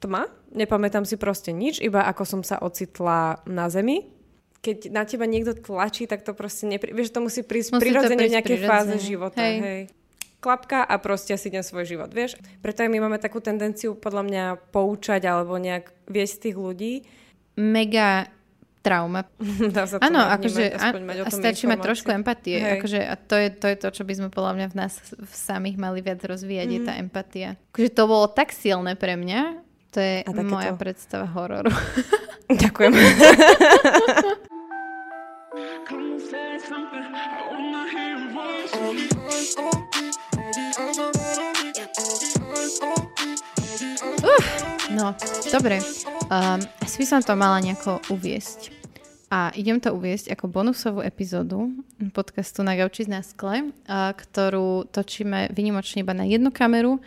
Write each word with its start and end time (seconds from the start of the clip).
tma, 0.00 0.26
nepamätám 0.56 1.04
si 1.04 1.20
proste 1.20 1.52
nič, 1.52 1.78
iba 1.78 2.02
ako 2.08 2.24
som 2.24 2.40
sa 2.40 2.58
ocitla 2.58 3.44
na 3.44 3.68
zemi. 3.68 4.08
Keď 4.60 4.92
na 4.92 5.08
teba 5.08 5.24
niekto 5.24 5.56
tlačí, 5.56 6.04
tak 6.04 6.20
to 6.24 6.36
proste 6.36 6.68
nepri... 6.68 6.92
Vieš, 6.92 7.16
to 7.16 7.20
musí 7.24 7.40
prísť 7.40 7.80
musí 7.80 7.84
prirodzene 7.88 8.28
v 8.28 8.34
nejakej 8.36 8.58
fáze 8.64 8.96
života. 9.00 9.40
Hej. 9.40 9.56
hej. 9.60 9.82
Klapka 10.40 10.84
a 10.84 10.96
proste 11.00 11.36
si 11.36 11.52
idem 11.52 11.64
svoj 11.64 11.84
život, 11.84 12.12
vieš. 12.12 12.36
Preto 12.64 12.84
aj 12.84 12.88
my 12.92 12.98
máme 13.08 13.20
takú 13.20 13.40
tendenciu 13.44 13.96
podľa 13.96 14.24
mňa 14.24 14.44
poučať 14.72 15.24
alebo 15.28 15.56
nejak 15.56 15.92
viesť 16.08 16.48
tých 16.48 16.56
ľudí. 16.56 16.92
Mega 17.56 18.28
trauma. 18.80 19.28
Dá 19.76 19.84
sa 19.84 20.00
to 20.00 20.04
Áno, 20.04 20.24
akože 20.24 20.64
a, 20.76 20.88
a 21.24 21.30
stačí 21.32 21.68
mať 21.68 21.80
trošku 21.84 22.08
empatie. 22.12 22.80
Akože, 22.80 23.00
a 23.00 23.14
to 23.16 23.36
je, 23.36 23.48
to 23.52 23.66
je 23.68 23.76
to, 23.76 23.88
čo 23.92 24.02
by 24.04 24.12
sme 24.16 24.28
podľa 24.32 24.52
mňa 24.56 24.66
v 24.72 24.76
nás 24.76 24.92
v 25.12 25.34
samých 25.36 25.76
mali 25.76 26.00
viac 26.00 26.20
rozvíjať, 26.24 26.68
mm. 26.68 26.74
je 26.74 26.80
tá 26.84 26.92
mhm. 26.96 27.00
empatia. 27.04 27.48
Akože 27.72 27.90
to 27.92 28.04
bolo 28.08 28.26
tak 28.28 28.52
silné 28.52 28.96
pre 28.96 29.16
mňa, 29.16 29.69
to 29.90 30.00
je 30.00 30.22
moja 30.46 30.70
to... 30.70 30.78
predstava 30.78 31.26
hororu. 31.26 31.70
Ďakujem. 32.62 32.92
Uh, 44.22 44.42
no, 44.94 45.14
dobre. 45.50 45.82
Um, 46.30 46.62
asi 46.82 46.96
by 47.02 47.06
som 47.06 47.22
to 47.26 47.34
mala 47.34 47.58
nejako 47.58 47.98
uviesť. 48.14 48.70
A 49.30 49.54
idem 49.54 49.78
to 49.78 49.94
uviesť 49.94 50.34
ako 50.34 50.50
bonusovú 50.50 51.06
epizódu 51.06 51.70
podcastu 52.10 52.66
na 52.66 52.74
gauči 52.74 53.06
na 53.06 53.22
skle, 53.22 53.70
ktorú 53.86 54.90
točíme 54.90 55.54
vynimočne 55.54 56.02
iba 56.02 56.10
na 56.10 56.26
jednu 56.26 56.50
kameru 56.50 56.98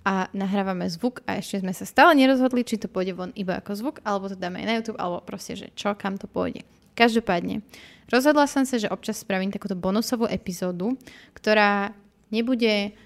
a 0.00 0.32
nahrávame 0.32 0.88
zvuk 0.88 1.20
a 1.28 1.36
ešte 1.36 1.60
sme 1.60 1.76
sa 1.76 1.84
stále 1.84 2.16
nerozhodli, 2.16 2.64
či 2.64 2.80
to 2.80 2.88
pôjde 2.88 3.12
von 3.12 3.36
iba 3.36 3.60
ako 3.60 3.76
zvuk, 3.76 3.96
alebo 4.00 4.32
to 4.32 4.36
dáme 4.36 4.56
aj 4.64 4.66
na 4.66 4.76
YouTube, 4.80 5.00
alebo 5.00 5.20
proste, 5.20 5.52
že 5.56 5.68
čo, 5.76 5.92
kam 5.92 6.16
to 6.16 6.24
pôjde. 6.24 6.64
Každopádne, 6.96 7.60
rozhodla 8.08 8.48
som 8.48 8.64
sa, 8.64 8.80
že 8.80 8.88
občas 8.88 9.20
spravím 9.20 9.52
takúto 9.52 9.76
bonusovú 9.76 10.24
epizódu, 10.24 10.96
ktorá 11.36 11.92
nebude, 12.32 12.96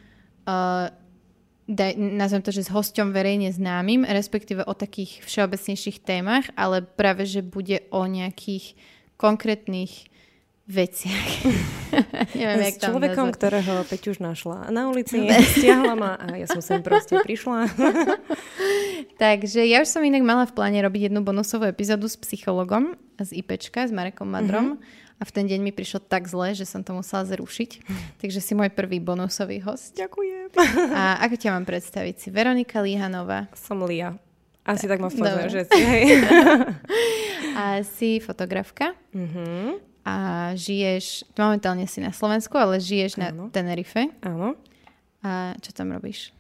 uh, 0.47 0.86
daj, 1.67 1.98
nazvem 1.98 2.42
to, 2.47 2.55
že 2.55 2.70
s 2.70 2.75
hosťom 2.75 3.11
verejne 3.11 3.51
známym, 3.51 4.06
respektíve 4.06 4.62
o 4.62 4.75
takých 4.75 5.23
všeobecnejších 5.27 5.98
témach, 5.98 6.47
ale 6.55 6.86
práve, 6.86 7.27
že 7.27 7.42
bude 7.42 7.83
o 7.91 8.06
nejakých 8.06 8.79
konkrétnych 9.19 10.14
veciach. 10.65 11.29
Neviem, 12.39 12.73
S 12.73 12.81
človekom, 12.81 13.29
nazvať. 13.29 13.37
ktorého 13.37 13.73
Peť 13.84 14.03
už 14.17 14.19
našla 14.25 14.73
na 14.73 14.89
ulici, 14.89 15.20
stiahla 15.61 15.95
ma 15.95 16.17
a 16.17 16.41
ja 16.41 16.48
som 16.48 16.65
sem 16.65 16.81
proste 16.81 17.20
prišla. 17.20 17.69
Takže 19.23 19.61
ja 19.69 19.85
už 19.85 19.89
som 19.92 20.01
inak 20.01 20.25
mala 20.25 20.48
v 20.48 20.57
pláne 20.57 20.81
robiť 20.81 21.12
jednu 21.12 21.20
bonusovú 21.20 21.69
epizódu 21.69 22.09
s 22.09 22.17
psychologom 22.17 22.97
z 23.20 23.31
IPčka, 23.45 23.85
s 23.87 23.92
Marekom 23.92 24.27
Madrom. 24.27 24.81
Mm-hmm. 24.81 25.03
A 25.15 25.23
v 25.23 25.31
ten 25.31 25.47
deň 25.47 25.62
mi 25.62 25.70
prišlo 25.70 26.03
tak 26.03 26.27
zle, 26.27 26.59
že 26.59 26.67
som 26.67 26.83
to 26.83 26.91
musela 26.91 27.23
zrušiť. 27.23 27.87
Takže 28.19 28.42
si 28.42 28.53
môj 28.59 28.75
prvý 28.75 28.98
bonusový 28.98 29.62
host. 29.62 29.95
Ďakujem. 29.95 30.59
A 30.91 31.23
ako 31.23 31.39
ťa 31.39 31.55
mám 31.55 31.62
predstaviť? 31.70 32.15
Si 32.19 32.29
Veronika 32.35 32.83
Líhanová. 32.83 33.47
Som 33.55 33.87
Lia. 33.87 34.19
Asi 34.67 34.91
tak, 34.91 34.98
tak 34.98 35.15
ma 35.15 35.47
že 35.47 35.70
si. 35.70 35.83
A 37.55 37.87
si 37.87 38.19
fotografka. 38.19 38.98
Mm-hmm 39.15 39.94
a 40.05 40.52
žiješ, 40.52 41.24
momentálne 41.33 41.88
si 41.88 42.05
na 42.05 42.12
Slovensku, 42.12 42.60
ale 42.60 42.77
žiješ 42.77 43.16
Áno. 43.16 43.48
na 43.48 43.48
Tenerife. 43.48 44.12
Áno. 44.20 44.52
A 45.24 45.56
čo 45.64 45.72
tam 45.72 45.96
robíš? 45.96 46.36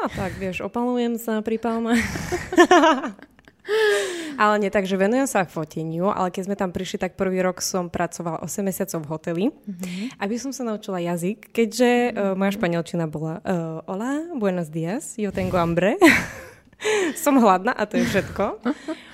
A 0.00 0.08
tak, 0.08 0.40
vieš, 0.40 0.64
opalujem 0.64 1.20
sa 1.20 1.44
pri 1.44 1.60
palme. 1.60 1.92
ale 4.42 4.54
nie 4.58 4.72
tak, 4.72 4.88
že 4.88 4.96
venujem 4.96 5.28
sa 5.28 5.44
foteniu, 5.44 6.08
ale 6.08 6.32
keď 6.32 6.42
sme 6.48 6.56
tam 6.56 6.72
prišli, 6.72 6.98
tak 6.98 7.20
prvý 7.20 7.44
rok 7.44 7.60
som 7.60 7.92
pracovala 7.92 8.40
8 8.40 8.64
mesiacov 8.64 9.04
v 9.04 9.10
hoteli, 9.12 9.44
mm-hmm. 9.52 10.18
aby 10.18 10.34
som 10.40 10.50
sa 10.50 10.64
naučila 10.64 10.98
jazyk, 10.98 11.52
keďže 11.52 11.90
mm-hmm. 12.10 12.32
uh, 12.32 12.34
moja 12.34 12.52
španielčina 12.56 13.04
bola 13.06 13.44
uh, 13.44 13.84
Hola, 13.86 14.32
buenos 14.34 14.72
días, 14.72 15.14
yo 15.20 15.30
tengo 15.30 15.60
hambre. 15.60 16.00
som 17.22 17.38
hladná 17.38 17.76
a 17.76 17.86
to 17.86 18.00
je 18.00 18.08
všetko. 18.08 18.58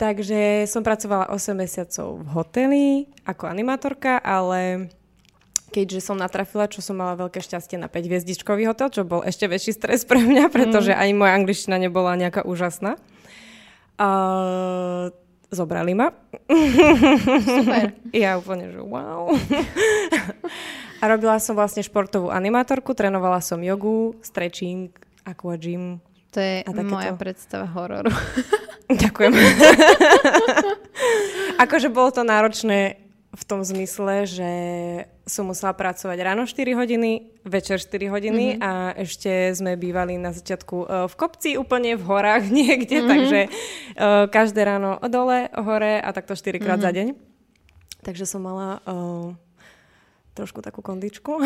Takže 0.00 0.64
som 0.64 0.80
pracovala 0.80 1.28
8 1.28 1.52
mesiacov 1.52 2.24
v 2.24 2.28
hoteli 2.32 2.84
ako 3.28 3.44
animátorka, 3.44 4.16
ale 4.16 4.88
keďže 5.76 6.00
som 6.00 6.16
natrafila, 6.16 6.72
čo 6.72 6.80
som 6.80 6.96
mala 6.96 7.20
veľké 7.20 7.44
šťastie 7.44 7.76
na 7.76 7.84
5 7.84 8.08
hviezdičkový 8.08 8.64
hotel, 8.64 8.88
čo 8.88 9.04
bol 9.04 9.20
ešte 9.20 9.44
väčší 9.44 9.76
stres 9.76 10.08
pre 10.08 10.24
mňa, 10.24 10.48
pretože 10.48 10.96
mm. 10.96 11.00
ani 11.04 11.12
moja 11.12 11.36
angličtina 11.36 11.76
nebola 11.76 12.16
nejaká 12.16 12.48
úžasná. 12.48 12.96
Uh, 14.00 15.12
zobrali 15.52 15.92
ma. 15.92 16.16
Super. 17.44 17.92
ja 18.24 18.40
úplne, 18.40 18.72
že 18.72 18.80
wow. 18.80 19.28
a 20.96 21.04
robila 21.12 21.36
som 21.36 21.52
vlastne 21.52 21.84
športovú 21.84 22.32
animátorku, 22.32 22.96
trénovala 22.96 23.44
som 23.44 23.60
jogu, 23.60 24.16
stretching, 24.24 24.96
aqua 25.28 25.60
gym. 25.60 26.00
To 26.32 26.40
je 26.40 26.64
moja 26.88 27.12
predstava 27.20 27.68
hororu. 27.68 28.08
Ďakujem. 28.90 29.32
akože 31.64 31.88
bolo 31.92 32.10
to 32.10 32.26
náročné 32.26 32.98
v 33.30 33.42
tom 33.46 33.62
zmysle, 33.62 34.26
že 34.26 34.50
som 35.22 35.46
musela 35.46 35.70
pracovať 35.70 36.18
ráno 36.18 36.50
4 36.50 36.74
hodiny, 36.74 37.30
večer 37.46 37.78
4 37.78 38.10
hodiny 38.10 38.58
mm-hmm. 38.58 38.66
a 38.66 38.98
ešte 38.98 39.54
sme 39.54 39.78
bývali 39.78 40.18
na 40.18 40.34
začiatku 40.34 40.76
uh, 40.82 40.86
v 41.06 41.14
kopci, 41.14 41.54
úplne 41.54 41.94
v 41.94 42.02
horách 42.02 42.50
niekde, 42.58 42.98
mm-hmm. 42.98 43.10
takže 43.10 43.40
uh, 43.46 44.26
každé 44.26 44.60
ráno 44.66 44.98
dole, 45.06 45.46
hore 45.54 46.02
a 46.02 46.10
takto 46.10 46.34
4 46.34 46.58
krát 46.58 46.82
mm-hmm. 46.82 46.82
za 46.82 46.90
deň. 46.90 47.08
Takže 48.00 48.24
som 48.26 48.42
mala 48.42 48.82
uh, 48.82 49.30
trošku 50.34 50.58
takú 50.58 50.82
kondičku. 50.82 51.38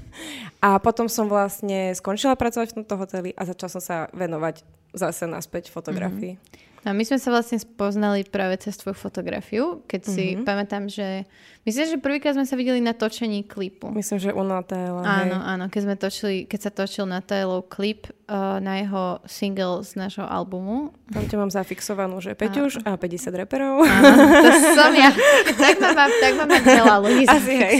a 0.66 0.76
potom 0.76 1.08
som 1.08 1.24
vlastne 1.24 1.96
skončila 1.96 2.36
pracovať 2.36 2.74
v 2.74 2.76
tomto 2.84 2.94
hoteli 3.00 3.30
a 3.32 3.48
začala 3.48 3.72
som 3.72 3.80
sa 3.80 3.96
venovať 4.12 4.60
zase 4.92 5.24
naspäť 5.24 5.72
fotografii. 5.72 6.36
Mm-hmm. 6.36 6.73
A 6.84 6.92
my 6.92 7.00
sme 7.00 7.16
sa 7.16 7.32
vlastne 7.32 7.56
spoznali 7.56 8.28
práve 8.28 8.60
cez 8.60 8.76
tvoju 8.76 8.92
fotografiu, 8.92 9.80
keď 9.88 10.00
si 10.04 10.24
mm-hmm. 10.36 10.44
pamätám, 10.44 10.84
že 10.86 11.24
Myslím, 11.64 11.96
že 11.96 11.96
prvýkrát 11.96 12.36
sme 12.36 12.44
sa 12.44 12.60
videli 12.60 12.84
na 12.84 12.92
točení 12.92 13.40
klipu. 13.40 13.88
Myslím, 13.88 14.20
že 14.20 14.36
u 14.36 14.44
Natála. 14.44 15.00
Áno, 15.00 15.40
hej. 15.40 15.48
áno, 15.48 15.64
keď, 15.72 15.80
sme 15.80 15.96
točili, 15.96 16.36
keď 16.44 16.60
sa 16.60 16.70
točil 16.70 17.08
Natálov 17.08 17.72
klip 17.72 18.04
uh, 18.28 18.58
na 18.60 18.80
jeho 18.80 19.04
single 19.28 19.84
z 19.84 19.96
nášho 20.00 20.24
albumu. 20.24 20.92
Tam 21.12 21.24
ťa 21.24 21.36
mám 21.36 21.50
zafixovanú, 21.52 22.20
že 22.24 22.32
Peťuš 22.32 22.84
a, 22.84 22.96
a 22.96 23.00
50 23.00 23.40
reperov. 23.44 23.84
Áno, 23.84 24.10
to 24.40 24.50
som 24.78 24.92
ja. 24.96 25.12
tak 25.56 25.76
ma 25.80 25.90
mám, 25.92 26.10
tak 26.10 26.32
ma 26.36 26.44
mám 26.48 26.64
veľa 26.64 26.96
ľudí 27.04 27.24
Asi 27.28 27.54
hej. 27.54 27.76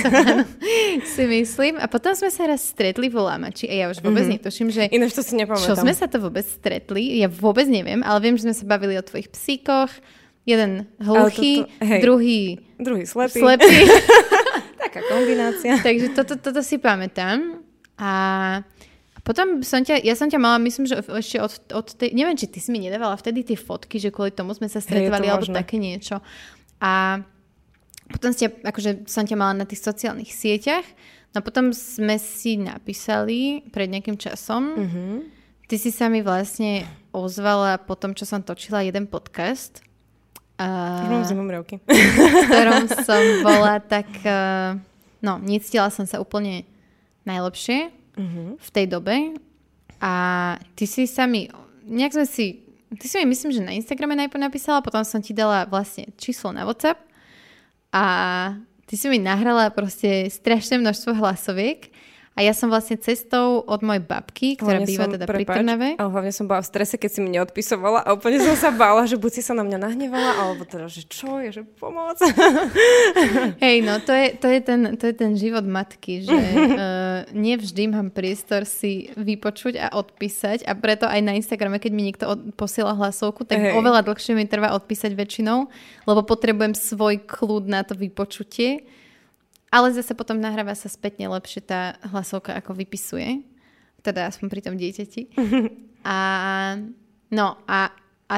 si 1.16 1.24
myslím. 1.24 1.80
A 1.80 1.88
potom 1.88 2.12
sme 2.12 2.28
sa 2.28 2.44
raz 2.48 2.60
stretli 2.64 3.08
v 3.08 3.16
Lamači 3.16 3.68
a 3.68 3.74
ja 3.74 3.86
už 3.88 4.04
vôbec 4.04 4.24
mm-hmm. 4.24 4.40
netuším, 4.40 4.68
že... 4.68 4.82
Ináč 4.92 5.16
to 5.16 5.22
si 5.24 5.34
nepamätám. 5.36 5.68
Čo 5.72 5.80
sme 5.80 5.92
sa 5.96 6.06
to 6.06 6.20
vôbec 6.20 6.44
stretli, 6.44 7.24
ja 7.24 7.28
vôbec 7.28 7.64
neviem, 7.64 8.04
ale 8.04 8.18
viem, 8.20 8.36
že 8.36 8.48
sme 8.48 8.54
sa 8.56 8.64
bavili 8.68 8.94
o 8.96 9.02
tvojich 9.04 9.32
psíkoch, 9.32 9.90
Jeden 10.44 10.84
hluchý, 11.00 11.64
hej, 11.80 12.04
druhý... 12.04 12.60
Druhý 12.76 13.08
slepý. 13.08 13.40
slepý. 13.40 13.88
Taká 14.84 15.00
kombinácia. 15.08 15.80
Takže 15.80 16.12
toto, 16.12 16.36
toto 16.36 16.60
si 16.60 16.76
pamätám. 16.76 17.64
A 17.96 18.12
potom 19.24 19.64
som 19.64 19.80
ťa, 19.80 20.04
ja 20.04 20.12
som 20.12 20.28
ťa 20.28 20.36
mala, 20.36 20.60
myslím, 20.60 20.84
že 20.84 21.00
ešte 21.00 21.40
od, 21.40 21.52
od 21.72 21.86
tej, 21.96 22.12
neviem, 22.12 22.36
či 22.36 22.44
ty 22.44 22.60
si 22.60 22.68
mi 22.68 22.78
nedávala 22.78 23.16
vtedy 23.16 23.40
tie 23.40 23.56
fotky, 23.56 23.96
že 23.96 24.12
kvôli 24.12 24.30
tomu 24.30 24.52
sme 24.52 24.68
sa 24.68 24.84
stretovali, 24.84 25.32
alebo 25.32 25.48
možné. 25.48 25.56
také 25.56 25.80
niečo. 25.80 26.20
A 26.84 27.24
potom 28.12 28.36
ste, 28.36 28.52
akože 28.52 29.08
som 29.08 29.24
ťa 29.24 29.40
mala 29.40 29.56
na 29.56 29.64
tých 29.64 29.80
sociálnych 29.80 30.28
sieťach, 30.28 30.84
no 31.32 31.40
potom 31.40 31.72
sme 31.72 32.20
si 32.20 32.60
napísali 32.60 33.64
pred 33.72 33.88
nejakým 33.88 34.20
časom. 34.20 34.76
Mm-hmm. 34.76 35.12
Ty 35.72 35.76
si 35.80 35.88
sa 35.88 36.12
mi 36.12 36.20
vlastne 36.20 36.84
ozvala 37.08 37.80
po 37.80 37.96
tom, 37.96 38.12
čo 38.12 38.28
som 38.28 38.44
točila 38.44 38.84
jeden 38.84 39.08
podcast 39.08 39.80
Uh, 40.54 41.02
v 41.02 42.46
ktorom 42.46 42.86
som 42.86 43.18
bola 43.42 43.82
tak... 43.82 44.06
Uh, 44.22 44.78
no, 45.18 45.42
necítila 45.42 45.90
som 45.90 46.06
sa 46.06 46.22
úplne 46.22 46.62
najlepšie 47.26 47.90
uh-huh. 48.16 48.58
v 48.58 48.68
tej 48.70 48.86
dobe. 48.90 49.34
A 50.00 50.12
ty 50.74 50.84
si 50.86 51.06
sa 51.06 51.28
mi... 51.28 51.46
Nejak 51.84 52.16
sme 52.16 52.26
si... 52.26 52.46
Ty 52.94 53.06
si 53.10 53.14
mi 53.22 53.34
myslím, 53.34 53.50
že 53.50 53.66
na 53.66 53.74
Instagrame 53.74 54.14
najprv 54.14 54.38
napísala, 54.38 54.84
potom 54.84 55.02
som 55.02 55.18
ti 55.18 55.34
dala 55.34 55.66
vlastne 55.66 56.14
číslo 56.14 56.54
na 56.54 56.62
WhatsApp 56.62 57.02
a 57.90 58.04
ty 58.86 58.94
si 58.94 59.06
mi 59.06 59.18
nahrala 59.22 59.70
proste 59.74 60.30
strašné 60.30 60.78
množstvo 60.78 61.18
hlasoviek 61.18 61.93
a 62.34 62.42
ja 62.42 62.50
som 62.50 62.66
vlastne 62.66 62.98
cestou 62.98 63.62
od 63.62 63.78
mojej 63.86 64.02
babky, 64.02 64.58
ktorá 64.58 64.82
hlavne 64.82 64.90
býva 64.90 65.06
som, 65.06 65.14
teda 65.14 65.26
prepáč, 65.30 65.38
pri 65.38 65.54
Trnave. 65.54 65.88
Ale 65.94 66.10
hlavne 66.10 66.32
som 66.34 66.50
bola 66.50 66.66
v 66.66 66.68
strese, 66.74 66.98
keď 66.98 67.10
si 67.14 67.18
mi 67.22 67.30
neodpisovala 67.30 68.02
a 68.02 68.10
úplne 68.10 68.42
som 68.42 68.58
sa 68.58 68.74
bála, 68.74 69.06
že 69.06 69.14
buď 69.14 69.38
si 69.38 69.42
sa 69.46 69.54
na 69.54 69.62
mňa 69.62 69.78
nahnevala, 69.78 70.30
alebo 70.42 70.66
teda, 70.66 70.90
že 70.90 71.06
čo 71.06 71.38
je, 71.38 71.54
že 71.54 71.62
pomoc. 71.78 72.18
Hej, 73.64 73.86
no 73.86 74.02
to 74.02 74.10
je, 74.10 74.26
to, 74.34 74.50
je 74.50 74.60
ten, 74.66 74.80
to 74.98 75.04
je 75.06 75.14
ten 75.14 75.38
život 75.38 75.62
matky, 75.62 76.26
že 76.26 76.34
uh, 76.34 77.22
nevždy 77.46 77.94
mám 77.94 78.10
priestor 78.10 78.66
si 78.66 79.14
vypočuť 79.14 79.78
a 79.78 79.86
odpísať 79.94 80.66
a 80.66 80.74
preto 80.74 81.06
aj 81.06 81.22
na 81.22 81.38
Instagrame, 81.38 81.78
keď 81.78 81.92
mi 81.94 82.02
niekto 82.02 82.26
od, 82.26 82.50
posiela 82.58 82.98
hlasovku, 82.98 83.46
tak 83.46 83.62
Hej. 83.62 83.78
oveľa 83.78 84.02
dlhšie 84.02 84.34
mi 84.34 84.50
trvá 84.50 84.74
odpísať 84.74 85.14
väčšinou, 85.14 85.70
lebo 86.02 86.20
potrebujem 86.26 86.74
svoj 86.74 87.22
kľud 87.30 87.70
na 87.70 87.86
to 87.86 87.94
vypočutie. 87.94 88.82
Ale 89.74 89.90
zase 89.90 90.14
potom 90.14 90.38
nahráva 90.38 90.78
sa 90.78 90.86
spätne 90.86 91.26
lepšie 91.26 91.66
tá 91.66 91.98
hlasovka, 92.06 92.54
ako 92.54 92.78
vypisuje. 92.78 93.42
Teda 94.06 94.30
aspoň 94.30 94.46
pri 94.46 94.60
tom 94.62 94.78
dieťati. 94.78 95.34
A 96.04 96.18
no 97.32 97.56
a, 97.64 97.88
a 98.28 98.36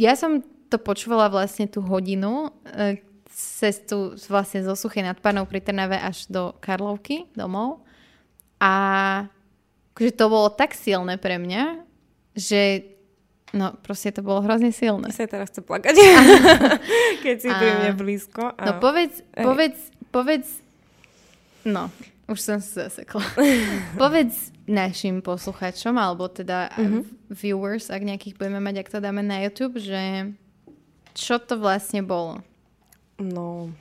ja 0.00 0.16
som 0.16 0.40
to 0.72 0.80
počúvala 0.80 1.28
vlastne 1.28 1.68
tú 1.68 1.84
hodinu, 1.84 2.48
e, 2.72 3.04
cestu 3.28 4.16
vlastne 4.32 4.64
zo 4.64 4.72
Suchej 4.72 5.04
nad 5.04 5.20
Panou 5.20 5.44
pri 5.44 5.60
Trnave 5.60 6.00
až 6.00 6.24
do 6.32 6.56
Karlovky 6.56 7.28
domov. 7.36 7.84
A 8.64 8.72
akože 9.92 10.12
to 10.16 10.24
bolo 10.32 10.48
tak 10.48 10.72
silné 10.72 11.20
pre 11.20 11.36
mňa, 11.36 11.84
že 12.32 12.96
no 13.52 13.76
proste 13.80 14.12
to 14.12 14.24
bolo 14.24 14.40
hrozne 14.40 14.72
silné. 14.72 15.12
Ja 15.12 15.24
sa 15.24 15.30
teraz 15.30 15.52
chce 15.52 15.62
plakať, 15.64 15.94
keď 17.24 17.36
si 17.38 17.48
a... 17.48 17.56
pri 17.60 17.70
mne 17.76 17.90
blízko. 17.92 18.56
A... 18.56 18.62
No 18.62 18.72
povedz, 18.80 19.20
povedz, 19.36 19.78
povedz, 20.10 20.60
no, 21.64 21.92
už 22.28 22.38
som 22.40 22.58
sa 22.60 22.88
zasekla. 22.88 23.24
povedz 24.02 24.52
našim 24.68 25.24
posluchačom, 25.24 25.96
alebo 25.96 26.28
teda 26.28 26.68
mm-hmm. 26.76 27.32
viewers, 27.32 27.88
ak 27.88 28.04
nejakých 28.04 28.36
budeme 28.36 28.60
mať, 28.60 28.84
ak 28.84 28.92
to 28.92 28.98
dáme 29.00 29.24
na 29.24 29.40
YouTube, 29.48 29.80
že 29.80 30.32
čo 31.16 31.40
to 31.40 31.56
vlastne 31.56 32.04
bolo. 32.04 32.44
No, 33.18 33.72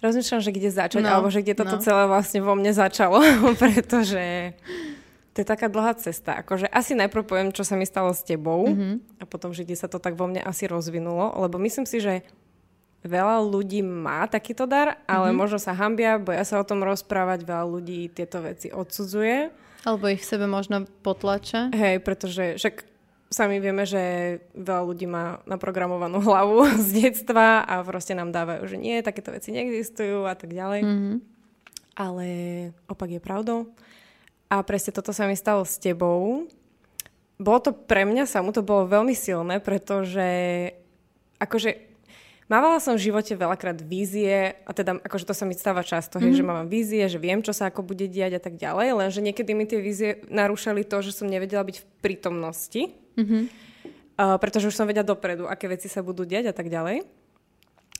rozmýšľam, 0.00 0.40
že 0.40 0.50
kde 0.50 0.70
začať, 0.72 1.04
no, 1.04 1.12
alebo 1.12 1.28
že 1.28 1.44
kde 1.44 1.54
toto 1.54 1.76
no. 1.78 1.84
celé 1.84 2.08
vlastne 2.08 2.40
vo 2.40 2.56
mne 2.56 2.72
začalo, 2.72 3.20
pretože 3.62 4.56
to 5.30 5.36
je 5.44 5.46
taká 5.46 5.70
dlhá 5.70 5.94
cesta. 6.00 6.40
Akože 6.40 6.66
asi 6.72 6.96
najprv 6.96 7.22
poviem, 7.22 7.48
čo 7.54 7.62
sa 7.62 7.78
mi 7.78 7.86
stalo 7.86 8.10
s 8.10 8.24
tebou 8.26 8.66
mm-hmm. 8.66 9.22
a 9.22 9.24
potom, 9.28 9.54
že 9.54 9.62
kde 9.62 9.76
sa 9.78 9.86
to 9.86 10.02
tak 10.02 10.18
vo 10.18 10.26
mne 10.26 10.42
asi 10.42 10.66
rozvinulo, 10.66 11.38
lebo 11.38 11.60
myslím 11.62 11.86
si, 11.86 12.02
že 12.02 12.26
veľa 13.00 13.40
ľudí 13.40 13.80
má 13.80 14.28
takýto 14.28 14.68
dar, 14.68 15.00
ale 15.08 15.30
mm-hmm. 15.30 15.40
možno 15.40 15.58
sa 15.60 15.72
hambia, 15.72 16.20
boja 16.20 16.44
sa 16.44 16.60
o 16.60 16.68
tom 16.68 16.84
rozprávať, 16.84 17.48
veľa 17.48 17.66
ľudí 17.68 18.12
tieto 18.12 18.44
veci 18.44 18.68
odsudzuje. 18.68 19.48
Alebo 19.88 20.12
ich 20.12 20.20
v 20.20 20.28
sebe 20.28 20.44
možno 20.44 20.84
potlača. 21.00 21.72
Hej, 21.72 22.04
pretože 22.04 22.60
však 22.60 22.84
sami 23.32 23.62
vieme, 23.62 23.88
že 23.88 24.36
veľa 24.52 24.82
ľudí 24.84 25.08
má 25.08 25.40
naprogramovanú 25.48 26.20
hlavu 26.26 26.68
z 26.76 27.08
detstva 27.08 27.64
a 27.64 27.80
proste 27.80 28.12
nám 28.12 28.34
dávajú, 28.34 28.68
že 28.68 28.76
nie, 28.76 29.00
takéto 29.00 29.32
veci 29.32 29.54
neexistujú 29.56 30.28
a 30.28 30.36
tak 30.36 30.52
ďalej. 30.52 30.80
Mm-hmm. 30.84 31.16
Ale 31.96 32.26
opak 32.88 33.16
je 33.16 33.20
pravdou. 33.20 33.72
A 34.50 34.60
presne 34.66 34.90
toto 34.90 35.14
sa 35.14 35.30
mi 35.30 35.38
stalo 35.38 35.62
s 35.62 35.78
tebou. 35.78 36.48
Bolo 37.40 37.58
to 37.62 37.70
pre 37.72 38.04
mňa 38.04 38.28
samú, 38.28 38.52
to 38.52 38.66
bolo 38.66 38.84
veľmi 38.84 39.16
silné, 39.16 39.62
pretože 39.62 40.28
akože 41.40 41.89
Mávala 42.50 42.82
som 42.82 42.98
v 42.98 43.06
živote 43.06 43.38
veľakrát 43.38 43.78
vízie, 43.78 44.58
a 44.66 44.74
teda 44.74 44.98
akože 44.98 45.22
to 45.22 45.34
sa 45.38 45.46
mi 45.46 45.54
stáva 45.54 45.86
často, 45.86 46.18
mm-hmm. 46.18 46.26
hej, 46.26 46.32
že 46.34 46.42
mhm. 46.42 46.48
mám 46.50 46.66
vízie, 46.66 47.02
že 47.06 47.22
viem, 47.22 47.38
čo 47.46 47.54
sa 47.54 47.70
ako 47.70 47.86
bude 47.86 48.10
diať 48.10 48.36
a 48.36 48.42
tak 48.42 48.58
ďalej, 48.58 48.98
lenže 48.98 49.22
niekedy 49.22 49.54
mi 49.54 49.70
tie 49.70 49.78
vízie 49.78 50.26
narúšali 50.26 50.82
to, 50.82 50.98
že 50.98 51.14
som 51.14 51.30
nevedela 51.30 51.62
byť 51.62 51.76
v 51.78 51.86
prítomnosti, 52.02 52.90
mm-hmm. 53.14 53.42
uh, 54.18 54.34
pretože 54.42 54.66
už 54.66 54.74
som 54.74 54.90
vedela 54.90 55.06
dopredu, 55.06 55.46
aké 55.46 55.70
veci 55.70 55.86
sa 55.86 56.02
budú 56.02 56.26
diať 56.26 56.50
a 56.50 56.54
tak 56.54 56.66
ďalej. 56.66 57.06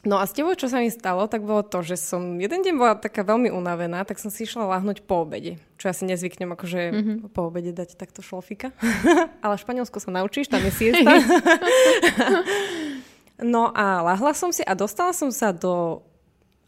No 0.01 0.17
a 0.17 0.25
s 0.25 0.33
tebou, 0.33 0.57
čo 0.57 0.65
sa 0.65 0.81
mi 0.81 0.89
stalo, 0.89 1.29
tak 1.29 1.45
bolo 1.45 1.61
to, 1.61 1.85
že 1.85 2.01
som 2.01 2.41
jeden 2.41 2.65
deň 2.65 2.75
bola 2.75 2.97
taká 2.97 3.21
veľmi 3.21 3.53
unavená, 3.53 4.01
tak 4.09 4.17
som 4.17 4.33
si 4.33 4.49
išla 4.49 4.65
láhnuť 4.65 5.05
po 5.05 5.29
obede. 5.29 5.61
Čo 5.77 5.93
ja 5.93 5.95
si 5.95 6.09
nezvyknem 6.09 6.57
akože 6.57 6.81
mm-hmm. 6.89 7.17
po 7.37 7.53
obede 7.53 7.77
dať 7.77 8.01
takto 8.01 8.25
šlofika. 8.25 8.73
Ale 9.45 9.61
Španielsko 9.61 10.01
sa 10.01 10.09
naučíš, 10.09 10.49
tam 10.49 10.65
je 10.65 10.73
siesta. 10.73 11.13
No 13.41 13.73
a 13.73 14.05
lahla 14.05 14.33
som 14.37 14.53
si 14.53 14.61
a 14.65 14.77
dostala 14.77 15.17
som 15.17 15.33
sa 15.33 15.53
do... 15.53 16.05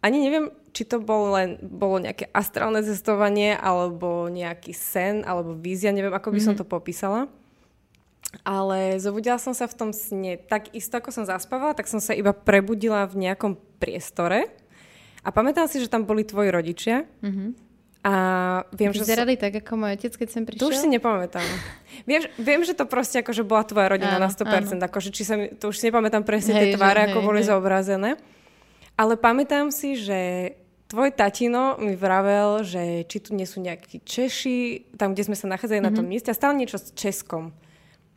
Ani 0.03 0.19
neviem, 0.19 0.51
či 0.73 0.89
to 0.89 0.99
bolo 0.99 1.37
len 1.37 1.61
bolo 1.63 2.01
nejaké 2.01 2.33
astrálne 2.33 2.81
cestovanie, 2.83 3.55
alebo 3.55 4.27
nejaký 4.33 4.73
sen, 4.75 5.23
alebo 5.23 5.55
vízia, 5.55 5.93
neviem, 5.93 6.11
ako 6.11 6.33
by 6.33 6.41
mm-hmm. 6.41 6.47
som 6.49 6.55
mhm. 6.57 6.61
to 6.61 6.67
popísala. 6.67 7.21
Ale 8.49 8.97
zobudila 8.97 9.37
som 9.37 9.53
sa 9.53 9.69
v 9.69 9.77
tom 9.77 9.91
sne 9.93 10.41
tak 10.41 10.73
isto, 10.73 10.97
ako 10.97 11.13
som 11.13 11.29
zaspávala, 11.29 11.77
tak 11.77 11.85
som 11.85 12.01
sa 12.01 12.17
iba 12.17 12.33
prebudila 12.33 13.05
v 13.05 13.29
nejakom 13.29 13.61
priestore. 13.77 14.49
A 15.23 15.29
pamätám 15.31 15.69
si, 15.69 15.79
že 15.79 15.93
tam 15.93 16.09
boli 16.09 16.25
tvoji 16.25 16.49
rodičia. 16.49 17.05
Mm-hmm. 17.21 17.72
A 18.03 18.15
viem, 18.75 18.91
že... 18.91 19.07
Som... 19.07 19.15
tak 19.39 19.63
ako 19.63 19.79
môj 19.79 19.95
otec, 19.95 20.13
keď 20.19 20.29
sem 20.35 20.43
prišiel? 20.43 20.63
To 20.67 20.71
už 20.75 20.83
si 20.83 20.91
nepamätám. 20.91 21.47
viem, 22.11 22.27
viem, 22.35 22.61
že 22.67 22.75
to 22.75 22.83
proste 22.83 23.23
akože 23.23 23.47
bola 23.47 23.63
tvoja 23.63 23.95
rodina 23.95 24.19
áno, 24.19 24.27
na 24.27 24.31
100%. 24.35 24.75
Áno. 24.75 24.83
Akože, 24.83 25.15
či 25.15 25.23
sa 25.23 25.39
mi, 25.39 25.55
to 25.55 25.71
už 25.71 25.79
si 25.79 25.87
nepamätám 25.87 26.27
presne 26.27 26.59
hej, 26.59 26.61
tie 26.63 26.69
tváre, 26.75 27.07
že, 27.07 27.15
ako 27.15 27.19
hej, 27.23 27.27
boli 27.31 27.41
hej. 27.47 27.49
zobrazené. 27.55 28.11
Ale 28.99 29.15
pamätám 29.15 29.71
si, 29.71 29.95
že 29.95 30.53
tvoj 30.91 31.15
tatino 31.15 31.79
mi 31.79 31.95
vravel, 31.95 32.67
že 32.67 33.07
či 33.07 33.23
tu 33.23 33.39
nie 33.39 33.47
sú 33.47 33.63
nejakí 33.63 34.03
Češi, 34.03 34.93
tam, 34.99 35.15
kde 35.15 35.31
sme 35.31 35.37
sa 35.39 35.47
nachádzali 35.47 35.79
mm-hmm. 35.79 35.95
na 35.95 35.97
tom 35.97 36.05
mhm. 36.05 36.13
mieste 36.13 36.35
a 36.35 36.37
stále 36.37 36.59
niečo 36.59 36.83
s 36.83 36.91
Českom. 36.99 37.55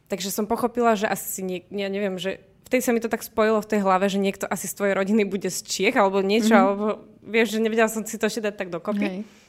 Takže 0.09 0.33
som 0.33 0.49
pochopila, 0.49 0.97
že 0.97 1.05
asi, 1.05 1.45
nie, 1.45 1.61
ja 1.69 1.89
neviem, 1.93 2.17
že 2.17 2.41
vtedy 2.65 2.81
sa 2.81 2.93
mi 2.93 3.01
to 3.01 3.09
tak 3.09 3.21
spojilo 3.21 3.61
v 3.61 3.69
tej 3.69 3.79
hlave, 3.85 4.09
že 4.09 4.17
niekto 4.17 4.49
asi 4.49 4.65
z 4.65 4.77
tvojej 4.81 4.97
rodiny 4.97 5.29
bude 5.29 5.49
z 5.49 5.61
Čiech 5.61 5.93
alebo 5.93 6.25
niečo, 6.25 6.53
mm-hmm. 6.53 6.65
alebo 6.65 6.85
vieš, 7.21 7.57
že 7.57 7.63
nevedela 7.63 7.89
som 7.89 8.01
si 8.01 8.17
to 8.17 8.25
ešte 8.25 8.49
dať 8.49 8.55
tak 8.57 8.69
dokopy. 8.73 9.05
Hej. 9.05 9.44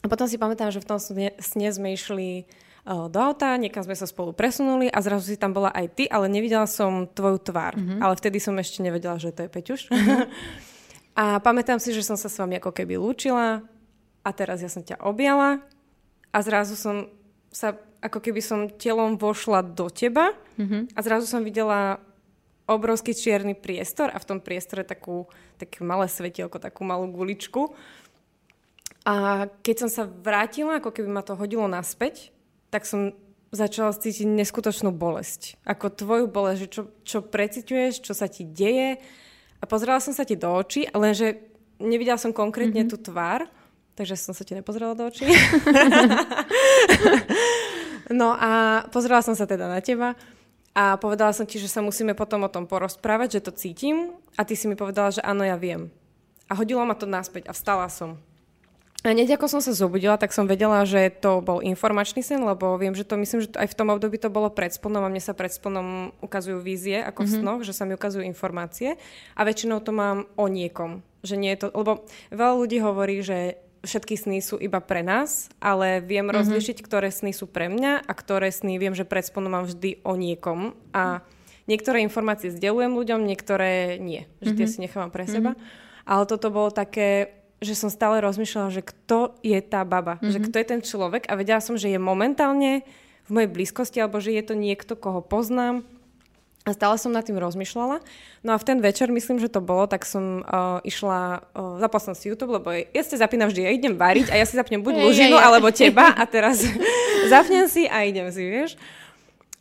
A 0.00 0.08
potom 0.08 0.24
si 0.24 0.40
pamätám, 0.40 0.72
že 0.72 0.80
v 0.80 0.88
tom 0.88 0.96
sne, 0.96 1.36
sne 1.36 1.68
sme 1.68 1.92
išli 1.92 2.48
uh, 2.88 3.12
do 3.12 3.18
auta, 3.20 3.60
niekam 3.60 3.84
sme 3.84 3.92
sa 3.92 4.08
spolu 4.08 4.32
presunuli 4.32 4.88
a 4.88 4.98
zrazu 5.04 5.28
si 5.28 5.36
tam 5.36 5.52
bola 5.52 5.68
aj 5.76 5.86
ty, 5.92 6.04
ale 6.08 6.32
nevidela 6.32 6.64
som 6.64 7.04
tvoju 7.04 7.38
tvár. 7.44 7.76
Mm-hmm. 7.76 8.00
Ale 8.00 8.14
vtedy 8.16 8.40
som 8.40 8.56
ešte 8.56 8.80
nevedela, 8.80 9.20
že 9.20 9.32
to 9.34 9.44
je 9.44 9.52
Peťuš. 9.52 9.80
Mm-hmm. 9.92 10.20
a 11.20 11.24
pamätám 11.44 11.76
si, 11.76 11.92
že 11.92 12.00
som 12.00 12.16
sa 12.16 12.32
s 12.32 12.40
vami 12.40 12.56
ako 12.56 12.72
keby 12.72 12.96
lúčila 12.96 13.60
a 14.24 14.30
teraz 14.32 14.64
ja 14.64 14.72
som 14.72 14.80
ťa 14.80 15.04
objala 15.04 15.60
a 16.32 16.38
zrazu 16.40 16.78
som 16.78 17.08
sa, 17.52 17.76
ako 18.00 18.22
keby 18.22 18.40
som 18.40 18.70
telom 18.70 19.18
vošla 19.20 19.60
do 19.64 19.90
teba 19.92 20.32
mm-hmm. 20.56 20.96
a 20.96 20.98
zrazu 21.04 21.26
som 21.28 21.44
videla 21.44 22.00
obrovský 22.70 23.10
čierny 23.10 23.58
priestor 23.58 24.14
a 24.14 24.22
v 24.22 24.28
tom 24.30 24.38
priestore 24.38 24.86
takú, 24.86 25.26
také 25.58 25.82
malé 25.82 26.06
svetielko, 26.06 26.62
takú 26.62 26.86
malú 26.86 27.10
guličku 27.10 27.74
a 29.04 29.48
keď 29.64 29.86
som 29.86 29.90
sa 29.90 30.04
vrátila, 30.04 30.78
ako 30.78 30.92
keby 30.92 31.08
ma 31.08 31.24
to 31.24 31.32
hodilo 31.32 31.64
naspäť, 31.64 32.36
tak 32.68 32.84
som 32.84 33.16
začala 33.50 33.90
cítiť 33.90 34.30
neskutočnú 34.30 34.94
bolesť. 34.94 35.58
Ako 35.66 35.90
tvoju 35.90 36.30
bolesť, 36.30 36.58
že 36.60 36.68
čo, 36.68 36.82
čo 37.02 37.18
preciťuješ, 37.24 38.04
čo 38.04 38.12
sa 38.14 38.30
ti 38.30 38.46
deje. 38.46 39.00
A 39.60 39.64
pozrela 39.66 39.98
som 39.98 40.14
sa 40.14 40.22
ti 40.22 40.38
do 40.38 40.46
očí, 40.46 40.86
lenže 40.94 41.40
nevidela 41.82 42.20
som 42.20 42.30
konkrétne 42.30 42.86
mm-hmm. 42.86 42.94
tú 42.94 43.10
tvár, 43.10 43.50
takže 43.98 44.16
som 44.16 44.36
sa 44.36 44.46
ti 44.46 44.54
nepozrela 44.54 44.94
do 44.94 45.10
očí. 45.10 45.26
no 48.20 48.32
a 48.36 48.84
pozrela 48.88 49.20
som 49.20 49.34
sa 49.34 49.44
teda 49.44 49.66
na 49.66 49.82
teba 49.82 50.14
a 50.72 50.96
povedala 50.96 51.34
som 51.34 51.44
ti, 51.44 51.58
že 51.58 51.68
sa 51.68 51.82
musíme 51.82 52.14
potom 52.14 52.46
o 52.46 52.52
tom 52.52 52.64
porozprávať, 52.64 53.40
že 53.40 53.44
to 53.50 53.52
cítim 53.52 54.14
a 54.38 54.46
ty 54.46 54.54
si 54.54 54.70
mi 54.70 54.78
povedala, 54.78 55.10
že 55.10 55.20
áno, 55.26 55.42
ja 55.42 55.58
viem. 55.58 55.90
A 56.46 56.54
hodilo 56.54 56.86
ma 56.86 56.94
to 56.94 57.10
naspäť 57.10 57.50
a 57.50 57.52
vstala 57.52 57.90
som. 57.90 58.16
A 59.00 59.16
hneď 59.16 59.40
ako 59.40 59.48
som 59.48 59.60
sa 59.64 59.72
zobudila, 59.72 60.20
tak 60.20 60.36
som 60.36 60.44
vedela, 60.44 60.84
že 60.84 61.08
to 61.08 61.40
bol 61.40 61.64
informačný 61.64 62.20
sen, 62.20 62.44
lebo 62.44 62.76
viem, 62.76 62.92
že 62.92 63.08
to 63.08 63.16
myslím, 63.16 63.48
že 63.48 63.48
aj 63.56 63.72
v 63.72 63.78
tom 63.80 63.88
období 63.88 64.20
to 64.20 64.28
bolo 64.28 64.52
pred 64.52 64.76
sponom 64.76 65.00
a 65.00 65.08
mne 65.08 65.24
sa 65.24 65.32
pred 65.32 65.48
sponom 65.48 66.12
ukazujú 66.20 66.60
vízie 66.60 67.00
ako 67.00 67.24
mm-hmm. 67.24 67.32
v 67.32 67.32
mhm. 67.32 67.40
snoch, 67.40 67.60
že 67.64 67.72
sa 67.72 67.88
mi 67.88 67.96
ukazujú 67.96 68.20
informácie 68.28 69.00
a 69.32 69.40
väčšinou 69.40 69.80
to 69.80 69.96
mám 69.96 70.28
o 70.36 70.44
niekom. 70.52 71.00
Že 71.24 71.34
nie 71.40 71.50
je 71.56 71.60
to, 71.64 71.66
lebo 71.72 72.04
veľa 72.28 72.54
ľudí 72.60 72.78
hovorí, 72.84 73.24
že 73.24 73.56
všetky 73.88 74.20
sny 74.20 74.44
sú 74.44 74.60
iba 74.60 74.84
pre 74.84 75.00
nás, 75.00 75.48
ale 75.64 76.04
viem 76.04 76.28
mm-hmm. 76.28 76.36
rozlišiť, 76.36 76.84
ktoré 76.84 77.08
sny 77.08 77.32
sú 77.32 77.48
pre 77.48 77.72
mňa 77.72 78.04
a 78.04 78.12
ktoré 78.12 78.52
sny 78.52 78.76
viem, 78.76 78.92
že 78.92 79.08
pred 79.08 79.24
sponom 79.24 79.48
mám 79.48 79.64
vždy 79.64 80.04
o 80.04 80.12
niekom 80.12 80.76
a 80.92 81.24
niektoré 81.64 82.04
informácie 82.04 82.52
zdelujem 82.52 82.92
ľuďom, 82.92 83.24
niektoré 83.24 83.96
nie. 83.96 84.28
Že 84.44 84.50
tie 84.52 84.66
mm-hmm. 84.68 84.76
si 84.76 84.84
nechávam 84.84 85.08
pre 85.08 85.24
seba. 85.24 85.56
Mm-hmm. 85.56 85.88
Ale 86.04 86.22
toto 86.28 86.52
bolo 86.52 86.68
také 86.68 87.39
že 87.60 87.76
som 87.76 87.92
stále 87.92 88.24
rozmýšľala, 88.24 88.72
že 88.72 88.82
kto 88.82 89.36
je 89.44 89.60
tá 89.60 89.84
baba, 89.84 90.16
mm-hmm. 90.16 90.32
že 90.32 90.38
mhm. 90.40 90.44
kto 90.48 90.56
je 90.56 90.66
ten 90.66 90.80
človek 90.80 91.28
a 91.28 91.36
vedela 91.36 91.60
som, 91.60 91.76
že 91.76 91.92
je 91.92 92.00
momentálne 92.00 92.82
v 93.28 93.30
mojej 93.30 93.50
blízkosti 93.52 94.00
alebo 94.00 94.18
že 94.18 94.34
je 94.34 94.42
to 94.42 94.54
niekto, 94.56 94.96
koho 94.96 95.20
poznám 95.20 95.84
a 96.68 96.76
stále 96.76 97.00
som 97.00 97.08
nad 97.08 97.24
tým 97.24 97.40
rozmýšľala. 97.40 98.04
No 98.44 98.50
a 98.52 98.60
v 98.60 98.66
ten 98.68 98.78
večer, 98.84 99.08
myslím, 99.08 99.40
že 99.40 99.48
to 99.48 99.64
bolo, 99.64 99.88
tak 99.88 100.04
som 100.04 100.44
uh, 100.44 100.76
išla, 100.84 101.40
uh, 101.56 101.80
zapla 101.80 102.00
som 102.04 102.12
si 102.12 102.28
YouTube, 102.28 102.52
lebo 102.52 102.68
ja 102.68 103.02
si 103.04 103.16
zapínam 103.16 103.48
vždy, 103.48 103.64
ja 103.64 103.72
idem 103.72 103.96
variť 103.96 104.28
a 104.28 104.36
ja 104.36 104.44
si 104.44 104.60
zapnem 104.60 104.84
buď 104.84 105.00
Lužinu 105.00 105.40
alebo 105.40 105.72
teba 105.72 106.12
a 106.12 106.22
teraz 106.28 106.60
zapnem 107.32 107.64
si 107.64 107.88
a 107.88 108.04
idem 108.04 108.28
si, 108.28 108.44
vieš. 108.44 108.76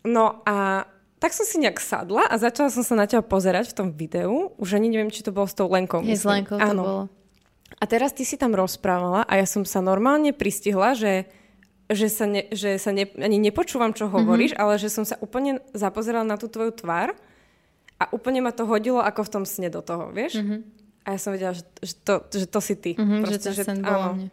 No 0.04 0.44
a 0.44 0.88
tak 1.20 1.36
som 1.36 1.48
si 1.48 1.60
nejak 1.60 1.80
sadla 1.80 2.28
a 2.28 2.36
začala 2.36 2.72
som 2.72 2.84
sa 2.84 2.96
na 2.96 3.08
teba 3.08 3.24
pozerať 3.24 3.72
v 3.72 3.76
tom 3.76 3.88
videu. 3.92 4.56
Už 4.60 4.76
ani 4.76 4.88
neviem, 4.92 5.12
či 5.12 5.24
to 5.24 5.36
bolo 5.36 5.48
s 5.48 5.56
tou 5.56 5.68
Lenkou. 5.68 6.04
Je 6.04 6.16
s 6.16 6.28
Lenkou 6.28 6.60
to 6.60 6.76
bolo. 6.76 7.19
A 7.78 7.84
teraz 7.86 8.12
ty 8.18 8.26
si 8.26 8.36
tam 8.36 8.58
rozprávala 8.58 9.30
a 9.30 9.38
ja 9.38 9.46
som 9.46 9.62
sa 9.62 9.80
normálne 9.80 10.34
pristihla, 10.34 10.98
že 10.98 11.30
že 11.90 12.06
sa, 12.06 12.30
ne, 12.30 12.46
že 12.54 12.78
sa 12.78 12.94
ne, 12.94 13.10
ani 13.18 13.42
nepočúvam, 13.42 13.98
čo 13.98 14.06
hovoríš, 14.14 14.54
mm-hmm. 14.54 14.62
ale 14.62 14.78
že 14.78 14.94
som 14.94 15.02
sa 15.02 15.18
úplne 15.26 15.58
zapozerala 15.74 16.22
na 16.22 16.38
tú 16.38 16.46
tvoju 16.46 16.70
tvár 16.70 17.18
a 17.98 18.06
úplne 18.14 18.46
ma 18.46 18.54
to 18.54 18.70
hodilo 18.70 19.02
ako 19.02 19.26
v 19.26 19.34
tom 19.34 19.44
sne 19.44 19.74
do 19.74 19.82
toho, 19.82 20.14
vieš? 20.14 20.38
Mm-hmm. 20.38 20.60
A 21.10 21.18
ja 21.18 21.20
som 21.20 21.34
vedela, 21.34 21.58
že, 21.58 21.66
že, 21.82 21.98
to, 22.06 22.22
že 22.30 22.46
to 22.46 22.60
si 22.62 22.78
ty. 22.78 22.94
Mm-hmm, 22.94 23.22
Proste, 23.26 23.38
že 23.42 23.42
to 23.42 23.52
že, 23.58 23.64
sen 23.66 23.82
áno. 23.82 24.30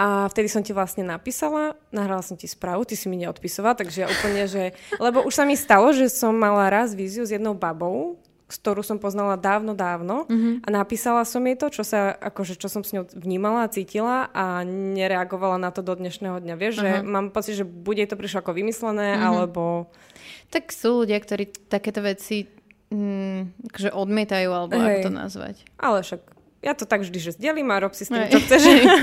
A 0.00 0.26
vtedy 0.32 0.48
som 0.48 0.64
ti 0.64 0.72
vlastne 0.72 1.04
napísala, 1.04 1.76
nahrala 1.92 2.24
som 2.24 2.40
ti 2.40 2.48
správu, 2.48 2.88
ty 2.88 2.96
si 2.96 3.06
mi 3.12 3.20
neodpisovala, 3.20 3.76
takže 3.76 4.02
ja 4.02 4.06
úplne, 4.08 4.48
že... 4.48 4.72
Lebo 4.96 5.20
už 5.28 5.36
sa 5.36 5.44
mi 5.44 5.54
stalo, 5.54 5.92
že 5.92 6.08
som 6.08 6.32
mala 6.32 6.72
raz 6.72 6.96
víziu 6.96 7.28
s 7.28 7.30
jednou 7.30 7.52
babou, 7.52 8.16
ktorú 8.52 8.84
som 8.84 9.00
poznala 9.00 9.40
dávno, 9.40 9.72
dávno 9.72 10.28
mm-hmm. 10.28 10.62
a 10.64 10.68
napísala 10.68 11.24
som 11.24 11.40
jej 11.40 11.56
to, 11.56 11.72
čo 11.72 11.82
sa, 11.82 12.12
akože, 12.12 12.60
čo 12.60 12.68
som 12.68 12.84
s 12.84 12.92
ňou 12.92 13.08
vnímala 13.16 13.64
a 13.64 13.72
cítila 13.72 14.28
a 14.36 14.60
nereagovala 14.68 15.56
na 15.56 15.72
to 15.72 15.80
do 15.80 15.96
dnešného 15.96 16.36
dňa. 16.36 16.54
Vieš, 16.60 16.74
uh-huh. 16.78 17.00
že 17.00 17.08
mám 17.08 17.32
pocit, 17.32 17.56
že 17.56 17.64
bude 17.64 18.04
to 18.04 18.14
prišlo 18.20 18.44
ako 18.44 18.52
vymyslené, 18.52 19.16
mm-hmm. 19.16 19.28
alebo... 19.28 19.88
Tak 20.52 20.68
sú 20.68 21.08
ľudia, 21.08 21.16
ktorí 21.16 21.48
takéto 21.72 22.04
veci 22.04 22.44
mm, 22.92 23.72
akože 23.72 23.90
odmietajú, 23.96 24.48
alebo 24.52 24.76
Hej. 24.76 24.84
ako 24.84 24.98
to 25.08 25.12
nazvať. 25.12 25.56
Ale 25.80 26.04
však 26.04 26.20
ja 26.62 26.72
to 26.76 26.84
tak 26.84 27.02
vždy, 27.02 27.18
že 27.18 27.34
zdelím 27.34 27.72
a 27.72 27.80
rob 27.80 27.96
si 27.96 28.04
s 28.04 28.12
tým, 28.12 28.28
čo 28.28 28.38
chceš. 28.38 28.62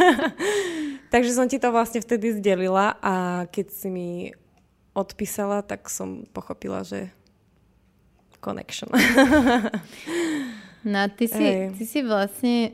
Takže 1.14 1.32
som 1.34 1.50
ti 1.50 1.58
to 1.58 1.74
vlastne 1.74 2.00
vtedy 2.00 2.38
zdelila 2.38 2.96
a 3.02 3.46
keď 3.50 3.68
si 3.74 3.90
mi 3.90 4.10
odpísala, 4.94 5.66
tak 5.66 5.90
som 5.90 6.30
pochopila, 6.30 6.86
že 6.86 7.10
connection. 8.42 8.90
no 10.84 11.00
ty 11.14 11.26
si, 11.28 11.48
ty 11.76 11.84
si 11.84 12.00
vlastne 12.02 12.74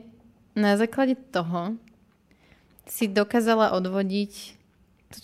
na 0.56 0.78
základe 0.80 1.18
toho 1.34 1.76
si 2.86 3.10
dokázala 3.10 3.74
odvodiť 3.74 4.32
to, 5.10 5.18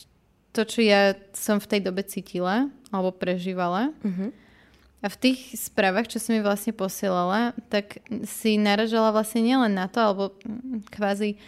to, 0.53 0.63
čo 0.67 0.81
ja 0.83 1.15
som 1.33 1.63
v 1.63 1.71
tej 1.71 1.81
dobe 1.87 2.03
cítila 2.03 2.69
alebo 2.91 3.15
prežívala. 3.15 3.95
Uh-huh. 4.03 4.35
A 5.03 5.07
v 5.11 5.17
tých 5.19 5.59
správach, 5.59 6.07
čo 6.07 6.23
si 6.23 6.31
mi 6.31 6.45
vlastne 6.45 6.71
posielala, 6.71 7.55
tak 7.73 8.03
si 8.23 8.55
naražala 8.55 9.11
vlastne 9.11 9.43
nielen 9.43 9.75
na 9.75 9.91
to, 9.91 9.99
alebo 9.99 10.25
kvázi 10.95 11.39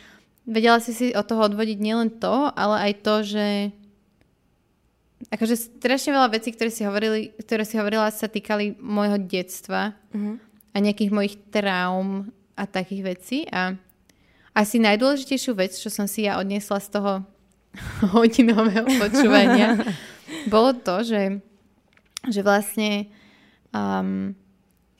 vedela 0.44 0.78
si 0.80 0.92
si 0.92 1.06
od 1.16 1.24
toho 1.24 1.48
odvodiť 1.48 1.78
nielen 1.80 2.08
to, 2.20 2.52
ale 2.52 2.90
aj 2.90 2.92
to, 3.00 3.14
že 3.24 3.46
akože 5.30 5.80
strašne 5.80 6.12
veľa 6.12 6.28
vecí, 6.34 6.52
ktoré 6.52 6.70
si, 6.72 6.82
hovorili, 6.84 7.32
ktoré 7.40 7.64
si 7.64 7.80
hovorila, 7.80 8.12
sa 8.12 8.28
týkali 8.28 8.76
môjho 8.80 9.20
detstva 9.24 9.96
uh-huh. 10.12 10.36
a 10.72 10.76
nejakých 10.80 11.10
mojich 11.14 11.34
traum 11.48 12.28
a 12.54 12.64
takých 12.68 13.02
vecí. 13.04 13.38
A 13.48 13.76
asi 14.54 14.78
najdôležitejšiu 14.78 15.52
vec, 15.56 15.74
čo 15.74 15.90
som 15.90 16.06
si 16.06 16.28
ja 16.28 16.38
odniesla 16.38 16.78
z 16.78 16.88
toho 16.94 17.12
hodinového 18.14 18.86
počúvania, 19.00 19.80
bolo 20.52 20.76
to, 20.76 21.02
že, 21.02 21.40
že 22.28 22.40
vlastne 22.44 23.08
um, 23.74 24.32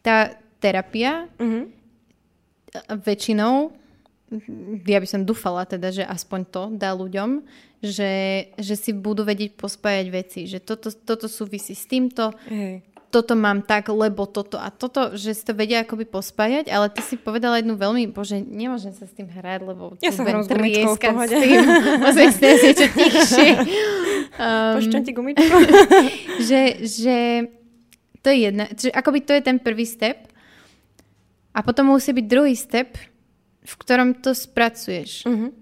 tá 0.01 0.37
terapia 0.61 1.29
uh-huh. 1.39 1.69
väčšinou 3.03 3.85
ja 4.87 4.99
by 4.99 5.09
som 5.09 5.23
dúfala 5.23 5.63
teda, 5.69 5.93
že 5.95 6.05
aspoň 6.05 6.41
to 6.49 6.63
dá 6.75 6.91
ľuďom, 6.97 7.45
že, 7.85 8.13
že 8.57 8.75
si 8.81 8.97
budú 8.97 9.29
vedieť 9.29 9.61
pospájať 9.61 10.07
veci, 10.09 10.41
že 10.49 10.59
toto, 10.65 10.89
toto 10.89 11.29
súvisí 11.29 11.77
s 11.77 11.85
týmto, 11.85 12.33
Hej. 12.49 12.81
toto 13.13 13.37
mám 13.37 13.61
tak, 13.61 13.93
lebo 13.93 14.25
toto 14.25 14.57
a 14.57 14.73
toto, 14.73 15.13
že 15.13 15.37
si 15.37 15.45
to 15.45 15.53
vedia 15.53 15.85
akoby 15.85 16.09
pospájať, 16.09 16.73
ale 16.73 16.89
ty 16.89 17.05
si 17.05 17.21
povedala 17.21 17.61
jednu 17.61 17.77
veľmi, 17.77 18.09
bože, 18.09 18.41
nemôžem 18.41 18.97
sa 18.97 19.05
s 19.05 19.13
tým 19.13 19.29
hrať, 19.29 19.61
lebo 19.69 20.01
ja 20.01 20.11
sa 20.11 20.25
hrám 20.25 20.43
s 20.43 20.49
gumičkou 20.49 20.97
s 20.97 21.33
tým, 21.37 21.61
musím 22.09 22.31
si 22.33 22.45
niečo 22.49 22.87
tichšie. 22.89 23.49
Um, 24.35 24.83
ti 24.83 25.15
gumičku. 25.15 25.47
že, 26.49 26.83
že 26.83 27.47
to 28.19 28.35
je 28.35 28.51
jedna, 28.51 28.67
že 28.75 28.91
akoby 28.91 29.23
to 29.23 29.31
je 29.31 29.43
ten 29.47 29.63
prvý 29.63 29.87
step 29.87 30.27
a 31.55 31.63
potom 31.63 31.95
musí 31.95 32.11
byť 32.11 32.27
druhý 32.27 32.59
step, 32.59 32.99
v 33.63 33.75
ktorom 33.79 34.19
to 34.19 34.35
spracuješ. 34.35 35.23
Uh-huh. 35.23 35.55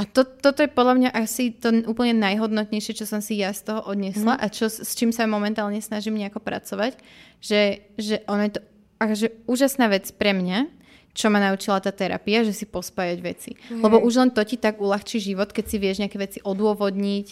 A 0.00 0.08
to, 0.08 0.24
toto 0.24 0.64
je 0.64 0.72
podľa 0.72 0.94
mňa 0.96 1.10
asi 1.12 1.52
to 1.52 1.84
úplne 1.84 2.16
najhodnotnejšie, 2.16 2.96
čo 2.96 3.04
som 3.04 3.20
si 3.20 3.36
ja 3.36 3.52
z 3.52 3.68
toho 3.68 3.84
odnesla 3.84 4.32
uh-huh. 4.32 4.44
a 4.44 4.46
čo, 4.48 4.72
s 4.72 4.96
čím 4.96 5.12
sa 5.12 5.28
momentálne 5.28 5.76
snažím 5.84 6.16
nejako 6.16 6.40
pracovať, 6.40 6.96
že, 7.44 7.84
že 8.00 8.24
ono 8.24 8.48
je 8.48 8.52
to 8.56 8.60
akože 8.96 9.26
úžasná 9.44 9.92
vec 9.92 10.08
pre 10.16 10.32
mňa, 10.32 10.72
čo 11.12 11.28
ma 11.28 11.36
naučila 11.36 11.84
tá 11.84 11.92
terapia, 11.92 12.40
že 12.48 12.56
si 12.56 12.64
pospájať 12.64 13.18
veci. 13.20 13.50
Uh-huh. 13.52 13.84
Lebo 13.84 14.00
už 14.00 14.24
len 14.24 14.30
to 14.32 14.40
ti 14.40 14.56
tak 14.56 14.80
uľahčí 14.80 15.20
život, 15.20 15.52
keď 15.52 15.64
si 15.68 15.76
vieš 15.76 16.00
nejaké 16.00 16.16
veci 16.16 16.38
odôvodniť, 16.40 17.26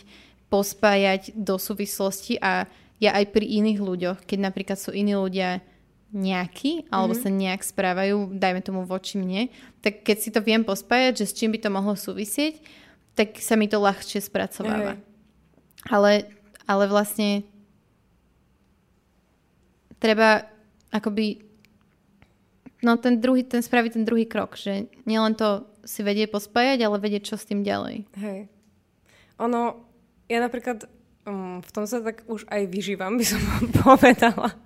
pospájať 0.53 1.41
do 1.41 1.57
súvislosti 1.57 2.37
a 2.37 2.69
ja 3.01 3.11
aj 3.17 3.33
pri 3.33 3.49
iných 3.49 3.81
ľuďoch, 3.81 4.19
keď 4.29 4.39
napríklad 4.45 4.77
sú 4.77 4.93
iní 4.93 5.17
ľudia 5.17 5.65
nejaký, 6.09 6.89
alebo 6.89 7.13
mm-hmm. 7.13 7.29
sa 7.29 7.41
nejak 7.41 7.63
správajú, 7.65 8.33
dajme 8.33 8.65
tomu 8.65 8.89
voči 8.89 9.21
mne, 9.21 9.53
tak 9.85 10.01
keď 10.05 10.17
si 10.17 10.33
to 10.33 10.41
viem 10.41 10.65
pospájať, 10.65 11.21
že 11.21 11.29
s 11.29 11.37
čím 11.37 11.53
by 11.53 11.59
to 11.61 11.69
mohlo 11.69 11.93
súvisieť, 11.93 12.65
tak 13.13 13.37
sa 13.45 13.61
mi 13.61 13.69
to 13.69 13.77
ľahšie 13.77 14.25
spracováva. 14.25 14.97
Mm. 14.97 15.03
Ale, 15.93 16.13
ale 16.65 16.85
vlastne 16.89 17.45
treba 20.01 20.49
akoby 20.89 21.45
no 22.81 22.97
ten 22.97 23.21
druhý, 23.21 23.45
ten 23.45 23.61
spraviť 23.61 24.01
ten 24.01 24.05
druhý 24.09 24.25
krok, 24.25 24.57
že 24.57 24.89
nielen 25.05 25.37
to 25.37 25.69
si 25.85 26.01
vedie 26.01 26.25
pospájať, 26.25 26.89
ale 26.89 27.03
vedieť, 27.03 27.35
čo 27.35 27.37
s 27.37 27.49
tým 27.49 27.61
ďalej. 27.61 28.09
Hej. 28.17 28.49
Ono, 29.45 29.85
ja 30.31 30.39
napríklad 30.41 30.89
um, 31.29 31.61
v 31.61 31.71
tom 31.75 31.85
sa 31.85 32.01
tak 32.01 32.25
už 32.31 32.49
aj 32.49 32.65
vyžívam, 32.71 33.21
by 33.21 33.25
som 33.29 33.41
vám 33.53 33.67
povedala 33.77 34.57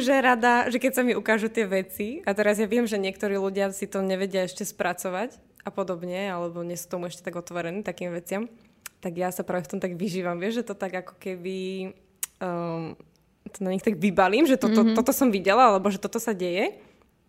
že 0.00 0.14
rada, 0.18 0.66
že 0.70 0.78
keď 0.80 0.92
sa 0.94 1.02
mi 1.04 1.12
ukážu 1.14 1.52
tie 1.52 1.68
veci, 1.68 2.22
a 2.24 2.32
teraz 2.32 2.58
ja 2.58 2.66
viem, 2.66 2.88
že 2.88 2.98
niektorí 2.98 3.36
ľudia 3.38 3.70
si 3.70 3.86
to 3.90 4.02
nevedia 4.02 4.46
ešte 4.46 4.66
spracovať 4.66 5.36
a 5.62 5.70
podobne, 5.70 6.32
alebo 6.32 6.64
nie 6.64 6.78
sú 6.78 6.88
tomu 6.88 7.10
ešte 7.10 7.26
tak 7.26 7.36
otvorení 7.36 7.84
takým 7.84 8.14
veciam, 8.14 8.48
tak 8.98 9.14
ja 9.14 9.30
sa 9.30 9.46
práve 9.46 9.68
v 9.68 9.76
tom 9.76 9.80
tak 9.82 9.94
vyžívam. 9.94 10.40
Vieš, 10.40 10.62
že 10.62 10.68
to 10.70 10.74
tak 10.74 10.94
ako 11.06 11.14
keby 11.22 11.56
um, 12.42 12.98
to 13.48 13.58
na 13.62 13.70
nich 13.72 13.84
tak 13.84 13.96
vybalím, 13.96 14.44
že 14.44 14.58
toto, 14.60 14.82
mm-hmm. 14.82 14.96
toto 14.98 15.12
som 15.14 15.30
videla, 15.30 15.72
alebo 15.72 15.88
že 15.88 16.02
toto 16.02 16.18
sa 16.18 16.34
deje. 16.34 16.78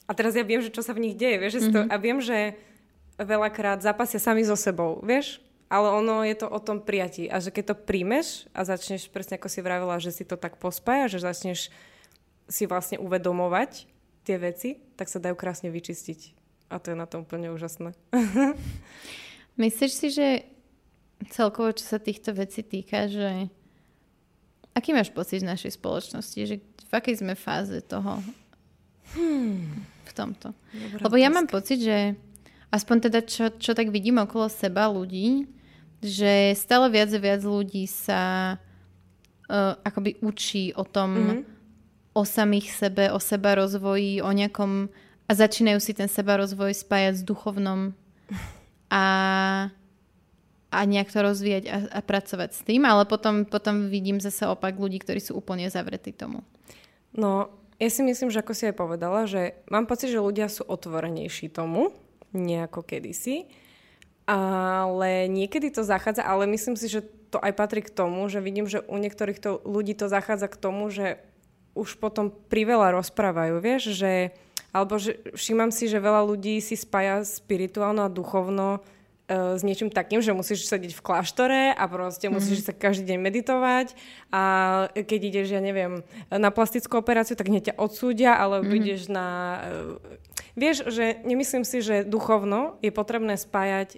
A 0.10 0.12
teraz 0.18 0.34
ja 0.34 0.42
viem, 0.42 0.60
že 0.60 0.74
čo 0.74 0.82
sa 0.82 0.98
v 0.98 1.06
nich 1.06 1.16
deje, 1.16 1.38
vieš, 1.38 1.54
že 1.58 1.62
mm-hmm. 1.62 1.76
to, 1.76 1.80
a 1.94 1.96
viem, 2.02 2.18
že 2.18 2.58
veľakrát 3.20 3.84
zápasia 3.84 4.18
sami 4.18 4.42
so 4.42 4.58
sebou, 4.58 5.04
vieš, 5.06 5.38
ale 5.70 5.94
ono 5.94 6.26
je 6.26 6.34
to 6.34 6.50
o 6.50 6.58
tom 6.58 6.82
prijatí 6.82 7.30
a 7.30 7.38
že 7.38 7.54
keď 7.54 7.64
to 7.72 7.76
príjmeš 7.78 8.50
a 8.58 8.66
začneš, 8.66 9.06
presne 9.14 9.38
ako 9.38 9.48
si 9.54 9.60
vravila, 9.62 10.02
že 10.02 10.10
si 10.10 10.26
to 10.26 10.34
tak 10.34 10.58
pospája, 10.58 11.14
že 11.14 11.22
začneš 11.22 11.70
si 12.50 12.66
vlastne 12.66 12.98
uvedomovať 12.98 13.86
tie 14.26 14.38
veci, 14.42 14.82
tak 14.98 15.08
sa 15.08 15.22
dajú 15.22 15.38
krásne 15.38 15.70
vyčistiť. 15.70 16.36
A 16.74 16.82
to 16.82 16.92
je 16.92 16.98
na 16.98 17.06
tom 17.06 17.24
úplne 17.24 17.54
úžasné. 17.54 17.94
Myslíš 19.62 19.94
si, 19.94 20.08
že 20.10 20.28
celkovo, 21.30 21.74
čo 21.74 21.86
sa 21.86 22.02
týchto 22.02 22.34
vecí 22.34 22.66
týka, 22.66 23.06
že 23.06 23.50
aký 24.74 24.94
máš 24.94 25.14
pocit 25.14 25.46
z 25.46 25.50
našej 25.50 25.78
spoločnosti? 25.78 26.40
Že 26.46 26.56
v 26.62 26.92
akej 26.94 27.22
sme 27.22 27.34
fáze 27.38 27.78
toho 27.86 28.22
hmm. 29.18 29.66
v 30.10 30.12
tomto? 30.14 30.54
Dobrá 30.74 31.06
Lebo 31.06 31.16
ja 31.18 31.30
mám 31.30 31.46
pocit, 31.50 31.82
že 31.82 32.18
aspoň 32.70 32.98
teda 33.10 33.20
čo, 33.26 33.54
čo 33.58 33.74
tak 33.74 33.90
vidím 33.94 34.22
okolo 34.22 34.50
seba 34.50 34.90
ľudí, 34.90 35.50
že 36.00 36.54
stále 36.54 36.88
viac 36.94 37.12
a 37.14 37.20
viac 37.20 37.42
ľudí 37.44 37.90
sa 37.90 38.56
uh, 38.56 39.74
akoby 39.82 40.22
učí 40.22 40.72
o 40.78 40.86
tom, 40.86 41.10
mm-hmm 41.14 41.59
o 42.20 42.28
samých 42.28 42.76
sebe, 42.76 43.08
o 43.16 43.20
seba 43.24 43.56
rozvoji, 43.56 44.20
o 44.20 44.28
nejakom 44.36 44.92
a 45.30 45.32
začínajú 45.32 45.80
si 45.80 45.96
ten 45.96 46.12
seba 46.12 46.36
rozvoj 46.36 46.76
spájať 46.76 47.22
s 47.22 47.24
duchovnom 47.24 47.96
a, 48.92 49.06
a 50.68 50.80
nejak 50.84 51.08
to 51.08 51.24
rozvíjať 51.24 51.64
a, 51.72 51.78
a 51.88 52.00
pracovať 52.04 52.50
s 52.52 52.62
tým, 52.68 52.84
ale 52.84 53.08
potom, 53.08 53.48
potom 53.48 53.88
vidím 53.88 54.20
zase 54.20 54.44
opak 54.44 54.76
ľudí, 54.76 55.00
ktorí 55.00 55.24
sú 55.24 55.40
úplne 55.40 55.72
zavretí 55.72 56.12
tomu. 56.12 56.44
No, 57.16 57.48
ja 57.80 57.88
si 57.88 58.04
myslím, 58.04 58.28
že 58.28 58.44
ako 58.44 58.52
si 58.52 58.68
aj 58.68 58.76
povedala, 58.76 59.24
že 59.24 59.56
mám 59.72 59.88
pocit, 59.88 60.12
že 60.12 60.20
ľudia 60.20 60.52
sú 60.52 60.68
otvorenejší 60.68 61.48
tomu, 61.48 61.96
nejako 62.36 62.84
kedysi, 62.84 63.48
ale 64.30 65.26
niekedy 65.26 65.74
to 65.74 65.82
zachádza, 65.82 66.22
ale 66.22 66.46
myslím 66.50 66.78
si, 66.78 66.86
že 66.86 67.02
to 67.30 67.38
aj 67.38 67.54
patrí 67.54 67.86
k 67.86 67.94
tomu, 67.94 68.26
že 68.30 68.42
vidím, 68.42 68.66
že 68.66 68.82
u 68.82 68.98
niektorých 68.98 69.38
to, 69.38 69.62
ľudí 69.62 69.94
to 69.94 70.10
zachádza 70.10 70.50
k 70.50 70.58
tomu, 70.58 70.90
že 70.90 71.22
už 71.80 71.96
potom 71.98 72.28
priveľa 72.52 73.00
rozprávajú, 73.00 73.64
vieš, 73.64 73.96
že 73.96 74.36
alebo 74.70 75.02
že 75.02 75.18
všímam 75.34 75.74
si, 75.74 75.90
že 75.90 75.98
veľa 75.98 76.22
ľudí 76.30 76.62
si 76.62 76.78
spája 76.78 77.26
spirituálno 77.26 78.06
a 78.06 78.14
duchovno 78.14 78.78
e, 79.26 79.58
s 79.58 79.66
niečím 79.66 79.90
takým, 79.90 80.22
že 80.22 80.30
musíš 80.30 80.70
sedieť 80.70 80.94
v 80.94 81.02
kláštore 81.02 81.62
a 81.74 81.84
proste 81.90 82.30
mm-hmm. 82.30 82.38
musíš 82.38 82.70
sa 82.70 82.74
každý 82.74 83.10
deň 83.14 83.18
meditovať 83.18 83.88
a 84.30 84.44
keď 84.94 85.20
ideš, 85.26 85.48
ja 85.58 85.62
neviem, 85.62 86.06
na 86.30 86.54
plastickú 86.54 87.02
operáciu, 87.02 87.34
tak 87.34 87.50
hneď 87.50 87.74
ťa 87.74 87.80
odsúdia, 87.82 88.38
alebo 88.38 88.70
mm-hmm. 88.70 88.82
ideš 88.86 89.02
na... 89.10 89.28
E, 89.66 90.20
vieš, 90.54 90.86
že 90.86 91.18
nemyslím 91.26 91.66
si, 91.66 91.82
že 91.82 92.06
duchovno 92.06 92.78
je 92.86 92.94
potrebné 92.94 93.42
spájať 93.42 93.98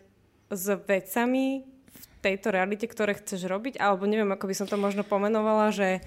s 0.51 0.65
vecami 0.87 1.67
v 1.91 2.05
tejto 2.23 2.47
realite, 2.55 2.87
ktoré 2.87 3.19
chceš 3.19 3.43
robiť, 3.43 3.75
alebo 3.75 4.07
neviem, 4.07 4.31
ako 4.31 4.47
by 4.47 4.55
som 4.55 4.67
to 4.71 4.79
možno 4.79 5.03
pomenovala, 5.03 5.75
že 5.75 5.99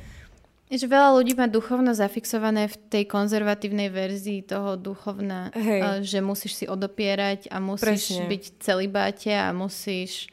že 0.73 0.88
veľa 0.88 1.21
ľudí 1.21 1.37
má 1.37 1.44
duchovno 1.44 1.92
zafixované 1.92 2.73
v 2.73 2.76
tej 2.88 3.04
konzervatívnej 3.04 3.92
verzii 3.92 4.40
toho 4.40 4.80
duchovna, 4.80 5.52
Hej. 5.52 6.09
že 6.09 6.18
musíš 6.25 6.64
si 6.64 6.64
odopierať 6.64 7.52
a 7.52 7.61
musíš 7.61 8.16
Presne. 8.16 8.25
byť 8.33 8.42
celibáte 8.64 9.33
a 9.33 9.52
musíš 9.52 10.33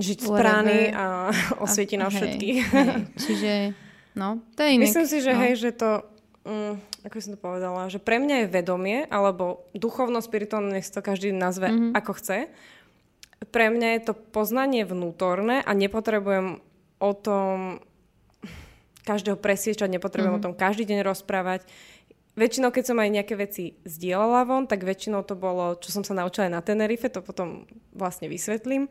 žiť 0.00 0.18
z 0.24 0.28
prány 0.32 0.78
a 0.96 1.28
osvieti 1.60 2.00
na 2.00 2.08
všetkých. 2.08 2.58
Hej. 2.64 2.88
Čiže, 3.20 3.52
no, 4.16 4.40
to 4.56 4.64
je 4.64 4.70
inak. 4.80 4.84
Myslím 4.88 5.06
si, 5.06 5.18
že 5.20 5.32
no. 5.36 5.40
hej, 5.44 5.52
že 5.60 5.70
to, 5.76 5.90
um, 6.48 6.80
ako 7.04 7.14
som 7.20 7.32
to 7.36 7.40
povedala, 7.40 7.92
že 7.92 8.00
pre 8.00 8.16
mňa 8.16 8.48
je 8.48 8.52
vedomie, 8.56 9.04
alebo 9.12 9.68
duchovno, 9.76 10.24
spirituálne, 10.24 10.80
nech 10.80 10.88
to 10.88 11.04
každý 11.04 11.36
nazve 11.36 11.68
mm-hmm. 11.68 11.92
ako 11.92 12.16
chce. 12.16 12.48
Pre 13.52 13.66
mňa 13.68 13.88
je 13.96 14.00
to 14.08 14.14
poznanie 14.16 14.88
vnútorné 14.88 15.60
a 15.60 15.70
nepotrebujem 15.76 16.64
o 17.00 17.12
tom 17.12 17.84
každého 19.04 19.40
presviečať, 19.40 19.88
nepotrebujem 19.88 20.38
mm-hmm. 20.38 20.52
o 20.52 20.54
tom 20.54 20.58
každý 20.58 20.84
deň 20.88 21.00
rozprávať. 21.04 21.64
Väčšinou, 22.38 22.70
keď 22.70 22.84
som 22.94 22.98
aj 23.02 23.10
nejaké 23.10 23.34
veci 23.34 23.64
zdieľala 23.82 24.46
von, 24.46 24.64
tak 24.70 24.86
väčšinou 24.86 25.26
to 25.26 25.34
bolo, 25.34 25.74
čo 25.82 25.90
som 25.90 26.06
sa 26.06 26.14
naučila 26.14 26.46
aj 26.46 26.54
na 26.54 26.62
Tenerife, 26.62 27.10
to 27.10 27.20
potom 27.20 27.66
vlastne 27.90 28.30
vysvetlím. 28.30 28.86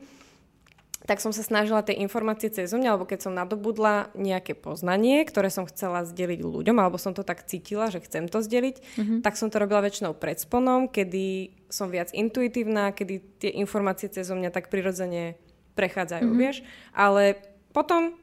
Tak 1.08 1.24
som 1.24 1.32
sa 1.32 1.40
snažila 1.40 1.80
tie 1.80 1.96
informácie 1.96 2.52
cez 2.52 2.76
mňa, 2.76 2.92
alebo 2.94 3.08
keď 3.08 3.24
som 3.24 3.34
nadobudla 3.34 4.12
nejaké 4.20 4.52
poznanie, 4.52 5.24
ktoré 5.24 5.48
som 5.48 5.64
chcela 5.64 6.04
zdeliť 6.04 6.44
ľuďom, 6.44 6.76
alebo 6.76 7.00
som 7.00 7.16
to 7.16 7.24
tak 7.24 7.48
cítila, 7.48 7.88
že 7.88 8.04
chcem 8.04 8.28
to 8.28 8.44
zdeliť, 8.44 8.76
mm-hmm. 9.00 9.20
tak 9.24 9.40
som 9.40 9.48
to 9.48 9.64
robila 9.64 9.80
väčšinou 9.88 10.20
pred 10.20 10.36
sponom, 10.36 10.92
kedy 10.92 11.56
som 11.72 11.88
viac 11.88 12.12
intuitívna, 12.12 12.92
kedy 12.92 13.40
tie 13.40 13.52
informácie 13.56 14.12
cez 14.12 14.28
mňa 14.28 14.52
tak 14.52 14.68
prirodzene 14.68 15.40
prechádzajú, 15.80 16.28
mm-hmm. 16.28 16.44
vieš. 16.44 16.68
Ale 16.92 17.40
potom 17.72 18.20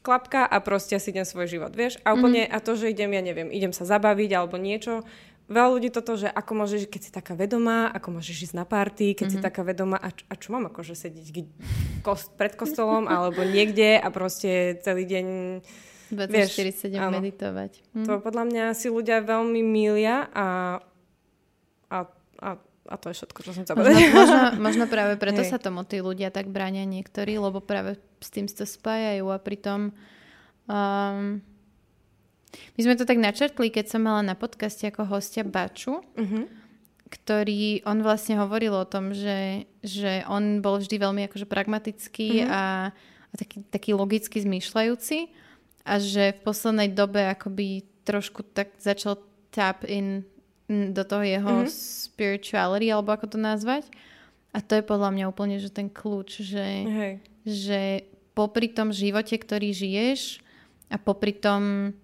klapka 0.00 0.48
a 0.48 0.56
proste 0.64 0.96
si 0.96 1.12
idem 1.12 1.28
svoj 1.28 1.46
život, 1.48 1.72
vieš? 1.76 2.00
A 2.02 2.16
úplne, 2.16 2.48
mm-hmm. 2.48 2.56
a 2.56 2.64
to, 2.64 2.72
že 2.76 2.92
idem, 2.92 3.12
ja 3.12 3.22
neviem, 3.22 3.48
idem 3.52 3.72
sa 3.72 3.84
zabaviť 3.84 4.30
alebo 4.32 4.56
niečo, 4.56 5.04
veľa 5.50 5.68
ľudí 5.76 5.90
toto, 5.90 6.14
že 6.14 6.30
ako 6.30 6.64
môžeš, 6.64 6.86
keď 6.86 7.00
si 7.02 7.10
taká 7.10 7.34
vedomá, 7.34 7.90
ako 7.90 8.22
môžeš 8.22 8.50
ísť 8.50 8.56
na 8.56 8.64
party, 8.64 9.12
keď 9.12 9.26
mm-hmm. 9.26 9.34
si 9.34 9.38
mhm. 9.42 9.46
taká 9.50 9.62
vedomá, 9.66 9.96
a, 9.98 10.08
a 10.14 10.34
čo 10.38 10.54
mám 10.54 10.70
akože 10.70 10.94
sedieť 10.94 11.26
kost, 12.06 12.32
pred 12.38 12.54
kostolom 12.54 13.10
alebo 13.12 13.42
niekde 13.44 13.98
a 13.98 14.08
proste 14.08 14.78
celý 14.80 15.04
deň 15.04 15.26
24-7 16.10 16.90
meditovať. 16.98 17.72
Hm. 17.94 18.06
To 18.06 18.18
podľa 18.18 18.44
mňa 18.50 18.64
si 18.74 18.90
ľudia 18.90 19.22
veľmi 19.22 19.62
milia 19.62 20.26
a, 20.34 20.78
a 22.90 22.98
to 22.98 23.14
je 23.14 23.22
všetko, 23.22 23.38
čo 23.46 23.50
som 23.54 23.62
chcela. 23.62 23.86
Možno, 23.86 24.02
možno, 24.10 24.38
možno 24.58 24.84
práve 24.90 25.14
preto 25.22 25.46
Hej. 25.46 25.54
sa 25.54 25.58
tomu 25.62 25.86
tí 25.86 26.02
ľudia 26.02 26.34
tak 26.34 26.50
bránia 26.50 26.82
niektorí, 26.82 27.38
lebo 27.38 27.62
práve 27.62 28.02
s 28.18 28.28
tým 28.34 28.50
sa 28.50 28.66
spájajú 28.66 29.30
a 29.30 29.38
pritom 29.38 29.94
um, 30.66 31.38
my 32.50 32.80
sme 32.82 32.98
to 32.98 33.06
tak 33.06 33.22
načrtli, 33.22 33.70
keď 33.70 33.94
som 33.94 34.02
mala 34.02 34.26
na 34.26 34.34
podcaste 34.34 34.82
ako 34.90 35.06
hostia 35.06 35.46
Baču, 35.46 36.02
uh-huh. 36.02 36.44
ktorý, 37.06 37.86
on 37.86 38.02
vlastne 38.02 38.34
hovoril 38.42 38.74
o 38.74 38.88
tom, 38.88 39.14
že, 39.14 39.70
že 39.86 40.26
on 40.26 40.58
bol 40.58 40.82
vždy 40.82 40.98
veľmi 40.98 41.22
akože 41.30 41.46
pragmatický 41.46 42.42
uh-huh. 42.42 42.50
a, 42.50 42.64
a 43.30 43.34
taký, 43.38 43.62
taký 43.70 43.90
logicky 43.94 44.42
zmýšľajúci 44.42 45.30
a 45.86 45.94
že 46.02 46.34
v 46.34 46.40
poslednej 46.42 46.90
dobe 46.90 47.22
akoby 47.30 47.86
trošku 48.02 48.42
tak 48.50 48.74
začal 48.82 49.22
tap 49.54 49.86
in 49.86 50.26
do 50.70 51.02
toho 51.02 51.26
jeho 51.26 51.66
mm-hmm. 51.66 51.72
spirituality, 52.06 52.86
alebo 52.94 53.10
ako 53.10 53.34
to 53.34 53.38
nazvať. 53.42 53.90
A 54.54 54.62
to 54.62 54.78
je 54.78 54.86
podľa 54.86 55.10
mňa 55.14 55.24
úplne, 55.26 55.58
že 55.58 55.70
ten 55.70 55.90
kľúč, 55.90 56.42
že, 56.42 56.66
Hej. 56.86 57.14
že 57.42 57.80
popri 58.34 58.70
tom 58.70 58.94
živote, 58.94 59.34
ktorý 59.34 59.74
žiješ 59.74 60.42
a 60.90 60.98
popri 60.98 61.34
tom 61.34 61.94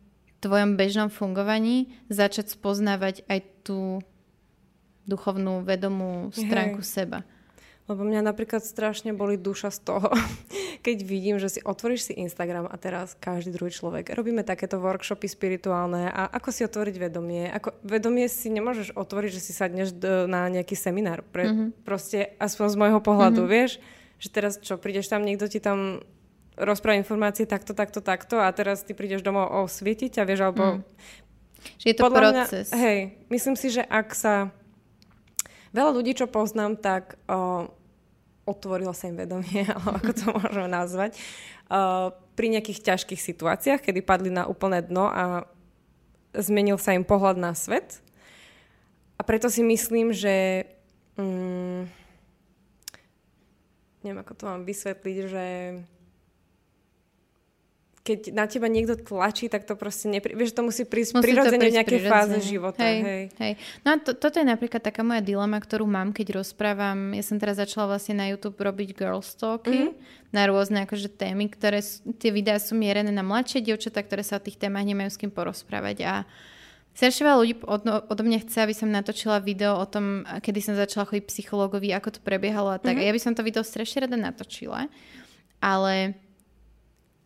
tvojom 0.42 0.78
bežnom 0.78 1.11
fungovaní 1.11 1.94
začať 2.11 2.54
spoznávať 2.54 3.26
aj 3.26 3.40
tú 3.66 4.02
duchovnú, 5.07 5.62
vedomú 5.62 6.35
stránku 6.35 6.83
Hej. 6.83 6.90
seba. 6.90 7.18
Lebo 7.87 8.03
mňa 8.03 8.27
napríklad 8.27 8.66
strašne 8.66 9.14
boli 9.14 9.38
duša 9.38 9.70
z 9.70 9.79
toho, 9.87 10.11
keď 10.87 10.96
vidím, 11.07 11.38
že 11.38 11.59
si 11.59 11.61
otvoríš 11.62 12.11
si 12.11 12.12
Instagram 12.18 12.66
a 12.66 12.75
teraz 12.75 13.14
každý 13.14 13.55
druhý 13.55 13.70
človek. 13.70 14.11
Robíme 14.11 14.42
takéto 14.42 14.83
workshopy 14.83 15.31
spirituálne 15.31 16.11
a 16.11 16.27
ako 16.35 16.51
si 16.51 16.66
otvoriť 16.66 16.94
vedomie. 16.99 17.46
Ako, 17.55 17.79
vedomie 17.87 18.27
si 18.27 18.51
nemôžeš 18.51 18.90
otvoriť, 18.99 19.31
že 19.31 19.40
si 19.42 19.53
sadneš 19.55 19.94
do, 19.94 20.27
na 20.27 20.51
nejaký 20.51 20.75
seminár. 20.75 21.22
Pre, 21.31 21.46
mm-hmm. 21.46 21.68
Proste 21.87 22.35
aspoň 22.42 22.66
z 22.75 22.77
môjho 22.77 23.01
pohľadu, 23.03 23.46
mm-hmm. 23.46 23.55
vieš, 23.55 23.79
že 24.18 24.29
teraz 24.35 24.59
čo, 24.59 24.75
prídeš 24.83 25.07
tam, 25.07 25.22
niekto 25.22 25.46
ti 25.46 25.62
tam 25.62 26.03
rozpráva 26.57 26.99
informácie 26.99 27.44
takto, 27.44 27.77
takto, 27.77 28.01
takto 28.01 28.40
a 28.40 28.49
teraz 28.51 28.83
ty 28.83 28.96
prídeš 28.96 29.22
domov 29.22 29.53
osvietiť 29.68 30.18
a 30.18 30.27
vieš, 30.27 30.51
alebo... 30.51 30.81
Mm. 30.81 30.83
Že 31.83 31.87
je 31.90 31.96
to 31.99 32.05
proces. 32.09 32.66
Mňa, 32.70 32.79
hej, 32.79 32.99
myslím 33.27 33.57
si, 33.59 33.68
že 33.75 33.83
ak 33.83 34.14
sa 34.14 34.55
veľa 35.77 35.92
ľudí, 35.92 36.16
čo 36.16 36.31
poznám, 36.31 36.81
tak 36.81 37.20
o, 37.29 37.68
otvorilo 38.46 38.94
sa 38.94 39.11
im 39.11 39.18
vedomie, 39.18 39.66
alebo 39.74 39.98
ako 39.98 40.11
to 40.14 40.26
môžeme 40.30 40.68
nazvať, 40.70 41.18
o, 41.68 42.14
pri 42.38 42.46
nejakých 42.54 42.80
ťažkých 42.87 43.20
situáciách, 43.20 43.82
kedy 43.82 44.00
padli 44.06 44.30
na 44.30 44.46
úplné 44.46 44.80
dno 44.87 45.11
a 45.11 45.44
zmenil 46.32 46.78
sa 46.78 46.94
im 46.94 47.02
pohľad 47.02 47.37
na 47.37 47.52
svet. 47.52 48.00
A 49.18 49.24
preto 49.26 49.50
si 49.50 49.64
myslím, 49.66 50.12
že... 50.14 50.68
Mm, 51.16 51.88
neviem, 54.04 54.20
ako 54.22 54.32
to 54.37 54.44
mám 54.46 54.62
vysvetliť, 54.62 55.16
že 55.26 55.44
keď 58.07 58.31
na 58.31 58.47
teba 58.47 58.71
niekto 58.71 58.95
tlačí, 58.95 59.51
tak 59.51 59.66
to 59.66 59.75
proste 59.75 60.07
nepri... 60.07 60.38
Vieš, 60.38 60.55
to 60.55 60.62
musí 60.62 60.87
prísť 60.87 61.19
musí 61.19 61.27
prirodzene 61.27 61.66
v 61.66 61.75
nejakej 61.83 62.01
fáze 62.07 62.38
života. 62.47 62.79
Hej, 62.79 62.99
hej. 63.03 63.25
hej. 63.35 63.53
No 63.83 63.88
a 63.90 63.95
to, 63.99 64.14
toto 64.14 64.38
je 64.38 64.47
napríklad 64.47 64.79
taká 64.79 65.03
moja 65.03 65.19
dilema, 65.19 65.59
ktorú 65.59 65.90
mám, 65.90 66.14
keď 66.14 66.38
rozprávam. 66.38 67.11
Ja 67.19 67.27
som 67.27 67.42
teraz 67.42 67.59
začala 67.59 67.99
vlastne 67.99 68.23
na 68.23 68.31
YouTube 68.31 68.62
robiť 68.62 68.95
girl 68.95 69.19
talky 69.27 69.90
mm-hmm. 69.90 70.31
na 70.31 70.42
rôzne 70.47 70.87
akože 70.87 71.11
témy, 71.11 71.51
ktoré 71.51 71.83
tie 72.23 72.31
videá 72.31 72.62
sú 72.62 72.79
mierené 72.79 73.11
na 73.11 73.27
mladšie 73.27 73.66
dievčatá, 73.66 74.07
ktoré 74.07 74.23
sa 74.23 74.38
o 74.38 74.45
tých 74.47 74.62
témach 74.62 74.87
nemajú 74.87 75.11
s 75.11 75.19
kým 75.19 75.35
porozprávať. 75.35 75.99
A 76.07 76.14
Strašne 76.97 77.29
veľa 77.29 77.40
ľudí 77.45 77.55
od, 77.69 77.83
odo 78.09 78.23
mňa 78.25 78.40
chce, 78.49 78.64
aby 78.64 78.73
som 78.73 78.88
natočila 78.88 79.37
video 79.45 79.77
o 79.77 79.85
tom, 79.85 80.25
kedy 80.25 80.64
som 80.64 80.73
začala 80.73 81.05
chodiť 81.05 81.29
psychologovi, 81.29 81.92
ako 81.92 82.16
to 82.16 82.21
prebiehalo 82.25 82.73
a 82.73 82.81
tak. 82.81 82.97
Mm-hmm. 82.97 83.05
Ja 83.05 83.12
by 83.12 83.21
som 83.21 83.37
to 83.37 83.45
video 83.45 83.61
strašne 83.61 84.09
rada 84.09 84.16
natočila. 84.16 84.88
Ale 85.61 86.16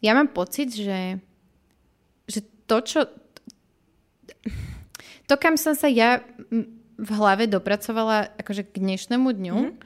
ja 0.01 0.17
mám 0.17 0.29
pocit, 0.33 0.73
že, 0.73 1.21
že 2.25 2.41
to, 2.65 2.77
čo... 2.81 3.01
To, 5.29 5.35
kam 5.37 5.55
som 5.61 5.77
sa 5.77 5.87
ja 5.87 6.25
v 7.01 7.11
hlave 7.17 7.49
dopracovala 7.49 8.35
akože 8.37 8.67
k 8.67 8.83
dnešnému 8.83 9.29
dňu, 9.31 9.57
mm-hmm. 9.57 9.81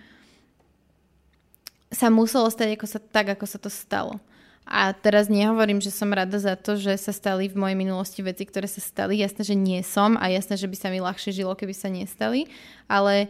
sa 1.95 2.11
muselo 2.11 2.51
stať 2.51 2.75
ako 2.75 2.87
sa, 2.91 2.99
tak, 2.99 3.39
ako 3.39 3.47
sa 3.47 3.59
to 3.63 3.71
stalo. 3.71 4.19
A 4.65 4.97
teraz 4.97 5.29
nehovorím, 5.29 5.85
že 5.85 5.93
som 5.93 6.09
rada 6.09 6.41
za 6.41 6.57
to, 6.57 6.81
že 6.81 6.97
sa 6.97 7.13
stali 7.13 7.53
v 7.53 7.61
mojej 7.61 7.77
minulosti 7.77 8.25
veci, 8.25 8.49
ktoré 8.49 8.65
sa 8.65 8.81
stali. 8.81 9.21
Jasné, 9.21 9.45
že 9.45 9.53
nie 9.53 9.85
som 9.85 10.17
a 10.17 10.33
jasné, 10.33 10.57
že 10.57 10.65
by 10.65 10.77
sa 10.81 10.89
mi 10.89 11.05
ľahšie 11.05 11.37
žilo, 11.37 11.53
keby 11.53 11.77
sa 11.77 11.93
nestali. 11.93 12.49
Ale 12.89 13.29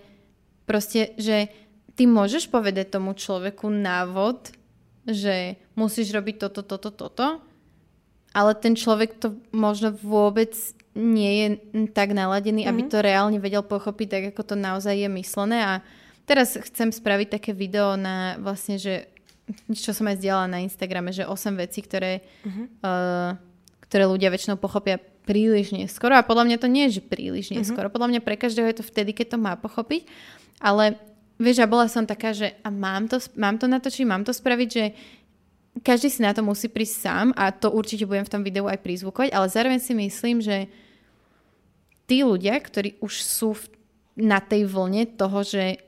proste, 0.62 1.10
že 1.18 1.50
ty 1.98 2.06
môžeš 2.06 2.46
povedať 2.46 2.94
tomu 2.94 3.18
človeku 3.18 3.66
návod, 3.66 4.54
že 5.04 5.60
musíš 5.76 6.12
robiť 6.12 6.48
toto, 6.48 6.64
toto, 6.64 6.90
toto, 6.90 7.44
ale 8.34 8.52
ten 8.58 8.74
človek 8.74 9.20
to 9.20 9.38
možno 9.54 9.94
vôbec 9.94 10.52
nie 10.94 11.32
je 11.38 11.46
tak 11.90 12.14
naladený, 12.14 12.66
mm-hmm. 12.66 12.74
aby 12.74 12.82
mhm. 12.86 12.90
to 12.90 12.98
reálne 13.02 13.38
vedel 13.38 13.62
pochopiť 13.62 14.08
tak, 14.10 14.24
ako 14.34 14.42
to 14.42 14.56
naozaj 14.58 14.94
je 14.94 15.10
myslené 15.10 15.58
a 15.62 15.72
teraz 16.24 16.56
chcem 16.56 16.90
spraviť 16.90 17.38
také 17.38 17.50
video 17.52 17.98
na 17.98 18.38
vlastne, 18.40 18.78
že 18.80 19.10
čo 19.84 19.92
som 19.92 20.08
aj 20.08 20.18
zdieľala 20.22 20.48
na 20.48 20.62
Instagrame, 20.64 21.12
že 21.12 21.28
8 21.28 21.54
vecí, 21.60 21.84
ktoré, 21.84 22.24
mm-hmm. 22.46 22.66
uh, 22.80 23.36
ktoré 23.86 24.04
ľudia 24.08 24.32
väčšinou 24.32 24.56
pochopia 24.56 24.96
príliš 25.24 25.72
neskoro 25.72 26.16
a 26.16 26.26
podľa 26.26 26.44
mňa 26.48 26.56
to 26.60 26.68
nie 26.68 26.84
je, 26.88 27.00
že 27.00 27.02
príliš 27.04 27.52
mhm. 27.52 27.60
neskoro. 27.60 27.88
Mm-hmm. 27.88 27.96
Podľa 27.96 28.08
mňa 28.12 28.20
pre 28.24 28.36
každého 28.40 28.66
je 28.72 28.76
to 28.80 28.84
vtedy, 28.84 29.12
keď 29.12 29.36
to 29.36 29.38
má 29.40 29.52
pochopiť, 29.56 30.08
ale 30.60 30.96
Vieš, 31.34 31.66
a 31.66 31.70
bola 31.70 31.90
som 31.90 32.06
taká, 32.06 32.30
že 32.30 32.54
a 32.62 32.70
mám 32.70 33.10
to, 33.10 33.18
mám 33.34 33.58
to 33.58 33.66
natočiť, 33.66 34.06
mám 34.06 34.22
to 34.22 34.30
spraviť, 34.30 34.68
že 34.70 34.84
každý 35.82 36.06
si 36.06 36.22
na 36.22 36.30
to 36.30 36.46
musí 36.46 36.70
prísť 36.70 36.96
sám 37.02 37.26
a 37.34 37.50
to 37.50 37.74
určite 37.74 38.06
budem 38.06 38.22
v 38.22 38.32
tom 38.32 38.42
videu 38.46 38.70
aj 38.70 38.78
prizvukovať, 38.78 39.34
ale 39.34 39.50
zároveň 39.50 39.80
si 39.82 39.92
myslím, 39.98 40.38
že 40.38 40.70
tí 42.06 42.22
ľudia, 42.22 42.54
ktorí 42.62 43.02
už 43.02 43.12
sú 43.26 43.58
v, 43.58 43.66
na 44.14 44.38
tej 44.38 44.70
vlne 44.70 45.10
toho, 45.18 45.42
že, 45.42 45.82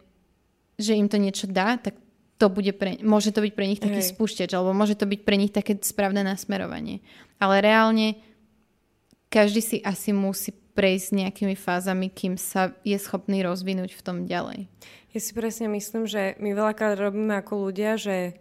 že 0.74 0.98
im 0.98 1.06
to 1.06 1.22
niečo 1.22 1.46
dá, 1.46 1.78
tak 1.78 1.94
to 2.36 2.50
bude 2.50 2.74
pre, 2.76 2.98
môže 3.00 3.30
to 3.30 3.40
byť 3.40 3.52
pre 3.54 3.66
nich 3.70 3.80
taký 3.80 4.02
Hej. 4.02 4.12
spúšťač, 4.12 4.50
alebo 4.52 4.74
môže 4.76 4.98
to 4.98 5.06
byť 5.06 5.20
pre 5.22 5.36
nich 5.38 5.54
také 5.54 5.78
správne 5.78 6.20
nasmerovanie. 6.26 7.00
Ale 7.38 7.62
reálne 7.64 8.18
každý 9.30 9.62
si 9.62 9.76
asi 9.80 10.10
musí 10.10 10.52
prejsť 10.76 11.08
nejakými 11.16 11.56
fázami, 11.56 12.12
kým 12.12 12.36
sa 12.36 12.76
je 12.84 13.00
schopný 13.00 13.40
rozvinúť 13.40 13.96
v 13.96 14.04
tom 14.04 14.16
ďalej. 14.28 14.68
Ja 15.16 15.18
si 15.24 15.32
presne 15.32 15.72
myslím, 15.72 16.04
že 16.04 16.36
my 16.36 16.52
veľakrát 16.52 17.00
robíme 17.00 17.40
ako 17.40 17.72
ľudia, 17.72 17.96
že 17.96 18.36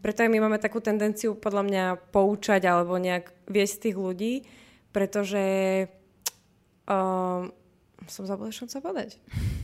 preto 0.00 0.24
aj 0.24 0.32
my 0.32 0.38
máme 0.40 0.56
takú 0.56 0.80
tendenciu 0.80 1.36
podľa 1.36 1.62
mňa 1.68 1.84
poučať 2.08 2.64
alebo 2.64 2.96
nejak 2.96 3.28
viesť 3.44 3.90
tých 3.90 3.96
ľudí, 4.00 4.34
pretože 4.88 5.44
um, 6.88 7.52
som 8.08 8.24
zabudla, 8.24 8.56
čo 8.56 8.64
sa 8.64 8.80
povedať. 8.80 9.20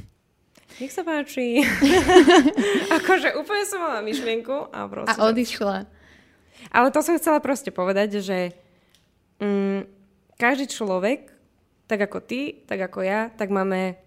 Nech 0.85 0.93
sa 0.93 1.07
páči. 1.07 1.62
akože 2.99 3.38
úplne 3.38 3.64
som 3.64 3.81
mala 3.81 4.03
myšlienku 4.03 4.75
a 4.75 4.90
proste... 4.90 5.17
A 5.17 5.31
odišla. 5.31 5.77
Ale 6.75 6.88
to 6.90 7.01
som 7.01 7.14
chcela 7.17 7.38
proste 7.38 7.71
povedať, 7.71 8.19
že 8.19 8.38
um, 9.38 9.87
každý 10.35 10.67
človek, 10.67 11.34
tak 11.85 12.01
ako 12.01 12.18
ty, 12.25 12.64
tak 12.64 12.81
ako 12.81 13.05
ja, 13.05 13.29
tak 13.35 13.53
máme 13.53 14.01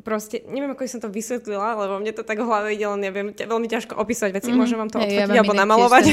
proste, 0.00 0.46
neviem, 0.46 0.72
ako 0.72 0.86
som 0.86 1.02
to 1.02 1.10
vysvetlila, 1.10 1.74
lebo 1.76 1.98
mne 1.98 2.14
to 2.14 2.22
tak 2.22 2.38
v 2.38 2.46
hlave 2.46 2.68
ide, 2.72 2.86
len 2.86 3.02
neviem, 3.02 3.28
ťa, 3.34 3.50
veľmi 3.50 3.68
ťažko 3.68 3.98
opísať 3.98 4.30
veci, 4.30 4.54
mm, 4.54 4.56
môžem 4.56 4.78
vám 4.78 4.90
to 4.90 5.02
odfotiť 5.02 5.28
ja 5.28 5.42
alebo 5.42 5.54
namalovať. 5.54 6.04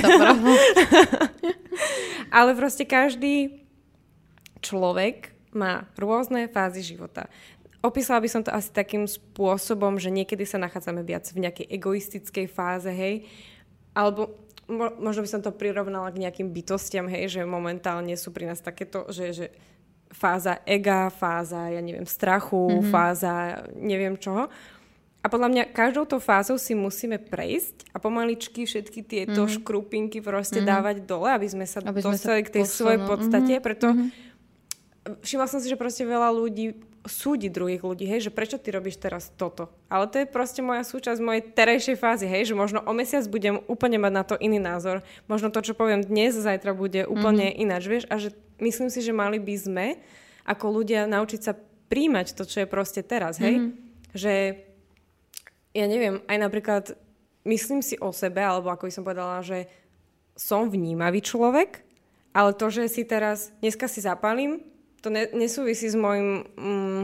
Ale 2.38 2.54
proste 2.58 2.86
každý 2.86 3.64
človek 4.60 5.34
má 5.56 5.90
rôzne 5.98 6.50
fázy 6.50 6.82
života. 6.86 7.30
Opísala 7.80 8.20
by 8.20 8.30
som 8.30 8.42
to 8.44 8.52
asi 8.52 8.70
takým 8.76 9.08
spôsobom, 9.08 9.96
že 9.98 10.12
niekedy 10.12 10.44
sa 10.44 10.60
nachádzame 10.60 11.00
viac 11.06 11.24
v 11.32 11.48
nejakej 11.48 11.66
egoistickej 11.72 12.46
fáze, 12.52 12.92
hej, 12.92 13.24
alebo 13.96 14.36
mo- 14.68 14.94
možno 15.00 15.24
by 15.24 15.30
som 15.32 15.42
to 15.42 15.56
prirovnala 15.56 16.12
k 16.12 16.22
nejakým 16.22 16.52
bytostiam, 16.52 17.08
hej, 17.08 17.40
že 17.40 17.42
momentálne 17.48 18.14
sú 18.20 18.36
pri 18.36 18.52
nás 18.52 18.60
takéto, 18.60 19.08
že, 19.10 19.26
že 19.32 19.46
fáza 20.20 20.60
ega, 20.68 21.08
fáza, 21.08 21.72
ja 21.72 21.80
neviem, 21.80 22.04
strachu, 22.04 22.84
mm-hmm. 22.84 22.92
fáza 22.92 23.64
neviem 23.80 24.20
čoho. 24.20 24.52
A 25.20 25.28
podľa 25.28 25.52
mňa 25.52 25.64
každou 25.76 26.08
tou 26.08 26.20
fázou 26.20 26.56
si 26.56 26.72
musíme 26.76 27.20
prejsť 27.20 27.92
a 27.92 28.00
pomaličky 28.00 28.64
všetky 28.64 29.00
tieto 29.04 29.48
mm-hmm. 29.48 29.56
škrupinky 29.60 30.20
proste 30.20 30.64
mm-hmm. 30.64 30.72
dávať 30.76 30.96
dole, 31.04 31.28
aby 31.32 31.48
sme 31.48 31.64
sa 31.68 31.84
aby 31.84 32.00
dostali 32.00 32.40
sme 32.40 32.44
sa 32.44 32.48
k 32.48 32.54
tej 32.56 32.64
posunú. 32.64 32.76
svojej 32.76 33.00
podstate, 33.04 33.54
mm-hmm. 33.56 33.68
preto 33.68 33.88
mm-hmm 33.96 34.29
všimla 35.06 35.48
som 35.48 35.60
si, 35.64 35.72
že 35.72 35.80
proste 35.80 36.04
veľa 36.04 36.32
ľudí 36.34 36.76
súdi 37.08 37.48
druhých 37.48 37.82
ľudí, 37.82 38.04
hej, 38.04 38.28
že 38.28 38.32
prečo 38.36 38.60
ty 38.60 38.76
robíš 38.76 39.00
teraz 39.00 39.32
toto. 39.32 39.72
Ale 39.88 40.12
to 40.12 40.20
je 40.20 40.28
proste 40.28 40.60
moja 40.60 40.84
súčasť 40.84 41.20
mojej 41.24 41.44
terejšej 41.56 41.96
fázy, 41.96 42.28
hej, 42.28 42.52
že 42.52 42.60
možno 42.60 42.84
o 42.84 42.92
mesiac 42.92 43.24
budem 43.32 43.64
úplne 43.72 43.96
mať 44.02 44.14
na 44.14 44.24
to 44.28 44.36
iný 44.36 44.60
názor. 44.60 45.00
Možno 45.32 45.48
to, 45.48 45.64
čo 45.64 45.78
poviem 45.78 46.04
dnes, 46.04 46.36
zajtra 46.36 46.76
bude 46.76 47.08
úplne 47.08 47.48
mm-hmm. 47.50 47.64
ináč, 47.64 47.84
vieš, 47.88 48.06
a 48.12 48.20
že 48.20 48.36
myslím 48.60 48.92
si, 48.92 49.00
že 49.00 49.16
mali 49.16 49.40
by 49.40 49.56
sme 49.56 49.86
ako 50.44 50.66
ľudia 50.82 51.08
naučiť 51.08 51.42
sa 51.42 51.56
príjmať 51.90 52.36
to, 52.36 52.44
čo 52.44 52.64
je 52.64 52.68
proste 52.68 53.02
teraz, 53.02 53.40
hej. 53.40 53.58
Mm-hmm. 53.58 53.72
Že 54.14 54.34
ja 55.78 55.86
neviem, 55.88 56.20
aj 56.28 56.38
napríklad 56.38 56.84
myslím 57.48 57.80
si 57.80 57.96
o 58.02 58.12
sebe, 58.12 58.44
alebo 58.44 58.70
ako 58.70 58.90
by 58.90 58.94
som 58.94 59.08
povedala, 59.08 59.40
že 59.46 59.72
som 60.36 60.68
vnímavý 60.68 61.24
človek, 61.24 61.84
ale 62.36 62.56
to, 62.56 62.70
že 62.70 62.92
si 62.92 63.04
teraz, 63.08 63.52
dneska 63.64 63.90
si 63.90 64.04
zapalím, 64.04 64.62
to 65.00 65.10
ne, 65.12 65.28
nesúvisí 65.34 65.88
s 65.88 65.96
môjim 65.96 66.44
mm, 66.56 67.04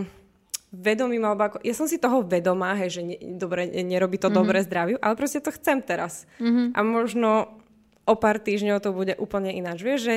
vedomím, 0.75 1.23
alebo 1.23 1.41
ako, 1.47 1.58
ja 1.63 1.71
som 1.71 1.88
si 1.88 1.95
toho 1.95 2.21
vedomá, 2.21 2.75
hej, 2.79 2.99
že 2.99 3.01
ne, 3.03 3.15
dobre, 3.39 3.67
nerobí 3.67 4.19
to 4.19 4.27
mm-hmm. 4.27 4.39
dobre 4.39 4.58
zdraviu, 4.63 4.97
ale 4.99 5.15
proste 5.15 5.39
to 5.39 5.51
chcem 5.55 5.79
teraz. 5.79 6.27
Mm-hmm. 6.39 6.75
A 6.75 6.79
možno 6.84 7.29
o 8.05 8.13
pár 8.13 8.38
týždňov 8.38 8.84
to 8.84 8.93
bude 8.93 9.17
úplne 9.17 9.49
ináč. 9.49 9.81
Vieš, 9.81 9.99
že 10.05 10.15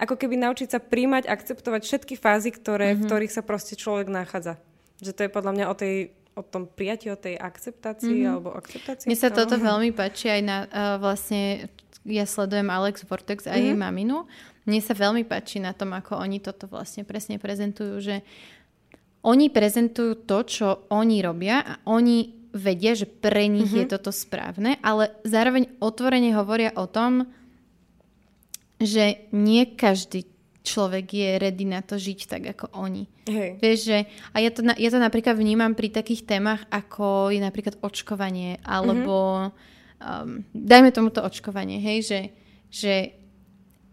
ako 0.00 0.18
keby 0.18 0.40
naučiť 0.42 0.68
sa 0.74 0.80
príjmať, 0.82 1.30
akceptovať 1.30 1.82
všetky 1.86 2.14
fázy, 2.18 2.50
ktoré, 2.50 2.92
mm-hmm. 2.92 3.04
v 3.04 3.06
ktorých 3.06 3.32
sa 3.32 3.42
proste 3.46 3.78
človek 3.78 4.10
nachádza. 4.10 4.58
Že 4.98 5.12
to 5.14 5.20
je 5.26 5.30
podľa 5.30 5.52
mňa 5.54 5.66
o 5.70 5.74
tej 5.78 5.94
o 6.38 6.42
tom 6.46 6.70
prijatí, 6.70 7.10
o 7.10 7.18
tej 7.18 7.34
akceptácii 7.34 8.22
mm-hmm. 8.22 8.30
alebo 8.30 8.54
akceptácii. 8.54 9.10
Mne 9.10 9.18
sa 9.18 9.34
toto 9.34 9.58
veľmi 9.58 9.90
páči 9.90 10.30
aj 10.30 10.42
na 10.46 10.58
uh, 10.62 10.94
vlastne, 11.02 11.66
ja 12.08 12.24
sledujem 12.24 12.72
Alex 12.72 13.04
Vortex 13.04 13.46
a 13.46 13.54
mm-hmm. 13.54 13.64
jej 13.64 13.76
maminu 13.76 14.24
mne 14.68 14.84
sa 14.84 14.92
veľmi 14.92 15.24
páči 15.24 15.64
na 15.64 15.72
tom, 15.72 15.96
ako 15.96 16.20
oni 16.20 16.44
toto 16.44 16.68
vlastne 16.68 17.08
presne 17.08 17.40
prezentujú, 17.40 18.04
že 18.04 18.20
oni 19.24 19.48
prezentujú 19.48 20.28
to, 20.28 20.38
čo 20.44 20.66
oni 20.92 21.24
robia 21.24 21.64
a 21.64 21.80
oni 21.88 22.36
vedia, 22.52 22.92
že 22.92 23.08
pre 23.08 23.48
nich 23.48 23.72
mm-hmm. 23.72 23.88
je 23.88 23.92
toto 23.96 24.12
správne, 24.12 24.76
ale 24.84 25.16
zároveň 25.24 25.72
otvorene 25.80 26.36
hovoria 26.36 26.76
o 26.76 26.84
tom, 26.84 27.24
že 28.76 29.26
nie 29.32 29.72
každý 29.72 30.28
človek 30.62 31.06
je 31.16 31.30
ready 31.40 31.64
na 31.64 31.80
to 31.80 31.96
žiť 31.96 32.20
tak, 32.28 32.42
ako 32.52 32.68
oni. 32.76 33.08
Hej. 33.24 33.50
Vieš, 33.64 33.78
že, 33.88 33.98
a 34.36 34.44
ja 34.44 34.52
to, 34.52 34.60
ja 34.60 34.90
to 34.92 35.00
napríklad 35.00 35.32
vnímam 35.40 35.72
pri 35.72 35.88
takých 35.88 36.28
témach, 36.28 36.68
ako 36.68 37.32
je 37.32 37.40
napríklad 37.40 37.80
očkovanie, 37.80 38.60
alebo 38.68 39.48
mm-hmm. 39.48 39.76
Um, 39.98 40.42
dajme 40.54 40.90
tomu 40.94 41.10
to 41.10 41.22
očkovanie, 41.22 41.78
hej, 41.82 41.98
že, 42.06 42.20
že 42.70 42.94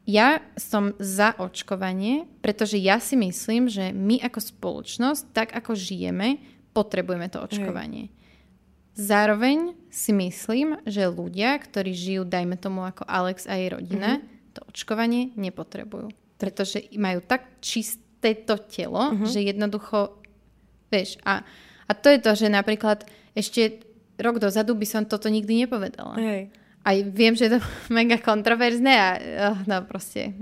ja 0.05 0.41
som 0.53 0.93
za 1.01 1.33
očkovanie, 1.41 2.29
pretože 2.45 2.77
ja 2.77 3.01
si 3.01 3.17
myslím, 3.17 3.65
že 3.65 3.89
my 3.89 4.21
ako 4.21 4.39
spoločnosť, 4.39 5.23
tak 5.33 5.49
ako 5.57 5.73
žijeme, 5.73 6.37
potrebujeme 6.77 7.25
to 7.29 7.41
očkovanie. 7.41 8.09
Hej. 8.09 8.13
Zároveň 8.95 9.75
si 9.91 10.15
myslím, 10.15 10.79
že 10.87 11.11
ľudia, 11.11 11.59
ktorí 11.59 11.91
žijú, 11.91 12.23
dajme 12.23 12.55
tomu 12.55 12.87
ako 12.87 13.03
Alex 13.03 13.43
a 13.43 13.59
jej 13.59 13.67
rodina, 13.67 14.23
mm-hmm. 14.23 14.55
to 14.55 14.61
očkovanie 14.71 15.35
nepotrebujú. 15.35 16.15
Pretože 16.39 16.87
majú 16.95 17.19
tak 17.19 17.59
čisté 17.59 18.39
to 18.47 18.55
telo, 18.55 19.11
mm-hmm. 19.11 19.27
že 19.27 19.39
jednoducho, 19.43 20.15
vieš, 20.87 21.19
a, 21.27 21.43
a 21.89 21.91
to 21.91 22.07
je 22.07 22.19
to, 22.23 22.31
že 22.39 22.47
napríklad 22.47 23.03
ešte 23.35 23.83
rok 24.19 24.39
dozadu 24.39 24.75
by 24.75 24.87
som 24.87 25.03
toto 25.03 25.27
nikdy 25.27 25.65
nepovedala. 25.65 26.15
Hej. 26.19 26.51
Aj 26.85 26.97
viem, 27.01 27.33
že 27.33 27.49
je 27.49 27.51
to 27.57 27.59
mega 27.97 28.19
kontroverzné 28.19 28.93
a 28.93 29.09
oh, 29.51 29.57
no 29.65 29.81
proste 29.83 30.35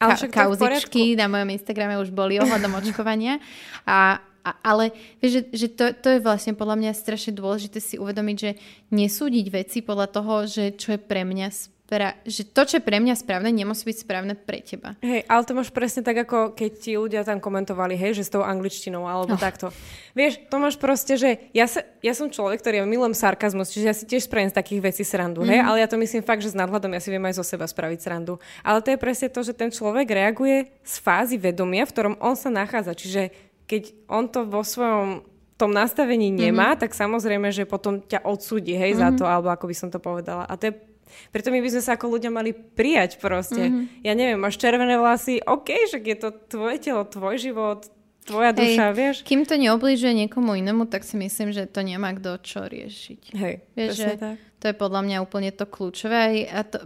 ale 0.00 0.16
ka- 0.16 0.48
kauzičky 0.48 1.12
na 1.12 1.28
mojom 1.28 1.52
Instagrame 1.52 2.00
už 2.00 2.08
boli 2.12 2.40
ohľadom 2.40 2.72
očkovania. 2.80 3.36
A 3.84 4.20
a, 4.40 4.56
ale 4.64 4.96
vieš, 5.20 5.32
že, 5.36 5.42
že 5.52 5.66
to, 5.68 5.84
to 5.92 6.08
je 6.16 6.24
vlastne 6.24 6.56
podľa 6.56 6.80
mňa 6.80 6.96
strašne 6.96 7.36
dôležité 7.36 7.76
si 7.76 8.00
uvedomiť, 8.00 8.36
že 8.40 8.56
nesúdiť 8.88 9.46
veci 9.52 9.84
podľa 9.84 10.08
toho, 10.08 10.34
že 10.48 10.72
čo 10.80 10.96
je 10.96 11.00
pre 11.00 11.28
mňa 11.28 11.52
pra, 11.90 12.14
že 12.22 12.46
to, 12.46 12.62
čo 12.62 12.78
je 12.78 12.86
pre 12.86 13.02
mňa 13.02 13.18
správne, 13.18 13.50
nemusí 13.50 13.82
byť 13.82 14.06
správne 14.06 14.38
pre 14.38 14.62
teba. 14.62 14.94
Hej, 15.02 15.26
ale 15.26 15.42
to 15.42 15.58
máš 15.58 15.74
presne 15.74 16.06
tak, 16.06 16.22
ako 16.22 16.54
keď 16.54 16.70
ti 16.78 16.94
ľudia 16.94 17.26
tam 17.26 17.42
komentovali, 17.42 17.98
hej, 17.98 18.22
že 18.22 18.30
s 18.30 18.30
tou 18.30 18.46
angličtinou 18.46 19.10
alebo 19.10 19.34
oh. 19.34 19.42
takto. 19.42 19.74
Vieš, 20.14 20.46
to 20.46 20.56
máš 20.62 20.78
proste, 20.78 21.18
že 21.18 21.50
ja, 21.50 21.66
sa, 21.66 21.82
ja 21.98 22.14
som 22.14 22.30
človek, 22.30 22.62
ktorý 22.62 22.80
ja 22.80 22.86
milujem 22.86 23.18
sarkazmus, 23.18 23.74
čiže 23.74 23.86
ja 23.90 23.94
si 23.98 24.06
tiež 24.06 24.30
spravím 24.30 24.54
z 24.54 24.56
takých 24.62 24.80
vecí 24.86 25.02
srandu, 25.02 25.42
mm-hmm. 25.42 25.50
hej, 25.50 25.60
mhm. 25.60 25.66
ale 25.66 25.76
ja 25.82 25.88
to 25.90 25.98
myslím 25.98 26.22
fakt, 26.22 26.46
že 26.46 26.54
s 26.54 26.56
nadhľadom 26.56 26.94
ja 26.94 27.02
si 27.02 27.10
viem 27.10 27.26
aj 27.26 27.34
zo 27.34 27.44
seba 27.44 27.66
spraviť 27.66 27.98
srandu. 27.98 28.38
Ale 28.62 28.78
to 28.86 28.94
je 28.94 28.98
presne 29.02 29.26
to, 29.34 29.42
že 29.42 29.58
ten 29.58 29.74
človek 29.74 30.06
reaguje 30.06 30.70
z 30.86 30.94
fázy 31.02 31.42
vedomia, 31.42 31.82
v 31.82 31.90
ktorom 31.90 32.14
on 32.22 32.38
sa 32.38 32.54
nachádza. 32.54 32.94
Čiže 32.94 33.34
keď 33.66 33.82
on 34.06 34.30
to 34.30 34.46
vo 34.46 34.62
svojom 34.62 35.26
tom 35.58 35.74
nastavení 35.74 36.32
nemá, 36.32 36.72
mm-hmm. 36.72 36.82
tak 36.86 36.96
samozrejme, 36.96 37.50
že 37.50 37.68
potom 37.68 38.00
ťa 38.00 38.24
odsúdi, 38.24 38.78
hej, 38.78 38.96
mm-hmm. 38.96 39.12
za 39.12 39.18
to, 39.18 39.24
alebo 39.28 39.52
ako 39.52 39.68
by 39.68 39.74
som 39.76 39.88
to 39.92 40.00
povedala. 40.00 40.46
A 40.48 40.56
to 40.56 40.70
je 40.70 40.89
preto 41.30 41.48
my 41.50 41.60
by 41.62 41.68
sme 41.72 41.82
sa 41.82 41.92
ako 41.96 42.18
ľudia 42.18 42.30
mali 42.32 42.52
prijať 42.54 43.20
proste. 43.22 43.70
Mm-hmm. 43.70 44.04
Ja 44.06 44.12
neviem, 44.16 44.38
máš 44.38 44.56
červené 44.56 44.96
vlasy, 44.96 45.42
OK, 45.44 45.68
že 45.90 45.98
je 46.00 46.16
to 46.16 46.28
tvoje 46.48 46.80
telo, 46.82 47.06
tvoj 47.06 47.36
život, 47.38 47.86
tvoja 48.24 48.52
duša, 48.54 48.92
Hej, 48.92 48.96
vieš. 48.96 49.16
Kým 49.26 49.42
to 49.48 49.58
neoblížuje 49.58 50.26
niekomu 50.26 50.54
inému, 50.58 50.86
tak 50.86 51.02
si 51.02 51.18
myslím, 51.18 51.50
že 51.50 51.66
to 51.66 51.82
nemá 51.82 52.14
kto 52.14 52.38
čo 52.40 52.60
riešiť. 52.68 53.20
Hej, 53.34 53.54
vieš, 53.74 53.90
že 53.98 54.14
tak. 54.16 54.36
To 54.60 54.64
je 54.68 54.76
podľa 54.76 55.00
mňa 55.08 55.16
úplne 55.24 55.50
to 55.56 55.64
kľúčové. 55.64 56.46
A 56.52 56.60
to, 56.62 56.84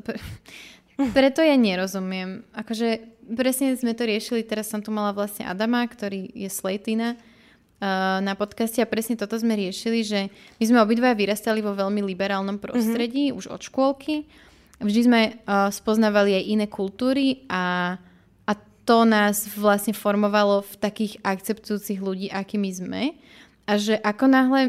preto 1.17 1.43
ja 1.43 1.59
nerozumiem. 1.59 2.47
Akože 2.55 3.03
presne 3.27 3.75
sme 3.75 3.93
to 3.93 4.07
riešili, 4.07 4.47
teraz 4.47 4.71
som 4.71 4.81
tu 4.81 4.95
mala 4.95 5.11
vlastne 5.11 5.45
Adama, 5.45 5.83
ktorý 5.85 6.31
je 6.33 6.49
Slejtina 6.49 7.19
na 8.25 8.35
podcaste 8.39 8.81
a 8.81 8.89
presne 8.89 9.19
toto 9.19 9.37
sme 9.37 9.53
riešili, 9.53 10.01
že 10.01 10.21
my 10.57 10.65
sme 10.65 10.79
obidvaja 10.81 11.13
vyrastali 11.13 11.61
vo 11.61 11.77
veľmi 11.77 12.01
liberálnom 12.01 12.57
prostredí, 12.57 13.29
mm-hmm. 13.29 13.39
už 13.39 13.47
od 13.53 13.61
škôlky. 13.61 14.25
Vždy 14.81 15.01
sme 15.05 15.21
uh, 15.45 15.69
spoznávali 15.69 16.35
aj 16.35 16.45
iné 16.49 16.67
kultúry 16.67 17.45
a, 17.47 17.97
a 18.49 18.53
to 18.89 19.05
nás 19.05 19.47
vlastne 19.55 19.93
formovalo 19.93 20.65
v 20.65 20.75
takých 20.81 21.13
akceptujúcich 21.23 22.01
ľudí, 22.01 22.27
akými 22.33 22.71
sme. 22.73 23.03
A 23.69 23.77
že 23.77 24.01
ako 24.01 24.33
náhle 24.33 24.61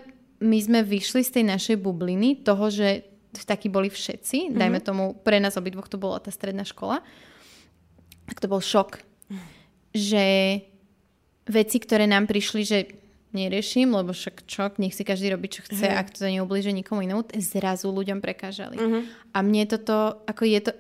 my 0.43 0.60
sme 0.60 0.80
vyšli 0.84 1.23
z 1.23 1.39
tej 1.39 1.45
našej 1.47 1.78
bubliny, 1.80 2.43
toho, 2.43 2.67
že 2.67 3.08
takí 3.47 3.67
boli 3.67 3.91
všetci, 3.91 4.51
mm-hmm. 4.51 4.60
dajme 4.60 4.80
tomu, 4.84 5.04
pre 5.23 5.39
nás 5.39 5.60
obidvoch 5.60 5.88
to 5.88 5.99
bola 5.99 6.19
tá 6.19 6.32
stredná 6.32 6.63
škola, 6.63 7.04
tak 8.28 8.39
to 8.43 8.47
bol 8.47 8.63
šok. 8.63 9.04
Že 9.95 10.25
veci, 11.47 11.78
ktoré 11.80 12.10
nám 12.10 12.28
prišli, 12.28 12.62
že 12.65 13.05
neriešim, 13.36 13.91
lebo 13.91 14.15
však 14.15 14.48
čo, 14.48 14.71
nech 14.80 14.95
si 14.95 15.04
každý 15.04 15.36
robí, 15.36 15.52
čo 15.52 15.67
chce, 15.67 15.91
hey. 15.91 16.00
ak 16.00 16.15
to 16.15 16.24
neublíže 16.24 16.71
nikomu 16.71 17.04
inému, 17.04 17.28
zrazu 17.36 17.91
ľuďom 17.91 18.24
prekážali. 18.24 18.80
Uh-huh. 18.80 19.04
A 19.36 19.43
mne 19.43 19.67
toto, 19.67 20.24
ako 20.24 20.48
je 20.48 20.60
to... 20.63 20.71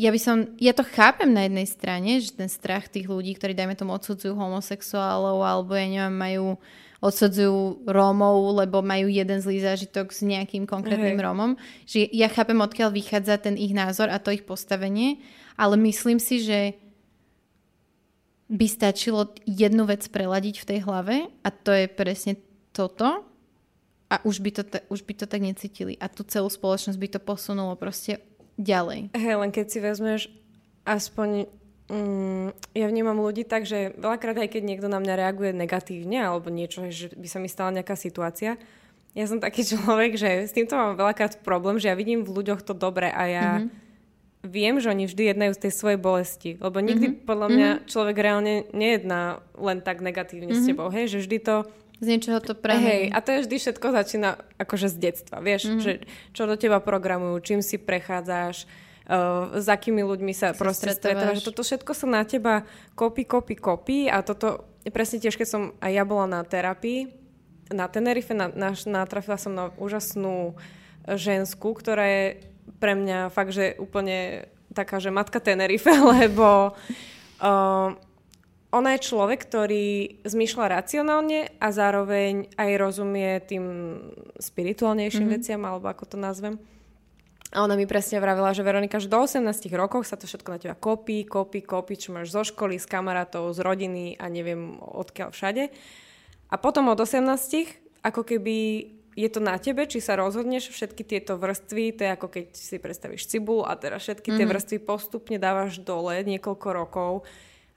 ja 0.00 0.08
by 0.08 0.20
som, 0.20 0.56
ja 0.56 0.72
to 0.72 0.82
chápem 0.82 1.28
na 1.28 1.44
jednej 1.44 1.68
strane, 1.68 2.10
že 2.24 2.32
ten 2.32 2.48
strach 2.48 2.88
tých 2.88 3.04
ľudí, 3.04 3.36
ktorí 3.36 3.52
dajme 3.52 3.76
tomu 3.76 3.92
odsudzujú 3.92 4.32
homosexuálov 4.32 5.44
alebo 5.44 5.76
ja 5.76 5.84
neviem, 5.84 6.16
majú 6.16 6.46
odsudzujú 6.98 7.86
Rómov, 7.86 8.58
lebo 8.58 8.82
majú 8.82 9.06
jeden 9.06 9.38
zlý 9.38 9.62
zážitok 9.62 10.10
s 10.10 10.26
nejakým 10.26 10.66
konkrétnym 10.66 11.14
hey. 11.14 11.22
Rómom. 11.22 11.54
Že 11.86 12.10
ja 12.10 12.26
chápem, 12.26 12.58
odkiaľ 12.58 12.90
vychádza 12.90 13.38
ten 13.38 13.54
ich 13.54 13.70
názor 13.70 14.10
a 14.10 14.18
to 14.18 14.34
ich 14.34 14.42
postavenie, 14.42 15.22
ale 15.54 15.78
myslím 15.78 16.18
si, 16.18 16.42
že 16.42 16.74
by 18.48 18.66
stačilo 18.68 19.32
jednu 19.44 19.84
vec 19.84 20.08
preladiť 20.08 20.64
v 20.64 20.68
tej 20.68 20.78
hlave 20.88 21.28
a 21.44 21.48
to 21.52 21.70
je 21.72 21.86
presne 21.88 22.40
toto 22.72 23.24
a 24.08 24.16
už 24.24 24.40
by 24.40 24.50
to, 24.56 24.62
ta, 24.64 24.80
už 24.88 25.04
by 25.04 25.12
to 25.12 25.28
tak 25.28 25.44
necítili. 25.44 26.00
A 26.00 26.08
tú 26.08 26.24
celú 26.24 26.48
spoločnosť 26.48 26.96
by 26.96 27.08
to 27.12 27.20
posunulo 27.20 27.76
proste 27.76 28.24
ďalej. 28.56 29.12
Hej, 29.12 29.34
len 29.36 29.50
keď 29.52 29.66
si 29.68 29.78
vezmeš 29.84 30.20
aspoň 30.88 31.48
Mm, 31.88 32.52
ja 32.76 32.84
vnímam 32.84 33.16
ľudí 33.16 33.48
tak, 33.48 33.64
že 33.64 33.96
veľakrát 33.96 34.36
aj 34.36 34.52
keď 34.52 34.60
niekto 34.60 34.92
na 34.92 35.00
mňa 35.00 35.24
reaguje 35.24 35.56
negatívne 35.56 36.20
alebo 36.20 36.52
niečo, 36.52 36.84
že 36.92 37.08
by 37.16 37.24
sa 37.24 37.40
mi 37.40 37.48
stala 37.48 37.72
nejaká 37.72 37.96
situácia, 37.96 38.60
ja 39.16 39.24
som 39.24 39.40
taký 39.40 39.64
človek, 39.72 40.20
že 40.20 40.44
s 40.44 40.52
týmto 40.52 40.76
mám 40.76 41.00
veľakrát 41.00 41.40
problém, 41.40 41.80
že 41.80 41.88
ja 41.88 41.96
vidím 41.96 42.28
v 42.28 42.44
ľuďoch 42.44 42.60
to 42.60 42.76
dobre 42.76 43.08
a 43.08 43.22
ja 43.24 43.46
mm-hmm. 43.56 43.87
Viem, 44.44 44.78
že 44.78 44.90
oni 44.90 45.10
vždy 45.10 45.34
jednajú 45.34 45.52
z 45.54 45.62
tej 45.68 45.72
svojej 45.74 45.98
bolesti. 45.98 46.50
Lebo 46.58 46.78
nikdy 46.78 47.06
mm-hmm. 47.10 47.26
podľa 47.26 47.48
mňa 47.50 47.70
mm-hmm. 47.74 47.88
človek 47.90 48.16
reálne 48.16 48.54
nejedná 48.70 49.42
len 49.58 49.78
tak 49.82 50.02
negatívne 50.02 50.54
mm-hmm. 50.54 50.66
s 50.66 50.68
tebou. 50.68 50.88
Hej, 50.90 51.16
že 51.16 51.18
vždy 51.26 51.38
to 51.42 51.56
z 51.98 52.06
niečoho 52.06 52.38
to 52.38 52.54
prehej. 52.54 53.10
Hej, 53.10 53.14
a 53.14 53.18
to 53.18 53.28
je 53.34 53.42
vždy 53.42 53.56
všetko 53.58 53.86
začína 53.90 54.30
akože 54.54 54.86
z 54.86 54.96
detstva, 55.02 55.42
vieš, 55.42 55.66
mm-hmm. 55.66 55.82
že 55.82 55.92
čo 56.30 56.46
do 56.46 56.54
teba 56.54 56.78
programujú, 56.78 57.42
čím 57.42 57.58
si 57.58 57.74
prechádzaš, 57.74 58.70
uh, 59.10 59.58
s 59.58 59.66
akými 59.66 60.06
ľuďmi 60.06 60.30
sa, 60.30 60.54
sa 60.54 60.62
proste 60.62 60.94
stretávaš. 60.94 61.42
Toto 61.42 61.66
všetko 61.66 61.90
sa 61.98 62.06
na 62.06 62.22
teba 62.22 62.62
kopí, 62.94 63.26
kopí, 63.26 63.58
kopí 63.58 64.06
a 64.06 64.22
toto 64.22 64.78
presne 64.94 65.18
tiež, 65.18 65.34
keď 65.34 65.48
som 65.50 65.62
aj 65.82 65.90
ja 65.90 66.06
bola 66.06 66.30
na 66.30 66.46
terapii 66.46 67.18
na 67.72 67.88
Tenerife, 67.88 68.32
na, 68.32 68.48
na, 68.48 68.72
natrafila 68.72 69.36
som 69.36 69.52
na 69.52 69.68
úžasnú 69.76 70.56
žensku, 71.08 71.72
ktorá 71.76 72.04
je 72.04 72.24
pre 72.76 72.92
mňa 72.92 73.32
fakt, 73.32 73.56
že 73.56 73.76
úplne 73.80 74.48
taká, 74.76 75.00
že 75.00 75.08
matka 75.08 75.40
Tenerife, 75.40 75.90
lebo 76.20 76.76
uh, 77.40 77.88
ona 78.68 78.90
je 78.96 79.06
človek, 79.08 79.48
ktorý 79.48 80.20
zmýšľa 80.28 80.66
racionálne 80.68 81.56
a 81.56 81.68
zároveň 81.72 82.52
aj 82.60 82.70
rozumie 82.76 83.40
tým 83.48 83.64
spirituálnejším 84.36 85.24
mm-hmm. 85.24 85.40
veciam, 85.40 85.60
alebo 85.64 85.88
ako 85.88 86.04
to 86.04 86.16
nazvem. 86.20 86.60
A 87.48 87.64
ona 87.64 87.80
mi 87.80 87.88
presne 87.88 88.20
vravila, 88.20 88.52
že 88.52 88.60
Veronika, 88.60 89.00
že 89.00 89.08
do 89.08 89.24
18 89.24 89.40
rokov 89.72 90.04
sa 90.04 90.20
to 90.20 90.28
všetko 90.28 90.48
na 90.52 90.58
teba 90.60 90.76
kopí, 90.76 91.24
kopí, 91.24 91.64
kopí, 91.64 91.96
čo 91.96 92.12
máš 92.12 92.28
zo 92.28 92.44
školy, 92.44 92.76
z 92.76 92.84
kamarátov, 92.84 93.56
z 93.56 93.64
rodiny 93.64 94.20
a 94.20 94.28
neviem 94.28 94.76
odkiaľ 94.76 95.32
všade. 95.32 95.72
A 96.52 96.54
potom 96.60 96.92
od 96.92 97.00
18 97.00 97.24
ako 98.04 98.20
keby 98.20 98.56
je 99.18 99.28
to 99.34 99.42
na 99.42 99.58
tebe, 99.58 99.82
či 99.90 99.98
sa 99.98 100.14
rozhodneš 100.14 100.70
všetky 100.70 101.02
tieto 101.02 101.34
vrstvy, 101.34 101.98
to 101.98 102.06
je 102.06 102.10
ako 102.14 102.26
keď 102.30 102.44
si 102.54 102.78
predstavíš 102.78 103.26
cibulu 103.26 103.66
a 103.66 103.74
teraz 103.74 104.06
všetky 104.06 104.30
tie 104.30 104.46
mm-hmm. 104.46 104.54
vrstvy 104.54 104.78
postupne 104.86 105.36
dávaš 105.42 105.82
dole 105.82 106.22
niekoľko 106.22 106.68
rokov 106.70 107.26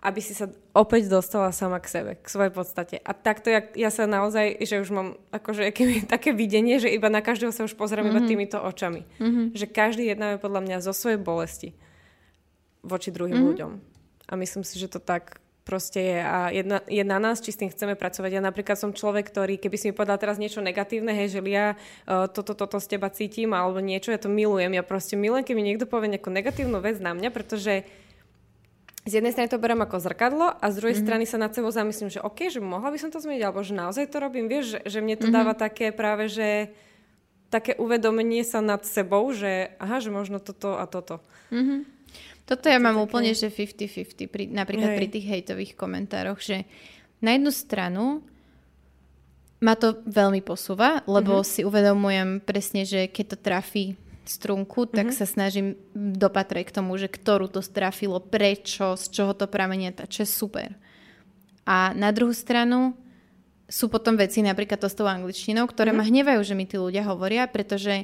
aby 0.02 0.18
si 0.18 0.34
sa 0.34 0.50
opäť 0.74 1.14
dostala 1.14 1.54
sama 1.54 1.78
k 1.78 1.88
sebe, 1.88 2.12
k 2.18 2.26
svojej 2.26 2.50
podstate. 2.50 2.98
A 3.06 3.14
takto 3.14 3.54
ja, 3.54 3.62
ja 3.78 3.94
sa 3.94 4.10
naozaj, 4.10 4.58
že 4.66 4.82
už 4.82 4.90
mám 4.90 5.10
akože 5.30 5.70
keby, 5.70 6.06
také 6.14 6.34
videnie, 6.34 6.82
že 6.82 6.90
iba 6.90 7.06
na 7.06 7.22
každého 7.22 7.54
sa 7.54 7.70
už 7.70 7.78
pozriem 7.78 8.10
mm-hmm. 8.10 8.18
iba 8.18 8.26
mhm. 8.26 8.30
týmito 8.30 8.58
očami. 8.58 9.06
Mm-hmm. 9.22 9.46
Že 9.54 9.66
každý 9.70 10.04
jednáme 10.10 10.42
podľa 10.42 10.62
mňa 10.66 10.78
zo 10.82 10.94
svojej 10.98 11.22
bolesti 11.22 11.78
voči 12.82 13.14
druhým 13.14 13.38
mm-hmm. 13.38 13.50
ľuďom. 13.54 13.72
A 14.26 14.34
myslím 14.42 14.66
si, 14.66 14.82
že 14.82 14.90
to 14.90 14.98
tak 14.98 15.38
proste 15.62 16.00
je 16.02 16.20
a 16.20 16.50
jedna, 16.50 16.82
je 16.90 17.04
na 17.06 17.22
nás, 17.22 17.38
či 17.40 17.54
s 17.54 17.60
tým 17.62 17.70
chceme 17.70 17.94
pracovať. 17.94 18.38
Ja 18.38 18.42
napríklad 18.42 18.78
som 18.78 18.92
človek, 18.92 19.30
ktorý, 19.30 19.62
keby 19.62 19.76
si 19.78 19.86
mi 19.90 19.94
povedal 19.94 20.18
teraz 20.18 20.42
niečo 20.42 20.60
negatívne, 20.60 21.14
hej, 21.14 21.38
že 21.38 21.40
ja 21.46 21.78
uh, 22.08 22.26
toto, 22.26 22.58
toto 22.58 22.82
z 22.82 22.98
teba 22.98 23.14
cítim 23.14 23.54
alebo 23.54 23.78
niečo, 23.78 24.10
ja 24.10 24.18
to 24.18 24.30
milujem. 24.30 24.74
Ja 24.74 24.82
proste 24.82 25.14
milujem, 25.14 25.46
keby 25.46 25.62
niekto 25.62 25.86
povie 25.86 26.10
nejakú 26.18 26.34
negatívnu 26.34 26.82
vec 26.82 26.98
na 26.98 27.14
mňa, 27.14 27.30
pretože 27.30 27.86
z 29.02 29.12
jednej 29.18 29.34
strany 29.34 29.50
to 29.50 29.58
beriem 29.58 29.82
ako 29.82 29.98
zrkadlo 29.98 30.54
a 30.54 30.66
z 30.70 30.78
druhej 30.78 30.94
mm-hmm. 30.94 31.06
strany 31.10 31.26
sa 31.26 31.42
nad 31.42 31.50
sebou 31.58 31.74
zamyslím, 31.74 32.14
že 32.14 32.22
OK, 32.22 32.54
že 32.54 32.62
mohla 32.62 32.94
by 32.94 32.98
som 33.02 33.10
to 33.10 33.18
zmeniť, 33.18 33.42
alebo 33.42 33.66
že 33.66 33.74
naozaj 33.74 34.06
to 34.14 34.18
robím. 34.22 34.46
Vieš, 34.46 34.78
že, 34.78 34.80
že 34.86 35.00
mne 35.02 35.18
to 35.18 35.26
mm-hmm. 35.26 35.38
dáva 35.42 35.54
také 35.58 35.90
práve, 35.90 36.30
že 36.30 36.70
také 37.50 37.74
uvedomenie 37.82 38.46
sa 38.46 38.62
nad 38.62 38.86
sebou, 38.86 39.26
že 39.34 39.74
aha, 39.82 40.00
že 40.00 40.14
možno 40.14 40.38
toto 40.38 40.78
a 40.78 40.86
toto. 40.86 41.18
Mm-hmm. 41.50 41.80
Toto 42.52 42.68
ja 42.68 42.84
mám 42.84 43.00
také... 43.00 43.06
úplne, 43.08 43.32
že 43.32 43.48
50-50, 43.48 44.28
pri, 44.28 44.44
napríklad 44.52 44.92
Hej. 44.92 45.00
pri 45.00 45.08
tých 45.08 45.26
hejtových 45.32 45.74
komentároch, 45.80 46.44
že 46.44 46.68
na 47.24 47.40
jednu 47.40 47.48
stranu 47.48 48.04
ma 49.64 49.80
to 49.80 50.04
veľmi 50.04 50.44
posúva, 50.44 51.00
lebo 51.08 51.40
mm-hmm. 51.40 51.48
si 51.48 51.62
uvedomujem 51.64 52.44
presne, 52.44 52.84
že 52.84 53.08
keď 53.08 53.26
to 53.32 53.38
trafí 53.40 53.86
strunku, 54.28 54.90
tak 54.92 55.16
mm-hmm. 55.16 55.22
sa 55.24 55.26
snažím 55.30 55.80
dopatrať 55.96 56.68
k 56.68 56.76
tomu, 56.76 57.00
že 57.00 57.08
ktorú 57.08 57.48
to 57.48 57.64
strafilo, 57.64 58.20
prečo, 58.20 59.00
z 59.00 59.06
čoho 59.16 59.32
to 59.32 59.48
pramenie, 59.48 59.96
čo 60.12 60.28
je 60.28 60.30
super. 60.30 60.76
A 61.64 61.96
na 61.96 62.12
druhú 62.12 62.36
stranu 62.36 63.00
sú 63.72 63.88
potom 63.88 64.20
veci, 64.20 64.44
napríklad 64.44 64.82
to 64.82 64.92
s 64.92 64.98
tou 64.98 65.08
angličtinou, 65.08 65.64
ktoré 65.72 65.96
mm-hmm. 65.96 66.04
ma 66.04 66.12
hnevajú, 66.12 66.42
že 66.44 66.58
mi 66.58 66.68
tí 66.68 66.76
ľudia 66.76 67.08
hovoria, 67.08 67.48
pretože 67.48 68.04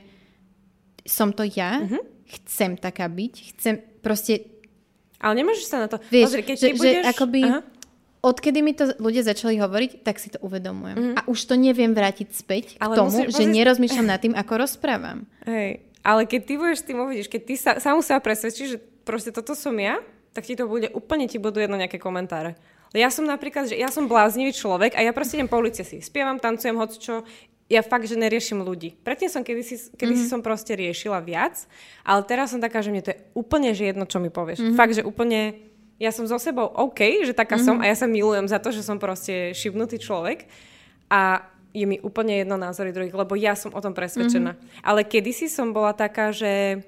som 1.03 1.36
to 1.36 1.43
ja, 1.43 1.83
mm-hmm. 1.83 2.03
chcem 2.47 2.79
taká 2.79 3.12
byť, 3.12 3.33
chcem 3.51 3.75
proste... 4.07 4.33
Ale 5.19 5.33
nemôžeš 5.43 5.65
sa 5.67 5.77
na 5.83 5.87
to... 5.91 5.99
Vieš, 6.07 6.31
Pozri, 6.31 6.43
keď 6.47 6.55
že, 6.55 6.67
budeš... 6.79 7.03
že 7.03 7.11
akoby... 7.11 7.41
Aha. 7.43 7.59
Odkedy 8.17 8.59
mi 8.65 8.73
to 8.73 8.97
ľudia 8.97 9.21
začali 9.21 9.61
hovoriť, 9.61 10.01
tak 10.01 10.17
si 10.17 10.33
to 10.33 10.41
uvedomujem. 10.41 10.97
Mm-hmm. 10.97 11.17
A 11.21 11.21
už 11.29 11.37
to 11.47 11.53
neviem 11.53 11.93
vrátiť 11.93 12.33
späť 12.33 12.75
k 12.75 12.81
Ale 12.81 12.97
tomu, 12.97 13.13
musíš, 13.13 13.29
že 13.37 13.45
musíš... 13.45 13.55
nerozmýšľam 13.55 14.07
nad 14.09 14.19
tým, 14.19 14.33
ako 14.33 14.53
rozprávam. 14.57 15.29
Hej, 15.45 15.85
ale 16.01 16.21
keď 16.25 16.41
ty 16.43 16.53
budeš 16.57 16.77
s 16.81 16.87
tým 16.89 16.97
uvidíš, 17.03 17.27
keď 17.29 17.41
ty 17.45 17.53
sa, 17.55 17.71
samu 17.77 18.01
sa 18.01 18.17
presvedčíš, 18.17 18.67
že 18.75 18.79
proste 19.05 19.29
toto 19.29 19.53
som 19.53 19.75
ja, 19.77 20.01
tak 20.33 20.49
ti 20.49 20.57
to 20.57 20.65
bude, 20.65 20.89
úplne 20.97 21.29
ti 21.29 21.37
budú 21.37 21.61
jedno 21.61 21.77
nejaké 21.77 22.01
komentáre. 22.01 22.57
Ja 22.95 23.11
som 23.13 23.27
napríklad, 23.27 23.67
že 23.67 23.75
ja 23.75 23.91
som 23.91 24.07
bláznivý 24.07 24.55
človek 24.55 24.95
a 24.97 25.03
ja 25.03 25.11
proste 25.11 25.35
idem 25.37 25.51
po 25.51 25.59
ulici 25.59 25.85
si 25.85 25.99
spievam, 25.99 26.39
tancujem, 26.41 26.79
hoď 26.79 26.91
čo, 26.97 27.15
ja 27.67 27.84
fakt, 27.84 28.08
že 28.08 28.15
neriešim 28.15 28.63
ľudí. 28.63 28.95
Predtým 29.03 29.27
som 29.27 29.43
kedysi, 29.43 29.91
kedysi 29.99 30.23
mm-hmm. 30.23 30.32
som 30.32 30.39
proste 30.39 30.71
riešila 30.71 31.19
viac, 31.19 31.67
ale 32.08 32.23
teraz 32.23 32.56
som 32.56 32.63
taká, 32.63 32.80
že 32.80 32.95
mne 32.95 33.03
to 33.03 33.12
je 33.12 33.19
úplne 33.36 33.75
že 33.75 33.91
jedno, 33.91 34.08
čo 34.08 34.23
mi 34.23 34.32
povieš. 34.32 34.63
Mm-hmm. 34.63 34.80
Fakt, 34.80 34.95
že 34.95 35.03
úplne, 35.03 35.60
ja 35.99 36.15
som 36.15 36.23
so 36.23 36.39
sebou 36.39 36.63
OK, 36.63 37.27
že 37.27 37.36
taká 37.36 37.60
mm-hmm. 37.60 37.67
som 37.67 37.84
a 37.84 37.86
ja 37.91 37.95
sa 37.99 38.08
milujem 38.08 38.47
za 38.47 38.63
to, 38.63 38.71
že 38.71 38.88
som 38.88 38.95
proste 38.95 39.51
šibnutý 39.51 39.99
človek 39.99 40.47
a 41.12 41.43
je 41.75 41.84
mi 41.84 41.99
úplne 41.99 42.41
jedno 42.41 42.56
názory 42.56 42.95
druhých, 42.95 43.13
lebo 43.13 43.36
ja 43.36 43.53
som 43.53 43.75
o 43.75 43.84
tom 43.84 43.91
presvedčená. 43.91 44.56
Mm-hmm. 44.56 44.88
Ale 44.88 45.03
kedysi 45.03 45.51
som 45.51 45.75
bola 45.75 45.91
taká, 45.91 46.32
že 46.32 46.82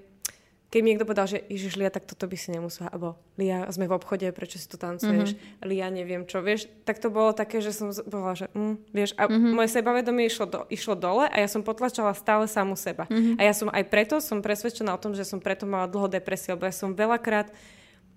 keď 0.69 0.79
mi 0.86 0.93
niekto 0.93 1.10
povedal, 1.10 1.25
že 1.25 1.41
Ježiš, 1.49 1.82
Lia, 1.82 1.89
tak 1.89 2.05
toto 2.05 2.29
by 2.29 2.38
si 2.38 2.53
nemusela, 2.53 2.93
alebo 2.93 3.17
Lia, 3.41 3.65
sme 3.73 3.89
v 3.89 3.97
obchode, 3.97 4.29
prečo 4.29 4.62
si 4.62 4.69
tu 4.69 4.77
tancuješ, 4.77 5.34
mm-hmm. 5.34 5.65
Lia, 5.65 5.89
neviem 5.89 6.29
čo, 6.29 6.45
vieš, 6.45 6.69
tak 6.86 7.01
to 7.01 7.10
bolo 7.10 7.34
také, 7.34 7.58
že 7.58 7.73
som 7.73 7.89
bola, 8.05 8.38
že 8.38 8.53
mm, 8.53 8.93
vieš, 8.93 9.17
a 9.17 9.25
mm-hmm. 9.25 9.53
moje 9.58 9.69
sebavedomie 9.73 10.29
išlo, 10.29 10.45
do, 10.45 10.60
išlo 10.69 10.93
dole 10.93 11.25
a 11.25 11.36
ja 11.41 11.49
som 11.49 11.65
potlačala 11.65 12.13
stále 12.13 12.45
samu 12.45 12.77
seba. 12.77 13.10
Mm-hmm. 13.10 13.41
A 13.41 13.41
ja 13.49 13.53
som 13.58 13.73
aj 13.73 13.84
preto 13.89 14.21
som 14.21 14.45
presvedčená 14.45 14.93
o 14.93 15.01
tom, 15.01 15.17
že 15.17 15.25
som 15.25 15.41
preto 15.41 15.65
mala 15.65 15.89
dlho 15.89 16.05
depresiu, 16.05 16.53
lebo 16.53 16.69
ja 16.69 16.73
som 16.73 16.93
veľakrát 16.93 17.49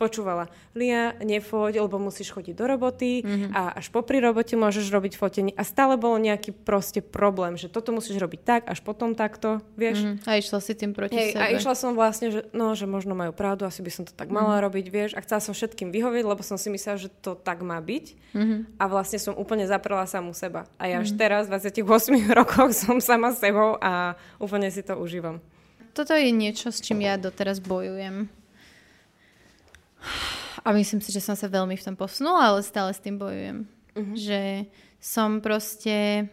počúvala, 0.01 0.51
Lia, 0.75 1.15
nefoď, 1.23 1.85
lebo 1.85 2.01
musíš 2.01 2.35
chodiť 2.35 2.55
do 2.59 2.65
roboty 2.67 3.23
mm-hmm. 3.23 3.51
a 3.55 3.79
až 3.79 3.93
po 3.95 4.03
pri 4.03 4.19
robote 4.19 4.59
môžeš 4.59 4.91
robiť 4.91 5.15
fotenie 5.15 5.53
a 5.55 5.63
stále 5.63 5.95
bol 5.95 6.19
nejaký 6.19 6.51
proste 6.51 6.99
problém, 7.05 7.55
že 7.55 7.71
toto 7.71 7.95
musíš 7.95 8.19
robiť 8.19 8.41
tak, 8.43 8.63
až 8.67 8.83
potom 8.83 9.15
takto, 9.15 9.63
vieš. 9.79 10.03
Mm-hmm. 10.03 10.27
A 10.27 10.31
išla 10.43 10.59
si 10.59 10.73
tým 10.75 10.93
proti 10.93 11.17
Hej, 11.19 11.39
sebe. 11.39 11.43
A 11.45 11.55
išla 11.55 11.75
som 11.79 11.95
vlastne, 11.95 12.35
že 12.35 12.41
no, 12.51 12.75
že 12.75 12.91
možno 12.91 13.15
majú 13.15 13.31
pravdu, 13.31 13.63
asi 13.65 13.81
by 13.81 13.91
som 13.95 14.03
to 14.03 14.13
tak 14.13 14.29
mala 14.29 14.59
mm-hmm. 14.59 14.65
robiť, 14.67 14.87
vieš. 14.91 15.11
A 15.15 15.23
chcela 15.23 15.41
som 15.41 15.55
všetkým 15.55 15.95
vyhovieť, 15.95 16.25
lebo 16.27 16.43
som 16.43 16.59
si 16.59 16.69
myslela, 16.73 16.99
že 16.99 17.09
to 17.23 17.39
tak 17.39 17.63
má 17.63 17.79
byť. 17.79 18.07
Mm-hmm. 18.35 18.61
A 18.83 18.85
vlastne 18.91 19.23
som 19.23 19.39
úplne 19.39 19.69
zaprela 19.71 20.05
samú 20.11 20.35
seba. 20.35 20.67
A 20.77 20.91
ja 20.91 20.99
mm-hmm. 20.99 21.15
už 21.15 21.19
teraz, 21.21 21.45
v 21.47 21.57
28 21.57 22.27
rokoch, 22.43 22.71
som 22.75 22.99
sama 22.99 23.31
sebou 23.33 23.79
a 23.79 24.19
úplne 24.43 24.69
si 24.69 24.83
to 24.83 24.99
užívam. 24.99 25.39
Toto 25.93 26.17
je 26.17 26.33
niečo, 26.33 26.73
s 26.73 26.81
čím 26.81 27.05
ja 27.05 27.21
doteraz 27.21 27.61
bojujem 27.61 28.42
a 30.63 30.69
myslím 30.73 31.01
si, 31.03 31.11
že 31.11 31.25
som 31.25 31.35
sa 31.35 31.51
veľmi 31.51 31.75
v 31.75 31.85
tom 31.85 31.97
posunula, 31.99 32.55
ale 32.55 32.61
stále 32.63 32.95
s 32.95 33.03
tým 33.03 33.19
bojujem. 33.19 33.67
Uh-huh. 33.95 34.15
Že 34.15 34.41
som 35.03 35.43
proste... 35.43 36.29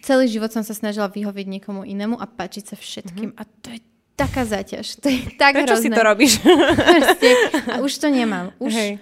Celý 0.00 0.32
život 0.32 0.48
som 0.48 0.64
sa 0.64 0.72
snažila 0.72 1.12
vyhovieť 1.12 1.46
niekomu 1.60 1.84
inému 1.84 2.16
a 2.16 2.24
páčiť 2.24 2.72
sa 2.72 2.76
všetkým. 2.76 3.36
Uh-huh. 3.36 3.40
A 3.40 3.48
to 3.60 3.68
je 3.74 3.80
taká 4.16 4.44
zaťaž. 4.44 5.00
To 5.00 5.08
je 5.08 5.32
tak 5.40 5.56
Prečo 5.56 5.76
hrozné. 5.76 5.88
si 5.88 5.96
to 5.96 6.02
robíš? 6.04 6.32
Proste, 6.40 7.28
a 7.72 7.74
už 7.80 7.92
to 7.96 8.08
nemám. 8.12 8.52
Už, 8.60 8.72
Hej. 8.76 8.92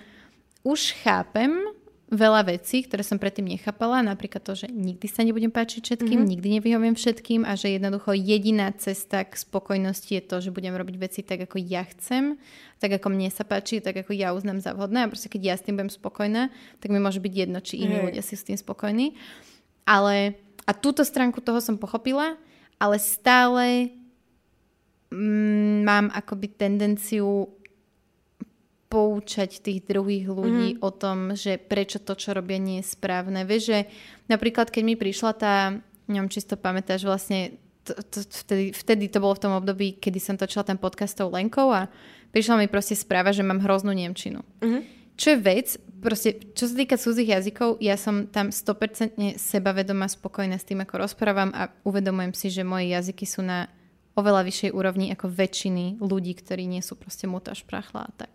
už 0.63 0.81
chápem, 1.03 1.59
veľa 2.09 2.49
vecí, 2.49 2.89
ktoré 2.89 3.05
som 3.05 3.21
predtým 3.21 3.53
nechápala, 3.53 4.01
napríklad 4.01 4.41
to, 4.41 4.57
že 4.57 4.73
nikdy 4.73 5.05
sa 5.13 5.21
nebudem 5.21 5.53
páčiť 5.53 5.85
všetkým, 5.85 6.25
mm-hmm. 6.25 6.33
nikdy 6.33 6.49
nevyhoviem 6.57 6.95
všetkým 6.97 7.45
a 7.45 7.53
že 7.53 7.77
jednoducho 7.77 8.17
jediná 8.17 8.73
cesta 8.73 9.29
k 9.29 9.37
spokojnosti 9.37 10.09
je 10.17 10.23
to, 10.25 10.41
že 10.41 10.55
budem 10.55 10.73
robiť 10.73 10.97
veci 10.97 11.21
tak, 11.21 11.45
ako 11.45 11.61
ja 11.61 11.85
chcem, 11.85 12.41
tak, 12.81 12.97
ako 12.97 13.13
mne 13.13 13.29
sa 13.29 13.45
páči, 13.45 13.85
tak, 13.85 14.01
ako 14.01 14.17
ja 14.17 14.33
uznám 14.33 14.65
za 14.65 14.73
vhodné 14.73 15.05
a 15.05 15.11
proste 15.13 15.29
keď 15.29 15.41
ja 15.45 15.55
s 15.61 15.65
tým 15.69 15.77
budem 15.77 15.93
spokojná, 15.93 16.49
tak 16.81 16.89
mi 16.89 16.97
môže 16.97 17.21
byť 17.21 17.33
jedno, 17.37 17.61
či 17.61 17.85
iní 17.85 18.01
hey. 18.01 18.05
ľudia 18.09 18.25
si 18.25 18.41
s 18.41 18.47
tým 18.49 18.57
spokojní. 18.57 19.13
Ale, 19.85 20.41
a 20.65 20.73
túto 20.73 21.05
stránku 21.05 21.45
toho 21.45 21.61
som 21.61 21.77
pochopila, 21.77 22.41
ale 22.81 22.97
stále 22.97 23.93
mm, 25.13 25.85
mám 25.85 26.09
akoby 26.09 26.57
tendenciu 26.57 27.53
poučať 28.89 29.61
tých 29.61 29.85
druhých 29.85 30.27
ľudí 30.33 30.69
mm-hmm. 30.77 30.85
o 30.85 30.91
tom, 30.91 31.37
že 31.37 31.61
prečo 31.61 32.01
to, 32.01 32.17
čo 32.17 32.33
robia, 32.33 32.57
nie 32.57 32.81
je 32.81 32.93
správne. 32.97 33.45
Vieš, 33.45 33.63
že 33.69 33.79
napríklad, 34.33 34.73
keď 34.73 34.83
mi 34.83 34.97
prišla 34.97 35.33
tá, 35.37 35.55
neviem, 36.09 36.33
či 36.33 36.41
to 36.41 36.57
pamätáš, 36.57 37.05
vlastne 37.05 37.61
to, 37.85 37.93
to, 38.01 38.19
vtedy, 38.25 38.73
vtedy 38.73 39.05
to 39.13 39.21
bolo 39.21 39.37
v 39.37 39.45
tom 39.45 39.53
období, 39.57 40.01
kedy 40.01 40.19
som 40.21 40.41
točila 40.41 40.65
ten 40.65 40.81
podcast 40.81 41.17
s 41.17 41.21
tou 41.21 41.29
Lenkou 41.29 41.69
a 41.69 41.93
prišla 42.33 42.65
mi 42.65 42.67
proste 42.69 42.97
správa, 42.97 43.33
že 43.33 43.45
mám 43.45 43.61
hroznú 43.61 43.93
Nemčinu. 43.93 44.41
Mm-hmm. 44.65 44.83
Čo 45.19 45.35
je 45.35 45.39
vec, 45.43 45.69
proste, 45.99 46.39
čo 46.55 46.71
sa 46.71 46.75
týka 46.79 46.95
cudzích 46.95 47.35
jazykov, 47.35 47.83
ja 47.83 47.99
som 47.99 48.31
tam 48.31 48.55
100% 48.55 49.37
sebavedomá, 49.37 50.07
spokojná 50.07 50.57
s 50.57 50.65
tým, 50.65 50.81
ako 50.81 50.95
rozprávam 50.95 51.51
a 51.53 51.75
uvedomujem 51.83 52.33
si, 52.33 52.49
že 52.55 52.63
moje 52.63 52.95
jazyky 52.95 53.27
sú 53.27 53.43
na 53.43 53.67
oveľa 54.15 54.47
vyššej 54.47 54.71
úrovni 54.75 55.11
ako 55.15 55.27
väčšiny 55.31 56.03
ľudí, 56.03 56.39
ktorí 56.39 56.71
nie 56.71 56.83
sú 56.83 56.95
proste 56.95 57.27
muta, 57.27 57.55
šprachla 57.55 58.07
a 58.07 58.11
tak. 58.15 58.33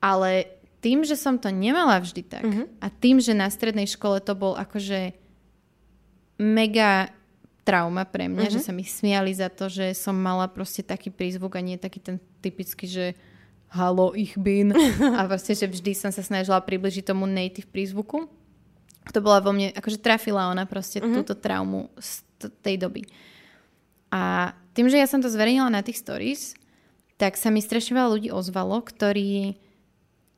Ale 0.00 0.56
tým, 0.84 1.02
že 1.02 1.18
som 1.18 1.40
to 1.40 1.50
nemala 1.50 1.98
vždy 1.98 2.22
tak 2.22 2.44
mm-hmm. 2.46 2.66
a 2.78 2.86
tým, 2.92 3.18
že 3.18 3.34
na 3.34 3.50
strednej 3.50 3.90
škole 3.90 4.22
to 4.22 4.38
bol 4.38 4.54
akože 4.54 5.16
mega 6.38 7.10
trauma 7.66 8.06
pre 8.06 8.30
mňa, 8.30 8.46
mm-hmm. 8.46 8.54
že 8.54 8.60
sa 8.62 8.70
mi 8.70 8.86
smiali 8.86 9.34
za 9.34 9.50
to, 9.50 9.66
že 9.66 9.96
som 9.98 10.14
mala 10.14 10.46
proste 10.46 10.86
taký 10.86 11.10
prízvuk 11.10 11.58
a 11.58 11.64
nie 11.64 11.74
taký 11.74 11.98
ten 11.98 12.22
typický, 12.38 12.86
že 12.86 13.06
halo, 13.74 14.14
ich 14.14 14.38
bin. 14.38 14.70
a 15.18 15.26
proste, 15.26 15.58
že 15.58 15.66
vždy 15.66 15.92
som 15.98 16.14
sa 16.14 16.22
snažila 16.22 16.62
približiť 16.62 17.10
tomu 17.10 17.26
native 17.26 17.66
prízvuku. 17.66 18.30
To 19.10 19.18
bola 19.18 19.42
vo 19.42 19.50
mne, 19.50 19.74
akože 19.74 19.98
trafila 19.98 20.54
ona 20.54 20.62
proste 20.70 21.02
mm-hmm. 21.02 21.14
túto 21.18 21.34
traumu 21.34 21.90
z 21.98 22.22
t- 22.38 22.54
tej 22.62 22.78
doby. 22.78 23.02
A 24.14 24.54
tým, 24.70 24.86
že 24.86 25.02
ja 25.02 25.10
som 25.10 25.18
to 25.18 25.26
zverejnila 25.26 25.66
na 25.66 25.82
tých 25.82 25.98
stories, 25.98 26.54
tak 27.18 27.34
sa 27.34 27.50
mi 27.50 27.58
strašne 27.58 27.98
veľa 27.98 28.10
ľudí 28.14 28.28
ozvalo, 28.30 28.78
ktorí 28.78 29.58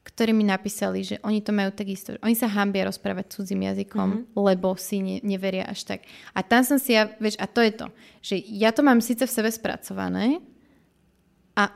ktorí 0.08 0.32
mi 0.32 0.40
napísali, 0.40 1.04
že 1.04 1.20
oni 1.20 1.44
to 1.44 1.52
majú 1.52 1.68
takisto. 1.68 2.16
Oni 2.24 2.32
sa 2.32 2.48
hambia 2.48 2.88
rozprávať 2.88 3.36
cudzím 3.36 3.68
jazykom, 3.68 4.08
mm-hmm. 4.08 4.40
lebo 4.40 4.72
si 4.80 5.04
ne, 5.04 5.16
neveria 5.20 5.68
až 5.68 5.84
tak. 5.84 6.08
A 6.32 6.40
tam 6.40 6.64
som 6.64 6.80
si 6.80 6.96
ja, 6.96 7.12
vieš, 7.20 7.36
a 7.36 7.44
to 7.44 7.60
je 7.60 7.72
to, 7.76 7.86
že 8.24 8.34
ja 8.48 8.72
to 8.72 8.80
mám 8.80 9.04
síce 9.04 9.20
v 9.28 9.30
sebe 9.30 9.52
spracované 9.52 10.40
a 11.52 11.68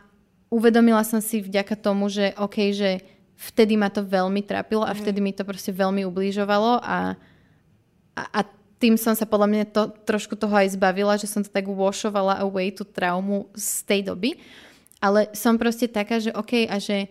uvedomila 0.49 1.05
som 1.05 1.21
si 1.21 1.45
vďaka 1.45 1.77
tomu, 1.77 2.09
že 2.09 2.33
OK, 2.41 2.73
že 2.73 3.05
vtedy 3.37 3.77
ma 3.77 3.93
to 3.93 4.01
veľmi 4.01 4.41
trápilo 4.41 4.83
a 4.83 4.97
vtedy 4.97 5.21
mi 5.21 5.37
to 5.37 5.45
proste 5.45 5.75
veľmi 5.77 6.09
ublížovalo 6.09 6.81
a, 6.81 7.15
a, 8.17 8.23
a 8.33 8.41
tým 8.83 8.99
som 8.99 9.15
sa 9.15 9.29
podľa 9.29 9.49
mňa 9.51 9.65
to, 9.71 9.95
trošku 10.03 10.35
toho 10.35 10.51
aj 10.59 10.75
zbavila, 10.75 11.15
že 11.15 11.31
som 11.31 11.45
to 11.47 11.53
tak 11.53 11.71
washovala 11.71 12.43
away 12.43 12.75
tú 12.75 12.83
traumu 12.83 13.47
z 13.55 13.87
tej 13.87 14.01
doby. 14.11 14.43
Ale 14.99 15.31
som 15.39 15.55
proste 15.55 15.87
taká, 15.87 16.19
že 16.19 16.35
OK, 16.35 16.67
a 16.67 16.83
že 16.83 17.07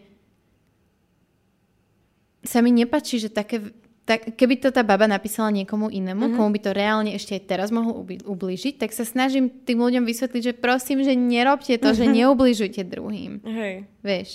sa 2.42 2.60
mi 2.66 2.74
nepačí, 2.74 3.22
že 3.22 3.30
také, 3.30 3.74
tak, 4.06 4.34
keby 4.34 4.58
to 4.58 4.70
tá 4.74 4.82
baba 4.82 5.06
napísala 5.06 5.54
niekomu 5.54 5.94
inému, 5.94 6.30
mm-hmm. 6.30 6.38
komu 6.38 6.50
by 6.50 6.60
to 6.62 6.72
reálne 6.74 7.12
ešte 7.14 7.38
aj 7.38 7.44
teraz 7.46 7.70
mohol 7.70 8.02
ublížiť, 8.06 8.82
tak 8.82 8.92
sa 8.92 9.06
snažím 9.06 9.50
tým 9.50 9.78
ľuďom 9.78 10.04
vysvetliť, 10.06 10.42
že 10.42 10.54
prosím, 10.58 11.06
že 11.06 11.14
nerobte 11.14 11.78
to, 11.78 11.94
mm-hmm. 11.94 12.02
že 12.02 12.06
neubližujte 12.18 12.82
druhým. 12.90 13.32
Hej. 13.46 13.86
Vieš. 14.02 14.30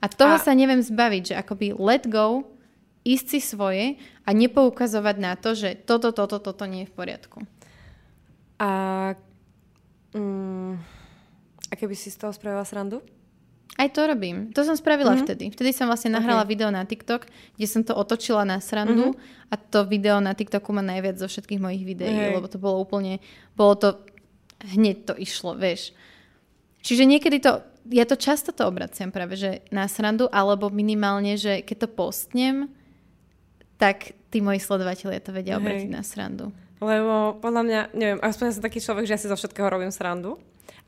A 0.00 0.08
toho 0.08 0.40
a... 0.40 0.42
sa 0.42 0.56
neviem 0.56 0.80
zbaviť, 0.80 1.32
že 1.32 1.34
akoby 1.36 1.76
let 1.76 2.08
go, 2.08 2.48
ísť 3.04 3.26
si 3.28 3.40
svoje 3.40 3.84
a 4.24 4.30
nepoukazovať 4.32 5.16
na 5.20 5.32
to, 5.36 5.56
že 5.56 5.76
toto, 5.84 6.12
toto, 6.12 6.40
toto 6.40 6.64
nie 6.68 6.84
je 6.84 6.90
v 6.92 6.96
poriadku. 6.96 7.38
A, 8.60 8.70
mm, 10.12 10.72
a 11.68 11.72
keby 11.76 11.96
si 11.96 12.12
z 12.12 12.20
toho 12.20 12.32
spravila 12.32 12.64
srandu? 12.68 13.00
Aj 13.80 13.88
to 13.88 14.04
robím. 14.04 14.52
To 14.52 14.60
som 14.60 14.76
spravila 14.76 15.16
mm-hmm. 15.16 15.24
vtedy. 15.24 15.44
Vtedy 15.48 15.72
som 15.72 15.88
vlastne 15.88 16.12
nahrala 16.12 16.44
okay. 16.44 16.52
video 16.52 16.68
na 16.68 16.84
TikTok, 16.84 17.24
kde 17.56 17.64
som 17.64 17.80
to 17.80 17.96
otočila 17.96 18.44
na 18.44 18.60
srandu 18.60 19.16
mm-hmm. 19.16 19.48
a 19.48 19.54
to 19.56 19.88
video 19.88 20.20
na 20.20 20.36
TikToku 20.36 20.68
má 20.76 20.84
najviac 20.84 21.16
zo 21.16 21.24
všetkých 21.24 21.64
mojich 21.64 21.88
videí, 21.88 22.12
hey. 22.12 22.36
lebo 22.36 22.44
to 22.44 22.60
bolo 22.60 22.84
úplne, 22.84 23.24
bolo 23.56 23.80
to, 23.80 23.88
hneď 24.76 25.08
to 25.08 25.14
išlo, 25.16 25.56
vieš. 25.56 25.96
Čiže 26.84 27.08
niekedy 27.08 27.40
to, 27.40 27.64
ja 27.88 28.04
to 28.04 28.20
často 28.20 28.52
to 28.52 28.68
obraciam 28.68 29.08
práve, 29.08 29.40
že 29.40 29.64
na 29.72 29.88
srandu, 29.88 30.28
alebo 30.28 30.68
minimálne, 30.68 31.40
že 31.40 31.64
keď 31.64 31.88
to 31.88 31.88
postnem, 31.88 32.68
tak 33.80 34.12
tí 34.28 34.44
moji 34.44 34.60
sledovateľia 34.60 35.24
to 35.24 35.32
vedia 35.32 35.56
obratiť 35.56 35.88
na 35.88 36.04
srandu. 36.04 36.52
Lebo 36.84 37.40
podľa 37.40 37.62
mňa, 37.64 37.80
neviem, 37.96 38.20
aspoň 38.20 38.44
ja 38.44 38.54
som 38.60 38.64
taký 38.64 38.80
človek, 38.84 39.08
že 39.08 39.12
ja 39.16 39.20
si 39.20 39.32
zo 39.32 39.40
všetkého 39.40 39.72
robím 39.72 39.88
srandu. 39.88 40.36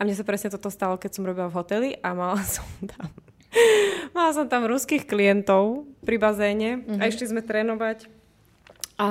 A 0.02 0.04
mne 0.04 0.18
sa 0.18 0.26
presne 0.26 0.50
toto 0.50 0.66
stalo, 0.66 0.98
keď 0.98 1.14
som 1.14 1.22
robila 1.22 1.46
v 1.46 1.54
hoteli 1.62 1.90
a 2.02 2.10
mala 2.10 2.42
som 2.58 2.66
tam 2.82 3.06
mala 4.10 4.34
som 4.34 4.50
tam 4.50 4.66
ruských 4.66 5.06
klientov 5.06 5.86
pri 6.02 6.18
bazéne 6.18 6.82
mm-hmm. 6.82 6.98
a 6.98 7.02
išli 7.06 7.30
sme 7.30 7.38
trénovať. 7.38 8.10
A 8.98 9.08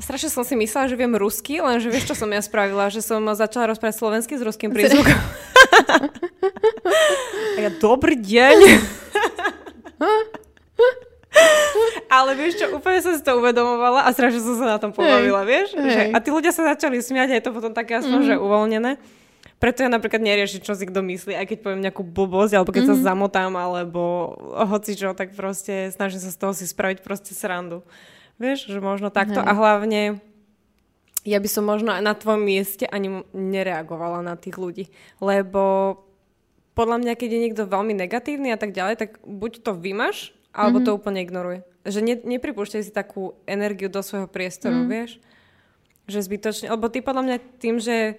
strašne 0.00 0.32
som 0.32 0.40
si 0.40 0.56
myslela, 0.56 0.88
že 0.88 0.96
viem 0.96 1.12
rusky, 1.12 1.60
lenže 1.60 1.92
vieš, 1.92 2.08
čo 2.08 2.16
som 2.16 2.32
ja 2.32 2.40
spravila? 2.40 2.88
Že 2.88 3.00
som 3.04 3.20
začala 3.36 3.76
rozprávať 3.76 4.00
slovensky 4.00 4.40
s 4.40 4.42
ruským 4.44 4.72
prízvukom. 4.72 5.20
a 7.56 7.58
ja, 7.60 7.70
dobrý 7.76 8.16
deň. 8.16 8.56
Ale 12.12 12.36
vieš 12.40 12.60
čo, 12.60 12.72
úplne 12.76 13.04
som 13.04 13.12
si 13.16 13.24
to 13.24 13.36
uvedomovala 13.36 14.04
a 14.04 14.12
strašne 14.16 14.40
som 14.40 14.56
sa 14.56 14.76
na 14.76 14.78
tom 14.80 14.96
pobavila, 14.96 15.44
vieš? 15.44 15.76
Hey. 15.76 15.92
Že, 15.92 16.02
a 16.12 16.18
tí 16.24 16.28
ľudia 16.32 16.52
sa 16.52 16.72
začali 16.72 17.00
smiať 17.00 17.28
a 17.32 17.36
je 17.36 17.44
to 17.44 17.52
potom 17.52 17.72
také 17.72 18.00
aspoň, 18.00 18.20
mm-hmm. 18.20 18.36
že 18.36 18.42
uvoľnené. 18.42 18.92
Preto 19.62 19.86
ja 19.86 19.90
napríklad 19.94 20.18
neriešim, 20.18 20.58
čo 20.58 20.74
si 20.74 20.90
kto 20.90 21.06
myslí, 21.06 21.38
aj 21.38 21.46
keď 21.46 21.58
poviem 21.62 21.86
nejakú 21.86 22.02
blbosť, 22.02 22.58
alebo 22.58 22.74
keď 22.74 22.82
mm-hmm. 22.82 22.98
sa 22.98 23.06
mhm. 23.06 23.10
zamotám, 23.14 23.52
alebo 23.54 24.02
hoci 24.58 24.98
čo, 24.98 25.14
tak 25.14 25.38
proste 25.38 25.94
snažím 25.94 26.18
sa 26.18 26.34
z 26.34 26.38
toho 26.42 26.50
si 26.50 26.66
spraviť 26.66 26.98
proste 27.06 27.30
srandu. 27.30 27.86
Vieš, 28.42 28.74
že 28.74 28.82
možno 28.82 29.14
takto. 29.14 29.38
Mm-hmm. 29.38 29.54
A 29.54 29.58
hlavne 29.62 30.00
ja 31.22 31.38
by 31.38 31.46
som 31.46 31.62
možno 31.62 31.94
aj 31.94 32.02
na 32.02 32.18
tvojom 32.18 32.42
mieste 32.42 32.90
ani 32.90 33.22
nereagovala 33.30 34.26
na 34.26 34.34
tých 34.34 34.58
ľudí. 34.58 34.90
Lebo 35.22 35.94
podľa 36.74 36.98
mňa, 36.98 37.12
keď 37.14 37.28
je 37.30 37.42
niekto 37.46 37.62
veľmi 37.62 37.94
negatívny 37.94 38.50
a 38.50 38.58
tak 38.58 38.74
ďalej, 38.74 38.98
tak 38.98 39.10
buď 39.22 39.62
to 39.62 39.78
vymaš, 39.78 40.34
alebo 40.50 40.82
mm-hmm. 40.82 40.90
to 40.90 40.98
úplne 40.98 41.22
ignoruje. 41.22 41.62
Že 41.86 42.00
ne, 42.02 42.14
nepripúšťaj 42.18 42.82
si 42.82 42.90
takú 42.90 43.38
energiu 43.46 43.86
do 43.86 44.02
svojho 44.02 44.26
priestoru, 44.26 44.82
mm-hmm. 44.82 44.90
vieš? 44.90 45.22
Že 46.10 46.18
zbytočne, 46.26 46.66
lebo 46.74 46.90
ty 46.90 46.98
podľa 46.98 47.22
mňa 47.30 47.36
tým, 47.62 47.78
že 47.78 48.18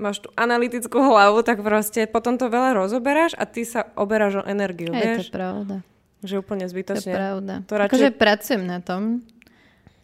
máš 0.00 0.24
tú 0.24 0.32
analytickú 0.32 0.96
hlavu, 0.96 1.44
tak 1.44 1.60
proste 1.60 2.08
potom 2.08 2.40
to 2.40 2.48
veľa 2.48 2.72
rozoberáš 2.72 3.36
a 3.36 3.44
ty 3.44 3.68
sa 3.68 3.92
oberáš 3.94 4.40
o 4.40 4.44
energiu, 4.48 4.90
Je 4.90 4.98
vieš? 4.98 5.28
to 5.28 5.36
pravda. 5.36 5.76
Že 6.24 6.34
úplne 6.40 6.64
zbytočne. 6.64 7.04
To 7.04 7.12
je 7.12 7.20
pravda. 7.20 7.54
To 7.68 7.72
radšej... 7.76 7.92
Akože 7.92 8.08
pracujem 8.16 8.64
na 8.64 8.80
tom, 8.80 9.20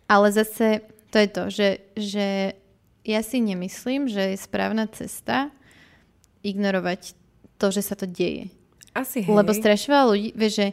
ale 0.06 0.28
zase 0.32 0.84
to 1.08 1.16
je 1.16 1.28
to, 1.32 1.44
že, 1.48 1.68
že 1.96 2.26
ja 3.08 3.20
si 3.24 3.38
nemyslím, 3.40 4.06
že 4.12 4.36
je 4.36 4.36
správna 4.36 4.84
cesta 4.92 5.48
ignorovať 6.44 7.16
to, 7.56 7.72
že 7.72 7.82
sa 7.82 7.94
to 7.96 8.04
deje. 8.04 8.52
Asi 8.92 9.24
hej. 9.24 9.32
Lebo 9.32 9.52
strašne 9.56 9.92
veľa 9.92 10.06
ľudí, 10.12 10.28
vieš, 10.36 10.54
že 10.60 10.66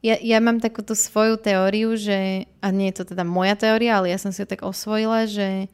ja, 0.00 0.16
ja 0.16 0.38
mám 0.40 0.60
takúto 0.60 0.96
svoju 0.96 1.36
teóriu, 1.36 1.92
že, 1.96 2.48
a 2.64 2.72
nie 2.72 2.88
je 2.92 3.04
to 3.04 3.12
teda 3.12 3.24
moja 3.24 3.52
teória, 3.56 4.00
ale 4.00 4.08
ja 4.08 4.16
som 4.16 4.32
si 4.32 4.40
ju 4.40 4.48
tak 4.48 4.64
osvojila, 4.64 5.28
že, 5.28 5.68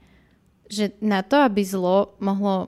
že 0.67 0.95
na 0.99 1.23
to, 1.23 1.39
aby 1.47 1.63
zlo 1.63 2.19
mohlo 2.19 2.67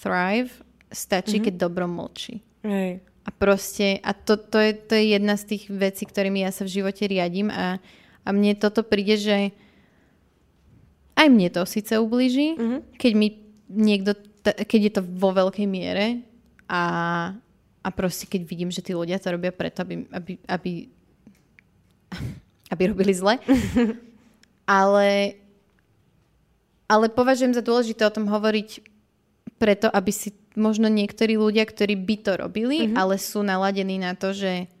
thrive, 0.00 0.50
stačí, 0.90 1.38
mm-hmm. 1.38 1.46
keď 1.46 1.54
dobro 1.60 1.86
mlčí. 1.86 2.40
Hej. 2.64 3.04
A 3.24 3.30
proste, 3.30 4.00
a 4.00 4.16
to, 4.16 4.40
to, 4.40 4.58
je, 4.58 4.72
to 4.74 4.92
je 4.96 5.04
jedna 5.14 5.36
z 5.36 5.44
tých 5.54 5.64
vecí, 5.68 6.08
ktorými 6.08 6.40
ja 6.40 6.50
sa 6.50 6.64
v 6.64 6.80
živote 6.80 7.04
riadím 7.04 7.52
a, 7.52 7.76
a 8.24 8.28
mne 8.32 8.56
toto 8.56 8.80
príde, 8.80 9.20
že 9.20 9.52
aj 11.14 11.28
mne 11.28 11.52
to 11.52 11.62
síce 11.68 11.92
ublíži, 12.00 12.56
mm-hmm. 12.56 12.80
keď 12.96 13.12
mi 13.12 13.28
niekto, 13.68 14.16
t- 14.16 14.56
keď 14.64 14.80
je 14.80 14.92
to 14.98 15.02
vo 15.04 15.36
veľkej 15.36 15.66
miere 15.68 16.24
a, 16.64 16.82
a 17.84 17.88
proste 17.92 18.24
keď 18.24 18.40
vidím, 18.48 18.72
že 18.72 18.80
tí 18.80 18.96
ľudia 18.96 19.20
to 19.20 19.36
robia 19.36 19.52
preto, 19.52 19.84
aby, 19.84 20.08
aby, 20.10 20.32
aby, 20.48 20.72
aby 22.72 22.82
robili 22.88 23.12
zle. 23.12 23.36
ale, 24.64 25.36
ale 26.88 27.06
považujem 27.12 27.52
za 27.52 27.60
dôležité 27.60 28.08
o 28.08 28.14
tom 28.14 28.26
hovoriť 28.26 28.89
preto, 29.60 29.92
aby 29.92 30.08
si 30.08 30.32
možno 30.56 30.88
niektorí 30.88 31.36
ľudia, 31.36 31.68
ktorí 31.68 31.94
by 32.00 32.16
to 32.24 32.32
robili, 32.40 32.88
mm-hmm. 32.88 32.96
ale 32.96 33.20
sú 33.20 33.44
naladení 33.44 34.00
na 34.00 34.16
to, 34.16 34.32
že 34.32 34.72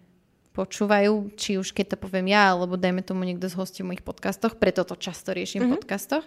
počúvajú, 0.56 1.36
či 1.36 1.60
už 1.60 1.76
keď 1.76 1.94
to 1.94 1.96
poviem 2.00 2.32
ja, 2.32 2.50
alebo 2.50 2.80
dajme 2.80 3.04
tomu 3.04 3.22
niekto 3.28 3.46
z 3.46 3.54
hostí 3.54 3.84
v 3.84 3.92
mojich 3.92 4.02
podcastoch, 4.02 4.56
preto 4.56 4.82
to 4.82 4.96
často 4.96 5.36
riešim 5.36 5.62
mm-hmm. 5.62 5.76
v 5.76 5.78
podcastoch, 5.78 6.24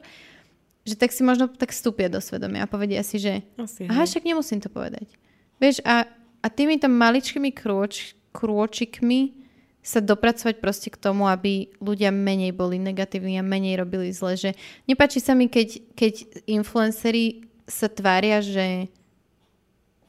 že 0.86 0.96
tak 0.96 1.12
si 1.12 1.26
možno 1.26 1.50
tak 1.50 1.74
vstúpia 1.74 2.08
do 2.08 2.22
svedomia 2.22 2.64
a 2.64 2.72
povedia 2.72 3.02
si, 3.02 3.20
že 3.20 3.42
Asi, 3.58 3.90
aha, 3.90 4.06
však 4.06 4.24
nemusím 4.24 4.62
to 4.62 4.70
povedať. 4.70 5.10
Vieš, 5.58 5.82
a, 5.84 6.08
a 6.40 6.48
týmito 6.48 6.88
maličkými 6.88 7.52
krôč, 7.52 8.16
krôčikmi 8.32 9.44
sa 9.84 10.00
dopracovať 10.00 10.64
proste 10.64 10.88
k 10.88 10.96
tomu, 10.96 11.28
aby 11.28 11.68
ľudia 11.84 12.08
menej 12.16 12.56
boli 12.56 12.80
negatívni 12.80 13.36
a 13.36 13.44
menej 13.44 13.84
robili 13.84 14.16
zle. 14.16 14.40
Že 14.40 14.56
nepáči 14.88 15.20
sa 15.20 15.36
mi, 15.36 15.52
keď, 15.52 15.84
keď 15.92 16.14
influenceri 16.48 17.53
sa 17.68 17.88
tvária, 17.88 18.44
že 18.44 18.92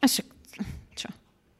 a 0.00 0.06
však 0.06 0.26
čo? 0.92 1.08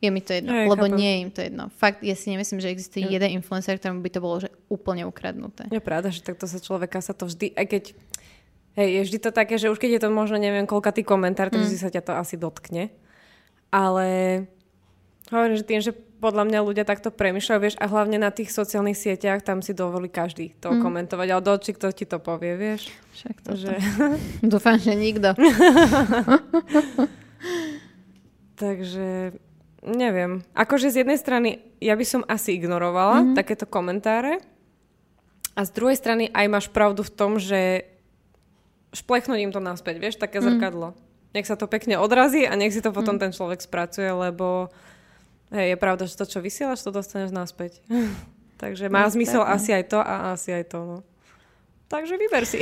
Je 0.05 0.11
mi 0.12 0.20
to 0.20 0.36
jedno, 0.36 0.53
Aj, 0.53 0.68
lebo 0.68 0.84
chápem. 0.84 1.01
nie 1.01 1.11
je 1.11 1.18
im 1.24 1.30
to 1.32 1.40
jedno. 1.40 1.64
Fakt, 1.80 2.05
ja 2.05 2.12
si 2.12 2.28
nemyslím, 2.28 2.61
že 2.61 2.68
existuje 2.68 3.09
ja. 3.09 3.16
jeden 3.16 3.40
influencer, 3.40 3.80
ktorému 3.80 4.05
by 4.05 4.11
to 4.12 4.20
bolo 4.20 4.36
že 4.45 4.53
úplne 4.68 5.09
ukradnuté. 5.09 5.64
Je 5.72 5.80
pravda, 5.80 6.12
že 6.12 6.20
takto 6.20 6.45
sa 6.45 6.61
človeka 6.61 7.01
sa 7.01 7.16
to 7.16 7.24
vždy, 7.24 7.57
aj 7.57 7.66
keď 7.66 7.84
Hej, 8.74 8.90
je 8.90 9.01
vždy 9.07 9.18
to 9.22 9.30
také, 9.30 9.55
že 9.55 9.70
už 9.70 9.78
keď 9.78 9.90
je 9.97 10.03
to 10.03 10.11
možno 10.11 10.34
neviem 10.34 10.66
koľkatý 10.66 11.07
komentár, 11.07 11.47
tak 11.47 11.62
mm. 11.62 11.78
sa 11.78 11.95
ťa 11.95 12.03
to 12.03 12.12
asi 12.18 12.34
dotkne. 12.34 12.90
Ale 13.70 14.07
hovorím, 15.30 15.55
že 15.55 15.64
tým, 15.66 15.78
že 15.78 15.95
podľa 16.25 16.49
mňa 16.49 16.61
ľudia 16.64 16.89
takto 16.89 17.12
premyšľajú, 17.12 17.61
vieš, 17.61 17.77
a 17.77 17.85
hlavne 17.85 18.16
na 18.16 18.33
tých 18.33 18.49
sociálnych 18.49 18.97
sieťach, 18.97 19.45
tam 19.45 19.61
si 19.61 19.77
dovolí 19.77 20.09
každý 20.09 20.57
to 20.57 20.72
mm. 20.72 20.81
komentovať, 20.81 21.29
ale 21.29 21.45
doči 21.45 21.77
kto 21.77 21.93
ti 21.93 22.09
to 22.09 22.16
povie, 22.16 22.57
vieš. 22.57 22.89
Však 23.12 23.37
to. 23.45 23.53
Že... 23.53 23.72
Dúfam, 24.57 24.81
že 24.81 24.97
nikto. 24.97 25.37
Takže 28.64 29.37
neviem. 29.85 30.41
Akože 30.57 30.89
z 30.89 31.05
jednej 31.05 31.20
strany 31.20 31.61
ja 31.85 31.93
by 31.93 32.07
som 32.09 32.25
asi 32.25 32.57
ignorovala 32.57 33.20
mm-hmm. 33.20 33.37
takéto 33.37 33.68
komentáre 33.68 34.41
a 35.53 35.61
z 35.61 35.70
druhej 35.77 36.01
strany 36.01 36.33
aj 36.33 36.47
máš 36.49 36.66
pravdu 36.72 37.05
v 37.05 37.12
tom, 37.12 37.37
že 37.37 37.85
šplechnúť 38.97 39.45
im 39.45 39.53
to 39.53 39.61
naspäť, 39.61 40.01
vieš, 40.01 40.16
také 40.16 40.41
mm. 40.41 40.45
zrkadlo. 40.49 40.97
Nech 41.37 41.45
sa 41.45 41.61
to 41.61 41.68
pekne 41.68 42.01
odrazí 42.01 42.49
a 42.49 42.57
nech 42.57 42.72
si 42.72 42.81
to 42.81 42.97
potom 42.97 43.18
mm. 43.18 43.29
ten 43.29 43.33
človek 43.37 43.61
spracuje, 43.61 44.09
lebo 44.09 44.72
Hej, 45.55 45.66
je 45.70 45.78
pravda, 45.78 46.05
že 46.11 46.18
to, 46.18 46.26
čo 46.26 46.42
vysielaš, 46.42 46.82
to 46.82 46.90
dostaneš 46.90 47.30
naspäť. 47.30 47.78
Takže 48.62 48.90
má 48.90 49.07
no, 49.07 49.14
zmysel 49.14 49.42
tak, 49.46 49.55
asi 49.55 49.70
aj 49.70 49.84
to 49.86 49.98
a 50.02 50.14
asi 50.34 50.50
aj 50.50 50.64
to. 50.66 50.78
No. 50.82 50.98
Takže 51.86 52.18
vyber 52.18 52.42
si. 52.42 52.59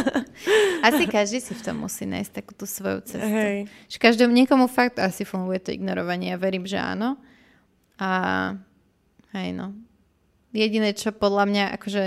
asi 0.86 1.02
každý 1.10 1.42
si 1.42 1.50
v 1.56 1.62
tom 1.66 1.82
musí 1.82 2.06
nájsť 2.06 2.30
takú 2.30 2.52
tú 2.54 2.62
svoju 2.62 3.02
cestu. 3.02 3.26
Hej. 3.26 3.66
Že 3.90 3.96
každému, 3.98 4.30
niekomu 4.30 4.70
fakt 4.70 5.02
asi 5.02 5.26
funguje 5.26 5.58
to 5.58 5.74
ignorovanie. 5.74 6.30
Ja 6.30 6.38
verím, 6.38 6.62
že 6.62 6.78
áno. 6.78 7.18
A 7.98 8.54
hej 9.34 9.50
no. 9.56 9.74
Jediné, 10.54 10.94
čo 10.94 11.10
podľa 11.10 11.44
mňa, 11.48 11.64
akože 11.74 12.02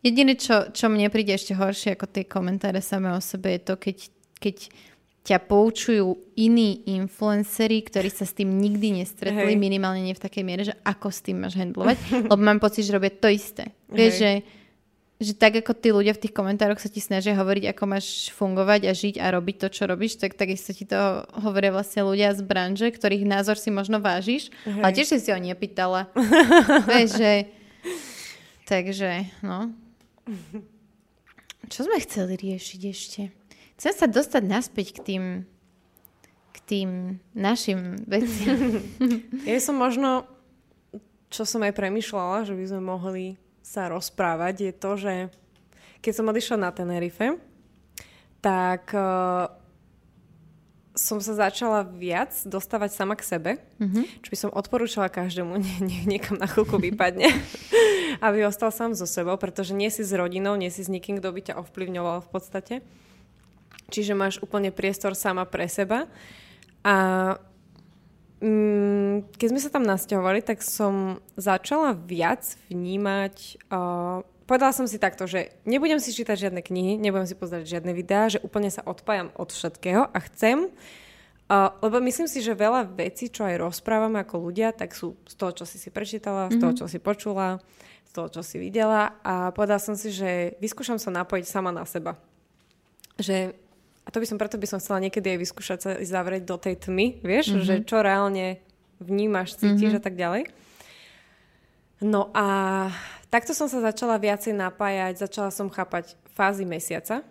jediné, 0.00 0.38
čo, 0.40 0.72
čo 0.72 0.88
mne 0.88 1.12
príde 1.12 1.36
ešte 1.36 1.52
horšie 1.52 1.98
ako 1.98 2.06
tie 2.08 2.24
komentáre 2.24 2.80
samé 2.80 3.12
o 3.12 3.20
sebe, 3.20 3.52
je 3.58 3.60
to, 3.66 3.74
keď, 3.76 3.96
keď 4.40 4.56
ťa 5.24 5.40
poučujú 5.48 6.36
iní 6.36 6.84
influenceri, 6.84 7.80
ktorí 7.80 8.12
sa 8.12 8.28
s 8.28 8.36
tým 8.36 8.60
nikdy 8.60 9.00
nestretli, 9.00 9.56
Hej. 9.56 9.60
minimálne 9.60 10.04
nie 10.04 10.12
v 10.12 10.20
takej 10.20 10.44
miere, 10.44 10.68
že 10.68 10.76
ako 10.84 11.08
s 11.08 11.24
tým 11.24 11.40
máš 11.40 11.56
handlovať, 11.56 11.96
lebo 12.30 12.42
mám 12.44 12.60
pocit, 12.60 12.84
že 12.84 12.92
robia 12.92 13.08
to 13.08 13.32
isté. 13.32 13.72
Vieš, 13.88 14.20
že, 14.20 14.32
že 15.24 15.32
tak 15.32 15.64
ako 15.64 15.72
tí 15.72 15.96
ľudia 15.96 16.12
v 16.12 16.28
tých 16.28 16.36
komentároch 16.36 16.76
sa 16.76 16.92
ti 16.92 17.00
snažia 17.00 17.32
hovoriť, 17.40 17.72
ako 17.72 17.82
máš 17.88 18.36
fungovať 18.36 18.84
a 18.84 18.92
žiť 18.92 19.16
a 19.16 19.32
robiť 19.32 19.56
to, 19.64 19.68
čo 19.72 19.88
robíš, 19.88 20.20
tak 20.20 20.36
takisto 20.36 20.76
ti 20.76 20.84
to 20.84 21.24
hovoria 21.40 21.72
vlastne 21.72 22.04
ľudia 22.04 22.36
z 22.36 22.44
branže, 22.44 22.92
ktorých 22.92 23.24
názor 23.24 23.56
si 23.56 23.72
možno 23.72 24.04
vážiš, 24.04 24.52
Hej. 24.68 24.82
ale 24.84 24.92
tiež 24.92 25.08
si 25.08 25.24
si 25.24 25.32
ho 25.32 25.40
nepýtala. 25.40 26.12
Vieš, 26.92 27.16
že... 27.16 27.32
Takže, 28.68 29.40
no. 29.40 29.72
Čo 31.72 31.88
sme 31.88 31.96
chceli 32.04 32.36
riešiť 32.36 32.80
ešte? 32.92 33.22
Chcem 33.78 33.92
sa 33.94 34.06
dostať 34.06 34.42
naspäť 34.46 34.86
k 34.94 34.98
tým, 35.02 35.24
k 36.54 36.58
tým 36.64 36.90
našim 37.34 37.98
veciam. 38.06 38.80
ja 39.50 39.58
som 39.58 39.74
možno, 39.74 40.26
čo 41.28 41.42
som 41.42 41.62
aj 41.66 41.74
premyšľala, 41.74 42.46
že 42.46 42.54
by 42.54 42.64
sme 42.70 42.82
mohli 42.82 43.26
sa 43.64 43.88
rozprávať, 43.90 44.54
je 44.60 44.72
to, 44.76 44.90
že 45.00 45.14
keď 46.04 46.12
som 46.12 46.28
odišla 46.28 46.56
na 46.60 46.70
Tenerife, 46.70 47.40
tak 48.44 48.92
uh, 48.92 49.48
som 50.94 51.18
sa 51.18 51.34
začala 51.34 51.82
viac 51.82 52.30
dostávať 52.46 52.94
sama 52.94 53.18
k 53.18 53.26
sebe, 53.26 53.50
mm-hmm. 53.82 54.04
čo 54.22 54.28
by 54.30 54.38
som 54.38 54.50
odporúčala 54.54 55.10
každému, 55.10 55.58
nech 55.64 55.80
nie, 55.82 56.00
niekam 56.06 56.38
na 56.38 56.46
chvíľku 56.46 56.78
vypadne, 56.78 57.32
aby 58.26 58.46
ostal 58.46 58.70
sám 58.70 58.94
so 58.94 59.08
sebou, 59.08 59.34
pretože 59.40 59.74
nie 59.74 59.90
si 59.90 60.06
s 60.06 60.14
rodinou, 60.14 60.54
nie 60.54 60.70
si 60.70 60.86
s 60.86 60.92
nikým, 60.92 61.18
kto 61.18 61.34
by 61.34 61.40
ťa 61.50 61.58
ovplyvňoval 61.64 62.22
v 62.22 62.28
podstate. 62.30 62.74
Čiže 63.92 64.16
máš 64.16 64.40
úplne 64.40 64.72
priestor 64.72 65.12
sama 65.16 65.44
pre 65.44 65.68
seba. 65.68 66.08
A 66.84 66.94
mm, 68.40 69.36
keď 69.36 69.46
sme 69.50 69.60
sa 69.60 69.70
tam 69.72 69.84
nasťahovali, 69.84 70.40
tak 70.44 70.64
som 70.64 71.20
začala 71.36 71.96
viac 71.96 72.56
vnímať... 72.68 73.66
Uh, 73.68 74.24
povedala 74.44 74.76
som 74.76 74.84
si 74.84 75.00
takto, 75.00 75.24
že 75.24 75.56
nebudem 75.64 76.00
si 76.00 76.12
čítať 76.12 76.48
žiadne 76.48 76.60
knihy, 76.60 77.00
nebudem 77.00 77.28
si 77.28 77.36
pozerať 77.36 77.64
žiadne 77.80 77.92
videá, 77.96 78.28
že 78.28 78.42
úplne 78.44 78.68
sa 78.68 78.84
odpájam 78.84 79.32
od 79.36 79.48
všetkého 79.48 80.08
a 80.08 80.18
chcem 80.28 80.72
Uh, 81.44 81.68
lebo 81.84 82.00
myslím 82.00 82.24
si, 82.24 82.40
že 82.40 82.56
veľa 82.56 82.88
vecí, 82.96 83.28
čo 83.28 83.44
aj 83.44 83.60
rozprávame 83.60 84.16
ako 84.24 84.48
ľudia, 84.48 84.72
tak 84.72 84.96
sú 84.96 85.12
z 85.28 85.36
toho, 85.36 85.52
čo 85.52 85.68
si 85.68 85.76
si 85.76 85.92
prečítala, 85.92 86.48
mm-hmm. 86.48 86.56
z 86.56 86.60
toho, 86.64 86.72
mhm. 86.72 86.78
čo 86.80 86.86
si 86.88 86.98
počula, 87.04 87.60
z 88.08 88.10
toho, 88.16 88.28
čo 88.32 88.40
si 88.40 88.56
videla 88.56 89.20
a 89.20 89.52
povedala 89.52 89.76
som 89.76 89.92
si, 89.92 90.08
že 90.08 90.56
vyskúšam 90.56 90.96
sa 90.96 91.12
napojiť 91.12 91.44
sama 91.44 91.68
na 91.68 91.84
seba. 91.84 92.16
Že 93.20 93.52
a 94.04 94.08
to 94.12 94.20
by 94.20 94.26
som, 94.28 94.36
preto 94.36 94.60
by 94.60 94.68
som 94.68 94.78
chcela 94.78 95.00
niekedy 95.00 95.32
aj 95.32 95.38
vyskúšať 95.40 95.78
sa 95.80 95.90
zavrieť 95.96 96.44
do 96.44 96.60
tej 96.60 96.76
tmy, 96.76 97.24
vieš, 97.24 97.56
mm-hmm. 97.56 97.64
že 97.64 97.74
čo 97.88 98.04
reálne 98.04 98.60
vnímaš, 99.00 99.56
cítiš 99.56 99.96
mm-hmm. 99.96 100.00
a 100.00 100.04
tak 100.04 100.14
ďalej. 100.14 100.42
No 102.04 102.28
a 102.36 102.46
takto 103.32 103.56
som 103.56 103.64
sa 103.64 103.80
začala 103.80 104.20
viacej 104.20 104.52
napájať, 104.52 105.24
začala 105.24 105.48
som 105.48 105.72
chápať 105.72 106.20
fázy 106.36 106.68
mesiaca, 106.68 107.24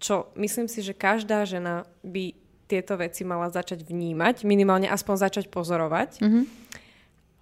čo 0.00 0.32
myslím 0.40 0.72
si, 0.72 0.80
že 0.80 0.96
každá 0.96 1.44
žena 1.44 1.84
by 2.00 2.32
tieto 2.66 2.96
veci 2.98 3.22
mala 3.22 3.52
začať 3.52 3.84
vnímať, 3.86 4.42
minimálne 4.42 4.90
aspoň 4.90 5.14
začať 5.30 5.44
pozorovať. 5.52 6.24
Mm-hmm. 6.24 6.44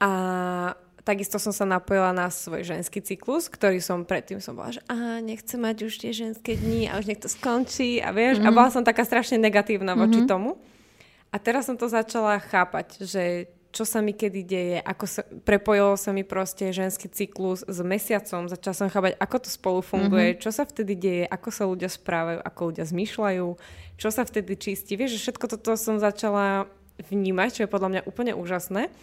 A 0.03 0.13
Takisto 1.05 1.37
som 1.37 1.53
sa 1.53 1.69
napojila 1.69 2.17
na 2.17 2.33
svoj 2.33 2.65
ženský 2.65 3.05
cyklus, 3.05 3.53
ktorý 3.53 3.77
som 3.85 4.09
predtým 4.09 4.41
som 4.41 4.57
bola, 4.57 4.73
že 4.73 4.81
aha, 4.89 5.21
nechcem 5.21 5.61
mať 5.61 5.85
už 5.85 6.01
tie 6.01 6.17
ženské 6.17 6.57
dni 6.57 6.89
a 6.89 6.97
už 6.97 7.13
nech 7.13 7.21
to 7.21 7.29
skončí 7.29 8.01
a 8.01 8.09
vieš, 8.09 8.41
mm-hmm. 8.41 8.49
a 8.49 8.51
mhm. 8.51 8.57
bola 8.57 8.71
som 8.73 8.81
taká 8.81 9.05
strašne 9.05 9.37
negatívna 9.37 9.93
voči 9.93 10.25
mm-hmm. 10.25 10.33
tomu. 10.33 10.57
A 11.29 11.37
teraz 11.37 11.69
som 11.69 11.77
to 11.77 11.93
začala 11.93 12.41
chápať, 12.41 13.05
že 13.05 13.53
čo 13.75 13.83
sa 13.83 13.99
mi 13.99 14.15
kedy 14.15 14.41
deje, 14.47 14.79
ako 14.87 15.05
sa, 15.05 15.27
prepojilo 15.27 15.99
sa 15.99 16.15
mi 16.15 16.23
proste 16.23 16.71
ženský 16.71 17.11
cyklus 17.11 17.67
s 17.67 17.79
mesiacom, 17.83 18.47
začala 18.47 18.75
som 18.79 18.87
chápať, 18.87 19.19
ako 19.19 19.37
to 19.43 19.51
spolu 19.51 19.81
funguje, 19.83 20.39
mm-hmm. 20.39 20.43
čo 20.47 20.51
sa 20.55 20.63
vtedy 20.63 20.95
deje, 20.95 21.25
ako 21.27 21.49
sa 21.51 21.67
ľudia 21.67 21.91
správajú, 21.91 22.39
ako 22.39 22.61
ľudia 22.71 22.87
zmýšľajú, 22.87 23.47
čo 23.99 24.09
sa 24.15 24.23
vtedy 24.23 24.55
čistí. 24.55 24.95
Vieš, 24.95 25.19
že 25.19 25.23
všetko 25.29 25.59
toto 25.59 25.75
som 25.75 25.99
začala 25.99 26.71
vnímať, 27.11 27.51
čo 27.51 27.61
je 27.67 27.73
podľa 27.75 27.91
mňa 27.91 28.01
úplne 28.07 28.33
úžasné. 28.39 28.95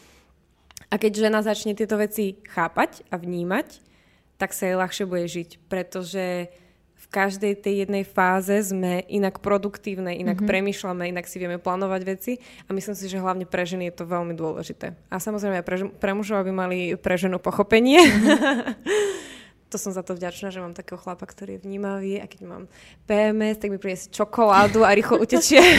A 0.92 1.00
keď 1.00 1.28
žena 1.28 1.40
začne 1.40 1.72
tieto 1.72 1.96
veci 1.96 2.44
chápať 2.52 3.08
a 3.08 3.16
vnímať, 3.16 3.80
tak 4.36 4.52
sa 4.52 4.68
jej 4.68 4.76
ľahšie 4.76 5.08
bude 5.08 5.24
žiť, 5.24 5.72
pretože 5.72 6.52
v 7.02 7.08
každej 7.10 7.64
tej 7.64 7.88
jednej 7.88 8.04
fáze 8.06 8.54
sme 8.62 9.02
inak 9.08 9.40
produktívne, 9.40 10.14
inak 10.14 10.44
mm-hmm. 10.44 10.52
premýšľame, 10.52 11.10
inak 11.10 11.26
si 11.32 11.40
vieme 11.40 11.58
plánovať 11.58 12.02
veci 12.06 12.34
a 12.68 12.76
myslím 12.76 12.94
si, 12.94 13.08
že 13.08 13.24
hlavne 13.24 13.48
pre 13.48 13.64
ženy 13.66 13.90
je 13.90 14.04
to 14.04 14.06
veľmi 14.06 14.36
dôležité. 14.38 14.94
A 15.10 15.18
samozrejme 15.18 15.64
aj 15.64 15.66
pre, 15.66 15.78
pre 15.96 16.12
mužov, 16.14 16.44
aby 16.44 16.52
mali 16.54 16.78
pre 17.00 17.16
ženu 17.16 17.40
pochopenie. 17.40 18.04
Mm-hmm. 18.04 19.70
to 19.72 19.80
som 19.80 19.96
za 19.96 20.04
to 20.04 20.12
vďačná, 20.14 20.52
že 20.52 20.60
mám 20.60 20.76
takého 20.76 21.00
chlapa, 21.00 21.24
ktorý 21.24 21.58
je 21.58 21.64
vnímavý 21.64 22.20
a 22.20 22.28
keď 22.28 22.42
mám 22.44 22.64
PMS, 23.08 23.58
tak 23.64 23.72
mi 23.72 23.80
priniesie 23.80 24.12
čokoládu 24.12 24.84
a 24.84 24.92
rýchlo 24.92 25.24
utečie. 25.24 25.64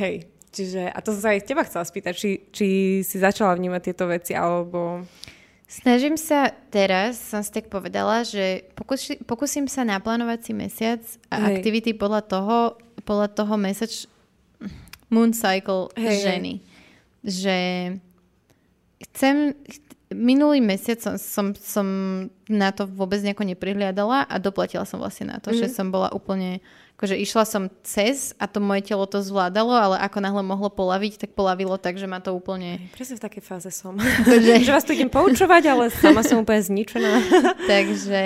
Hej, 0.00 0.35
Čiže, 0.56 0.88
a 0.88 0.98
to 1.04 1.12
som 1.12 1.20
sa 1.28 1.30
aj 1.36 1.44
teba 1.44 1.68
chcela 1.68 1.84
spýtať, 1.84 2.14
či, 2.16 2.30
či 2.48 2.66
si 3.04 3.16
začala 3.20 3.52
vnímať 3.52 3.82
tieto 3.92 4.08
veci, 4.08 4.32
alebo... 4.32 5.04
Snažím 5.68 6.16
sa 6.16 6.48
teraz, 6.72 7.20
som 7.20 7.44
si 7.44 7.52
tak 7.52 7.68
povedala, 7.68 8.24
že 8.24 8.64
pokus, 8.72 9.12
pokúsim 9.28 9.68
sa 9.68 9.84
naplánovať 9.84 10.48
si 10.48 10.52
mesiac 10.56 11.02
a 11.28 11.44
Hej. 11.44 11.60
aktivity 11.60 11.90
podľa 11.92 12.22
toho, 12.24 12.56
podľa 13.04 13.28
toho 13.36 13.54
mesač 13.60 14.08
moon 15.12 15.36
cycle 15.36 15.92
Hej. 15.98 16.24
ženy. 16.24 16.54
Že 17.26 17.56
chcem, 19.10 19.52
minulý 20.14 20.62
mesiac 20.62 21.02
som, 21.02 21.18
som, 21.18 21.52
som 21.58 21.86
na 22.46 22.70
to 22.70 22.86
vôbec 22.86 23.18
nejako 23.20 23.44
neprihliadala 23.44 24.24
a 24.24 24.34
doplatila 24.38 24.86
som 24.86 25.02
vlastne 25.02 25.34
na 25.34 25.38
to, 25.42 25.50
mm. 25.50 25.58
že 25.60 25.66
som 25.68 25.90
bola 25.90 26.14
úplne 26.14 26.62
akože 26.96 27.12
išla 27.20 27.44
som 27.44 27.68
cez 27.84 28.32
a 28.40 28.48
to 28.48 28.56
moje 28.56 28.88
telo 28.88 29.04
to 29.04 29.20
zvládalo, 29.20 29.76
ale 29.76 29.96
ako 30.00 30.18
náhle 30.24 30.40
mohlo 30.40 30.72
polaviť, 30.72 31.28
tak 31.28 31.30
polavilo 31.36 31.76
tak, 31.76 32.00
že 32.00 32.08
ma 32.08 32.24
to 32.24 32.32
úplne... 32.32 32.80
Presne 32.96 33.20
v 33.20 33.24
takej 33.28 33.42
fáze 33.44 33.68
som. 33.68 34.00
Takže... 34.00 34.52
že 34.66 34.72
vás 34.72 34.88
tu 34.88 34.96
idem 34.96 35.12
poučovať, 35.12 35.62
ale 35.68 35.84
sama 35.92 36.24
som 36.24 36.40
úplne 36.40 36.64
zničená. 36.64 37.12
takže, 37.72 38.24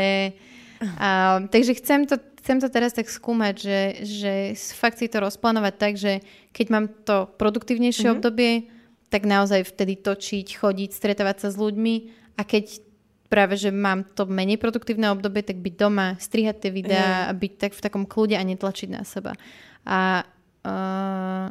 a, 1.02 1.42
takže 1.50 1.82
chcem 1.82 2.06
to, 2.06 2.14
chcem 2.46 2.62
to 2.62 2.70
teraz 2.70 2.94
tak 2.94 3.10
skúmať, 3.10 3.54
že, 3.58 3.80
že 4.06 4.32
fakt 4.78 5.02
si 5.02 5.10
to 5.10 5.18
rozplánovať 5.18 5.74
tak, 5.74 5.98
že 5.98 6.22
keď 6.54 6.66
mám 6.70 6.86
to 7.02 7.26
produktívnejšie 7.42 8.06
mm-hmm. 8.06 8.22
obdobie, 8.22 8.70
tak 9.10 9.26
naozaj 9.26 9.66
vtedy 9.66 9.98
točiť, 9.98 10.46
chodiť, 10.46 10.90
stretávať 10.94 11.42
sa 11.42 11.48
s 11.50 11.58
ľuďmi 11.58 11.94
a 12.38 12.46
keď 12.46 12.89
práve, 13.30 13.54
že 13.54 13.70
mám 13.70 14.02
to 14.02 14.26
menej 14.26 14.58
produktívne 14.58 15.14
obdobie, 15.14 15.46
tak 15.46 15.62
byť 15.62 15.74
doma, 15.78 16.18
strihať 16.18 16.66
tie 16.66 16.70
videá 16.74 17.30
a 17.30 17.32
byť 17.32 17.52
tak 17.56 17.72
v 17.78 17.84
takom 17.86 18.04
kľude 18.04 18.34
a 18.34 18.42
netlačiť 18.42 18.90
na 18.90 19.06
seba. 19.06 19.38
A 19.86 20.26
uh, 20.66 21.46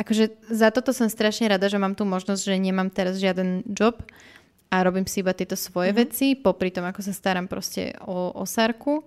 akože 0.00 0.40
za 0.48 0.72
toto 0.72 0.96
som 0.96 1.12
strašne 1.12 1.52
rada, 1.52 1.68
že 1.68 1.76
mám 1.76 1.92
tu 1.92 2.08
možnosť, 2.08 2.40
že 2.40 2.56
nemám 2.56 2.88
teraz 2.88 3.20
žiaden 3.20 3.60
job 3.68 4.00
a 4.72 4.82
robím 4.82 5.04
si 5.04 5.20
iba 5.20 5.36
tieto 5.36 5.54
svoje 5.54 5.92
mm-hmm. 5.92 6.02
veci, 6.08 6.26
popri 6.34 6.72
tom, 6.72 6.88
ako 6.88 7.04
sa 7.04 7.12
starám 7.12 7.44
proste 7.44 7.92
o, 8.02 8.32
o 8.32 8.44
Sarku 8.48 9.04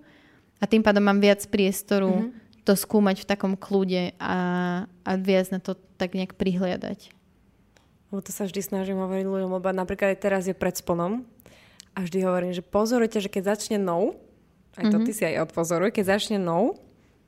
a 0.62 0.64
tým 0.70 0.86
pádom 0.86 1.02
mám 1.02 1.18
viac 1.18 1.42
priestoru 1.50 2.30
mm-hmm. 2.30 2.64
to 2.64 2.72
skúmať 2.78 3.26
v 3.26 3.28
takom 3.28 3.58
kľude 3.58 4.14
a, 4.22 4.36
a 4.86 5.10
viac 5.18 5.50
na 5.50 5.58
to 5.58 5.74
tak 5.98 6.14
nejak 6.14 6.38
prihliadať. 6.38 7.12
Lebo 8.10 8.22
to 8.22 8.30
sa 8.34 8.46
vždy 8.46 8.62
snažím 8.62 8.98
hovoriť 8.98 9.26
ľuďom, 9.26 9.50
lebo 9.58 9.70
napríklad 9.70 10.14
aj 10.14 10.22
teraz 10.22 10.42
je 10.46 10.54
pred 10.54 10.74
sponom 10.74 11.26
a 11.94 11.98
vždy 12.06 12.18
hovorím, 12.22 12.52
že 12.54 12.62
pozorujte, 12.62 13.18
že 13.18 13.32
keď 13.32 13.56
začne 13.56 13.78
nou, 13.82 14.14
aj 14.78 14.88
to 14.88 14.96
mm-hmm. 14.96 15.06
ty 15.06 15.12
si 15.12 15.22
aj 15.26 15.50
odpozoruj, 15.50 15.90
keď 15.90 16.04
začne 16.18 16.38
nou 16.38 16.78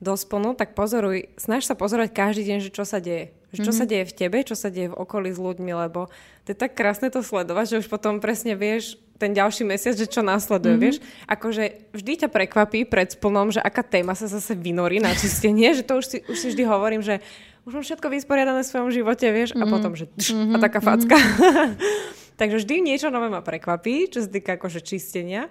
do 0.03 0.13
sponu, 0.19 0.51
tak 0.55 0.75
pozoruj, 0.75 1.31
snaž 1.39 1.63
sa 1.63 1.75
pozorovať 1.79 2.11
každý 2.11 2.43
deň, 2.47 2.59
že 2.67 2.71
čo 2.71 2.83
sa 2.83 2.99
deje. 2.99 3.31
Že 3.53 3.57
čo 3.57 3.63
mm-hmm. 3.69 3.79
sa 3.79 3.85
deje 3.85 4.03
v 4.09 4.13
tebe, 4.17 4.37
čo 4.43 4.55
sa 4.57 4.67
deje 4.73 4.91
v 4.91 4.97
okolí 4.97 5.29
s 5.31 5.39
ľuďmi, 5.39 5.71
lebo 5.71 6.11
to 6.43 6.47
je 6.51 6.57
tak 6.57 6.75
krásne 6.75 7.07
to 7.07 7.21
sledovať, 7.23 7.77
že 7.77 7.79
už 7.85 7.87
potom 7.87 8.19
presne 8.19 8.57
vieš 8.57 8.99
ten 9.21 9.31
ďalší 9.31 9.63
mesiac, 9.63 9.95
že 9.95 10.09
čo 10.09 10.25
následuje, 10.25 10.75
mm-hmm. 10.75 10.83
vieš. 10.83 10.97
Akože 11.29 11.63
vždy 11.95 12.25
ťa 12.25 12.29
prekvapí 12.33 12.83
pred 12.83 13.13
splnom, 13.13 13.53
že 13.53 13.61
aká 13.63 13.85
téma 13.85 14.17
sa 14.17 14.27
zase 14.27 14.57
vynorí 14.57 14.99
na 14.99 15.13
čistenie, 15.15 15.71
že 15.71 15.85
to 15.85 16.01
už 16.01 16.05
si, 16.09 16.17
už 16.27 16.35
si 16.35 16.47
vždy 16.51 16.63
hovorím, 16.67 17.05
že 17.05 17.23
už 17.63 17.79
mám 17.79 17.85
všetko 17.85 18.07
vysporiadané 18.11 18.59
v 18.65 18.67
svojom 18.67 18.89
živote, 18.91 19.23
vieš, 19.31 19.55
mm-hmm. 19.55 19.69
a 19.69 19.71
potom, 19.71 19.95
že 19.95 20.11
tš, 20.19 20.35
mm-hmm. 20.35 20.55
a 20.55 20.57
taká 20.59 20.79
facka. 20.83 21.15
Mm-hmm. 21.15 22.19
Takže 22.37 22.63
vždy 22.63 22.75
niečo 22.81 23.13
nové 23.13 23.29
ma 23.29 23.45
prekvapí, 23.45 24.09
čo 24.09 24.25
sa 24.25 24.29
týka 24.29 24.57
akože 24.57 24.81
čistenia. 24.81 25.49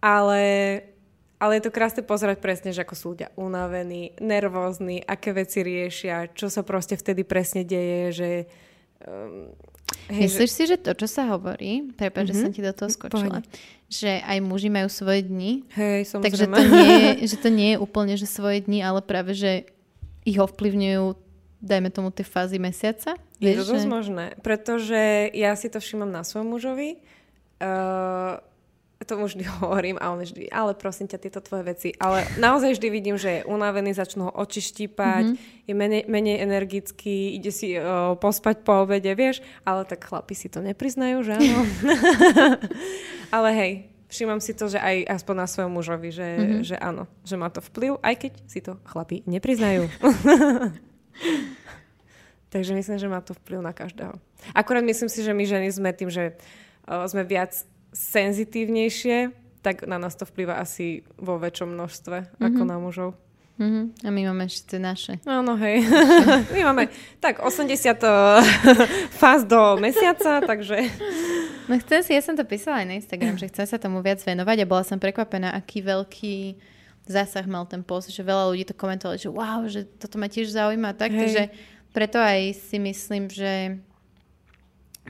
Ale, 0.00 0.42
ale 1.36 1.52
je 1.60 1.62
to 1.68 1.74
krásne 1.74 2.00
pozerať 2.00 2.40
presne, 2.40 2.72
že 2.72 2.82
ako 2.84 2.94
sú 2.96 3.04
ľudia 3.12 3.28
unavení, 3.36 4.16
nervózni, 4.16 5.04
aké 5.04 5.36
veci 5.36 5.60
riešia, 5.60 6.32
čo 6.32 6.48
sa 6.48 6.64
proste 6.64 6.96
vtedy 6.96 7.24
presne 7.24 7.68
deje, 7.68 8.02
že... 8.16 8.30
Um, 9.04 9.52
hej, 10.08 10.28
Myslíš 10.28 10.50
že... 10.50 10.56
si, 10.56 10.62
že 10.72 10.76
to, 10.80 10.96
čo 10.96 11.04
sa 11.04 11.28
hovorí, 11.28 11.92
prepáč, 11.92 12.32
mm-hmm. 12.32 12.36
že 12.36 12.40
som 12.40 12.50
mhm. 12.52 12.56
ti 12.56 12.62
do 12.64 12.72
toho 12.72 12.88
skočila, 12.88 13.38
Pohodne. 13.44 13.60
že 13.92 14.12
aj 14.24 14.38
muži 14.40 14.68
majú 14.72 14.88
svoje 14.88 15.20
dni, 15.28 15.68
hej, 15.76 16.08
samozrejme. 16.08 16.24
takže 16.24 16.44
to 16.48 16.62
nie, 16.64 17.00
že 17.30 17.36
to 17.36 17.48
nie 17.52 17.68
je 17.76 17.78
úplne, 17.78 18.14
že 18.16 18.24
svoje 18.24 18.64
dni, 18.64 18.80
ale 18.80 19.04
práve, 19.04 19.36
že 19.36 19.68
ich 20.24 20.36
ovplyvňujú 20.36 21.29
dajme 21.60 21.92
tomu 21.92 22.08
tie 22.10 22.24
fázy 22.24 22.56
mesiaca? 22.56 23.14
Je 23.36 23.52
to 23.56 23.68
dosť 23.68 23.86
že... 23.86 23.92
možné, 23.92 24.26
pretože 24.40 25.30
ja 25.36 25.52
si 25.54 25.68
to 25.68 25.78
všímam 25.78 26.08
na 26.08 26.24
svojom 26.24 26.48
mužovi. 26.48 27.00
Uh, 27.60 28.40
to 29.04 29.16
už 29.16 29.32
vždy 29.36 29.44
hovorím 29.60 29.96
a 30.00 30.12
on 30.12 30.20
vždy, 30.20 30.48
ale 30.52 30.76
prosím 30.76 31.08
ťa, 31.08 31.18
tieto 31.20 31.40
tvoje 31.40 31.64
veci. 31.64 31.88
Ale 31.96 32.24
naozaj 32.36 32.76
vždy 32.76 32.88
vidím, 32.92 33.16
že 33.16 33.40
je 33.40 33.46
unavený, 33.48 33.96
začnú 33.96 34.28
ho 34.28 34.32
oči 34.32 34.60
štípať, 34.60 35.24
mm-hmm. 35.32 35.66
je 35.68 35.74
menej, 35.76 36.02
menej 36.08 36.36
energický, 36.44 37.36
ide 37.36 37.52
si 37.52 37.76
uh, 37.76 38.16
pospať 38.16 38.64
po 38.64 38.84
obede, 38.84 39.12
vieš, 39.16 39.40
ale 39.64 39.84
tak 39.88 40.04
chlapi 40.04 40.36
si 40.36 40.48
to 40.52 40.60
nepriznajú, 40.60 41.24
že 41.24 41.32
áno? 41.36 41.60
ale 43.36 43.48
hej, 43.56 43.72
všímam 44.12 44.40
si 44.42 44.52
to, 44.52 44.68
že 44.68 44.76
aj 44.76 45.20
aspoň 45.20 45.34
na 45.36 45.46
svojom 45.48 45.72
mužovi, 45.72 46.08
že, 46.12 46.28
mm-hmm. 46.28 46.62
že 46.64 46.76
áno, 46.76 47.08
že 47.24 47.36
má 47.40 47.48
to 47.48 47.64
vplyv, 47.64 47.96
aj 48.04 48.14
keď 48.20 48.32
si 48.44 48.60
to 48.60 48.76
chlapi 48.84 49.24
nepriznajú. 49.24 49.88
Takže 52.50 52.74
myslím, 52.74 52.98
že 52.98 53.08
má 53.08 53.22
to 53.22 53.34
vplyv 53.34 53.62
na 53.62 53.70
každého. 53.70 54.18
Akurát 54.54 54.82
myslím 54.82 55.08
si, 55.08 55.22
že 55.22 55.30
my 55.30 55.44
ženy 55.46 55.70
sme 55.70 55.94
tým, 55.94 56.10
že 56.10 56.34
uh, 56.88 57.06
sme 57.06 57.22
viac 57.22 57.54
senzitívnejšie, 57.94 59.30
tak 59.62 59.86
na 59.86 59.98
nás 60.02 60.18
to 60.18 60.26
vplyva 60.26 60.58
asi 60.58 61.06
vo 61.14 61.38
väčšom 61.38 61.70
množstve 61.70 62.16
mm-hmm. 62.26 62.46
ako 62.46 62.62
na 62.66 62.76
mužov. 62.82 63.10
Mm-hmm. 63.60 63.84
A 64.02 64.08
my 64.08 64.20
máme 64.32 64.44
ešte 64.48 64.80
naše. 64.80 65.20
Áno, 65.28 65.52
hej. 65.60 65.84
my 66.56 66.60
máme 66.72 66.88
tak 67.20 67.44
80 67.44 67.76
fáz 69.20 69.44
do 69.44 69.76
mesiaca, 69.76 70.40
takže... 70.40 70.88
No 71.68 71.76
chcem 71.76 72.00
si, 72.00 72.16
ja 72.16 72.24
som 72.24 72.34
to 72.34 72.48
písala 72.48 72.82
aj 72.82 72.86
na 72.88 72.98
Instagram, 72.98 73.36
že 73.36 73.52
chcem 73.52 73.68
sa 73.68 73.76
tomu 73.76 74.00
viac 74.00 74.18
venovať 74.24 74.64
a 74.64 74.70
bola 74.70 74.82
som 74.82 74.96
prekvapená, 74.96 75.52
aký 75.52 75.84
veľký 75.84 76.36
zásah 77.10 77.42
mal 77.50 77.66
ten 77.66 77.82
post, 77.82 78.14
že 78.14 78.22
veľa 78.22 78.54
ľudí 78.54 78.64
to 78.70 78.78
komentovalo, 78.78 79.18
že 79.18 79.26
wow, 79.26 79.66
že 79.66 79.82
toto 79.98 80.16
ma 80.22 80.30
tiež 80.30 80.54
zaujíma. 80.54 80.94
Tak, 80.94 81.10
takže 81.10 81.50
preto 81.90 82.22
aj 82.22 82.54
si 82.54 82.78
myslím, 82.78 83.26
že 83.26 83.82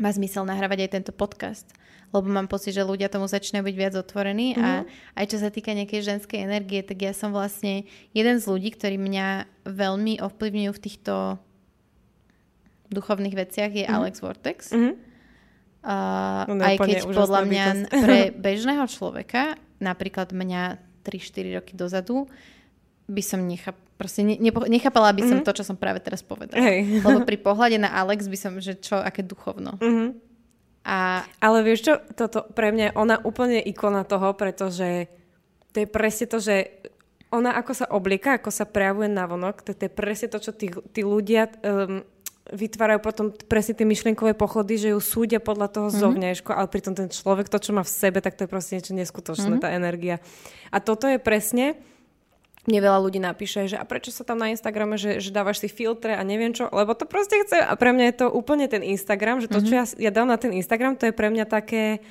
má 0.01 0.09
zmysel 0.09 0.49
nahrávať 0.49 0.89
aj 0.89 0.91
tento 0.97 1.13
podcast 1.13 1.69
lebo 2.11 2.27
mám 2.27 2.51
pocit, 2.51 2.75
že 2.75 2.83
ľudia 2.83 3.07
tomu 3.07 3.31
začínajú 3.31 3.63
byť 3.63 3.77
viac 3.79 3.95
otvorení 3.95 4.55
mm-hmm. 4.55 4.67
a 4.67 4.71
mhm. 4.83 4.87
aj 5.15 5.25
čo 5.31 5.39
sa 5.39 5.49
týka 5.51 5.71
nejakej 5.75 6.01
ženskej 6.03 6.43
energie, 6.43 6.83
tak 6.83 6.99
ja 6.99 7.15
som 7.15 7.31
vlastne 7.31 7.87
jeden 8.11 8.37
z 8.43 8.45
ľudí, 8.51 8.75
ktorí 8.75 8.99
mňa 8.99 9.47
veľmi 9.67 10.19
ovplyvňujú 10.19 10.73
v 10.75 10.83
týchto 10.83 11.15
duchovných 12.91 13.37
veciach 13.39 13.71
je 13.71 13.85
mm-hmm. 13.87 13.99
Alex 14.03 14.15
Vortex. 14.19 14.59
Mm-hmm. 14.75 14.95
Uh, 15.81 16.61
aj 16.61 16.77
keď 16.77 17.09
podľa 17.09 17.41
mňa 17.49 17.67
pre 17.89 18.19
bežného 18.51 18.85
človeka, 18.85 19.57
napríklad 19.81 20.35
mňa 20.35 20.77
3-4 21.03 21.57
roky 21.61 21.73
dozadu 21.77 22.29
by 23.11 23.23
som 23.27 23.43
nechap, 23.43 23.75
proste 23.99 24.23
ne, 24.23 24.39
nechápala 24.71 25.11
by 25.11 25.23
som 25.27 25.43
mm-hmm. 25.43 25.49
to, 25.51 25.59
čo 25.59 25.65
som 25.67 25.75
práve 25.75 25.99
teraz 25.99 26.23
povedala. 26.23 26.63
Hey. 26.63 26.87
Lebo 27.05 27.27
pri 27.27 27.39
pohľade 27.43 27.83
na 27.83 27.91
Alex 27.91 28.31
by 28.31 28.39
som, 28.39 28.53
že 28.63 28.79
čo, 28.79 29.03
aké 29.03 29.27
duchovno. 29.27 29.77
Mm-hmm. 29.83 30.09
A... 30.87 31.27
Ale 31.43 31.59
vieš 31.67 31.91
čo, 31.91 31.95
toto 32.15 32.47
pre 32.55 32.71
mňa 32.71 32.95
ona 32.95 33.19
úplne 33.21 33.59
ikona 33.61 34.07
toho, 34.07 34.33
pretože 34.39 35.11
to 35.75 35.85
je 35.85 35.89
presne 35.91 36.27
to, 36.31 36.39
že 36.39 36.71
ona 37.31 37.55
ako 37.55 37.73
sa 37.75 37.87
oblieka, 37.95 38.39
ako 38.39 38.51
sa 38.51 38.67
prejavuje 38.67 39.07
na 39.07 39.27
vonok, 39.27 39.63
to, 39.63 39.71
to 39.71 39.87
je 39.87 39.93
presne 39.93 40.29
to, 40.31 40.39
čo 40.43 40.51
tí, 40.51 40.67
tí 40.91 41.07
ľudia 41.07 41.47
um, 41.63 42.03
vytvárajú 42.51 43.01
potom 43.03 43.27
presne 43.47 43.79
tie 43.79 43.87
myšlienkové 43.87 44.35
pochody, 44.35 44.77
že 44.79 44.89
ju 44.93 45.01
súdia 45.01 45.39
podľa 45.39 45.69
toho 45.71 45.89
mm-hmm. 45.89 46.03
zovňajšku, 46.03 46.51
ale 46.51 46.69
pritom 46.69 46.95
ten 46.99 47.09
človek, 47.09 47.47
to, 47.47 47.59
čo 47.63 47.71
má 47.71 47.87
v 47.87 47.91
sebe, 47.91 48.19
tak 48.19 48.35
to 48.35 48.47
je 48.47 48.51
proste 48.51 48.79
niečo 48.79 48.95
neskutočné, 48.95 49.59
mm-hmm. 49.59 49.65
tá 49.65 49.75
energia. 49.75 50.19
A 50.75 50.83
toto 50.83 51.07
je 51.07 51.23
presne, 51.23 51.79
mne 52.69 52.79
veľa 52.85 52.99
ľudí 53.01 53.21
napíše, 53.23 53.71
že 53.71 53.81
a 53.81 53.89
prečo 53.89 54.13
sa 54.13 54.27
tam 54.27 54.37
na 54.37 54.53
Instagrame, 54.53 55.01
že, 55.01 55.17
že 55.23 55.33
dávaš 55.33 55.65
si 55.65 55.69
filtre 55.73 56.13
a 56.13 56.23
neviem 56.27 56.53
čo, 56.53 56.69
lebo 56.69 56.93
to 56.93 57.09
proste 57.09 57.41
chce 57.47 57.57
a 57.57 57.73
pre 57.73 57.97
mňa 57.97 58.05
je 58.13 58.17
to 58.21 58.27
úplne 58.29 58.69
ten 58.69 58.85
Instagram, 58.85 59.41
že 59.41 59.49
to, 59.49 59.65
mm-hmm. 59.65 59.69
čo 59.69 59.75
mhm. 59.75 59.81
ja, 59.81 59.85
ja 60.07 60.11
dám 60.13 60.29
na 60.29 60.37
ten 60.37 60.53
Instagram, 60.53 61.01
to 61.01 61.09
je 61.09 61.15
pre 61.17 61.33
mňa 61.33 61.49
také, 61.49 62.05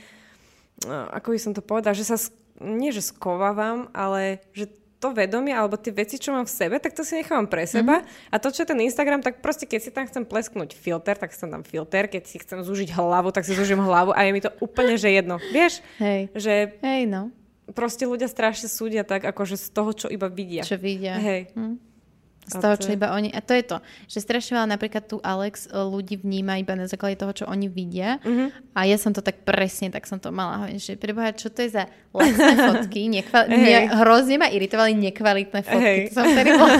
no, 0.87 1.05
ako 1.13 1.35
by 1.35 1.39
som 1.39 1.51
to 1.53 1.61
povedala, 1.61 1.93
že 1.93 2.07
sa, 2.07 2.17
nie 2.59 2.89
že 2.89 3.05
skovávam, 3.05 3.93
ale 3.93 4.41
že 4.57 4.73
to 4.99 5.15
vedomie 5.15 5.55
alebo 5.55 5.79
tie 5.79 5.95
veci, 5.95 6.19
čo 6.19 6.35
mám 6.35 6.43
v 6.43 6.51
sebe, 6.51 6.75
tak 6.77 6.91
to 6.91 7.07
si 7.07 7.15
nechávam 7.15 7.47
pre 7.47 7.63
seba. 7.63 8.03
Mm-hmm. 8.03 8.31
A 8.31 8.35
to, 8.37 8.51
čo 8.51 8.67
je 8.67 8.71
ten 8.75 8.79
Instagram, 8.83 9.23
tak 9.23 9.39
proste 9.39 9.63
keď 9.63 9.79
si 9.79 9.89
tam 9.95 10.03
chcem 10.03 10.27
plesknúť 10.27 10.75
filter, 10.75 11.15
tak 11.15 11.31
si 11.31 11.39
tam 11.39 11.63
filter. 11.63 12.11
Keď 12.11 12.23
si 12.27 12.37
chcem 12.43 12.59
zúžiť 12.59 12.91
hlavu, 12.91 13.31
tak 13.31 13.47
si 13.47 13.55
zúžim 13.55 13.79
hlavu 13.79 14.11
a 14.11 14.19
je 14.27 14.31
mi 14.35 14.43
to 14.43 14.51
úplne, 14.59 14.99
že 14.99 15.07
jedno. 15.07 15.39
Vieš? 15.55 15.79
Hej. 16.03 16.21
Že 16.35 16.53
Hej, 16.83 17.03
no. 17.07 17.31
Proste 17.71 18.03
ľudia 18.03 18.27
strašne 18.27 18.67
súdia 18.67 19.07
tak, 19.07 19.23
akože 19.23 19.55
z 19.55 19.67
toho, 19.71 19.95
čo 19.95 20.07
iba 20.11 20.27
vidia. 20.27 20.67
Čo 20.67 20.75
vidia. 20.75 21.15
Hej. 21.15 21.55
Hm. 21.55 21.88
Z 22.49 22.57
toho, 22.57 22.75
čo 22.75 22.89
iba 22.91 23.13
oni... 23.13 23.29
A 23.29 23.39
to 23.45 23.53
je 23.53 23.63
to, 23.63 23.77
že 24.09 24.25
strašne 24.25 24.57
veľa 24.57 24.73
napríklad 24.73 25.05
tu 25.05 25.21
Alex 25.21 25.69
e, 25.69 25.77
ľudí 25.77 26.17
vníma 26.17 26.57
iba 26.57 26.73
na 26.73 26.89
základe 26.89 27.21
toho, 27.21 27.31
čo 27.31 27.45
oni 27.45 27.69
vidia. 27.69 28.17
Mm-hmm. 28.25 28.73
A 28.73 28.89
ja 28.89 28.97
som 28.97 29.13
to 29.13 29.21
tak 29.21 29.45
presne, 29.45 29.93
tak 29.93 30.09
som 30.09 30.17
to 30.17 30.33
mala. 30.33 30.67
Že 30.73 30.97
preboha, 30.97 31.29
čo 31.37 31.53
to 31.53 31.61
je 31.61 31.77
za 31.77 31.85
lacné 32.09 32.53
fotky? 32.73 33.01
Nekval... 33.07 33.43
Hey. 33.47 33.61
Ne, 33.61 33.77
hrozne 34.01 34.35
ma 34.41 34.49
iritovali 34.49 34.97
nekvalitné 34.97 35.61
fotky. 35.61 35.97
Hey. 36.03 36.09
To 36.09 36.17
som 36.17 36.25
vtedy 36.25 36.49
bola... 36.57 36.73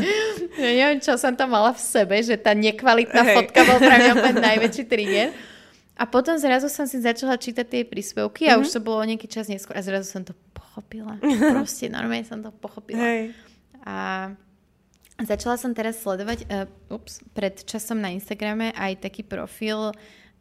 ja 0.66 0.70
neviem, 0.74 0.98
čo 0.98 1.14
som 1.14 1.32
tam 1.38 1.54
mala 1.54 1.70
v 1.70 1.80
sebe, 1.80 2.18
že 2.20 2.34
tá 2.34 2.52
nekvalitná 2.52 3.22
hey. 3.22 3.34
fotka 3.38 3.60
bol 3.62 3.78
pre 3.78 3.96
mňa 4.02 4.14
najväčší 4.42 4.84
trigger. 4.90 5.30
A 5.94 6.10
potom 6.10 6.34
zrazu 6.34 6.66
som 6.66 6.90
si 6.90 6.98
začala 6.98 7.38
čítať 7.38 7.66
tie 7.70 7.82
príspevky 7.86 8.50
a 8.50 8.58
mm-hmm. 8.58 8.66
už 8.66 8.68
to 8.74 8.80
bolo 8.82 8.98
nejaký 9.06 9.30
čas 9.30 9.46
neskôr 9.46 9.78
a 9.78 9.82
zrazu 9.86 10.10
som 10.10 10.26
to 10.26 10.34
pochopila. 10.50 11.22
Proste 11.54 11.86
normálne 11.86 12.26
som 12.26 12.42
to 12.42 12.50
pochopila. 12.50 12.98
Hey. 12.98 13.30
A 13.86 14.30
Začala 15.14 15.54
som 15.54 15.70
teraz 15.70 16.02
sledovať 16.02 16.38
uh, 16.50 16.66
ups, 16.90 17.22
pred 17.36 17.54
časom 17.62 18.02
na 18.02 18.10
Instagrame 18.10 18.74
aj 18.74 19.06
taký 19.06 19.22
profil 19.22 19.94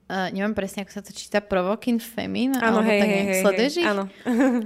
uh, 0.09 0.27
neviem 0.29 0.53
presne, 0.53 0.83
ako 0.83 0.91
sa 0.91 1.01
to 1.05 1.11
číta, 1.15 1.39
Provoking 1.39 2.01
Femin, 2.01 2.57
Áno, 2.59 2.81
alebo 2.81 2.89
hej, 2.89 2.99
tak 2.99 3.09
nejak, 3.09 3.29
hej, 3.29 3.41
sleduješ 3.41 3.73
hej, 3.73 3.83
ich? 3.83 3.89
áno. 3.89 4.03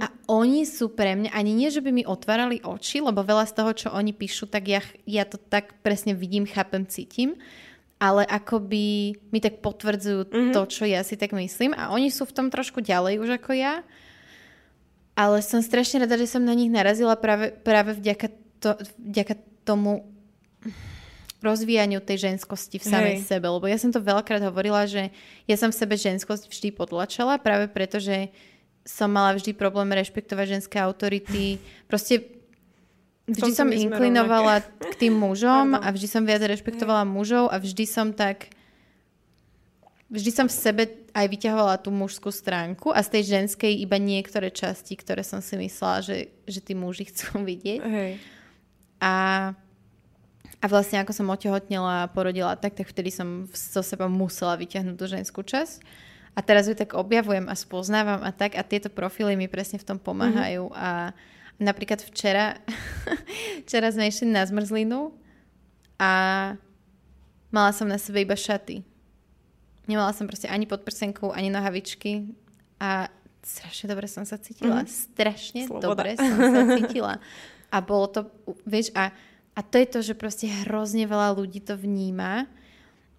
A 0.02 0.06
oni 0.28 0.62
sú 0.66 0.90
pre 0.90 1.14
mňa, 1.14 1.30
ani 1.30 1.52
nie, 1.54 1.68
že 1.70 1.84
by 1.84 1.90
mi 1.92 2.02
otvárali 2.04 2.60
oči, 2.64 3.00
lebo 3.00 3.22
veľa 3.22 3.46
z 3.46 3.52
toho, 3.54 3.70
čo 3.74 3.88
oni 3.94 4.12
píšu, 4.12 4.50
tak 4.50 4.66
ja, 4.66 4.80
ja 5.06 5.24
to 5.24 5.38
tak 5.38 5.78
presne 5.84 6.12
vidím, 6.12 6.48
chápem, 6.48 6.84
cítim, 6.88 7.38
ale 7.98 8.22
akoby 8.26 9.18
mi 9.30 9.38
tak 9.42 9.58
potvrdzujú 9.58 10.30
mm-hmm. 10.30 10.54
to, 10.54 10.60
čo 10.70 10.86
ja 10.86 11.02
si 11.02 11.18
tak 11.18 11.34
myslím 11.34 11.74
a 11.74 11.90
oni 11.90 12.14
sú 12.14 12.26
v 12.26 12.34
tom 12.34 12.46
trošku 12.46 12.78
ďalej 12.78 13.18
už 13.18 13.42
ako 13.42 13.58
ja. 13.58 13.82
Ale 15.18 15.42
som 15.42 15.58
strašne 15.58 16.06
rada, 16.06 16.14
že 16.14 16.30
som 16.30 16.46
na 16.46 16.54
nich 16.54 16.70
narazila 16.70 17.18
práve, 17.18 17.50
práve 17.50 17.98
vďaka, 17.98 18.30
to, 18.62 18.78
vďaka 19.02 19.34
tomu 19.68 20.08
rozvíjaniu 21.38 22.02
tej 22.02 22.32
ženskosti 22.32 22.82
v 22.82 22.88
samej 22.88 23.16
Hej. 23.22 23.26
sebe. 23.30 23.46
Lebo 23.46 23.66
ja 23.70 23.78
som 23.78 23.94
to 23.94 24.02
veľakrát 24.02 24.42
hovorila, 24.42 24.88
že 24.90 25.14
ja 25.46 25.56
som 25.60 25.70
v 25.70 25.78
sebe 25.78 25.94
ženskosť 25.94 26.50
vždy 26.50 26.68
potlačala, 26.74 27.38
práve 27.38 27.70
preto, 27.70 28.02
že 28.02 28.32
som 28.82 29.12
mala 29.12 29.36
vždy 29.36 29.54
problém 29.54 29.92
rešpektovať 29.92 30.58
ženské 30.58 30.80
autority. 30.80 31.60
Proste 31.86 32.26
vždy 33.28 33.50
som 33.52 33.68
inklinovala 33.68 34.64
k 34.64 34.94
tým 34.96 35.14
mužom 35.14 35.76
a 35.76 35.86
vždy 35.92 36.08
som 36.08 36.24
viac 36.24 36.42
rešpektovala 36.42 37.04
mužov 37.04 37.52
a 37.52 37.60
vždy 37.60 37.84
som 37.84 38.10
tak 38.10 38.50
vždy 40.08 40.30
som 40.32 40.46
v 40.48 40.56
sebe 40.56 40.82
aj 41.12 41.26
vyťahovala 41.28 41.84
tú 41.84 41.92
mužskú 41.92 42.32
stránku 42.32 42.90
a 42.90 43.04
z 43.04 43.20
tej 43.20 43.22
ženskej 43.38 43.76
iba 43.76 44.00
niektoré 44.00 44.48
časti, 44.48 44.96
ktoré 44.96 45.20
som 45.20 45.44
si 45.44 45.60
myslela, 45.60 46.00
že, 46.00 46.32
že 46.48 46.64
tí 46.64 46.72
muži 46.72 47.12
chcú 47.12 47.38
vidieť. 47.50 47.80
Hej. 47.84 48.12
A, 48.98 49.14
a 50.58 50.66
vlastne 50.66 50.98
ako 50.98 51.14
som 51.14 51.30
otehotnela 51.30 52.06
a 52.06 52.10
porodila 52.10 52.58
tak, 52.58 52.74
tak 52.74 52.90
vtedy 52.90 53.14
som 53.14 53.46
so 53.54 53.82
sebou 53.82 54.10
musela 54.10 54.58
vyťahnuť 54.58 54.96
tú 54.98 55.06
ženskú 55.06 55.40
časť. 55.46 55.82
A 56.38 56.40
teraz 56.42 56.70
ju 56.70 56.74
tak 56.78 56.94
objavujem 56.94 57.50
a 57.50 57.54
spoznávam 57.58 58.22
a 58.22 58.30
tak 58.30 58.54
a 58.54 58.62
tieto 58.62 58.86
profily 58.86 59.34
mi 59.34 59.50
presne 59.50 59.82
v 59.82 59.86
tom 59.86 59.98
pomáhajú. 59.98 60.70
Mm-hmm. 60.70 60.78
A 60.78 61.10
napríklad 61.58 61.98
včera, 62.06 62.62
včera 63.66 63.90
sme 63.90 64.06
išli 64.06 64.30
na 64.30 64.46
zmrzlinu 64.46 65.10
a 65.98 66.10
mala 67.50 67.70
som 67.74 67.90
na 67.90 67.98
sebe 67.98 68.22
iba 68.22 68.38
šaty. 68.38 68.86
Nemala 69.90 70.14
som 70.14 70.30
proste 70.30 70.46
ani 70.46 70.70
podprsenku, 70.70 71.34
ani 71.34 71.50
nohavičky 71.50 72.30
a 72.78 73.10
strašne 73.42 73.90
dobre 73.90 74.06
som 74.06 74.22
sa 74.22 74.38
cítila. 74.38 74.86
Mm-hmm. 74.86 74.94
Strašne 75.10 75.60
Sloboda. 75.66 75.86
dobre 75.90 76.10
som 76.14 76.38
sa 76.38 76.62
cítila. 76.78 77.14
A 77.68 77.78
bolo 77.84 78.06
to, 78.08 78.20
vieš, 78.64 78.88
a, 78.96 79.12
a 79.52 79.60
to 79.60 79.76
je 79.76 79.86
to, 79.86 79.98
že 80.00 80.14
proste 80.16 80.46
hrozne 80.64 81.04
veľa 81.04 81.36
ľudí 81.36 81.60
to 81.60 81.76
vníma. 81.76 82.48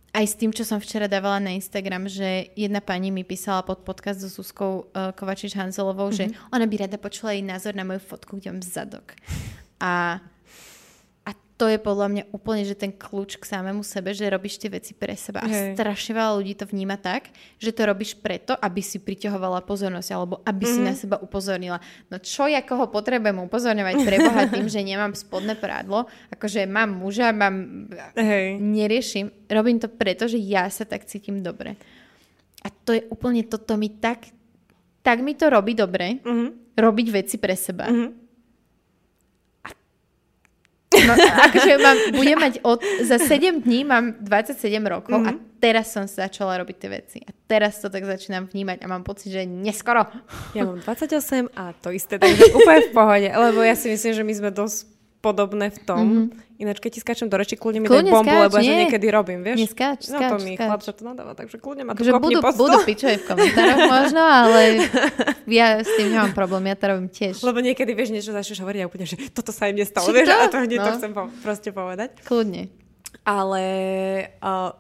Aj 0.09 0.25
s 0.25 0.33
tým, 0.33 0.49
čo 0.49 0.65
som 0.65 0.81
včera 0.81 1.05
dávala 1.05 1.37
na 1.37 1.53
Instagram, 1.53 2.09
že 2.09 2.49
jedna 2.57 2.81
pani 2.81 3.13
mi 3.13 3.21
písala 3.21 3.61
pod 3.61 3.85
podcast 3.85 4.25
so 4.25 4.29
Zuzkou 4.29 4.89
uh, 4.89 5.13
Kovačiš-Hanzelovou, 5.13 6.09
mm-hmm. 6.09 6.33
že 6.33 6.49
ona 6.49 6.65
by 6.65 6.75
rada 6.89 6.97
počula 6.97 7.37
jej 7.37 7.45
názor 7.45 7.77
na 7.77 7.85
moju 7.85 8.01
fotku, 8.01 8.41
kde 8.41 8.49
mám 8.49 8.65
zadok. 8.65 9.13
A 9.77 10.17
to 11.59 11.67
je 11.67 11.75
podľa 11.75 12.07
mňa 12.07 12.23
úplne, 12.31 12.63
že 12.63 12.71
ten 12.71 12.87
kľúč 12.87 13.35
k 13.35 13.43
samému 13.43 13.83
sebe, 13.83 14.09
že 14.09 14.23
robíš 14.25 14.55
tie 14.55 14.71
veci 14.71 14.95
pre 14.95 15.11
seba. 15.13 15.43
A 15.43 15.45
Hej. 15.45 15.75
strašne 15.75 16.15
veľa 16.15 16.31
ľudí 16.33 16.55
to 16.55 16.63
vníma 16.63 16.95
tak, 16.95 17.27
že 17.57 17.69
to 17.69 17.83
robíš 17.83 18.15
preto, 18.15 18.55
aby 18.55 18.79
si 18.79 18.95
priťahovala 18.95 19.59
pozornosť 19.61 20.09
alebo 20.09 20.39
aby 20.41 20.63
si 20.63 20.79
Mhm. 20.79 20.85
na 20.85 20.93
seba 20.93 21.15
upozornila. 21.17 21.77
No 22.07 22.15
čo 22.17 22.47
ja 22.47 22.63
koho 22.63 22.87
potrebujem 22.87 23.43
upozorňovať 23.43 23.95
preboha 24.01 24.47
tým, 24.47 24.65
že 24.65 24.79
nemám 24.81 25.11
spodné 25.11 25.53
prádlo, 25.53 26.07
akože 26.29 26.63
mám 26.63 26.95
muža, 26.95 27.29
mám... 27.29 27.91
Hej. 28.15 28.55
Neriešim. 28.55 29.27
Robím 29.45 29.77
to 29.77 29.91
preto, 29.91 30.25
že 30.25 30.39
ja 30.39 30.63
sa 30.69 30.87
tak 30.87 31.03
cítim 31.03 31.39
dobre. 31.39 31.75
A 32.59 32.71
to 32.71 32.91
je 32.91 33.03
úplne 33.05 33.43
toto 33.43 33.75
mi 33.75 33.91
tak... 33.91 34.31
Tak 35.01 35.19
mi 35.19 35.31
to 35.31 35.47
robí 35.47 35.75
dobre, 35.75 36.23
Mhm. 36.23 36.75
robiť 36.75 37.07
veci 37.09 37.35
pre 37.35 37.55
seba. 37.55 37.87
Mhm. 37.87 38.28
No, 41.09 41.13
akože 41.49 41.73
mám, 41.81 41.97
budem 42.13 42.37
mať 42.37 42.53
od, 42.61 42.79
za 43.01 43.17
7 43.17 43.65
dní 43.65 43.81
mám 43.81 44.13
27 44.21 44.77
rokov 44.85 45.17
mm-hmm. 45.17 45.29
a 45.29 45.31
teraz 45.57 45.89
som 45.89 46.05
sa 46.05 46.29
začala 46.29 46.61
robiť 46.61 46.75
tie 46.77 46.89
veci. 46.89 47.17
A 47.25 47.33
teraz 47.49 47.81
to 47.81 47.89
tak 47.89 48.05
začínam 48.05 48.45
vnímať 48.45 48.83
a 48.83 48.85
mám 48.85 49.01
pocit, 49.01 49.33
že 49.33 49.49
neskoro. 49.49 50.05
Ja 50.53 50.69
mám 50.69 50.79
28 50.85 51.49
a 51.57 51.73
to 51.73 51.89
isté, 51.89 52.21
takže 52.21 52.53
úplne 52.53 52.85
v 52.87 52.91
pohode, 52.93 53.29
lebo 53.29 53.59
ja 53.65 53.73
si 53.73 53.89
myslím, 53.89 54.13
že 54.13 54.23
my 54.23 54.33
sme 54.37 54.49
dosť 54.53 54.98
podobné 55.19 55.67
v 55.67 55.79
tom. 55.79 56.05
Mm-hmm. 56.29 56.47
Ináč, 56.59 56.77
keď 56.77 56.91
ti 56.91 56.99
skáčem 56.99 57.27
do 57.27 57.35
reči, 57.35 57.55
kľudne 57.55 57.79
mi 57.79 57.85
daj 57.85 57.91
Kľudne 57.93 58.11
bombu, 58.11 58.27
skáč, 58.29 58.43
lebo 58.45 58.55
ja 58.55 58.61
to 58.61 58.65
nie. 58.65 58.79
niekedy 58.81 59.07
robím, 59.09 59.39
vieš? 59.41 59.57
Neskáč, 59.61 59.99
No 60.05 60.17
to 60.17 60.19
skáč, 60.19 60.39
mi 60.41 60.51
skáč. 60.53 60.65
chlapča 60.65 60.91
to 60.91 61.01
nadáva, 61.03 61.31
takže 61.33 61.55
kľudne 61.55 61.83
ma 61.83 61.91
to 61.91 62.03
kopni 62.03 62.19
budú, 62.19 62.39
stôl. 62.41 62.59
budú 62.61 62.77
pičovej 62.81 63.17
v 63.17 63.25
komentároch 63.25 63.79
možno, 63.89 64.21
ale 64.21 64.61
ja 65.49 65.67
s 65.77 65.89
tým 65.93 66.07
nemám 66.09 66.31
problém, 66.33 66.63
ja 66.65 66.75
to 66.75 66.85
robím 66.89 67.07
tiež. 67.09 67.35
Lebo 67.41 67.59
niekedy, 67.59 67.91
vieš, 67.93 68.09
niečo 68.09 68.31
začneš 68.31 68.59
hovoriť 68.59 68.79
a 68.79 68.87
úplne, 68.87 69.05
že 69.05 69.15
toto 69.29 69.49
sa 69.49 69.67
im 69.67 69.75
nestalo, 69.77 70.03
Či 70.03 70.11
vieš, 70.13 70.27
to? 70.27 70.35
a 70.35 70.45
to 70.45 70.57
hneď 70.57 70.77
to 70.77 70.83
No. 70.85 70.95
chcem 70.95 71.11
po, 71.11 71.21
proste 71.39 71.69
povedať. 71.69 72.09
Kľudne. 72.21 72.63
Ale 73.23 73.63
uh, 74.37 74.71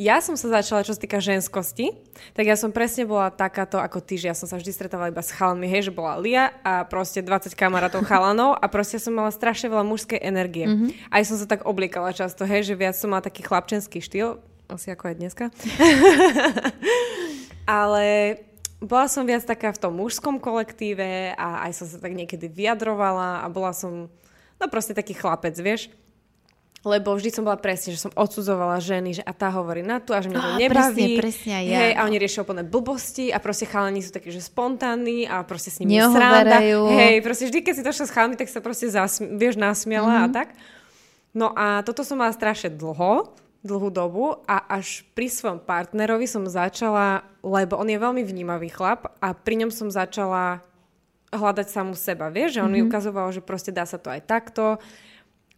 ja 0.00 0.16
som 0.24 0.32
sa 0.32 0.48
začala, 0.48 0.80
čo 0.80 0.96
sa 0.96 1.00
týka 1.04 1.20
ženskosti, 1.20 1.92
tak 2.32 2.48
ja 2.48 2.56
som 2.56 2.72
presne 2.72 3.04
bola 3.04 3.28
takáto 3.28 3.76
ako 3.76 4.00
ty, 4.00 4.16
že 4.16 4.32
ja 4.32 4.36
som 4.36 4.48
sa 4.48 4.56
vždy 4.56 4.72
stretávala 4.72 5.12
iba 5.12 5.20
s 5.20 5.28
chalmi, 5.28 5.68
hej, 5.68 5.92
že 5.92 5.92
bola 5.92 6.16
Lia 6.16 6.56
a 6.64 6.88
proste 6.88 7.20
20 7.20 7.52
kamarátov 7.52 8.08
chalanov 8.08 8.56
a 8.56 8.64
proste 8.72 8.96
som 8.96 9.12
mala 9.12 9.28
strašne 9.28 9.68
veľa 9.68 9.84
mužskej 9.84 10.16
energie. 10.24 10.64
Mm-hmm. 10.64 11.12
Aj 11.12 11.20
som 11.28 11.36
sa 11.36 11.44
tak 11.44 11.68
obliekala 11.68 12.16
často, 12.16 12.48
hej, 12.48 12.64
že 12.64 12.80
viac 12.80 12.96
som 12.96 13.12
mala 13.12 13.20
taký 13.20 13.44
chlapčenský 13.44 14.00
štýl, 14.00 14.40
asi 14.72 14.88
ako 14.88 15.04
aj 15.12 15.16
dneska. 15.20 15.44
Ale 17.68 18.40
bola 18.80 19.04
som 19.04 19.28
viac 19.28 19.44
taká 19.44 19.68
v 19.76 19.84
tom 19.84 20.00
mužskom 20.00 20.40
kolektíve 20.40 21.36
a 21.36 21.68
aj 21.68 21.76
som 21.76 21.84
sa 21.84 22.00
tak 22.00 22.16
niekedy 22.16 22.48
vyjadrovala 22.48 23.44
a 23.44 23.46
bola 23.52 23.76
som, 23.76 24.08
no 24.56 24.64
proste 24.72 24.96
taký 24.96 25.12
chlapec, 25.12 25.52
vieš. 25.60 25.92
Lebo 26.80 27.12
vždy 27.12 27.28
som 27.28 27.44
bola 27.44 27.60
presne, 27.60 27.92
že 27.92 28.00
som 28.00 28.12
odsudzovala 28.16 28.80
ženy, 28.80 29.20
že 29.20 29.22
a 29.28 29.36
tá 29.36 29.52
hovorí 29.52 29.84
na 29.84 30.00
tu 30.00 30.16
a 30.16 30.24
že 30.24 30.32
mňa 30.32 30.40
to 30.40 30.48
Á, 30.48 30.56
nebaví. 30.56 30.72
presne, 30.72 31.20
presne 31.20 31.56
ja. 31.68 31.76
Hej, 31.84 31.92
a 31.92 32.00
oni 32.08 32.16
riešia 32.16 32.40
úplne 32.40 32.64
blbosti 32.64 33.28
a 33.28 33.36
proste 33.36 33.68
chalani 33.68 34.00
sú 34.00 34.16
takí, 34.16 34.32
že 34.32 34.40
spontánni 34.40 35.28
a 35.28 35.44
proste 35.44 35.68
s 35.68 35.76
nimi 35.84 36.00
sranda. 36.00 36.56
Hej, 36.96 37.20
proste 37.20 37.52
vždy, 37.52 37.58
keď 37.60 37.74
si 37.76 37.82
to 37.84 37.92
šla 37.92 38.06
s 38.08 38.12
chalami, 38.16 38.34
tak 38.40 38.48
sa 38.48 38.64
proste 38.64 38.88
zasmi- 38.88 39.28
vieš, 39.36 39.60
nasmiala 39.60 40.24
mm-hmm. 40.24 40.32
a 40.32 40.36
tak. 40.40 40.48
No 41.36 41.52
a 41.52 41.84
toto 41.84 42.00
som 42.00 42.16
mala 42.16 42.32
strašne 42.32 42.72
dlho, 42.72 43.28
dlhú 43.60 43.92
dobu 43.92 44.40
a 44.48 44.64
až 44.72 45.04
pri 45.12 45.28
svojom 45.28 45.60
partnerovi 45.60 46.24
som 46.24 46.48
začala, 46.48 47.28
lebo 47.44 47.76
on 47.76 47.92
je 47.92 48.00
veľmi 48.00 48.24
vnímavý 48.24 48.72
chlap 48.72 49.12
a 49.20 49.36
pri 49.36 49.60
ňom 49.60 49.70
som 49.70 49.92
začala 49.92 50.64
hľadať 51.28 51.66
samú 51.68 51.92
seba, 51.92 52.32
vieš, 52.32 52.56
že 52.56 52.64
on 52.64 52.72
mm-hmm. 52.72 52.82
mi 52.82 52.88
ukazoval, 52.88 53.28
že 53.36 53.44
proste 53.44 53.68
dá 53.68 53.84
sa 53.84 54.00
to 54.00 54.08
aj 54.08 54.24
takto 54.24 54.80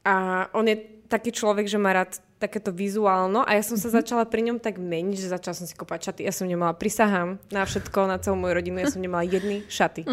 a 0.02 0.50
on 0.50 0.66
je 0.66 0.76
taký 1.12 1.28
človek, 1.28 1.68
že 1.68 1.76
má 1.76 1.92
rád 1.92 2.16
takéto 2.40 2.72
vizuálno 2.72 3.44
a 3.44 3.52
ja 3.52 3.60
som 3.60 3.76
sa 3.76 3.92
začala 3.92 4.24
pri 4.24 4.48
ňom 4.48 4.56
tak 4.56 4.80
meniť, 4.80 5.20
že 5.20 5.28
začala 5.28 5.52
som 5.52 5.68
si 5.68 5.76
kúpať 5.76 6.08
šaty. 6.08 6.24
Ja 6.24 6.32
som 6.32 6.48
nemala, 6.48 6.72
prisahám 6.72 7.36
na 7.52 7.68
všetko, 7.68 8.08
na 8.08 8.16
celú 8.16 8.40
moju 8.40 8.56
rodinu, 8.56 8.80
ja 8.80 8.88
som 8.88 9.04
nemala 9.04 9.28
jedny 9.28 9.60
šaty. 9.68 10.08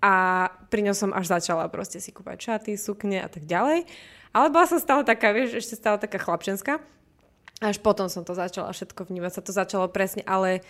A 0.00 0.48
pri 0.72 0.80
ňom 0.88 0.96
som 0.96 1.10
až 1.12 1.36
začala 1.36 1.68
proste 1.68 2.00
si 2.00 2.16
kúpať 2.16 2.56
šaty, 2.56 2.80
sukne 2.80 3.20
a 3.20 3.28
tak 3.28 3.44
ďalej. 3.44 3.84
Ale 4.32 4.46
bola 4.48 4.64
som 4.64 4.80
stále 4.80 5.04
taká, 5.04 5.36
vieš, 5.36 5.60
ešte 5.60 5.76
stále 5.76 6.00
taká 6.00 6.16
chlapčenská. 6.16 6.80
Až 7.60 7.80
potom 7.80 8.08
som 8.08 8.24
to 8.24 8.36
začala 8.36 8.72
všetko 8.72 9.08
vnímať, 9.08 9.40
sa 9.40 9.42
to 9.44 9.52
začalo 9.52 9.88
presne, 9.88 10.20
ale 10.28 10.60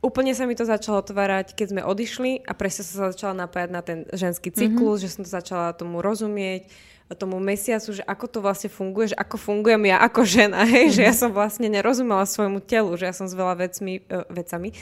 úplne 0.00 0.32
sa 0.32 0.48
mi 0.48 0.56
to 0.56 0.64
začalo 0.64 1.04
otvárať, 1.04 1.52
keď 1.52 1.66
sme 1.68 1.82
odišli 1.84 2.48
a 2.48 2.56
presne 2.56 2.84
som 2.84 2.94
sa 2.96 3.04
začala 3.12 3.44
napájať 3.44 3.70
na 3.72 3.80
ten 3.84 4.08
ženský 4.08 4.48
cyklus, 4.48 5.00
mm-hmm. 5.00 5.04
že 5.04 5.12
som 5.12 5.22
to 5.24 5.30
začala 5.32 5.76
tomu 5.76 6.00
rozumieť, 6.00 6.68
tomu 7.12 7.36
mesiacu, 7.36 8.00
že 8.00 8.02
ako 8.08 8.24
to 8.32 8.38
vlastne 8.40 8.72
funguje, 8.72 9.12
že 9.12 9.16
ako 9.20 9.36
fungujem 9.36 9.92
ja 9.92 10.00
ako 10.00 10.24
žena, 10.24 10.64
hej, 10.72 10.88
mm-hmm. 10.88 10.96
že 10.96 11.02
ja 11.04 11.12
som 11.12 11.30
vlastne 11.36 11.68
nerozumela 11.68 12.24
svojmu 12.24 12.64
telu, 12.64 12.96
že 12.96 13.04
ja 13.04 13.12
som 13.12 13.28
s 13.28 13.36
veľa 13.36 13.60
vecmi, 13.60 14.00
uh, 14.08 14.24
vecami 14.32 14.72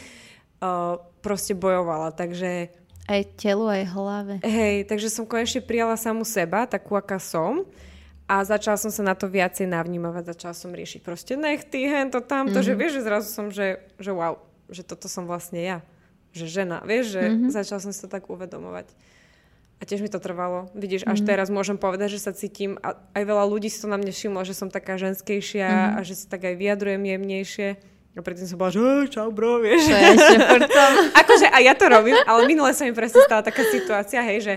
uh, 0.63 1.03
proste 1.19 1.59
bojovala, 1.59 2.15
takže 2.15 2.71
Aj 3.11 3.23
telu, 3.35 3.67
aj 3.67 3.85
hlave. 3.91 4.35
Hej, 4.47 4.87
takže 4.87 5.11
som 5.11 5.27
konečne 5.27 5.59
prijala 5.59 5.99
samu 5.99 6.23
seba, 6.23 6.71
takú, 6.71 6.95
aká 6.95 7.19
som. 7.19 7.67
A 8.31 8.47
začala 8.47 8.79
som 8.79 8.89
sa 8.89 9.03
na 9.03 9.19
to 9.19 9.27
viacej 9.27 9.67
navnímavať, 9.67 10.33
začala 10.33 10.55
som 10.55 10.71
riešiť 10.71 11.03
proste 11.03 11.35
nechty, 11.35 11.91
hento, 11.91 12.23
tamto, 12.23 12.63
mm-hmm. 12.63 12.65
že 12.65 12.79
vieš, 12.79 12.93
že 12.97 13.03
zrazu 13.03 13.29
som, 13.29 13.51
že, 13.51 13.83
že 13.99 14.15
wow, 14.15 14.39
že 14.71 14.87
toto 14.87 15.11
som 15.11 15.27
vlastne 15.27 15.61
ja. 15.61 15.79
Že 16.33 16.63
žena, 16.63 16.79
vieš, 16.87 17.19
že 17.19 17.23
mm-hmm. 17.29 17.51
začala 17.53 17.83
som 17.83 17.91
si 17.93 18.01
to 18.01 18.09
tak 18.09 18.31
uvedomovať. 18.31 18.89
A 19.83 19.87
tiež 19.87 19.99
mi 19.99 20.07
to 20.07 20.23
trvalo. 20.23 20.71
Vidíš, 20.79 21.03
až 21.03 21.19
mm-hmm. 21.19 21.27
teraz 21.27 21.51
môžem 21.51 21.75
povedať, 21.75 22.15
že 22.15 22.23
sa 22.23 22.31
cítim, 22.31 22.79
a 22.87 22.95
aj 23.19 23.23
veľa 23.27 23.51
ľudí 23.51 23.67
si 23.67 23.83
to 23.83 23.91
na 23.91 23.99
mne 23.99 24.15
všimlo, 24.15 24.47
že 24.47 24.55
som 24.55 24.71
taká 24.71 24.95
ženskejšia 24.95 25.67
mm-hmm. 25.67 25.97
a 25.99 26.07
že 26.07 26.15
sa 26.15 26.27
tak 26.31 26.47
aj 26.47 26.55
vyjadrujem 26.55 27.03
jemnejšie. 27.03 27.69
A 28.15 28.21
predtým 28.23 28.47
som 28.47 28.61
bola, 28.61 28.71
že 28.71 28.79
"Ej, 28.79 29.11
čau 29.11 29.35
bro, 29.35 29.59
vieš. 29.59 29.89
To 29.89 29.97
je 29.97 30.07
ešte 30.15 30.37
akože 31.25 31.47
aj 31.51 31.63
ja 31.67 31.75
to 31.75 31.91
robím, 31.91 32.15
ale 32.29 32.47
minule 32.47 32.71
sa 32.77 32.87
mi 32.87 32.95
presne 32.95 33.25
stala 33.27 33.43
taká 33.43 33.67
situácia, 33.67 34.23
hej, 34.23 34.39
že 34.45 34.55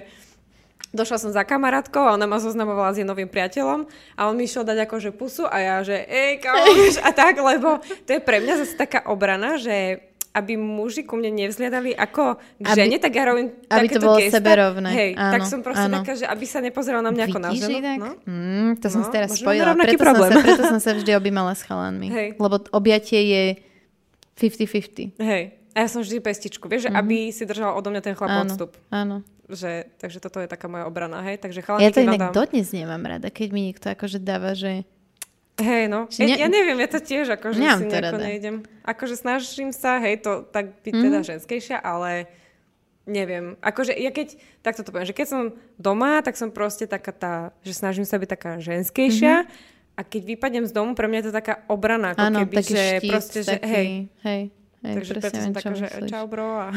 došla 0.92 1.18
som 1.18 1.32
za 1.32 1.42
kamarátkou 1.48 2.04
a 2.04 2.14
ona 2.14 2.28
ma 2.28 2.38
zoznamovala 2.38 2.94
s 2.94 3.00
jej 3.02 3.08
novým 3.08 3.32
priateľom 3.32 3.88
a 4.16 4.22
on 4.28 4.36
mi 4.36 4.46
išiel 4.46 4.68
dať 4.68 4.88
akože 4.88 5.10
pusu 5.16 5.48
a 5.48 5.58
ja, 5.58 5.76
že 5.82 6.04
ej, 6.06 6.44
kamoš, 6.44 7.00
a 7.08 7.10
tak, 7.16 7.40
lebo 7.40 7.80
to 8.08 8.10
je 8.16 8.22
pre 8.22 8.44
mňa 8.44 8.62
zase 8.62 8.76
taká 8.76 9.08
obrana, 9.08 9.56
že 9.56 10.04
aby 10.36 10.60
muži 10.60 11.08
ku 11.08 11.16
mne 11.16 11.32
nevzliadali 11.32 11.96
ako 11.96 12.36
k 12.60 12.68
aby, 12.68 12.76
žene, 12.76 13.00
tak 13.00 13.16
ja 13.16 13.24
robím 13.24 13.56
Aby 13.72 13.88
to 13.88 14.04
bolo 14.04 14.20
gesta. 14.20 14.44
seberovné. 14.44 14.90
Hej, 14.92 15.12
áno, 15.16 15.32
tak 15.32 15.42
som 15.48 15.60
proste 15.64 15.88
áno. 15.88 16.04
taká, 16.04 16.14
že 16.20 16.28
aby 16.28 16.44
sa 16.44 16.60
nepozeral 16.60 17.00
na 17.00 17.16
mňa 17.16 17.24
ako 17.32 17.40
na 17.40 17.50
ženu. 17.56 17.80
Tak? 17.80 17.98
No? 18.04 18.12
Mm, 18.28 18.70
to 18.84 18.88
som 18.92 19.00
no, 19.00 19.06
si 19.08 19.12
teraz 19.16 19.30
spojila. 19.40 19.72
Preto 19.80 20.04
som, 20.04 20.28
sa, 20.28 20.38
preto 20.44 20.64
som 20.68 20.80
sa 20.84 20.92
vždy 20.92 21.12
objímala 21.16 21.56
s 21.56 21.64
chalánmi. 21.64 22.08
Hej. 22.12 22.28
Lebo 22.36 22.56
objatie 22.76 23.22
je 23.24 23.44
50-50. 24.36 25.16
Hej. 25.24 25.44
A 25.76 25.78
ja 25.84 25.88
som 25.92 26.04
vždy 26.04 26.20
pestičku, 26.24 26.68
vieš, 26.68 26.88
mm-hmm. 26.88 27.00
aby 27.00 27.18
si 27.32 27.44
držal 27.44 27.76
odo 27.76 27.92
mňa 27.92 28.02
ten 28.04 28.16
chlap 28.16 28.32
áno, 28.32 28.44
odstup. 28.48 28.80
Áno. 28.92 29.24
Že, 29.52 29.92
takže 30.00 30.20
toto 30.24 30.40
je 30.40 30.48
taká 30.48 30.72
moja 30.72 30.88
obrana, 30.88 31.20
hej. 31.28 31.36
Takže 31.40 31.64
ja 31.80 31.92
to 31.92 32.00
inak 32.04 32.32
dám... 32.32 32.34
dodnes 32.36 32.72
nemám 32.72 33.04
rada, 33.04 33.28
keď 33.28 33.48
mi 33.52 33.72
niekto 33.72 33.92
akože 33.92 34.24
dáva, 34.24 34.56
že 34.56 34.88
Hej, 35.56 35.88
no. 35.88 36.12
Ne... 36.20 36.28
Ja, 36.28 36.36
ja 36.46 36.50
neviem, 36.52 36.76
ja 36.84 36.90
to 36.92 37.00
tiež 37.00 37.32
akože 37.32 37.56
si 37.56 37.84
to 37.88 37.88
nejako 37.88 38.20
nejdem. 38.20 38.56
Akože 38.84 39.16
snažím 39.16 39.72
sa, 39.72 40.04
hej, 40.04 40.20
to 40.20 40.44
tak 40.52 40.84
byť 40.84 40.94
mm. 40.94 41.04
teda 41.08 41.20
ženskejšia, 41.24 41.78
ale 41.80 42.28
neviem. 43.08 43.56
Akože 43.64 43.96
ja 43.96 44.12
keď, 44.12 44.36
takto 44.60 44.84
to 44.84 44.92
poviem, 44.92 45.08
že 45.08 45.16
keď 45.16 45.28
som 45.32 45.42
doma, 45.80 46.20
tak 46.20 46.36
som 46.36 46.52
proste 46.52 46.90
taká 46.90 47.16
tá, 47.16 47.34
že 47.64 47.72
snažím 47.72 48.04
sa 48.04 48.20
byť 48.20 48.30
taká 48.36 48.52
ženskejšia 48.60 49.48
mm-hmm. 49.48 49.96
a 49.96 50.02
keď 50.04 50.22
vypadnem 50.36 50.66
z 50.68 50.74
domu, 50.76 50.92
pre 50.92 51.08
mňa 51.08 51.20
je 51.24 51.28
to 51.32 51.34
taká 51.34 51.64
obrana, 51.72 52.12
ako 52.12 52.20
ano, 52.20 52.40
keby, 52.44 52.56
že 52.60 52.84
štít, 53.00 53.12
proste, 53.16 53.40
taký, 53.40 53.48
že 53.48 53.56
hej. 53.64 53.88
Hej, 54.28 54.42
hej 54.84 54.96
Takže 55.00 55.12
preto 55.24 55.38
som 55.40 55.54
taká, 55.56 55.72
že 55.78 55.88
čau 56.12 56.26
bro. 56.28 56.50
A... 56.52 56.68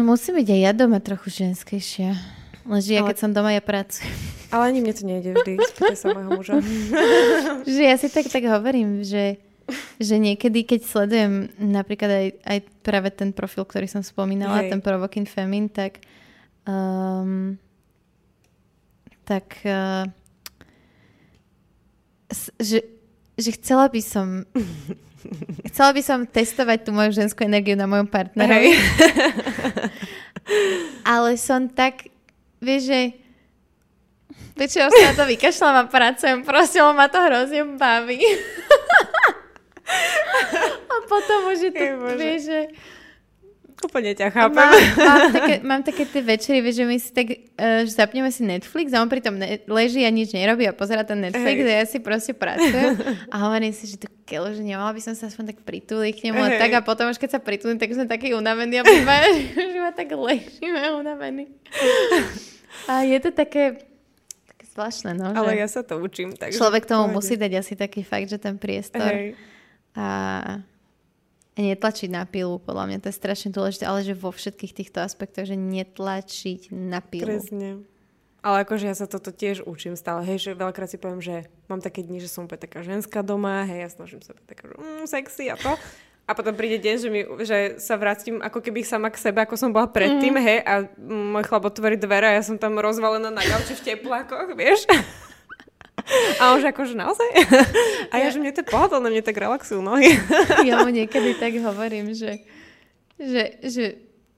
musím 0.08 0.40
byť 0.40 0.48
aj 0.48 0.60
ja 0.64 0.72
doma 0.72 0.98
trochu 1.04 1.28
ženskejšia. 1.28 2.41
Lenže 2.62 2.90
ja, 2.94 3.02
keď 3.02 3.16
som 3.18 3.30
doma, 3.34 3.50
ja 3.54 3.62
pracujem. 3.62 4.10
Ale 4.52 4.68
ani 4.68 4.84
mne 4.84 4.92
to 4.92 5.02
nejde 5.08 5.30
vždy, 5.32 5.52
spýtaj 5.58 5.96
sa 5.96 6.06
môjho 6.12 6.30
muža. 6.36 6.54
že 7.74 7.82
ja 7.82 7.96
si 7.96 8.12
tak, 8.12 8.28
tak 8.28 8.44
hovorím, 8.44 9.00
že, 9.00 9.40
že 9.96 10.20
niekedy, 10.20 10.62
keď 10.68 10.80
sledujem 10.84 11.48
napríklad 11.56 12.10
aj, 12.10 12.26
aj 12.44 12.58
práve 12.84 13.08
ten 13.10 13.32
profil, 13.32 13.64
ktorý 13.64 13.88
som 13.88 14.04
spomínala, 14.04 14.62
Hej. 14.62 14.76
ten 14.76 14.80
Provoking 14.84 15.24
Femin, 15.24 15.72
tak 15.72 16.04
um, 16.68 17.56
tak 19.24 19.56
uh, 19.64 20.04
že, 22.60 22.84
že 23.38 23.50
chcela 23.56 23.88
by 23.88 24.02
som 24.04 24.44
chcela 25.70 25.94
by 25.94 26.02
som 26.02 26.26
testovať 26.26 26.84
tú 26.84 26.90
moju 26.90 27.14
ženskú 27.14 27.46
energiu 27.46 27.78
na 27.78 27.86
mojom 27.86 28.10
partnerovi. 28.10 28.74
Ale 31.14 31.38
som 31.38 31.70
tak 31.70 32.10
vieš, 32.62 32.82
že 32.88 33.00
väčšinou 34.54 34.88
sa 34.88 35.00
na 35.10 35.14
to 35.18 35.24
vykašľam 35.26 35.74
a 35.74 35.84
pracujem, 35.90 36.38
proste, 36.46 36.78
ma 36.80 37.06
to 37.10 37.18
hrozne 37.18 37.76
baví. 37.76 38.22
a 40.86 40.94
potom 41.10 41.50
už 41.50 41.58
je 41.68 41.72
to, 41.74 41.84
vieš, 42.16 42.40
že... 42.48 42.60
Úplne 43.82 44.14
ťa 44.14 44.30
chápem. 44.30 44.62
Mám, 44.62 44.78
mám, 44.94 45.22
také, 45.36 45.54
mám 45.58 45.82
také 45.82 46.02
tie 46.06 46.22
večery, 46.22 46.62
vieš, 46.62 46.76
že 46.78 46.86
my 46.86 46.96
si 47.02 47.10
tak, 47.10 47.26
uh, 47.34 47.82
že 47.82 47.90
zapneme 47.98 48.30
si 48.30 48.46
Netflix 48.46 48.94
a 48.94 49.02
on 49.02 49.10
pritom 49.10 49.34
ne- 49.34 49.58
leží 49.66 50.06
a 50.06 50.10
nič 50.14 50.30
nerobí 50.30 50.70
a 50.70 50.72
pozera 50.72 51.02
ten 51.02 51.18
Netflix 51.18 51.58
Ej. 51.58 51.66
a 51.66 51.74
ja 51.82 51.86
si 51.90 51.98
proste 51.98 52.30
pracujem 52.30 52.94
a 53.26 53.36
hovorím 53.42 53.74
si, 53.74 53.90
že 53.90 53.98
to 53.98 54.06
keľo, 54.22 54.54
že 54.54 54.62
nemala 54.62 54.94
by 54.94 55.02
som 55.02 55.18
sa 55.18 55.26
aspoň 55.26 55.50
tak 55.50 55.58
prituliť 55.66 56.14
k 56.14 56.24
nemu 56.30 56.40
a 56.46 56.50
tak 56.62 56.78
a 56.78 56.80
potom 56.86 57.10
už 57.10 57.18
keď 57.18 57.36
sa 57.36 57.40
pritulím, 57.42 57.82
tak 57.82 57.90
som 57.90 58.06
taký 58.06 58.38
unavený 58.38 58.80
a 58.80 58.86
že 59.74 59.78
ma 59.82 59.90
tak 59.90 60.14
ležíme 60.14 61.02
unavený. 61.02 61.50
A 62.88 63.04
je 63.04 63.18
to 63.20 63.30
také, 63.30 63.84
také 64.48 64.64
zvláštne, 64.72 65.12
no. 65.16 65.32
Ale 65.32 65.56
ja 65.56 65.68
sa 65.68 65.84
to 65.84 66.00
učím. 66.00 66.34
Takže 66.34 66.58
človek 66.58 66.88
tomu 66.88 67.12
musí 67.12 67.36
dať 67.36 67.52
asi 67.60 67.74
taký 67.76 68.02
fakt, 68.02 68.28
že 68.28 68.38
ten 68.40 68.56
priestor. 68.56 69.04
Hej. 69.04 69.38
A 69.92 70.08
netlačiť 71.56 72.08
na 72.08 72.24
pilu, 72.24 72.56
podľa 72.56 72.84
mňa 72.88 72.98
to 73.04 73.08
je 73.12 73.16
strašne 73.20 73.52
dôležité, 73.52 73.84
ale 73.84 74.00
že 74.00 74.16
vo 74.16 74.32
všetkých 74.32 74.72
týchto 74.72 75.04
aspektoch, 75.04 75.44
že 75.44 75.56
netlačiť 75.56 76.72
na 76.72 77.04
pilu. 77.04 77.28
Presne. 77.28 77.84
Ale 78.42 78.66
akože 78.66 78.90
ja 78.90 78.96
sa 78.98 79.06
toto 79.06 79.30
tiež 79.30 79.62
učím 79.62 79.94
stále, 79.94 80.26
hej, 80.26 80.50
že 80.50 80.58
veľakrát 80.58 80.90
si 80.90 80.98
poviem, 80.98 81.22
že 81.22 81.46
mám 81.70 81.78
také 81.78 82.02
dni, 82.02 82.18
že 82.18 82.26
som 82.26 82.50
úplne 82.50 82.58
taká 82.58 82.82
ženská 82.82 83.22
doma, 83.22 83.62
hej, 83.70 83.86
ja 83.86 83.88
snažím 83.92 84.18
sa 84.18 84.34
byť 84.34 84.44
taká, 84.50 84.64
že 84.66 84.74
mm, 84.82 85.04
sexy 85.06 85.44
a 85.46 85.54
to. 85.54 85.72
A 86.22 86.38
potom 86.38 86.54
príde 86.54 86.78
deň, 86.78 86.96
že, 87.02 87.08
mi, 87.10 87.20
že 87.42 87.56
sa 87.82 87.98
vrátim 87.98 88.38
ako 88.38 88.62
keby 88.62 88.86
sama 88.86 89.10
k 89.10 89.18
sebe, 89.18 89.42
ako 89.42 89.58
som 89.58 89.74
bola 89.74 89.90
predtým, 89.90 90.38
mm. 90.38 90.44
hej, 90.46 90.58
a 90.62 90.74
môj 91.02 91.44
chlap 91.50 91.66
otvorí 91.66 91.98
dvere 91.98 92.30
a 92.30 92.36
ja 92.38 92.42
som 92.46 92.54
tam 92.62 92.78
rozvalená 92.78 93.26
na 93.34 93.42
gauči 93.42 93.74
v 93.74 93.84
teplákoch, 93.92 94.54
vieš. 94.60 94.86
A 96.38 96.54
už 96.54 96.66
akože 96.70 96.94
naozaj? 96.94 97.26
A 98.10 98.22
ja, 98.22 98.26
ja 98.26 98.28
že 98.30 98.38
mne 98.38 98.54
to 98.54 98.62
pohodlné, 98.66 99.10
mne 99.10 99.22
tak 99.26 99.38
relaxujú 99.38 99.82
nohy. 99.82 100.18
Ja 100.68 100.82
mu 100.82 100.90
niekedy 100.90 101.34
tak 101.38 101.58
hovorím, 101.58 102.14
že, 102.14 102.42
že, 103.18 103.58
že 103.62 103.84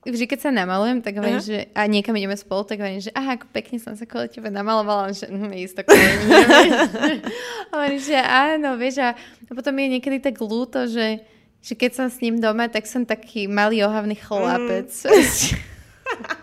vždy, 0.05 0.24
keď 0.28 0.39
sa 0.41 0.51
namalujem, 0.53 1.01
tak 1.01 1.20
hovorím, 1.20 1.41
uh-huh. 1.41 1.68
že 1.68 1.72
a 1.72 1.85
niekam 1.89 2.16
ideme 2.16 2.37
spolu, 2.37 2.64
tak 2.68 2.80
hovorím, 2.80 3.01
že 3.01 3.12
aha, 3.16 3.41
ako 3.41 3.49
pekne 3.53 3.76
som 3.80 3.97
sa 3.97 4.05
kvôli 4.05 4.28
tebe 4.28 4.53
namalovala, 4.53 5.16
že 5.16 5.28
hm, 5.28 5.53
isto 5.57 5.80
hovorím, 7.72 8.01
že 8.01 8.18
áno, 8.20 8.76
vieš, 8.76 9.01
a, 9.01 9.16
a 9.16 9.51
potom 9.53 9.72
je 9.80 9.87
niekedy 10.01 10.20
tak 10.20 10.37
ľúto, 10.41 10.85
že 10.89 11.24
že 11.65 11.73
keď 11.73 11.91
som 11.97 12.07
s 12.12 12.21
ním 12.21 12.37
doma, 12.45 12.69
tak 12.69 12.85
som 12.85 13.09
taký 13.09 13.49
malý 13.49 13.89
ohavný 13.89 14.21
chlapec. 14.21 14.93
Mm. 14.93 15.25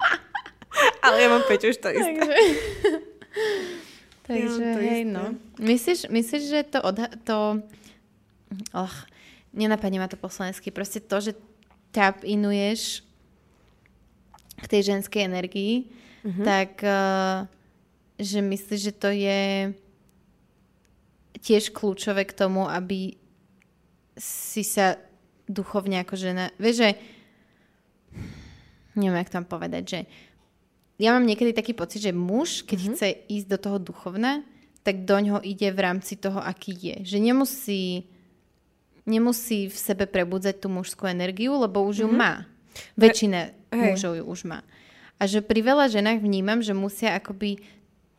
Ale 1.06 1.16
ja 1.22 1.28
mám 1.30 1.46
Peťu 1.46 1.70
už 1.70 1.78
to 1.78 1.94
isté. 1.94 2.18
Takže, 2.18 2.36
takže 4.28 4.66
ja 4.66 4.76
hej, 4.82 5.06
isté. 5.06 5.14
no. 5.14 5.38
Myslíš, 5.62 6.00
myslíš, 6.10 6.44
že 6.50 6.60
to, 6.74 6.80
odha- 6.82 7.14
to 7.22 7.62
och, 8.74 8.96
nenapadne 9.54 10.02
ma 10.02 10.10
to 10.10 10.18
po 10.18 10.26
slovensky, 10.26 10.74
proste 10.74 10.98
to, 10.98 11.22
že 11.22 11.38
tap 11.94 12.26
inuješ 12.26 13.06
k 14.58 14.66
tej 14.66 14.96
ženskej 14.96 15.30
energii, 15.30 15.86
mm-hmm. 16.26 16.46
tak 16.46 16.82
uh, 16.82 17.46
že 18.18 18.42
myslíš, 18.42 18.82
že 18.90 18.94
to 18.94 19.10
je 19.14 19.42
tiež 21.42 21.74
kľúčové 21.74 22.26
k 22.26 22.38
tomu, 22.38 22.66
aby 22.66 23.18
si 24.18 24.62
sa 24.62 24.98
duchovne 25.52 26.00
ako 26.02 26.16
žena. 26.16 26.56
Vieš, 26.56 26.76
že 26.80 26.90
neviem, 28.96 29.20
jak 29.20 29.32
tam 29.32 29.44
povedať, 29.44 29.84
že 29.84 30.00
ja 31.02 31.18
mám 31.18 31.26
niekedy 31.26 31.52
taký 31.52 31.74
pocit, 31.74 32.06
že 32.06 32.14
muž, 32.14 32.62
keď 32.62 32.78
mm-hmm. 32.78 32.94
chce 32.96 33.08
ísť 33.26 33.48
do 33.50 33.58
toho 33.58 33.78
duchovna, 33.82 34.46
tak 34.86 35.06
do 35.06 35.18
ňoho 35.18 35.42
ide 35.42 35.74
v 35.74 35.80
rámci 35.82 36.18
toho, 36.18 36.38
aký 36.42 36.74
je. 36.74 36.98
Že 37.06 37.18
nemusí, 37.22 38.06
nemusí 39.06 39.70
v 39.70 39.78
sebe 39.78 40.06
prebudzať 40.06 40.62
tú 40.62 40.68
mužskú 40.70 41.10
energiu, 41.10 41.58
lebo 41.58 41.82
už 41.86 42.06
mm-hmm. 42.06 42.06
ju 42.06 42.10
mhm. 42.10 42.18
má. 42.18 42.34
Väčšina 42.96 43.40
hey. 43.74 43.92
mužov 43.92 44.16
ju 44.16 44.24
už 44.24 44.48
má. 44.48 44.62
A 45.22 45.30
že 45.30 45.44
pri 45.44 45.62
veľa 45.62 45.90
ženách 45.90 46.22
vnímam, 46.22 46.66
že 46.66 46.74
musia 46.74 47.14
akoby 47.14 47.62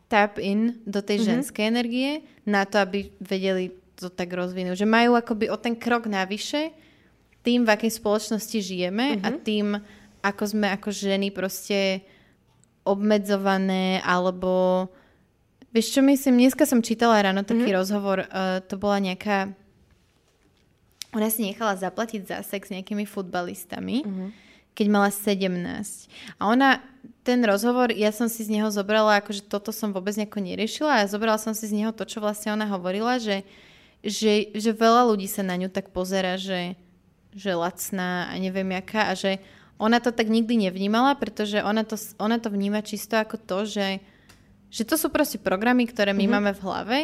tap 0.07 0.39
in 0.39 0.79
do 0.87 1.03
tej 1.03 1.19
mm-hmm. 1.19 1.31
ženskej 1.39 1.63
energie 1.67 2.09
na 2.47 2.63
to, 2.67 2.79
aby 2.79 3.11
vedeli 3.19 3.75
to 3.95 4.11
tak 4.11 4.31
rozvinúť. 4.31 4.83
Že 4.83 4.87
majú 4.87 5.11
akoby 5.15 5.51
o 5.51 5.57
ten 5.59 5.75
krok 5.75 6.07
navyše, 6.07 6.71
tým, 7.43 7.67
v 7.67 7.73
akej 7.75 7.91
spoločnosti 7.99 8.57
žijeme 8.63 9.19
mm-hmm. 9.19 9.25
a 9.25 9.29
mhm. 9.29 9.39
tým, 9.43 9.65
ako 10.23 10.43
sme 10.47 10.67
ako 10.71 10.89
ženy 10.89 11.29
proste 11.29 12.01
obmedzované 12.83 13.99
alebo 14.03 14.87
vieš 15.71 15.95
čo 15.95 16.01
myslím, 16.03 16.39
dneska 16.39 16.67
som 16.67 16.83
čítala 16.83 17.19
ráno 17.19 17.43
taký 17.43 17.71
mm-hmm. 17.71 17.79
rozhovor, 17.79 18.17
uh, 18.27 18.59
to 18.63 18.75
bola 18.79 18.99
nejaká 18.99 19.51
ona 21.13 21.29
si 21.29 21.45
nechala 21.45 21.77
zaplatiť 21.77 22.25
za 22.25 22.41
sex 22.41 22.69
s 22.69 22.73
nejakými 22.73 23.05
futbalistami, 23.05 24.01
mm-hmm. 24.01 24.29
keď 24.73 24.85
mala 24.89 25.13
17. 25.13 25.45
A 26.41 26.49
ona, 26.49 26.81
ten 27.21 27.45
rozhovor, 27.45 27.93
ja 27.93 28.09
som 28.09 28.25
si 28.25 28.41
z 28.41 28.49
neho 28.49 28.73
zobrala, 28.73 29.21
akože 29.21 29.45
toto 29.45 29.69
som 29.69 29.93
vôbec 29.93 30.17
nejako 30.17 30.41
neriešila 30.41 31.05
a 31.05 31.09
zobrala 31.09 31.37
som 31.37 31.53
si 31.53 31.69
z 31.69 31.77
neho 31.77 31.93
to, 31.93 32.03
čo 32.09 32.17
vlastne 32.17 32.57
ona 32.57 32.65
hovorila, 32.65 33.21
že, 33.21 33.45
že, 34.01 34.49
že 34.57 34.73
veľa 34.73 35.13
ľudí 35.13 35.29
sa 35.29 35.45
na 35.45 35.53
ňu 35.53 35.69
tak 35.69 35.93
pozera, 35.93 36.33
že 36.41 36.73
že 37.33 37.57
lacná 37.57 38.29
a 38.29 38.33
neviem 38.37 38.69
jaká 38.73 39.09
a 39.09 39.13
že 39.13 39.41
ona 39.81 39.99
to 39.99 40.13
tak 40.13 40.29
nikdy 40.29 40.69
nevnímala, 40.69 41.17
pretože 41.17 41.59
ona 41.59 41.83
to, 41.83 41.97
ona 42.21 42.37
to 42.37 42.53
vníma 42.53 42.85
čisto 42.85 43.17
ako 43.17 43.35
to, 43.41 43.57
že, 43.65 43.87
že 44.69 44.83
to 44.85 44.95
sú 44.95 45.09
proste 45.09 45.41
programy, 45.41 45.89
ktoré 45.89 46.13
my 46.13 46.23
mm-hmm. 46.23 46.33
máme 46.33 46.51
v 46.53 46.63
hlave 46.63 46.97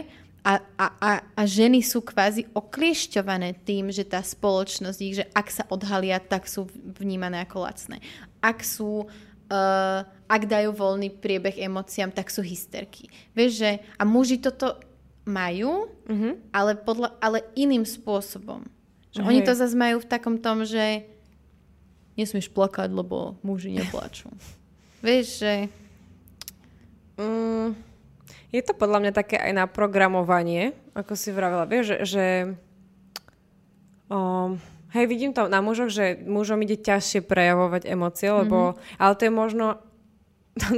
a, 0.45 0.63
a, 0.79 0.87
a, 1.01 1.11
a 1.35 1.41
ženy 1.43 1.83
sú 1.83 1.99
kvázi 1.99 2.47
okliešťované 2.55 3.59
tým, 3.67 3.91
že 3.91 4.07
tá 4.07 4.23
spoločnosť 4.23 4.99
ich, 5.03 5.19
že 5.19 5.25
ak 5.35 5.47
sa 5.51 5.63
odhalia, 5.67 6.23
tak 6.23 6.47
sú 6.47 6.71
vnímané 6.95 7.43
ako 7.43 7.67
lacné. 7.67 7.99
Ak 8.39 8.63
sú 8.63 9.03
uh, 9.05 10.01
ak 10.29 10.41
dajú 10.45 10.71
voľný 10.71 11.11
priebeh 11.11 11.59
emóciám, 11.59 12.13
tak 12.13 12.31
sú 12.31 12.45
hysterky. 12.45 13.11
Vieš, 13.33 13.51
že 13.59 13.71
a 13.97 14.05
muži 14.07 14.39
toto 14.39 14.79
majú, 15.27 15.91
mm-hmm. 16.07 16.33
ale, 16.55 16.71
podľa, 16.79 17.17
ale 17.19 17.43
iným 17.57 17.83
spôsobom. 17.83 18.63
Že 19.15 19.21
oni 19.25 19.41
to 19.41 19.53
zase 19.57 19.73
majú 19.73 20.01
v 20.01 20.09
takom 20.09 20.37
tom, 20.37 20.63
že 20.65 21.05
nesmieš 22.13 22.51
plakať, 22.51 22.93
lebo 22.93 23.39
muži 23.41 23.73
neplačú. 23.73 24.29
Vieš, 25.05 25.41
že 25.41 25.53
Mm, 27.19 27.75
je 28.55 28.61
to 28.63 28.71
podľa 28.71 29.03
mňa 29.03 29.11
také 29.11 29.35
aj 29.35 29.51
na 29.51 29.65
programovanie, 29.67 30.71
ako 30.95 31.19
si 31.19 31.35
vravela. 31.35 31.67
Vieš, 31.67 31.83
že, 31.83 31.97
že 32.07 32.25
um, 34.07 34.55
hej, 34.95 35.05
vidím 35.11 35.35
to 35.35 35.51
na 35.51 35.59
mužoch, 35.59 35.91
že 35.91 36.15
mužom 36.23 36.63
ide 36.63 36.79
ťažšie 36.79 37.27
prejavovať 37.27 37.91
emócie, 37.91 38.31
lebo, 38.31 38.73
mm-hmm. 38.73 38.97
ale 39.03 39.13
to 39.19 39.23
je 39.27 39.33
možno 39.35 39.65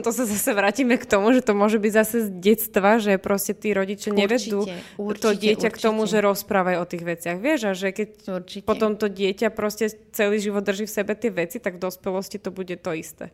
to 0.06 0.10
sa 0.14 0.24
zase 0.28 0.52
vrátime 0.54 1.00
k 1.00 1.06
tomu, 1.08 1.32
že 1.34 1.42
to 1.42 1.56
môže 1.58 1.82
byť 1.82 1.94
zase 1.94 2.18
z 2.28 2.30
detstva, 2.38 3.00
že 3.00 3.18
proste 3.18 3.56
tí 3.56 3.74
rodiče 3.74 4.12
nevedú 4.14 4.68
určite, 5.00 5.22
to 5.24 5.30
dieťa 5.34 5.70
určite. 5.72 5.76
k 5.76 5.78
tomu, 5.80 6.06
že 6.06 6.22
rozprávaj 6.22 6.76
o 6.82 6.86
tých 6.86 7.04
veciach. 7.04 7.38
Vieš, 7.40 7.60
a 7.68 7.72
že 7.74 7.90
keď 7.96 8.10
určite. 8.44 8.66
potom 8.68 9.00
to 9.00 9.10
dieťa 9.10 9.50
proste 9.50 9.90
celý 10.14 10.38
život 10.38 10.62
drží 10.62 10.86
v 10.86 10.94
sebe 10.94 11.14
tie 11.18 11.32
veci, 11.34 11.58
tak 11.58 11.80
v 11.80 11.84
dospelosti 11.88 12.38
to 12.38 12.54
bude 12.54 12.78
to 12.84 12.92
isté. 12.94 13.34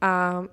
A 0.00 0.44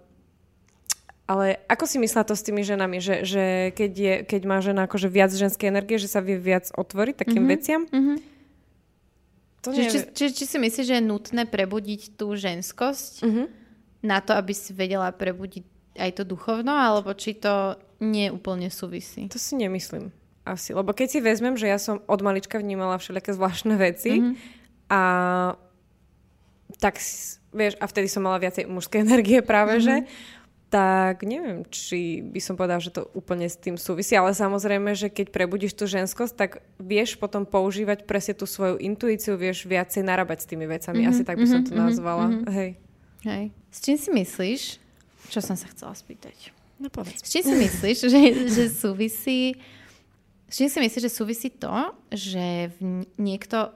ale 1.27 1.59
ako 1.67 1.83
si 1.83 1.99
myslela 1.99 2.23
to 2.23 2.39
s 2.39 2.43
tými 2.47 2.63
ženami, 2.63 3.03
že, 3.03 3.27
že 3.27 3.75
keď, 3.75 3.91
je, 3.91 4.13
keď 4.23 4.41
má 4.47 4.63
žena 4.63 4.87
akože 4.87 5.11
viac 5.11 5.27
ženskej 5.35 5.67
energie, 5.67 5.99
že 5.99 6.07
sa 6.07 6.23
vie 6.23 6.39
viac 6.39 6.71
otvoriť 6.71 7.15
takým 7.19 7.43
mm-hmm. 7.43 7.51
veciam? 7.51 7.81
Mm-hmm. 7.83 8.17
To 9.59 9.75
či, 9.75 9.83
či, 9.91 9.99
či, 10.15 10.25
či 10.31 10.43
si 10.47 10.55
myslíš, 10.55 10.87
že 10.87 10.95
je 10.95 11.03
nutné 11.03 11.43
prebudiť 11.43 12.15
tú 12.15 12.31
ženskosť 12.31 13.27
mm-hmm. 13.27 13.45
Na 14.03 14.21
to, 14.21 14.33
aby 14.37 14.53
si 14.53 14.73
vedela 14.73 15.09
prebudiť 15.09 15.63
aj 15.97 16.11
to 16.21 16.23
duchovno, 16.23 16.71
alebo 16.71 17.13
či 17.17 17.37
to 17.37 17.77
nie 18.01 18.29
úplne 18.29 18.69
súvisí? 18.69 19.25
To 19.33 19.41
si 19.41 19.57
nemyslím 19.57 20.13
asi. 20.47 20.71
Lebo 20.71 20.95
keď 20.95 21.07
si 21.11 21.19
vezmem, 21.19 21.59
že 21.59 21.67
ja 21.67 21.81
som 21.81 21.99
od 22.07 22.21
malička 22.23 22.61
vnímala 22.61 22.95
všelijaké 22.95 23.35
zvláštne 23.35 23.75
veci 23.75 24.11
mm-hmm. 24.15 24.33
a 24.93 25.01
tak 26.79 26.99
vieš, 27.51 27.73
a 27.79 27.85
vtedy 27.87 28.07
som 28.07 28.23
mala 28.23 28.39
viacej 28.39 28.69
mužskej 28.69 29.03
energie 29.07 29.43
práve, 29.43 29.81
mm-hmm. 29.81 29.87
že 29.87 29.95
tak 30.67 31.23
neviem, 31.23 31.63
či 31.71 32.19
by 32.19 32.43
som 32.43 32.59
povedala, 32.59 32.83
že 32.83 32.91
to 32.91 33.07
úplne 33.15 33.47
s 33.47 33.55
tým 33.55 33.79
súvisí, 33.79 34.19
ale 34.19 34.35
samozrejme, 34.35 34.99
že 34.99 35.07
keď 35.07 35.31
prebudíš 35.31 35.79
tú 35.79 35.87
ženskosť, 35.87 36.33
tak 36.35 36.51
vieš 36.75 37.15
potom 37.15 37.47
používať 37.47 38.03
presne 38.03 38.35
tú 38.35 38.43
svoju 38.43 38.75
intuíciu, 38.75 39.39
vieš 39.39 39.63
viacej 39.63 40.03
narábať 40.03 40.43
s 40.43 40.49
tými 40.51 40.67
vecami. 40.67 41.07
Mm-hmm, 41.07 41.15
Asi 41.15 41.23
tak 41.23 41.39
by 41.39 41.47
som 41.47 41.63
to 41.63 41.71
mm-hmm, 41.71 41.87
nazvala. 41.87 42.25
Mm-hmm. 42.27 42.51
Hej. 42.51 42.69
Hej. 43.25 43.49
S 43.71 43.77
čím 43.81 43.97
si 43.97 44.09
myslíš, 44.13 44.61
čo 45.33 45.39
som 45.41 45.57
sa 45.57 45.69
chcela 45.73 45.95
spýtať? 45.97 46.53
No 46.77 46.93
povedz. 46.93 47.25
S 47.25 47.33
čím 47.33 47.43
si 47.43 47.55
myslíš, 47.57 47.97
že, 48.05 48.21
že 48.53 48.63
súvisí 48.69 49.57
s 50.47 50.63
čím 50.63 50.71
si 50.71 50.79
myslíš, 50.79 51.03
že 51.03 51.11
súvisí 51.11 51.49
to, 51.51 51.91
že 52.07 52.71
niekto 53.19 53.67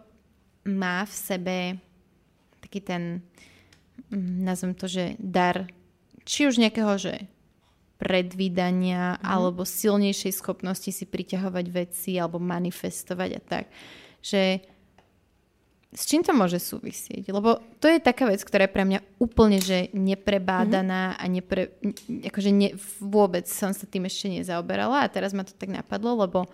má 0.63 1.03
v 1.03 1.13
sebe 1.13 1.57
taký 2.63 2.79
ten, 2.79 3.19
mm, 4.07 4.47
nazvem 4.47 4.71
to, 4.79 4.87
že 4.87 5.19
dar 5.19 5.67
či 6.23 6.47
už 6.47 6.63
nejakého, 6.63 6.95
že 6.95 7.27
predvídania 7.99 9.19
mm. 9.19 9.21
alebo 9.21 9.67
silnejšej 9.67 10.31
schopnosti 10.31 10.89
si 10.95 11.03
priťahovať 11.03 11.65
veci 11.67 12.15
alebo 12.15 12.39
manifestovať 12.39 13.29
a 13.35 13.41
tak. 13.43 13.65
Že 14.23 14.63
s 15.91 16.07
čím 16.07 16.23
to 16.23 16.31
môže 16.31 16.63
súvisieť? 16.63 17.35
Lebo 17.35 17.59
to 17.83 17.91
je 17.91 17.99
taká 17.99 18.23
vec, 18.31 18.39
ktorá 18.39 18.63
je 18.63 18.75
pre 18.75 18.87
mňa 18.87 18.99
úplne 19.19 19.59
že 19.59 19.91
neprebádaná 19.91 21.15
mm-hmm. 21.15 21.21
a 21.21 21.25
nepre, 21.27 21.63
akože 22.31 22.51
ne, 22.55 22.69
vôbec 23.03 23.43
som 23.51 23.75
sa 23.75 23.83
tým 23.83 24.07
ešte 24.07 24.31
nezaoberala 24.31 25.03
a 25.03 25.11
teraz 25.11 25.35
ma 25.35 25.43
to 25.43 25.51
tak 25.51 25.67
napadlo, 25.67 26.15
lebo 26.15 26.47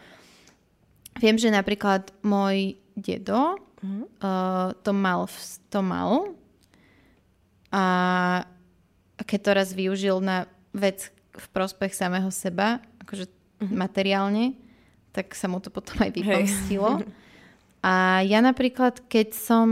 viem, 1.21 1.37
že 1.37 1.53
napríklad 1.53 2.09
môj 2.25 2.81
dedo 2.97 3.61
mm-hmm. 3.85 4.03
uh, 4.25 4.73
to 4.81 4.89
mal, 4.89 5.29
to 5.69 5.79
mal 5.85 6.33
a 7.69 7.83
keď 9.21 9.39
to 9.41 9.51
raz 9.53 9.69
využil 9.73 10.17
na 10.17 10.49
vec 10.73 11.13
v 11.37 11.45
prospech 11.53 11.93
samého 11.93 12.29
seba, 12.33 12.81
akože 13.05 13.29
uh-huh. 13.29 13.69
materiálne, 13.69 14.57
tak 15.13 15.33
sa 15.37 15.45
mu 15.45 15.61
to 15.61 15.69
potom 15.69 16.01
aj 16.01 16.09
vypomstilo. 16.13 17.01
A 17.87 18.19
ja 18.27 18.43
napríklad, 18.43 19.07
keď 19.07 19.31
som... 19.31 19.67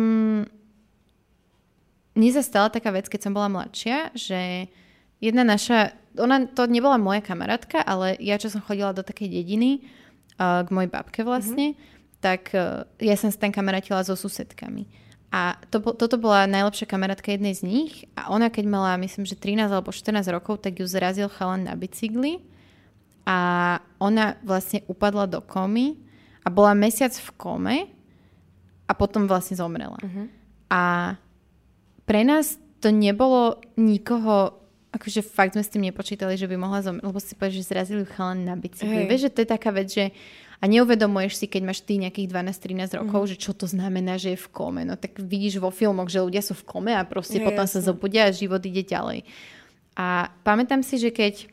Mne 2.15 2.31
sa 2.31 2.39
stala 2.39 2.71
taká 2.71 2.95
vec, 2.95 3.11
keď 3.11 3.27
som 3.27 3.35
bola 3.35 3.51
mladšia, 3.51 4.15
že 4.15 4.71
jedna 5.19 5.43
naša... 5.43 5.91
Ona 6.15 6.47
to 6.47 6.63
nebola 6.71 6.95
moja 6.95 7.19
kamarátka, 7.19 7.83
ale 7.83 8.15
ja, 8.23 8.39
čo 8.39 8.47
som 8.47 8.63
chodila 8.63 8.95
do 8.95 9.03
takej 9.03 9.27
dediny, 9.27 9.83
uh, 10.39 10.63
k 10.63 10.71
mojej 10.71 10.87
babke 10.87 11.27
vlastne, 11.27 11.75
uh-huh. 11.75 12.23
tak 12.23 12.55
uh, 12.55 12.87
ja 13.03 13.19
som 13.19 13.27
sa 13.27 13.43
tam 13.43 13.51
kamarátila 13.51 13.99
so 14.07 14.15
susedkami. 14.15 14.87
A 15.35 15.59
to, 15.67 15.83
toto 15.83 16.15
bola 16.15 16.47
najlepšia 16.47 16.87
kamarátka 16.87 17.35
jednej 17.35 17.51
z 17.51 17.67
nich 17.67 18.07
a 18.15 18.31
ona 18.31 18.47
keď 18.47 18.71
mala, 18.71 18.95
myslím, 19.03 19.27
že 19.27 19.35
13 19.35 19.67
alebo 19.67 19.91
14 19.91 20.23
rokov, 20.31 20.63
tak 20.63 20.79
ju 20.79 20.87
zrazil 20.87 21.27
chalan 21.27 21.67
na 21.67 21.75
bicykli 21.75 22.39
a 23.27 23.39
ona 23.99 24.39
vlastne 24.47 24.87
upadla 24.87 25.27
do 25.27 25.43
komy 25.43 25.99
a 26.39 26.47
bola 26.47 26.71
mesiac 26.71 27.11
v 27.11 27.29
kome 27.35 27.77
a 28.85 28.91
potom 28.93 29.25
vlastne 29.25 29.57
zomrela. 29.57 29.97
Uh-huh. 30.01 30.25
A 30.69 30.83
pre 32.05 32.21
nás 32.21 32.61
to 32.79 32.93
nebolo 32.93 33.57
nikoho, 33.81 34.61
akože 34.93 35.25
fakt 35.25 35.57
sme 35.57 35.65
s 35.65 35.73
tým 35.73 35.89
nepočítali, 35.89 36.37
že 36.37 36.45
by 36.45 36.55
mohla 36.55 36.85
zomrieť, 36.85 37.05
lebo 37.05 37.17
si 37.17 37.33
povedal, 37.33 37.57
že 37.57 37.65
zrazili 37.65 38.05
ju 38.05 38.07
chalan 38.13 38.45
na 38.45 38.53
bicykli. 38.53 39.05
Hey. 39.05 39.09
Vieš, 39.09 39.29
že 39.29 39.33
to 39.33 39.39
je 39.41 39.49
taká 39.49 39.69
vec, 39.73 39.89
že 39.89 40.13
a 40.63 40.71
neuvedomuješ 40.71 41.33
si, 41.35 41.45
keď 41.51 41.61
máš 41.67 41.83
ty 41.83 41.99
nejakých 41.99 42.31
12-13 42.31 43.01
rokov, 43.03 43.27
mm-hmm. 43.27 43.31
že 43.35 43.43
čo 43.43 43.51
to 43.51 43.67
znamená, 43.67 44.15
že 44.15 44.33
je 44.33 44.39
v 44.39 44.49
kome. 44.55 44.81
No 44.87 44.95
tak 44.95 45.19
vidíš 45.19 45.59
vo 45.59 45.67
filmoch, 45.67 46.07
že 46.07 46.23
ľudia 46.23 46.39
sú 46.39 46.55
v 46.55 46.63
kome 46.63 46.91
a 46.95 47.03
proste 47.03 47.43
je, 47.43 47.45
potom 47.45 47.67
jasne. 47.67 47.83
sa 47.83 47.91
zobudia 47.91 48.31
a 48.31 48.31
život 48.31 48.63
ide 48.63 48.87
ďalej. 48.87 49.27
A 49.99 50.31
pamätám 50.47 50.79
si, 50.79 50.95
že 50.95 51.11
keď 51.11 51.51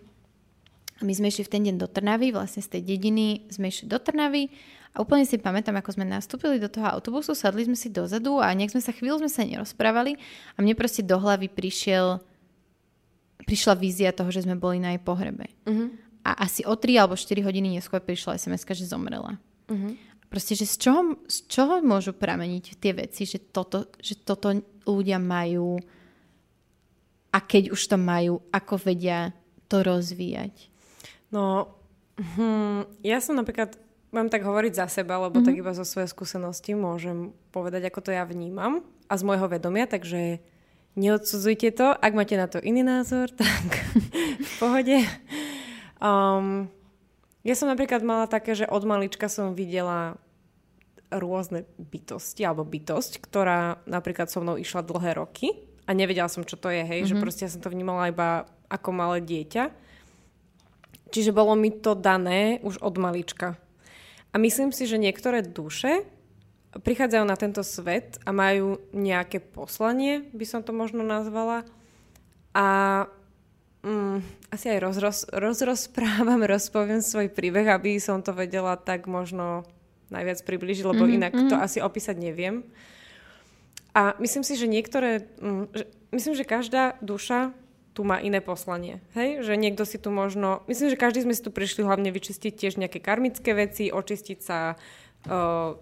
my 1.03 1.13
sme 1.15 1.31
išli 1.35 1.43
v 1.43 1.53
ten 1.53 1.63
deň 1.67 1.77
do 1.83 1.91
Trnavy, 1.91 2.31
vlastne 2.31 2.63
z 2.63 2.79
tej 2.79 2.83
dediny 2.95 3.51
sme 3.51 3.75
išli 3.75 3.91
do 3.91 3.99
Trnavy 3.99 4.55
a 4.93 5.01
úplne 5.01 5.25
si 5.25 5.41
pamätám, 5.41 5.77
ako 5.81 5.97
sme 5.97 6.05
nastúpili 6.05 6.61
do 6.61 6.69
toho 6.69 6.85
autobusu, 6.85 7.33
sadli 7.33 7.65
sme 7.65 7.77
si 7.77 7.89
dozadu 7.89 8.45
a 8.45 8.53
nejak 8.53 8.77
sme 8.77 8.85
sa 8.85 8.93
chvíľu 8.93 9.25
sme 9.25 9.31
sa 9.33 9.43
nerozprávali 9.43 10.21
a 10.55 10.59
mne 10.61 10.77
proste 10.77 11.01
do 11.01 11.17
hlavy 11.17 11.49
prišiel 11.49 12.21
prišla 13.43 13.75
vízia 13.75 14.15
toho, 14.15 14.31
že 14.31 14.47
sme 14.47 14.55
boli 14.55 14.79
na 14.79 14.95
jej 14.95 15.03
pohrebe. 15.03 15.51
Mm-hmm 15.67 16.13
a 16.23 16.47
asi 16.47 16.63
o 16.63 16.75
3 16.79 17.03
alebo 17.03 17.19
4 17.19 17.43
hodiny 17.43 17.79
neskôr 17.79 17.99
prišla 17.99 18.39
sms 18.39 18.63
že 18.79 18.87
zomrela. 18.87 19.39
Uh-huh. 19.67 19.95
Proste, 20.31 20.55
že 20.55 20.65
z 20.65 20.89
čoho, 20.89 21.03
z 21.29 21.45
čoho 21.51 21.83
môžu 21.85 22.17
prameniť 22.17 22.79
tie 22.79 22.93
veci, 22.97 23.29
že 23.29 23.43
toto, 23.53 23.91
že 24.01 24.17
toto 24.17 24.55
ľudia 24.87 25.21
majú 25.21 25.77
a 27.33 27.39
keď 27.43 27.75
už 27.75 27.81
to 27.85 27.97
majú, 27.99 28.41
ako 28.55 28.75
vedia 28.81 29.35
to 29.69 29.85
rozvíjať? 29.85 30.73
No, 31.33 31.69
hm, 32.17 32.89
ja 33.05 33.19
som 33.21 33.37
napríklad, 33.37 33.77
mám 34.13 34.29
tak 34.29 34.45
hovoriť 34.45 34.73
za 34.77 34.87
seba, 34.87 35.19
lebo 35.19 35.41
mm-hmm. 35.41 35.49
tak 35.49 35.57
iba 35.57 35.73
zo 35.73 35.89
svojej 35.89 36.13
skúsenosti 36.13 36.77
môžem 36.77 37.33
povedať, 37.51 37.89
ako 37.89 38.01
to 38.05 38.11
ja 38.13 38.29
vnímam 38.29 38.85
a 39.09 39.15
z 39.17 39.23
môjho 39.25 39.49
vedomia, 39.49 39.89
takže 39.89 40.45
neodsudzujte 40.95 41.73
to. 41.73 41.97
Ak 41.97 42.13
máte 42.13 42.37
na 42.37 42.47
to 42.47 42.61
iný 42.61 42.85
názor, 42.85 43.33
tak 43.41 43.69
v 44.37 44.53
pohode. 44.61 45.01
Um, 45.99 46.69
ja 47.43 47.57
som 47.57 47.73
napríklad 47.73 48.05
mala 48.05 48.29
také, 48.29 48.53
že 48.53 48.69
od 48.69 48.85
malička 48.85 49.27
som 49.27 49.57
videla 49.57 50.21
rôzne 51.13 51.69
bytosti, 51.77 52.45
alebo 52.45 52.65
bytosť, 52.65 53.21
ktorá 53.21 53.85
napríklad 53.85 54.33
so 54.33 54.41
mnou 54.41 54.57
išla 54.57 54.81
dlhé 54.81 55.21
roky 55.21 55.53
a 55.85 55.93
nevedela 55.93 56.29
som, 56.29 56.47
čo 56.47 56.57
to 56.57 56.73
je, 56.73 56.85
hej, 56.85 57.05
mm-hmm. 57.05 57.11
že 57.11 57.17
mhm. 57.17 57.23
proste 57.23 57.43
ja 57.49 57.53
som 57.53 57.61
to 57.61 57.73
vnímala 57.73 58.13
iba 58.13 58.49
ako 58.69 58.89
malé 58.93 59.21
dieťa. 59.21 59.69
Čiže 61.13 61.37
bolo 61.37 61.53
mi 61.53 61.69
to 61.69 61.93
dané 61.93 62.57
už 62.65 62.81
od 62.81 62.97
malička. 62.97 63.61
A 64.33 64.41
myslím 64.41 64.73
si, 64.73 64.89
že 64.89 64.97
niektoré 64.97 65.45
duše 65.45 66.09
prichádzajú 66.73 67.25
na 67.29 67.37
tento 67.37 67.61
svet 67.61 68.17
a 68.25 68.33
majú 68.33 68.81
nejaké 68.97 69.45
poslanie, 69.45 70.25
by 70.33 70.45
som 70.49 70.65
to 70.65 70.73
možno 70.73 71.05
nazvala. 71.05 71.69
A 72.57 72.67
mm, 73.85 74.25
asi 74.49 74.73
aj 74.73 74.79
rozroz, 74.81 75.19
rozrozprávam, 75.29 76.41
rozpoviem 76.57 77.05
svoj 77.05 77.29
príbeh, 77.29 77.69
aby 77.69 78.01
som 78.01 78.25
to 78.25 78.33
vedela 78.33 78.81
tak 78.81 79.05
možno 79.05 79.69
najviac 80.09 80.41
približiť, 80.45 80.85
lebo 80.85 81.05
mm-hmm, 81.05 81.19
inak 81.21 81.33
mm-hmm. 81.33 81.51
to 81.53 81.57
asi 81.61 81.79
opísať 81.85 82.17
neviem. 82.17 82.65
A 83.93 84.17
myslím 84.25 84.41
si, 84.41 84.57
že 84.57 84.65
niektoré, 84.65 85.29
mm, 85.41 85.77
že, 85.77 85.85
myslím, 86.17 86.35
že 86.37 86.49
každá 86.49 86.97
duša 87.05 87.53
tu 87.93 88.09
má 88.09 88.19
iné 88.25 88.41
poslanie. 88.41 89.05
Hej? 89.13 89.45
Že 89.45 89.55
niekto 89.61 89.85
si 89.85 90.01
tu 90.01 90.09
možno... 90.09 90.65
Myslím, 90.65 90.89
že 90.89 91.01
každý 91.01 91.29
sme 91.29 91.37
si 91.37 91.45
tu 91.45 91.53
prišli 91.53 91.85
hlavne 91.85 92.09
vyčistiť 92.09 92.53
tiež 92.57 92.81
nejaké 92.81 93.05
karmické 93.05 93.53
veci, 93.53 93.93
očistiť 93.93 94.39
sa 94.41 94.75
uh, 95.29 95.77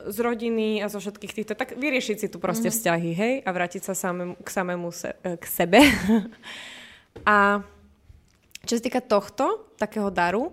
z 0.00 0.16
rodiny 0.24 0.80
a 0.80 0.88
zo 0.88 1.04
všetkých 1.04 1.32
týchto... 1.36 1.52
Tak 1.52 1.76
vyriešiť 1.76 2.16
si 2.16 2.28
tu 2.32 2.40
proste 2.40 2.72
mm-hmm. 2.72 2.80
vzťahy, 2.80 3.10
hej? 3.12 3.34
A 3.44 3.50
vrátiť 3.52 3.84
sa 3.84 3.92
samém, 3.92 4.32
k 4.40 4.48
samému 4.48 4.88
se, 4.88 5.12
k 5.20 5.44
sebe. 5.44 5.80
A 7.26 7.60
čo 8.64 8.80
sa 8.80 8.82
týka 8.82 9.04
tohto, 9.04 9.68
takého 9.76 10.08
daru, 10.08 10.52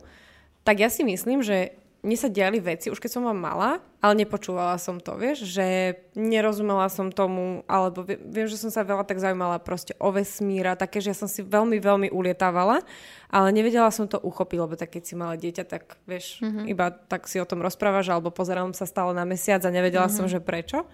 tak 0.67 0.83
ja 0.83 0.91
si 0.91 1.07
myslím, 1.07 1.39
že 1.39 1.71
mne 2.07 2.15
sa 2.15 2.31
diali 2.31 2.63
veci, 2.63 2.87
už 2.87 3.03
keď 3.03 3.11
som 3.11 3.27
bola 3.27 3.35
malá, 3.35 3.71
ale 3.99 4.23
nepočúvala 4.23 4.79
som 4.79 4.95
to, 5.03 5.19
vieš, 5.19 5.43
že 5.43 5.99
nerozumela 6.15 6.87
som 6.87 7.11
tomu, 7.11 7.67
alebo 7.67 8.07
viem, 8.07 8.47
že 8.47 8.55
som 8.55 8.71
sa 8.71 8.87
veľa 8.87 9.03
tak 9.03 9.19
zaujímala 9.19 9.59
proste 9.59 9.91
o 9.99 10.07
vesmíra, 10.15 10.79
také, 10.79 11.03
že 11.03 11.11
ja 11.11 11.17
som 11.19 11.27
si 11.27 11.43
veľmi, 11.43 11.83
veľmi 11.83 12.07
ulietávala, 12.07 12.79
ale 13.27 13.51
nevedela 13.51 13.91
som 13.91 14.07
to 14.07 14.15
uchopiť, 14.23 14.57
lebo 14.63 14.79
tak 14.79 14.95
keď 14.95 15.03
si 15.03 15.13
mala 15.19 15.35
dieťa, 15.35 15.63
tak 15.67 15.99
vieš, 16.07 16.39
mm-hmm. 16.39 16.65
iba 16.71 16.95
tak 16.95 17.27
si 17.27 17.43
o 17.43 17.49
tom 17.49 17.59
rozprávaš, 17.59 18.07
alebo 18.07 18.31
pozerám 18.31 18.71
sa 18.71 18.87
stále 18.87 19.11
na 19.11 19.27
mesiac 19.27 19.59
a 19.67 19.69
nevedela 19.69 20.07
mm-hmm. 20.07 20.23
som, 20.23 20.31
že 20.31 20.39
prečo. 20.39 20.87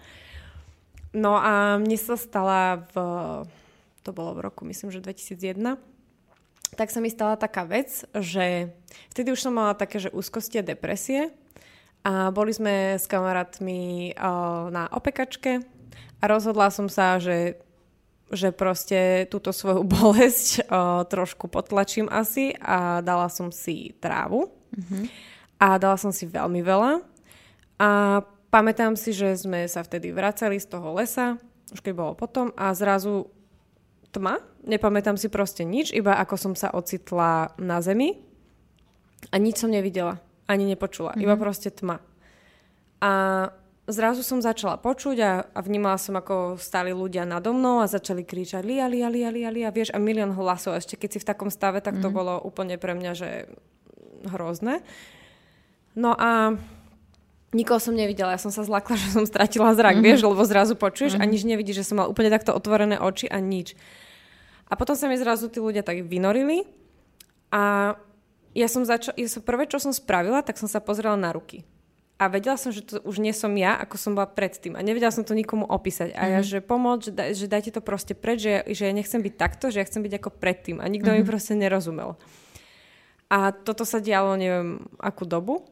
No 1.14 1.38
a 1.38 1.78
mne 1.78 1.94
sa 1.94 2.18
stala 2.18 2.90
v, 2.90 2.94
to 4.02 4.10
bolo 4.10 4.34
v 4.34 4.50
roku, 4.50 4.66
myslím, 4.66 4.90
že 4.90 4.98
2001, 4.98 5.78
tak 6.74 6.90
sa 6.90 6.98
mi 6.98 7.10
stala 7.10 7.38
taká 7.38 7.64
vec, 7.66 8.04
že 8.12 8.74
vtedy 9.14 9.30
už 9.34 9.40
som 9.40 9.54
mala 9.54 9.78
také, 9.78 10.02
že 10.02 10.12
úzkosti 10.12 10.60
a 10.60 10.66
depresie 10.66 11.30
a 12.04 12.28
boli 12.34 12.52
sme 12.52 13.00
s 13.00 13.08
kamarátmi 13.08 14.12
na 14.68 14.84
opekačke 14.92 15.64
a 16.20 16.24
rozhodla 16.28 16.68
som 16.68 16.92
sa, 16.92 17.16
že, 17.16 17.56
že 18.28 18.52
proste 18.52 19.24
túto 19.32 19.54
svoju 19.54 19.86
bolesť 19.96 20.68
trošku 21.08 21.48
potlačím 21.48 22.10
asi 22.12 22.52
a 22.60 23.00
dala 23.00 23.32
som 23.32 23.48
si 23.48 23.96
trávu 24.02 24.52
mm-hmm. 24.76 25.04
a 25.64 25.66
dala 25.80 25.96
som 25.96 26.12
si 26.12 26.28
veľmi 26.28 26.60
veľa 26.60 27.00
a 27.80 28.20
pamätám 28.52 28.94
si, 28.94 29.10
že 29.10 29.34
sme 29.34 29.66
sa 29.66 29.82
vtedy 29.82 30.14
vracali 30.14 30.62
z 30.62 30.70
toho 30.70 30.94
lesa, 30.94 31.42
už 31.74 31.82
keď 31.82 31.92
bolo 31.96 32.12
potom 32.14 32.54
a 32.54 32.70
zrazu 32.70 33.26
tma, 34.14 34.38
nepamätám 34.62 35.18
si 35.18 35.26
proste 35.26 35.66
nič, 35.66 35.90
iba 35.90 36.14
ako 36.14 36.38
som 36.38 36.54
sa 36.54 36.70
ocitla 36.70 37.58
na 37.58 37.82
zemi 37.82 38.22
a 39.34 39.36
nič 39.42 39.58
som 39.58 39.74
nevidela, 39.74 40.22
ani 40.46 40.70
nepočula, 40.70 41.12
mm-hmm. 41.12 41.24
iba 41.26 41.34
proste 41.34 41.74
tma. 41.74 41.98
A 43.02 43.12
zrazu 43.90 44.24
som 44.24 44.40
začala 44.40 44.80
počuť 44.80 45.16
a, 45.20 45.32
a 45.50 45.58
vnímala 45.60 46.00
som, 46.00 46.16
ako 46.16 46.56
stáli 46.56 46.94
ľudia 46.94 47.28
nado 47.28 47.52
mnou 47.52 47.84
a 47.84 47.90
začali 47.90 48.24
kričať 48.24 48.64
lia, 48.64 48.88
lia, 48.88 49.12
lia, 49.12 49.28
lia, 49.28 49.50
lia, 49.52 49.68
vieš, 49.74 49.92
a 49.92 50.00
milión 50.00 50.32
hlasov. 50.32 50.78
Ešte 50.78 50.96
keď 50.96 51.08
si 51.12 51.18
v 51.20 51.28
takom 51.28 51.50
stave, 51.52 51.84
tak 51.84 52.00
to 52.00 52.08
mm-hmm. 52.08 52.16
bolo 52.16 52.34
úplne 52.40 52.80
pre 52.80 52.96
mňa, 52.96 53.12
že 53.12 53.30
hrozné. 54.24 54.80
No 55.92 56.16
a 56.16 56.56
nikoho 57.54 57.78
som 57.78 57.94
nevidela, 57.94 58.34
ja 58.34 58.40
som 58.40 58.50
sa 58.50 58.64
zlakla, 58.64 58.96
že 59.02 59.14
som 59.14 59.24
stratila 59.28 59.76
zrak, 59.76 60.00
mm-hmm. 60.00 60.06
vieš, 60.06 60.20
lebo 60.24 60.42
zrazu 60.48 60.74
počuješ 60.74 61.20
mm-hmm. 61.20 61.28
a 61.28 61.32
nič 61.32 61.42
nevidíš, 61.44 61.76
že 61.84 61.86
som 61.92 62.00
mala 62.00 62.10
úplne 62.10 62.32
takto 62.32 62.56
otvorené 62.56 62.96
oči 62.96 63.28
a 63.28 63.38
nič. 63.38 63.76
A 64.74 64.78
potom 64.78 64.98
sa 64.98 65.06
mi 65.06 65.14
zrazu 65.14 65.46
tí 65.46 65.62
ľudia 65.62 65.86
tak 65.86 66.02
vynorili 66.02 66.66
a 67.54 67.94
ja 68.50 68.66
som 68.66 68.82
začala, 68.82 69.14
ja 69.14 69.30
som, 69.30 69.38
prvé, 69.38 69.70
čo 69.70 69.78
som 69.78 69.94
spravila, 69.94 70.42
tak 70.42 70.58
som 70.58 70.66
sa 70.66 70.82
pozrela 70.82 71.14
na 71.14 71.30
ruky. 71.30 71.62
A 72.18 72.26
vedela 72.26 72.58
som, 72.58 72.74
že 72.74 72.82
to 72.82 72.98
už 73.06 73.22
nie 73.22 73.30
som 73.30 73.54
ja, 73.54 73.78
ako 73.78 73.94
som 73.94 74.18
bola 74.18 74.26
predtým. 74.26 74.74
A 74.74 74.82
nevedela 74.82 75.14
som 75.14 75.22
to 75.22 75.34
nikomu 75.34 75.62
opísať. 75.66 76.10
A 76.14 76.26
ja, 76.26 76.42
mm-hmm. 76.42 76.50
že 76.50 76.58
pomôcť, 76.62 77.02
že, 77.06 77.12
daj, 77.14 77.30
že 77.38 77.46
dajte 77.46 77.70
to 77.74 77.82
proste 77.82 78.14
preč, 78.18 78.42
že, 78.42 78.66
že 78.70 78.86
ja 78.86 78.94
nechcem 78.94 79.22
byť 79.22 79.34
takto, 79.34 79.70
že 79.70 79.82
ja 79.82 79.86
chcem 79.86 80.02
byť 80.02 80.14
ako 80.18 80.30
predtým. 80.42 80.82
A 80.82 80.86
nikto 80.90 81.10
mm-hmm. 81.10 81.26
mi 81.26 81.30
proste 81.30 81.54
nerozumel. 81.54 82.18
A 83.30 83.50
toto 83.50 83.82
sa 83.86 83.98
dialo 83.98 84.34
neviem 84.34 84.82
akú 84.98 85.26
dobu. 85.26 85.66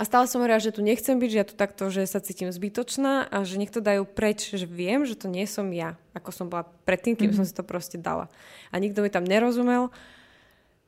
A 0.00 0.08
stále 0.08 0.24
som 0.24 0.40
hovorila, 0.40 0.56
že 0.56 0.72
tu 0.72 0.80
nechcem 0.80 1.20
byť, 1.20 1.28
že 1.28 1.40
ja 1.44 1.44
tu 1.44 1.52
takto, 1.52 1.92
že 1.92 2.08
sa 2.08 2.24
cítim 2.24 2.48
zbytočná 2.48 3.28
a 3.28 3.44
že 3.44 3.60
nech 3.60 3.68
to 3.68 3.84
dajú 3.84 4.08
preč, 4.08 4.48
že 4.48 4.64
viem, 4.64 5.04
že 5.04 5.12
to 5.12 5.28
nie 5.28 5.44
som 5.44 5.68
ja, 5.76 6.00
ako 6.16 6.32
som 6.32 6.46
bola 6.48 6.64
predtým, 6.88 7.12
kým 7.12 7.28
mm-hmm. 7.28 7.36
som 7.36 7.44
si 7.44 7.52
to 7.52 7.60
proste 7.60 8.00
dala. 8.00 8.32
A 8.72 8.80
nikto 8.80 9.04
mi 9.04 9.12
tam 9.12 9.28
nerozumel. 9.28 9.92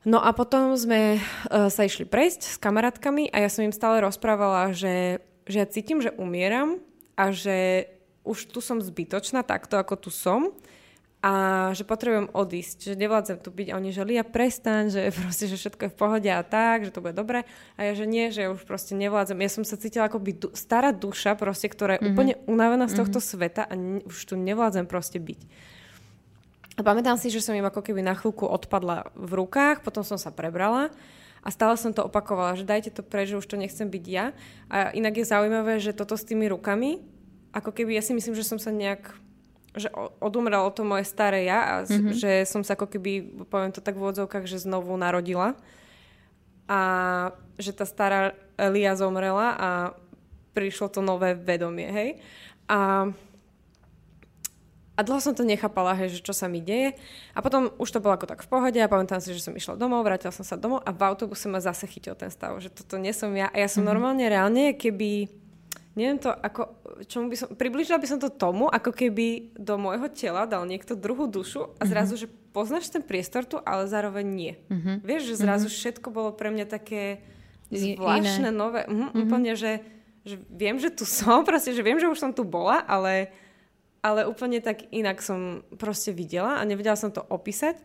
No 0.08 0.16
a 0.16 0.32
potom 0.32 0.72
sme 0.80 1.20
uh, 1.20 1.68
sa 1.68 1.84
išli 1.84 2.08
prejsť 2.08 2.56
s 2.56 2.56
kamarátkami 2.56 3.28
a 3.28 3.44
ja 3.44 3.52
som 3.52 3.68
im 3.68 3.76
stále 3.76 4.00
rozprávala, 4.00 4.72
že, 4.72 5.20
že 5.44 5.60
ja 5.60 5.68
cítim, 5.68 6.00
že 6.00 6.16
umieram 6.16 6.80
a 7.12 7.36
že 7.36 7.92
už 8.24 8.48
tu 8.48 8.64
som 8.64 8.80
zbytočná 8.80 9.44
takto, 9.44 9.76
ako 9.76 10.08
tu 10.08 10.10
som 10.10 10.56
a 11.22 11.32
že 11.70 11.86
potrebujem 11.86 12.34
odísť, 12.34 12.92
že 12.92 12.94
nevládzem 12.98 13.38
tu 13.38 13.54
byť 13.54 13.70
a 13.70 13.78
oni, 13.78 13.94
že 13.94 14.02
Lia, 14.02 14.26
prestaň, 14.26 14.90
že 14.90 15.00
proste, 15.22 15.46
že 15.46 15.54
všetko 15.54 15.86
je 15.86 15.92
v 15.94 15.98
pohode 15.98 16.26
a 16.26 16.42
tak, 16.42 16.82
že 16.82 16.90
to 16.90 16.98
bude 16.98 17.14
dobre 17.14 17.46
a 17.78 17.80
ja, 17.86 17.94
že 17.94 18.10
nie, 18.10 18.34
že 18.34 18.50
už 18.50 18.66
proste 18.66 18.98
nevládzem. 18.98 19.38
Ja 19.38 19.50
som 19.50 19.62
sa 19.62 19.78
cítila 19.78 20.10
ako 20.10 20.18
by 20.18 20.32
du- 20.34 20.54
stará 20.58 20.90
duša 20.90 21.38
proste, 21.38 21.70
ktorá 21.70 21.94
je 21.96 22.02
mm-hmm. 22.02 22.12
úplne 22.18 22.34
unavená 22.50 22.90
z 22.90 22.98
tohto 22.98 23.22
mm-hmm. 23.22 23.38
sveta 23.38 23.62
a 23.70 23.74
ne- 23.78 24.02
už 24.02 24.18
tu 24.18 24.34
nevládzem 24.34 24.90
proste 24.90 25.22
byť. 25.22 25.40
A 26.76 26.80
pamätám 26.82 27.14
si, 27.14 27.30
že 27.30 27.44
som 27.44 27.54
im 27.54 27.68
ako 27.68 27.86
keby 27.86 28.02
na 28.02 28.18
chvíľku 28.18 28.48
odpadla 28.48 29.14
v 29.14 29.32
rukách, 29.38 29.86
potom 29.86 30.02
som 30.02 30.18
sa 30.18 30.34
prebrala 30.34 30.90
a 31.44 31.48
stále 31.54 31.78
som 31.78 31.94
to 31.94 32.02
opakovala, 32.02 32.58
že 32.58 32.66
dajte 32.66 32.90
to 32.98 33.06
preč, 33.06 33.30
že 33.30 33.38
už 33.38 33.46
to 33.46 33.60
nechcem 33.60 33.86
byť 33.86 34.04
ja. 34.10 34.34
A 34.72 34.90
inak 34.90 35.20
je 35.20 35.26
zaujímavé, 35.28 35.78
že 35.78 35.94
toto 35.94 36.18
s 36.18 36.26
tými 36.26 36.50
rukami, 36.50 36.98
ako 37.52 37.70
keby, 37.70 37.94
ja 37.94 38.02
si 38.02 38.16
myslím, 38.16 38.34
že 38.34 38.46
som 38.46 38.56
sa 38.56 38.72
nejak 38.72 39.14
že 39.72 39.88
odumrelo 40.20 40.68
to 40.68 40.84
moje 40.84 41.08
staré 41.08 41.48
ja 41.48 41.60
a 41.60 41.74
mm-hmm. 41.84 42.12
že 42.12 42.32
som 42.44 42.60
sa 42.60 42.76
ako 42.76 42.92
keby, 42.92 43.44
poviem 43.48 43.72
to 43.72 43.80
tak 43.80 43.96
v 43.96 44.04
úvodzovkách, 44.04 44.44
že 44.44 44.60
znovu 44.60 44.92
narodila 45.00 45.56
a 46.68 46.80
že 47.56 47.72
tá 47.72 47.88
stará 47.88 48.36
Elia 48.60 48.92
zomrela 48.96 49.56
a 49.56 49.68
prišlo 50.52 50.92
to 50.92 51.00
nové 51.00 51.32
vedomie, 51.32 51.88
hej. 51.88 52.10
A, 52.68 53.08
a 54.92 55.00
dlho 55.00 55.20
som 55.24 55.32
to 55.32 55.44
nechápala, 55.44 55.96
hej, 55.96 56.20
že 56.20 56.24
čo 56.24 56.36
sa 56.36 56.52
mi 56.52 56.60
deje. 56.60 56.92
A 57.32 57.40
potom 57.40 57.72
už 57.80 57.88
to 57.96 58.04
bolo 58.04 58.20
ako 58.20 58.28
tak 58.28 58.44
v 58.44 58.52
pohode 58.52 58.76
a 58.76 58.92
pamätám 58.92 59.24
si, 59.24 59.32
že 59.32 59.40
som 59.40 59.56
išla 59.56 59.80
domov, 59.80 60.04
vrátila 60.04 60.32
som 60.32 60.44
sa 60.44 60.60
domov 60.60 60.84
a 60.84 60.92
v 60.92 61.00
autobuse 61.00 61.48
ma 61.48 61.64
zase 61.64 61.88
chytil 61.88 62.12
ten 62.12 62.28
stav, 62.28 62.52
že 62.60 62.68
toto 62.68 63.00
nie 63.00 63.16
som 63.16 63.32
ja. 63.32 63.48
A 63.48 63.56
ja 63.56 63.68
som 63.72 63.80
mm-hmm. 63.80 63.88
normálne 63.88 64.24
reálne, 64.28 64.76
keby 64.76 65.41
neviem 65.92 66.16
to, 66.16 66.32
ako, 66.32 66.72
čomu 67.04 67.28
by 67.28 67.36
som, 67.36 67.48
približila 67.52 68.00
by 68.00 68.08
som 68.08 68.20
to 68.20 68.32
tomu, 68.32 68.68
ako 68.68 68.96
keby 68.96 69.52
do 69.56 69.76
môjho 69.76 70.08
tela 70.08 70.48
dal 70.48 70.64
niekto 70.64 70.96
druhú 70.96 71.28
dušu 71.28 71.76
a 71.76 71.82
zrazu, 71.84 72.16
mm-hmm. 72.16 72.32
že 72.32 72.52
poznáš 72.56 72.88
ten 72.88 73.04
priestor 73.04 73.44
tu, 73.44 73.60
ale 73.60 73.84
zároveň 73.84 74.24
nie. 74.24 74.52
Mm-hmm. 74.72 74.96
Vieš, 75.04 75.22
že 75.28 75.34
zrazu 75.44 75.68
mm-hmm. 75.68 75.80
všetko 75.84 76.08
bolo 76.08 76.30
pre 76.32 76.48
mňa 76.48 76.66
také 76.68 77.20
zvláštne, 77.72 78.48
Iné. 78.48 78.56
nové, 78.56 78.84
mm, 78.84 78.92
mm-hmm. 78.92 79.20
úplne, 79.20 79.52
že, 79.52 79.72
že 80.24 80.36
viem, 80.48 80.76
že 80.80 80.88
tu 80.92 81.04
som, 81.04 81.44
proste, 81.48 81.76
že 81.76 81.84
viem, 81.84 82.00
že 82.00 82.08
už 82.08 82.20
som 82.20 82.32
tu 82.32 82.44
bola, 82.44 82.80
ale, 82.88 83.28
ale 84.00 84.24
úplne 84.24 84.64
tak 84.64 84.88
inak 84.92 85.20
som 85.20 85.60
proste 85.76 86.12
videla 86.12 86.56
a 86.56 86.62
nevedela 86.64 86.96
som 86.96 87.12
to 87.12 87.20
opísať. 87.20 87.76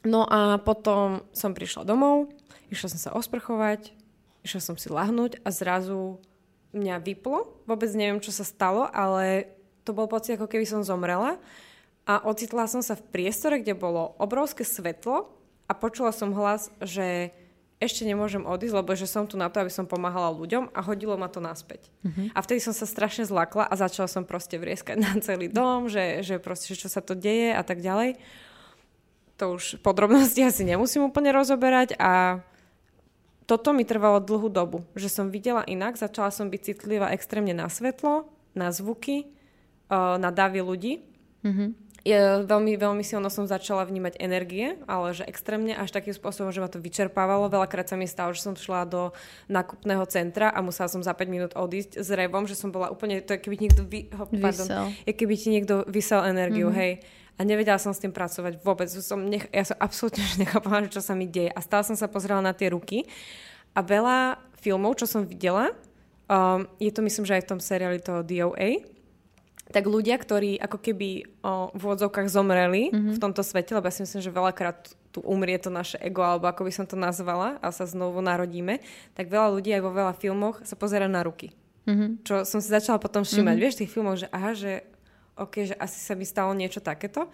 No 0.00 0.24
a 0.24 0.56
potom 0.56 1.28
som 1.36 1.52
prišla 1.52 1.84
domov, 1.84 2.32
išla 2.72 2.88
som 2.88 3.00
sa 3.00 3.10
osprchovať, 3.12 3.92
išla 4.48 4.60
som 4.64 4.76
si 4.80 4.88
lahnúť 4.88 5.44
a 5.44 5.52
zrazu 5.52 6.16
mňa 6.72 7.02
vyplo. 7.02 7.64
Vôbec 7.66 7.90
neviem, 7.94 8.22
čo 8.22 8.30
sa 8.34 8.46
stalo, 8.46 8.86
ale 8.90 9.50
to 9.82 9.96
bol 9.96 10.06
pocit, 10.06 10.38
ako 10.38 10.46
keby 10.46 10.66
som 10.66 10.86
zomrela. 10.86 11.40
A 12.06 12.22
ocitla 12.26 12.66
som 12.66 12.82
sa 12.82 12.98
v 12.98 13.06
priestore, 13.10 13.62
kde 13.62 13.78
bolo 13.78 14.18
obrovské 14.18 14.66
svetlo 14.66 15.30
a 15.70 15.72
počula 15.76 16.10
som 16.10 16.34
hlas, 16.34 16.72
že 16.82 17.30
ešte 17.80 18.04
nemôžem 18.04 18.44
odísť, 18.44 18.76
lebo 18.76 18.92
že 18.92 19.08
som 19.08 19.24
tu 19.24 19.40
na 19.40 19.48
to, 19.48 19.64
aby 19.64 19.72
som 19.72 19.88
pomáhala 19.88 20.28
ľuďom 20.36 20.68
a 20.76 20.80
hodilo 20.84 21.16
ma 21.16 21.32
to 21.32 21.40
naspäť. 21.40 21.88
Mm-hmm. 22.04 22.36
A 22.36 22.38
vtedy 22.44 22.60
som 22.60 22.76
sa 22.76 22.84
strašne 22.84 23.24
zlakla 23.24 23.64
a 23.64 23.72
začala 23.72 24.04
som 24.04 24.28
proste 24.28 24.60
vrieskať 24.60 25.00
na 25.00 25.16
celý 25.24 25.48
dom, 25.48 25.88
že, 25.88 26.20
že 26.20 26.36
proste, 26.36 26.76
čo 26.76 26.92
sa 26.92 27.00
to 27.00 27.16
deje 27.16 27.56
a 27.56 27.62
tak 27.64 27.80
ďalej. 27.80 28.20
To 29.40 29.56
už 29.56 29.80
podrobnosti 29.80 30.36
asi 30.44 30.68
nemusím 30.68 31.08
úplne 31.08 31.32
rozoberať 31.32 31.96
a 31.96 32.44
toto 33.50 33.74
mi 33.74 33.82
trvalo 33.82 34.22
dlhú 34.22 34.46
dobu, 34.46 34.86
že 34.94 35.10
som 35.10 35.34
videla 35.34 35.66
inak, 35.66 35.98
začala 35.98 36.30
som 36.30 36.46
byť 36.46 36.60
citlivá 36.70 37.10
extrémne 37.10 37.50
na 37.50 37.66
svetlo, 37.66 38.30
na 38.54 38.70
zvuky, 38.70 39.26
na 39.90 40.30
davy 40.30 40.62
ľudí. 40.62 41.02
Mm-hmm. 41.42 41.90
Je, 42.00 42.16
veľmi, 42.48 42.80
veľmi 42.80 43.04
silno 43.04 43.28
som 43.28 43.44
začala 43.44 43.84
vnímať 43.84 44.22
energie, 44.22 44.78
ale 44.88 45.12
že 45.12 45.26
extrémne 45.26 45.74
až 45.76 45.90
takým 45.92 46.14
spôsobom, 46.14 46.48
že 46.54 46.62
ma 46.62 46.70
to 46.70 46.80
vyčerpávalo. 46.80 47.50
Veľakrát 47.50 47.90
sa 47.90 47.98
mi 47.98 48.06
stalo, 48.06 48.32
že 48.32 48.40
som 48.40 48.54
šla 48.54 48.86
do 48.86 49.10
nákupného 49.50 50.06
centra 50.08 50.48
a 50.48 50.62
musela 50.62 50.88
som 50.88 51.02
za 51.02 51.12
5 51.12 51.26
minút 51.28 51.52
odísť 51.58 52.00
s 52.00 52.08
revom, 52.08 52.46
že 52.46 52.56
som 52.56 52.70
bola 52.72 52.88
úplne, 52.88 53.20
to 53.20 53.34
je 53.34 53.42
keby 53.42 53.66
niekto 53.66 53.82
vy, 53.84 54.08
oh, 54.14 54.30
pardon, 54.30 54.94
je 55.04 55.12
keby 55.12 55.34
ti 55.36 55.52
niekto 55.52 55.84
vysel 55.90 56.22
energiu, 56.24 56.70
mm-hmm. 56.70 56.80
hej 56.80 56.92
a 57.36 57.40
nevedela 57.46 57.78
som 57.78 57.94
s 57.94 58.02
tým 58.02 58.10
pracovať 58.10 58.62
vôbec. 58.64 58.88
Som 58.90 59.28
nech, 59.28 59.46
ja 59.52 59.64
som 59.68 59.78
absolútne 59.78 60.24
nechápala, 60.42 60.88
čo 60.90 61.04
sa 61.04 61.14
mi 61.14 61.30
deje. 61.30 61.52
A 61.52 61.60
stále 61.62 61.84
som 61.86 61.96
sa 61.96 62.10
pozrela 62.10 62.40
na 62.40 62.56
tie 62.56 62.72
ruky 62.72 63.06
a 63.76 63.80
veľa 63.84 64.40
filmov, 64.60 64.98
čo 65.00 65.06
som 65.08 65.24
videla, 65.24 65.72
um, 66.28 66.68
je 66.76 66.90
to 66.92 67.00
myslím, 67.00 67.24
že 67.24 67.36
aj 67.40 67.42
v 67.46 67.50
tom 67.50 67.60
seriáli 67.60 67.98
toho 68.02 68.20
DOA, 68.20 68.84
tak 69.70 69.86
ľudia, 69.86 70.18
ktorí 70.18 70.58
ako 70.58 70.82
keby 70.82 71.08
o, 71.46 71.70
v 71.70 71.80
úvodzovkách 71.80 72.26
zomreli 72.26 72.90
mm-hmm. 72.90 73.14
v 73.14 73.18
tomto 73.22 73.46
svete, 73.46 73.70
lebo 73.78 73.86
ja 73.86 73.94
si 73.94 74.02
myslím, 74.02 74.18
že 74.18 74.34
veľakrát 74.34 74.98
tu 75.14 75.22
umrie 75.22 75.58
to 75.62 75.70
naše 75.70 75.94
ego, 76.02 76.26
alebo 76.26 76.50
ako 76.50 76.66
by 76.66 76.72
som 76.74 76.86
to 76.90 76.98
nazvala, 76.98 77.58
a 77.62 77.70
sa 77.70 77.86
znovu 77.86 78.18
narodíme, 78.18 78.82
tak 79.14 79.30
veľa 79.30 79.54
ľudí 79.54 79.70
aj 79.70 79.82
vo 79.82 79.94
veľa 79.94 80.14
filmoch 80.18 80.58
sa 80.66 80.74
pozera 80.74 81.06
na 81.06 81.22
ruky. 81.22 81.54
Mm-hmm. 81.86 82.10
Čo 82.26 82.34
som 82.42 82.58
si 82.58 82.66
začala 82.66 82.98
potom 82.98 83.22
všímať, 83.22 83.46
mm-hmm. 83.46 83.62
vieš, 83.62 83.74
v 83.78 83.80
tých 83.86 83.92
filmoch, 83.94 84.18
že 84.18 84.26
aha, 84.34 84.50
že 84.58 84.82
OK, 85.38 85.70
že 85.70 85.74
asi 85.78 85.98
sa 86.00 86.18
mi 86.18 86.26
stalo 86.26 86.54
niečo 86.56 86.82
takéto. 86.82 87.30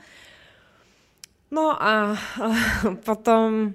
No 1.53 1.73
a 1.73 2.19
potom 3.09 3.73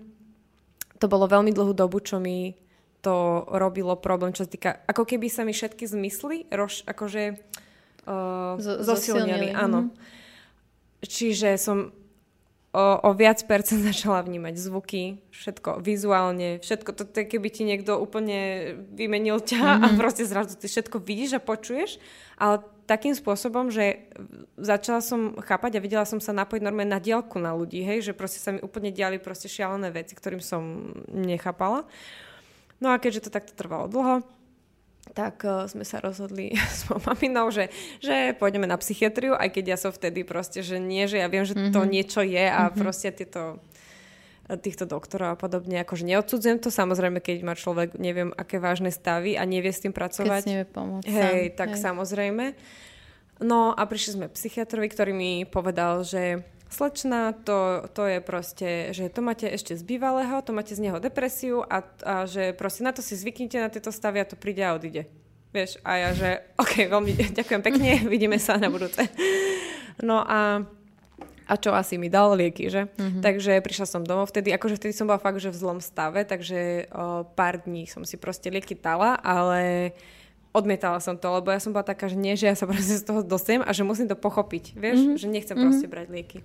to 1.02 1.06
bolo 1.10 1.26
veľmi 1.26 1.50
dlhú 1.56 1.74
dobu, 1.74 2.04
čo 2.04 2.22
mi 2.22 2.54
to 3.02 3.50
robilo 3.50 3.98
problém, 3.98 4.30
čo 4.32 4.46
sa 4.46 4.52
týka, 4.54 4.72
ako 4.86 5.10
keby 5.10 5.26
sa 5.26 5.42
mi 5.42 5.58
všetky 5.58 5.90
zmysly 5.90 6.46
roš, 6.54 6.86
akože 6.86 7.42
uh, 8.06 8.62
Z- 8.62 8.86
zosilnili. 8.86 9.50
Áno. 9.58 9.90
Mm-hmm. 9.90 11.02
Čiže 11.02 11.58
som 11.58 11.90
o, 12.72 12.86
o 13.02 13.10
viac 13.18 13.42
percent 13.50 13.82
začala 13.90 14.22
vnímať 14.22 14.56
zvuky, 14.62 15.18
všetko 15.34 15.82
vizuálne, 15.82 16.62
všetko 16.62 16.90
to, 16.94 17.04
to 17.10 17.26
keby 17.26 17.50
ti 17.50 17.66
niekto 17.66 17.98
úplne 17.98 18.74
vymenil 18.94 19.42
ťa 19.42 19.62
mm-hmm. 19.62 19.84
a 19.84 19.88
mhm. 19.92 19.98
proste 19.98 20.24
zrazu 20.30 20.54
ty 20.56 20.70
všetko 20.70 21.02
vidíš 21.02 21.38
a 21.38 21.42
počuješ, 21.42 21.98
ale 22.38 22.62
takým 22.92 23.16
spôsobom, 23.16 23.72
že 23.72 24.12
začala 24.60 25.00
som 25.00 25.40
chápať 25.40 25.80
a 25.80 25.84
videla 25.84 26.04
som 26.04 26.20
sa 26.20 26.36
napojiť 26.36 26.60
normálne 26.60 26.92
na 26.92 27.00
diálku 27.00 27.40
na 27.40 27.56
ľudí, 27.56 27.80
hej, 27.88 28.12
že 28.12 28.18
proste 28.18 28.44
sa 28.44 28.52
mi 28.52 28.60
úplne 28.60 28.92
diali 28.92 29.16
proste 29.16 29.48
šialené 29.48 29.96
veci, 29.96 30.12
ktorým 30.12 30.44
som 30.44 30.92
nechápala. 31.08 31.88
No 32.84 32.92
a 32.92 33.00
keďže 33.00 33.32
to 33.32 33.36
takto 33.40 33.56
trvalo 33.56 33.88
dlho, 33.88 34.16
tak 35.16 35.48
uh, 35.48 35.72
sme 35.72 35.88
sa 35.88 36.04
rozhodli 36.04 36.52
s 36.78 36.84
mojou 36.92 37.08
maminou, 37.08 37.48
že, 37.48 37.72
že 38.04 38.36
pôjdeme 38.36 38.68
na 38.68 38.76
psychiatriu, 38.76 39.40
aj 39.40 39.56
keď 39.56 39.66
ja 39.72 39.78
som 39.80 39.96
vtedy 39.96 40.28
proste, 40.28 40.60
že 40.60 40.76
nie, 40.76 41.08
že 41.08 41.24
ja 41.24 41.32
viem, 41.32 41.48
že 41.48 41.56
mm-hmm. 41.56 41.72
to 41.72 41.80
mhm. 41.80 41.90
niečo 41.90 42.22
je 42.28 42.46
a 42.46 42.68
mm-hmm. 42.68 42.80
proste 42.80 43.08
tieto 43.16 43.64
týchto 44.60 44.90
doktorov 44.90 45.36
a 45.36 45.38
podobne, 45.40 45.80
akože 45.84 46.04
neodsudzujem 46.04 46.60
to, 46.60 46.74
samozrejme, 46.74 47.24
keď 47.24 47.38
má 47.46 47.54
človek 47.56 47.96
neviem, 47.96 48.34
aké 48.36 48.58
vážne 48.60 48.92
stavy 48.92 49.40
a 49.40 49.48
nevie 49.48 49.72
s 49.72 49.84
tým 49.84 49.96
pracovať. 49.96 50.44
Keď 50.44 50.52
nevie 50.52 50.68
pomôcť. 50.68 51.08
Hej, 51.08 51.42
sám. 51.52 51.58
tak 51.58 51.70
hej. 51.76 51.80
samozrejme. 51.80 52.46
No 53.42 53.74
a 53.74 53.82
prišli 53.90 54.12
sme 54.22 54.28
psychiatrovi, 54.30 54.88
ktorý 54.90 55.12
mi 55.18 55.32
povedal, 55.50 56.06
že 56.06 56.46
slečna, 56.72 57.36
to, 57.36 57.90
to 57.92 58.08
je 58.08 58.20
proste, 58.24 58.70
že 58.96 59.12
to 59.12 59.20
máte 59.20 59.44
ešte 59.46 59.76
z 59.76 59.84
bývalého, 59.84 60.40
to 60.42 60.56
máte 60.56 60.72
z 60.72 60.80
neho 60.80 60.98
depresiu 61.04 61.62
a, 61.68 61.84
a 62.06 62.24
že 62.26 62.56
proste 62.56 62.88
na 62.88 62.96
to 62.96 63.04
si 63.04 63.20
zvyknite 63.20 63.60
na 63.60 63.68
tieto 63.68 63.92
stavy 63.92 64.24
a 64.24 64.30
to 64.30 64.40
príde 64.40 64.64
a 64.64 64.74
odíde. 64.74 65.12
Vieš, 65.52 65.84
a 65.84 65.92
ja, 66.00 66.10
že 66.16 66.30
OK, 66.64 66.88
veľmi 66.88 67.36
ďakujem 67.36 67.62
pekne, 67.62 67.90
vidíme 68.14 68.40
sa 68.40 68.56
na 68.56 68.72
budúce. 68.72 69.04
No 70.00 70.24
a 70.24 70.64
a 71.52 71.60
čo 71.60 71.76
asi 71.76 72.00
mi 72.00 72.08
dal 72.08 72.32
lieky, 72.32 72.72
že? 72.72 72.88
Mm-hmm. 72.88 73.20
Takže 73.20 73.60
prišla 73.60 73.84
som 73.84 74.08
domov 74.08 74.32
vtedy, 74.32 74.56
akože 74.56 74.80
vtedy 74.80 74.96
som 74.96 75.12
bola 75.12 75.20
fakt, 75.20 75.44
že 75.44 75.52
v 75.52 75.60
zlom 75.60 75.84
stave, 75.84 76.24
takže 76.24 76.88
o, 76.88 77.28
pár 77.36 77.68
dní 77.68 77.92
som 77.92 78.08
si 78.08 78.16
proste 78.16 78.48
lieky 78.48 78.80
dala, 78.80 79.20
ale 79.20 79.92
odmietala 80.56 81.04
som 81.04 81.20
to, 81.20 81.28
lebo 81.28 81.52
ja 81.52 81.60
som 81.60 81.76
bola 81.76 81.84
taká, 81.84 82.08
že 82.08 82.16
nie, 82.16 82.40
že 82.40 82.48
ja 82.48 82.56
sa 82.56 82.64
proste 82.72 82.96
z 82.96 83.04
toho 83.04 83.20
dostajem 83.20 83.68
a 83.68 83.76
že 83.76 83.84
musím 83.84 84.08
to 84.08 84.16
pochopiť, 84.16 84.80
vieš, 84.80 85.04
mm-hmm. 85.04 85.20
že 85.20 85.28
nechcem 85.28 85.56
mm-hmm. 85.60 85.68
proste 85.68 85.88
brať 85.92 86.08
lieky. 86.08 86.40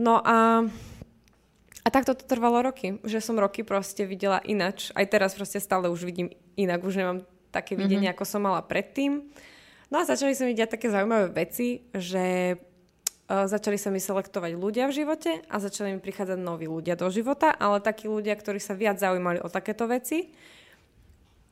No 0.00 0.24
a 0.24 0.64
a 1.80 1.88
takto 1.88 2.12
to 2.12 2.28
trvalo 2.28 2.60
roky, 2.60 3.00
že 3.08 3.24
som 3.24 3.40
roky 3.40 3.64
proste 3.64 4.04
videla 4.04 4.36
inač. 4.44 4.92
Aj 4.92 5.04
teraz 5.08 5.32
proste 5.32 5.56
stále 5.64 5.88
už 5.88 6.04
vidím 6.04 6.28
inak, 6.52 6.84
už 6.84 7.00
nemám 7.00 7.18
také 7.48 7.72
mhm. 7.72 7.80
videnie, 7.80 8.08
mm-hmm. 8.12 8.20
ako 8.20 8.24
som 8.28 8.44
mala 8.44 8.60
predtým. 8.60 9.32
No 9.90 9.96
a 9.98 10.06
začali 10.06 10.36
som 10.36 10.46
vidieť 10.46 10.76
také 10.76 10.92
zaujímavé 10.92 11.32
veci, 11.34 11.88
že 11.96 12.54
začali 13.30 13.78
sa 13.78 13.94
mi 13.94 14.02
selektovať 14.02 14.58
ľudia 14.58 14.90
v 14.90 14.96
živote 15.06 15.30
a 15.46 15.56
začali 15.62 15.94
mi 15.94 16.00
prichádzať 16.02 16.38
noví 16.42 16.66
ľudia 16.66 16.98
do 16.98 17.06
života, 17.14 17.54
ale 17.54 17.78
takí 17.78 18.10
ľudia, 18.10 18.34
ktorí 18.34 18.58
sa 18.58 18.74
viac 18.74 18.98
zaujímali 18.98 19.38
o 19.38 19.46
takéto 19.46 19.86
veci 19.86 20.34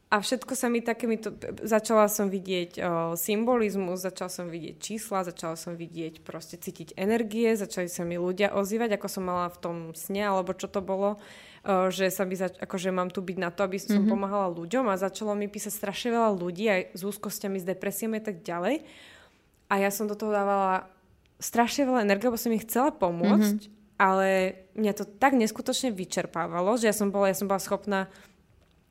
a 0.09 0.25
všetko 0.25 0.57
sa 0.57 0.73
mi 0.73 0.81
takýmito... 0.81 1.37
Začala 1.61 2.09
som 2.09 2.33
vidieť 2.33 2.81
o, 2.81 2.83
symbolizmus, 3.13 4.01
začala 4.01 4.33
som 4.33 4.49
vidieť 4.49 4.81
čísla, 4.81 5.21
začala 5.29 5.53
som 5.53 5.77
vidieť, 5.77 6.25
proste 6.25 6.57
cítiť 6.57 6.97
energie, 6.97 7.53
začali 7.53 7.93
sa 7.93 8.09
mi 8.09 8.17
ľudia 8.17 8.57
ozývať, 8.57 8.97
ako 8.97 9.09
som 9.13 9.29
mala 9.29 9.53
v 9.53 9.61
tom 9.61 9.77
sne, 9.93 10.33
alebo 10.33 10.57
čo 10.57 10.65
to 10.73 10.81
bolo, 10.81 11.21
o, 11.21 11.93
že 11.93 12.09
sa 12.09 12.25
mi 12.25 12.41
zač- 12.41 12.57
akože 12.57 12.89
mám 12.89 13.13
tu 13.13 13.21
byť 13.21 13.37
na 13.37 13.53
to, 13.53 13.69
aby 13.69 13.77
som 13.77 14.01
mm-hmm. 14.01 14.09
pomáhala 14.09 14.49
ľuďom 14.49 14.89
a 14.89 14.97
začalo 14.97 15.37
mi 15.37 15.45
písať 15.45 15.77
strašne 15.77 16.17
veľa 16.17 16.33
ľudí 16.41 16.65
aj 16.73 16.83
s 16.97 17.01
úzkosťami, 17.05 17.61
s 17.61 17.69
depresiami 17.69 18.17
a 18.17 18.25
tak 18.25 18.41
ďalej. 18.41 18.89
A 19.69 19.75
ja 19.77 19.93
som 19.93 20.09
do 20.09 20.17
toho 20.17 20.33
dávala 20.33 20.89
strašne 21.39 21.87
veľa 21.87 22.05
energie, 22.05 22.27
lebo 22.29 22.39
som 22.39 22.55
ich 22.55 22.67
chcela 22.67 22.91
pomôcť, 22.91 23.59
mm-hmm. 23.67 23.99
ale 23.99 24.29
mňa 24.75 24.93
to 24.95 25.05
tak 25.07 25.39
neskutočne 25.39 25.95
vyčerpávalo, 25.95 26.75
že 26.79 26.91
ja 26.91 26.95
som 26.95 27.15
bola, 27.15 27.31
ja 27.31 27.37
som 27.39 27.47
bola 27.47 27.63
schopná 27.63 28.11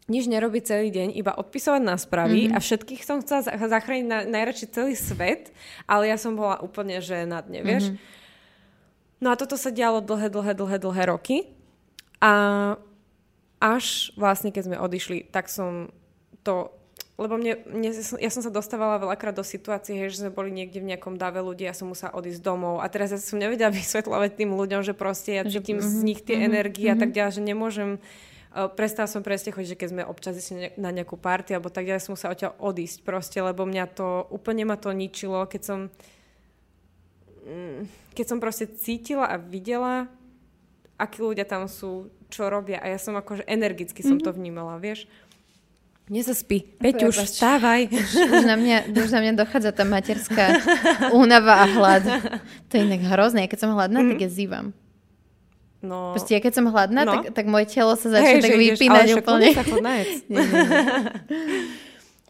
nič 0.07 0.31
nerobiť 0.31 0.63
celý 0.63 0.87
deň, 0.87 1.19
iba 1.19 1.35
odpisovať 1.35 1.81
na 1.83 1.99
správy 1.99 2.47
mm-hmm. 2.47 2.55
a 2.55 2.63
všetkých 2.63 3.03
som 3.03 3.19
chcela 3.19 3.43
zachrániť 3.43 4.07
na, 4.07 4.23
najradšej 4.23 4.69
celý 4.71 4.95
svet, 4.95 5.51
ale 5.83 6.07
ja 6.07 6.15
som 6.15 6.39
bola 6.39 6.63
úplne, 6.63 7.03
že 7.03 7.27
na 7.27 7.43
dne, 7.43 7.59
vieš. 7.67 7.91
Mm-hmm. 7.91 8.15
No 9.19 9.27
a 9.33 9.35
toto 9.35 9.59
sa 9.59 9.67
dialo 9.67 9.99
dlhé, 9.99 10.31
dlhé, 10.31 10.53
dlhé, 10.55 10.77
dlhé 10.79 11.03
roky 11.11 11.37
a 12.23 12.33
až 13.57 14.13
vlastne, 14.15 14.53
keď 14.53 14.63
sme 14.71 14.77
odišli, 14.77 15.27
tak 15.33 15.49
som 15.49 15.89
to 16.45 16.71
lebo 17.17 17.33
mne, 17.33 17.57
mne, 17.65 17.89
ja 17.97 18.29
som 18.29 18.45
sa 18.45 18.53
dostávala 18.53 19.01
veľakrát 19.01 19.33
do 19.33 19.41
situácie, 19.41 20.05
že 20.05 20.21
sme 20.21 20.29
boli 20.29 20.53
niekde 20.53 20.77
v 20.77 20.93
nejakom 20.93 21.17
dave 21.17 21.41
ľudí 21.41 21.65
a 21.65 21.73
som 21.73 21.89
musela 21.89 22.13
odísť 22.13 22.45
domov. 22.45 22.77
A 22.77 22.85
teraz 22.93 23.09
ja 23.09 23.17
som 23.17 23.41
nevedela 23.41 23.73
vysvetľovať 23.77 24.37
tým 24.37 24.53
ľuďom, 24.53 24.85
že 24.85 24.93
proste 24.93 25.41
ja 25.41 25.43
cítim 25.43 25.81
mm-hmm, 25.81 25.97
z 25.97 26.05
nich 26.05 26.21
tie 26.21 26.37
mm-hmm, 26.37 26.49
energie 26.53 26.87
mm-hmm. 26.87 27.01
a 27.01 27.01
tak 27.01 27.11
ďalej, 27.17 27.33
že 27.33 27.41
nemôžem 27.41 27.91
Prestal 28.73 29.05
som 29.05 29.21
presne 29.21 29.53
chodiť, 29.53 29.69
že 29.69 29.77
keď 29.77 29.89
sme 29.93 30.03
občas 30.09 30.33
išli 30.33 30.73
na 30.81 30.89
nejakú 30.89 31.13
party 31.13 31.53
alebo 31.53 31.69
tak 31.69 31.85
ďalej, 31.85 32.01
som 32.01 32.17
musela 32.17 32.33
odtiaľ 32.33 32.57
odísť 32.57 33.05
proste, 33.05 33.37
lebo 33.37 33.69
mňa 33.69 33.85
to, 33.93 34.25
úplne 34.33 34.65
ma 34.65 34.73
to 34.81 34.89
ničilo, 34.97 35.45
keď 35.45 35.61
som 35.61 35.79
mm, 37.45 37.85
keď 38.17 38.25
som 38.25 38.41
proste 38.41 38.65
cítila 38.65 39.29
a 39.29 39.37
videla, 39.37 40.09
akí 40.97 41.21
ľudia 41.21 41.45
tam 41.45 41.69
sú, 41.69 42.09
čo 42.33 42.49
robia 42.49 42.81
a 42.81 42.89
ja 42.89 42.97
som 42.97 43.13
akože 43.13 43.45
energicky 43.45 44.01
som 44.01 44.17
mm-hmm. 44.17 44.25
to 44.25 44.33
vnímala, 44.33 44.81
vieš. 44.81 45.05
Nezaspí. 46.07 46.63
Peťuš, 46.79 47.27
vstávaj. 47.27 47.91
Už, 47.91 48.11
už, 48.31 48.43
na 48.47 48.55
mňa, 48.55 48.95
už 48.95 49.11
na 49.11 49.19
mňa 49.19 49.33
dochádza 49.35 49.75
tá 49.75 49.83
materská 49.83 50.55
únava 51.11 51.59
a 51.59 51.65
hlad. 51.67 52.03
To 52.71 52.79
je 52.79 52.81
inak 52.87 53.03
hrozné. 53.03 53.51
Keď 53.51 53.67
som 53.67 53.75
hladná, 53.75 53.99
mm. 53.99 54.09
tak 54.15 54.19
ja 54.23 54.29
zývam. 54.31 54.71
No... 55.83 56.15
Proste, 56.15 56.33
ja 56.33 56.41
keď 56.41 56.53
som 56.57 56.65
hladná, 56.71 57.03
no. 57.03 57.11
tak, 57.11 57.35
tak 57.35 57.45
moje 57.51 57.69
telo 57.69 57.93
sa 57.99 58.07
začne 58.07 58.39
hey, 58.39 58.43
tak 58.43 58.55
vypínať 58.55 59.05
ideš, 59.13 59.19
úplne. 59.19 59.47
Sa 59.51 59.63
nie, 59.67 60.03
nie, 60.31 60.41
nie. 60.41 60.71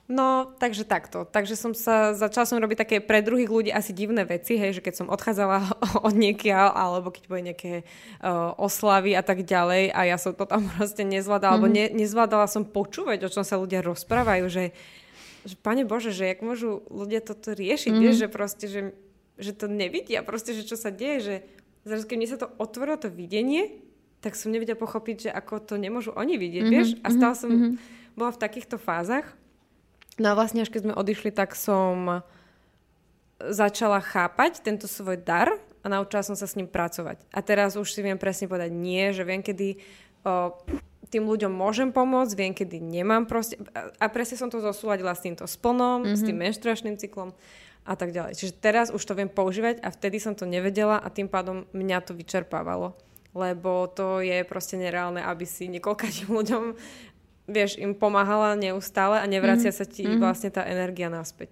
No, 0.07 0.55
takže 0.55 0.87
takto. 0.87 1.27
Takže 1.27 1.59
som 1.59 1.75
sa, 1.75 2.15
začala 2.15 2.47
som 2.47 2.63
robiť 2.63 2.79
také 2.79 2.97
pre 3.03 3.19
druhých 3.19 3.51
ľudí 3.51 3.71
asi 3.75 3.91
divné 3.91 4.23
veci, 4.23 4.55
hej, 4.55 4.79
že 4.79 4.83
keď 4.83 5.03
som 5.03 5.11
odchádzala 5.11 5.67
od 6.07 6.15
niekiaľ, 6.15 6.71
alebo 6.71 7.11
keď 7.11 7.23
boli 7.27 7.41
nejaké 7.51 7.83
uh, 8.23 8.55
oslavy 8.55 9.19
a 9.19 9.23
tak 9.23 9.43
ďalej 9.43 9.91
a 9.91 10.07
ja 10.07 10.15
som 10.15 10.31
to 10.31 10.47
tam 10.47 10.63
proste 10.79 11.03
nezvládala, 11.03 11.59
mm-hmm. 11.59 11.67
alebo 11.67 11.67
mhm. 11.67 11.75
ne, 11.75 11.85
nezvládala 11.99 12.47
som 12.47 12.63
počúvať, 12.63 13.27
o 13.27 13.31
čom 13.31 13.43
sa 13.43 13.59
ľudia 13.59 13.83
rozprávajú, 13.83 14.47
že, 14.47 14.71
že 15.43 15.55
pane 15.59 15.83
Bože, 15.83 16.15
že 16.15 16.31
jak 16.31 16.39
môžu 16.39 16.87
ľudia 16.87 17.19
toto 17.19 17.51
riešiť, 17.51 17.91
mm-hmm. 17.91 18.15
že 18.15 18.27
proste, 18.31 18.65
že, 18.71 18.81
že 19.35 19.51
to 19.51 19.67
nevidia, 19.67 20.23
proste, 20.23 20.55
že 20.55 20.63
čo 20.63 20.79
sa 20.79 20.87
deje, 20.87 21.17
že 21.19 21.35
zrazu 21.83 22.07
keď 22.07 22.17
mi 22.19 22.27
sa 22.31 22.39
to 22.39 22.47
otvorilo 22.55 22.95
to 22.95 23.11
videnie, 23.11 23.83
tak 24.23 24.39
som 24.39 24.55
nevedela 24.55 24.79
pochopiť, 24.79 25.27
že 25.27 25.29
ako 25.35 25.67
to 25.67 25.75
nemôžu 25.75 26.15
oni 26.15 26.39
vidieť, 26.39 26.63
mm-hmm, 26.63 26.79
vieš? 26.79 26.89
A 27.03 27.11
stále 27.11 27.35
som 27.35 27.51
mm-hmm. 27.51 27.71
bola 28.15 28.31
v 28.31 28.39
takýchto 28.39 28.79
fázach. 28.79 29.35
No 30.17 30.33
a 30.33 30.37
vlastne 30.37 30.65
až 30.65 30.73
keď 30.73 30.89
sme 30.89 30.97
odišli, 30.97 31.29
tak 31.29 31.53
som 31.53 32.25
začala 33.37 34.01
chápať 34.01 34.65
tento 34.65 34.89
svoj 34.89 35.21
dar 35.21 35.53
a 35.81 35.85
naučila 35.85 36.25
som 36.25 36.33
sa 36.33 36.49
s 36.49 36.57
ním 36.57 36.65
pracovať. 36.65 37.21
A 37.29 37.39
teraz 37.45 37.77
už 37.77 37.93
si 37.93 38.01
viem 38.01 38.17
presne 38.17 38.49
povedať 38.49 38.73
nie, 38.73 39.13
že 39.13 39.21
viem, 39.21 39.45
kedy 39.45 39.77
o, 40.25 40.57
tým 41.07 41.23
ľuďom 41.23 41.53
môžem 41.53 41.93
pomôcť, 41.93 42.33
viem, 42.33 42.51
kedy 42.51 42.81
nemám 42.81 43.29
proste. 43.29 43.61
A 44.01 44.05
presne 44.09 44.41
som 44.41 44.49
to 44.49 44.59
zosúladila 44.59 45.13
s 45.13 45.23
týmto 45.23 45.45
splnom, 45.45 46.03
mm-hmm. 46.03 46.17
s 46.17 46.21
tým 46.25 46.37
menštruačným 46.37 46.97
cyklom 46.97 47.31
a 47.87 47.93
tak 47.95 48.11
ďalej. 48.11 48.35
Čiže 48.35 48.53
teraz 48.59 48.87
už 48.91 48.99
to 48.99 49.15
viem 49.15 49.31
používať 49.31 49.79
a 49.79 49.87
vtedy 49.93 50.19
som 50.19 50.35
to 50.35 50.43
nevedela 50.43 50.99
a 50.99 51.07
tým 51.07 51.31
pádom 51.31 51.63
mňa 51.71 52.03
to 52.03 52.11
vyčerpávalo. 52.11 52.97
Lebo 53.31 53.85
to 53.93 54.19
je 54.19 54.41
proste 54.43 54.75
nereálne, 54.81 55.21
aby 55.23 55.45
si 55.47 55.71
niekoľkým 55.71 56.27
ľuďom 56.41 56.63
vieš, 57.47 57.79
im 57.79 57.95
pomáhala 57.95 58.53
neustále 58.59 59.23
a 59.23 59.25
nevracia 59.25 59.71
mm-hmm. 59.71 59.87
sa 59.87 59.89
ti 59.89 60.03
mm-hmm. 60.03 60.21
vlastne 60.21 60.51
tá 60.51 60.67
energia 60.67 61.07
naspäť. 61.07 61.49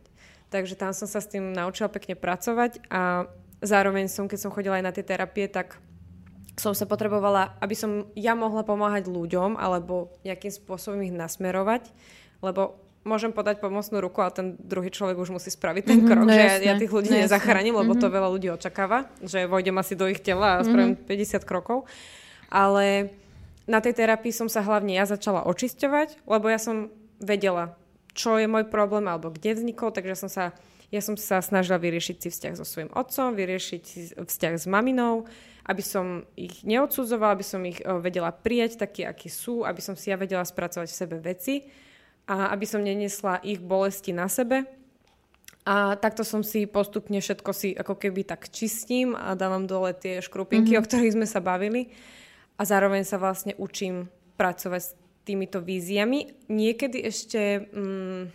Takže 0.51 0.77
tam 0.77 0.91
som 0.91 1.07
sa 1.09 1.23
s 1.23 1.31
tým 1.31 1.55
naučila 1.55 1.89
pekne 1.89 2.13
pracovať 2.13 2.83
a 2.91 3.25
zároveň 3.63 4.11
som, 4.11 4.29
keď 4.29 4.39
som 4.45 4.53
chodila 4.53 4.77
aj 4.77 4.85
na 4.85 4.93
tie 4.93 5.03
terapie, 5.07 5.47
tak 5.49 5.79
som 6.55 6.71
sa 6.71 6.87
potrebovala, 6.87 7.55
aby 7.59 7.75
som 7.75 8.07
ja 8.15 8.31
mohla 8.37 8.63
pomáhať 8.63 9.11
ľuďom 9.11 9.59
alebo 9.59 10.15
nejakým 10.23 10.51
spôsobom 10.51 11.03
ich 11.03 11.11
nasmerovať, 11.11 11.91
lebo 12.39 12.79
môžem 13.05 13.29
podať 13.29 13.61
pomocnú 13.61 14.01
ruku, 14.01 14.23
ale 14.23 14.33
ten 14.33 14.47
druhý 14.57 14.89
človek 14.89 15.19
už 15.19 15.29
musí 15.29 15.53
spraviť 15.53 15.83
ten 15.85 15.99
mm-hmm, 16.01 16.09
krok, 16.09 16.25
no 16.25 16.33
že 16.33 16.41
jasne, 16.41 16.65
ja, 16.65 16.73
ja 16.73 16.81
tých 16.81 16.93
ľudí 16.95 17.09
no 17.13 17.21
nezachránim, 17.21 17.75
lebo 17.77 17.93
mm-hmm. 17.93 18.03
to 18.09 18.15
veľa 18.15 18.29
ľudí 18.33 18.47
očakáva, 18.49 19.05
že 19.21 19.45
vojdem 19.45 19.77
asi 19.77 19.93
do 19.93 20.09
ich 20.09 20.23
tela 20.25 20.59
a 20.59 20.65
spravím 20.65 20.97
mm-hmm. 20.97 21.43
50 21.43 21.45
krokov. 21.45 21.85
Ale 22.49 23.13
na 23.65 23.81
tej 23.81 23.97
terapii 23.97 24.33
som 24.33 24.49
sa 24.49 24.61
hlavne 24.61 24.93
ja 24.93 25.05
začala 25.09 25.45
očisťovať, 25.49 26.25
lebo 26.29 26.45
ja 26.49 26.61
som 26.61 26.93
vedela, 27.17 27.73
čo 28.13 28.37
je 28.37 28.45
môj 28.45 28.69
problém 28.69 29.09
alebo 29.09 29.33
kde 29.33 29.57
vznikol, 29.57 29.89
takže 29.89 30.15
som 30.25 30.29
sa 30.29 30.53
ja 30.93 31.01
som 31.01 31.17
sa 31.17 31.41
snažila 31.41 31.81
vyriešiť 31.81 32.17
si 32.21 32.29
vzťah 32.29 32.53
so 32.55 32.65
svojím 32.65 32.93
otcom, 32.93 33.33
vyriešiť 33.33 33.81
si 33.83 33.99
vzťah 34.13 34.53
s 34.53 34.65
maminou, 34.69 35.25
aby 35.65 35.81
som 35.81 36.23
ich 36.37 36.61
neodsudzovala, 36.61 37.35
aby 37.35 37.45
som 37.45 37.61
ich 37.65 37.81
vedela 37.81 38.29
prijať 38.29 38.77
taký, 38.77 39.03
akí 39.03 39.27
sú, 39.27 39.65
aby 39.65 39.81
som 39.81 39.97
si 39.97 40.13
ja 40.13 40.17
vedela 40.17 40.45
spracovať 40.45 40.87
v 40.87 40.99
sebe 40.99 41.17
veci 41.17 41.65
a 42.29 42.53
aby 42.53 42.65
som 42.69 42.85
nenesla 42.85 43.41
ich 43.41 43.57
bolesti 43.57 44.13
na 44.13 44.29
sebe. 44.29 44.69
A 45.65 45.97
takto 45.97 46.21
som 46.21 46.45
si 46.45 46.69
postupne 46.69 47.17
všetko 47.17 47.49
si 47.49 47.73
ako 47.73 47.97
keby 47.97 48.21
tak 48.21 48.53
čistím 48.53 49.17
a 49.17 49.33
dávam 49.33 49.65
dole 49.65 49.97
tie 49.97 50.21
škrupinky, 50.21 50.77
mm-hmm. 50.77 50.85
o 50.85 50.85
ktorých 50.85 51.15
sme 51.17 51.25
sa 51.25 51.41
bavili. 51.41 51.89
A 52.55 52.61
zároveň 52.63 53.03
sa 53.03 53.19
vlastne 53.19 53.57
učím 53.59 54.07
pracovať 54.39 54.81
s 54.81 54.95
týmito 55.25 55.59
víziami. 55.59 56.47
Niekedy 56.47 56.97
ešte... 57.03 57.67
Mm, 57.73 58.31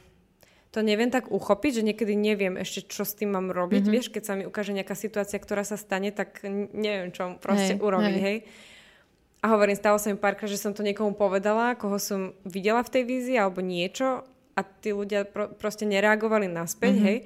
to 0.70 0.86
neviem 0.86 1.10
tak 1.10 1.34
uchopiť, 1.34 1.82
že 1.82 1.86
niekedy 1.86 2.14
neviem 2.14 2.54
ešte, 2.54 2.86
čo 2.86 3.02
s 3.02 3.18
tým 3.18 3.34
mám 3.34 3.50
robiť. 3.50 3.82
Mm-hmm. 3.82 3.94
Vieš, 3.94 4.06
keď 4.14 4.22
sa 4.22 4.38
mi 4.38 4.46
ukáže 4.46 4.70
nejaká 4.70 4.94
situácia, 4.94 5.42
ktorá 5.42 5.66
sa 5.66 5.74
stane, 5.74 6.14
tak 6.14 6.46
neviem, 6.46 7.10
čo 7.10 7.34
proste 7.42 7.74
hej, 7.74 7.82
urobiť, 7.82 8.16
hej. 8.22 8.22
hej. 8.22 8.38
A 9.42 9.56
hovorím, 9.56 9.74
stalo 9.74 9.98
sa 9.98 10.14
mi 10.14 10.20
párkrát, 10.20 10.46
že 10.46 10.60
som 10.60 10.70
to 10.70 10.86
niekomu 10.86 11.18
povedala, 11.18 11.74
koho 11.74 11.98
som 11.98 12.36
videla 12.46 12.86
v 12.86 12.92
tej 12.92 13.02
vízii 13.02 13.36
alebo 13.40 13.58
niečo 13.64 14.22
a 14.54 14.60
tí 14.62 14.94
ľudia 14.94 15.26
pro, 15.26 15.50
proste 15.50 15.90
nereagovali 15.90 16.46
naspäť, 16.46 16.94
mm-hmm. 16.94 17.08
hej. 17.10 17.18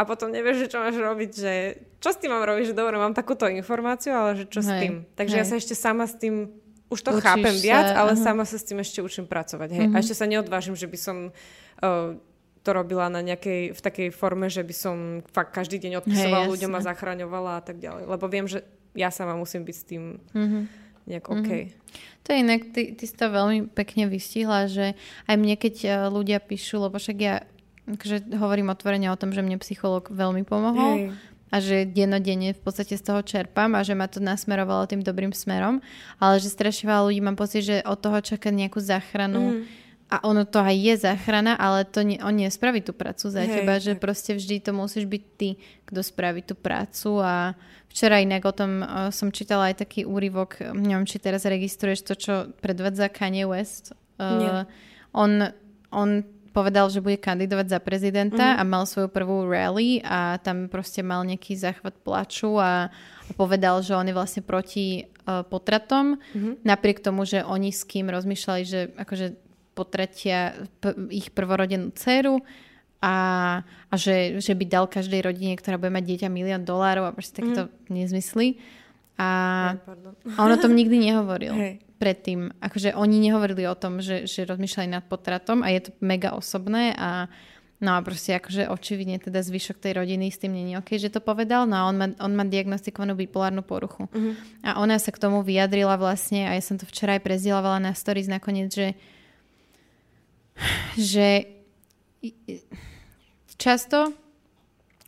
A 0.00 0.08
potom 0.08 0.32
nevieš, 0.32 0.64
že 0.64 0.66
čo 0.72 0.80
máš 0.80 0.96
robiť, 0.96 1.30
že 1.36 1.52
čo 2.00 2.08
s 2.08 2.16
tým 2.16 2.32
mám 2.32 2.40
robiť, 2.48 2.72
že 2.72 2.74
dobre, 2.74 2.96
mám 2.96 3.12
takúto 3.12 3.44
informáciu, 3.44 4.16
ale 4.16 4.30
že 4.40 4.44
čo 4.48 4.64
hej, 4.64 4.68
s 4.68 4.70
tým. 4.80 4.94
Takže 5.12 5.34
hej. 5.36 5.40
ja 5.44 5.46
sa 5.46 5.54
ešte 5.60 5.76
sama 5.76 6.08
s 6.08 6.16
tým 6.16 6.48
už 6.90 7.00
to 7.06 7.10
Učíš 7.14 7.22
chápem 7.22 7.54
sa, 7.54 7.62
viac, 7.62 7.88
ale 7.94 8.18
aha. 8.18 8.24
sama 8.24 8.42
sa 8.42 8.58
s 8.58 8.66
tým 8.66 8.82
ešte 8.82 8.98
učím 8.98 9.28
pracovať. 9.28 9.68
Hej. 9.70 9.86
Mm-hmm. 9.86 10.00
A 10.00 10.02
ešte 10.02 10.16
sa 10.16 10.26
neodvážim, 10.26 10.74
že 10.74 10.90
by 10.90 10.98
som 10.98 11.16
uh, 11.30 12.18
to 12.66 12.70
robila 12.74 13.06
na 13.06 13.22
nejakej, 13.22 13.78
v 13.78 13.80
takej 13.80 14.08
forme, 14.10 14.50
že 14.50 14.66
by 14.66 14.74
som 14.74 14.96
fakt 15.30 15.54
každý 15.54 15.78
deň 15.78 16.02
odpisovala 16.02 16.44
hey, 16.48 16.52
ľuďom 16.52 16.72
a 16.74 16.80
zachraňovala 16.82 17.52
a 17.60 17.62
tak 17.62 17.78
ďalej. 17.78 18.10
Lebo 18.10 18.24
viem, 18.26 18.50
že 18.50 18.66
ja 18.98 19.14
sama 19.14 19.38
musím 19.38 19.62
byť 19.62 19.76
s 19.76 19.84
tým 19.86 20.02
mm-hmm. 20.18 20.62
nejak 21.06 21.26
OK. 21.30 21.50
Mm-hmm. 21.50 21.78
To 22.20 22.28
je 22.34 22.36
inak, 22.36 22.60
ty, 22.74 22.82
ty 22.98 23.04
si 23.06 23.14
to 23.14 23.26
veľmi 23.30 23.70
pekne 23.70 24.10
vystihla, 24.10 24.66
že 24.66 24.98
aj 25.24 25.36
mne, 25.40 25.56
keď 25.56 25.74
e, 25.82 25.88
ľudia 26.12 26.36
píšu, 26.42 26.84
lebo 26.84 27.00
však 27.00 27.16
ja 27.16 27.46
že 27.98 28.22
hovorím 28.36 28.70
otvorene 28.70 29.10
o 29.10 29.18
tom, 29.18 29.34
že 29.34 29.42
mne 29.42 29.58
psychológ 29.58 30.12
veľmi 30.12 30.46
pomohol. 30.46 30.94
Hey 31.08 31.10
a 31.50 31.58
že 31.58 31.82
denodenne 31.82 32.54
v 32.54 32.62
podstate 32.62 32.94
z 32.94 33.02
toho 33.02 33.26
čerpám 33.26 33.74
a 33.74 33.82
že 33.82 33.98
ma 33.98 34.06
to 34.06 34.22
nasmerovalo 34.22 34.86
tým 34.86 35.02
dobrým 35.02 35.34
smerom, 35.34 35.82
ale 36.22 36.38
že 36.38 36.46
strašne 36.46 36.86
veľa 36.86 37.10
ľudí 37.10 37.18
mám 37.18 37.34
pocit, 37.34 37.66
že 37.66 37.82
od 37.82 37.98
toho 37.98 38.22
čaká 38.22 38.54
nejakú 38.54 38.78
záchranu 38.78 39.66
mm 39.66 39.90
a 40.10 40.26
ono 40.26 40.42
to 40.42 40.58
aj 40.58 40.74
je 40.74 40.94
záchrana, 41.06 41.54
ale 41.54 41.86
to 41.86 42.02
nie, 42.02 42.18
on 42.18 42.34
nespraví 42.34 42.82
tú 42.82 42.90
prácu 42.90 43.30
za 43.30 43.46
Hej, 43.46 43.62
teba, 43.62 43.78
že 43.78 43.94
tak. 43.94 44.02
proste 44.02 44.34
vždy 44.34 44.58
to 44.58 44.74
musíš 44.74 45.06
byť 45.06 45.22
ty, 45.38 45.54
kto 45.86 46.02
spraví 46.02 46.42
tú 46.42 46.58
prácu 46.58 47.22
a 47.22 47.54
včera 47.86 48.18
inak 48.18 48.42
o 48.42 48.50
tom 48.50 48.82
uh, 48.82 49.14
som 49.14 49.30
čítala 49.30 49.70
aj 49.70 49.86
taký 49.86 50.02
úryvok, 50.02 50.74
neviem, 50.74 51.06
či 51.06 51.22
teraz 51.22 51.46
registruješ 51.46 52.02
to, 52.02 52.14
čo 52.18 52.34
predvádza 52.58 53.06
Kanye 53.06 53.46
West. 53.46 53.94
Uh, 54.18 54.66
on, 55.14 55.46
on 55.94 56.26
povedal, 56.50 56.90
že 56.90 57.02
bude 57.02 57.16
kandidovať 57.16 57.66
za 57.70 57.78
prezidenta 57.78 58.54
mm-hmm. 58.54 58.60
a 58.60 58.70
mal 58.70 58.84
svoju 58.84 59.08
prvú 59.10 59.46
rally 59.46 60.02
a 60.02 60.38
tam 60.42 60.66
proste 60.66 61.00
mal 61.00 61.22
nejaký 61.22 61.54
záchvat 61.54 61.94
plaču 62.02 62.58
a, 62.58 62.90
a 63.26 63.30
povedal, 63.38 63.80
že 63.80 63.94
on 63.94 64.06
je 64.06 64.14
vlastne 64.14 64.42
proti 64.42 65.06
uh, 65.06 65.46
potratom, 65.46 66.18
mm-hmm. 66.18 66.66
napriek 66.66 66.98
tomu, 67.00 67.22
že 67.22 67.46
oni 67.46 67.70
s 67.70 67.86
kým 67.86 68.10
rozmýšľali, 68.10 68.62
že 68.66 68.90
akože 68.98 69.26
potratia 69.78 70.66
p- 70.82 70.98
ich 71.14 71.30
prvorodenú 71.30 71.94
dceru 71.94 72.42
a, 73.00 73.16
a 73.88 73.94
že, 73.96 74.42
že 74.44 74.52
by 74.52 74.64
dal 74.68 74.84
každej 74.90 75.24
rodine, 75.24 75.56
ktorá 75.56 75.80
bude 75.80 75.94
mať 75.94 76.04
dieťa 76.04 76.28
milión 76.28 76.68
dolárov 76.68 77.08
a 77.08 77.16
proste 77.16 77.40
takéto 77.40 77.70
mm. 77.70 77.88
nezmysly. 77.88 78.60
A, 79.20 79.28
a 80.32 80.38
on 80.40 80.50
o 80.50 80.58
tom 80.58 80.72
nikdy 80.72 80.96
nehovoril 80.96 81.52
hey. 81.52 81.74
predtým. 82.00 82.56
Akože 82.56 82.96
oni 82.96 83.20
nehovorili 83.20 83.68
o 83.68 83.76
tom, 83.76 84.00
že, 84.00 84.24
že 84.24 84.48
rozmýšľali 84.48 84.88
nad 84.88 85.04
potratom 85.04 85.60
a 85.60 85.68
je 85.68 85.88
to 85.88 85.90
mega 86.00 86.32
osobné 86.32 86.96
a 86.96 87.28
No 87.80 87.96
a 87.96 88.04
proste 88.04 88.36
akože 88.36 88.68
očividne 88.68 89.16
teda 89.16 89.40
zvyšok 89.40 89.80
tej 89.80 89.96
rodiny 89.96 90.28
s 90.28 90.36
tým 90.36 90.52
není 90.52 90.76
OK, 90.76 91.00
že 91.00 91.08
to 91.08 91.24
povedal. 91.24 91.64
No 91.64 91.80
a 91.80 91.82
on 91.88 91.96
má, 91.96 92.06
on 92.20 92.36
má 92.36 92.44
diagnostikovanú 92.44 93.16
bipolárnu 93.16 93.64
poruchu. 93.64 94.04
Uh-huh. 94.04 94.36
A 94.60 94.84
ona 94.84 95.00
sa 95.00 95.08
k 95.08 95.16
tomu 95.16 95.40
vyjadrila 95.40 95.96
vlastne, 95.96 96.44
a 96.44 96.52
ja 96.52 96.60
som 96.60 96.76
to 96.76 96.84
včera 96.84 97.16
aj 97.16 97.24
prezdielovala 97.24 97.80
na 97.80 97.96
stories 97.96 98.28
nakoniec, 98.28 98.68
že 98.68 99.00
že 101.00 101.48
často 103.56 104.12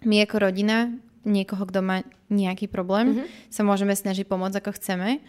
my 0.08 0.24
ako 0.24 0.36
rodina 0.48 0.96
niekoho, 1.22 1.62
kto 1.66 1.80
má 1.82 2.02
nejaký 2.28 2.66
problém, 2.66 3.14
mm-hmm. 3.14 3.26
sa 3.50 3.62
môžeme 3.62 3.94
snažiť 3.94 4.26
pomôcť 4.26 4.58
ako 4.58 4.70
chceme 4.78 5.22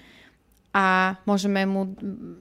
a 0.74 1.16
môžeme 1.30 1.70
mu 1.70 1.94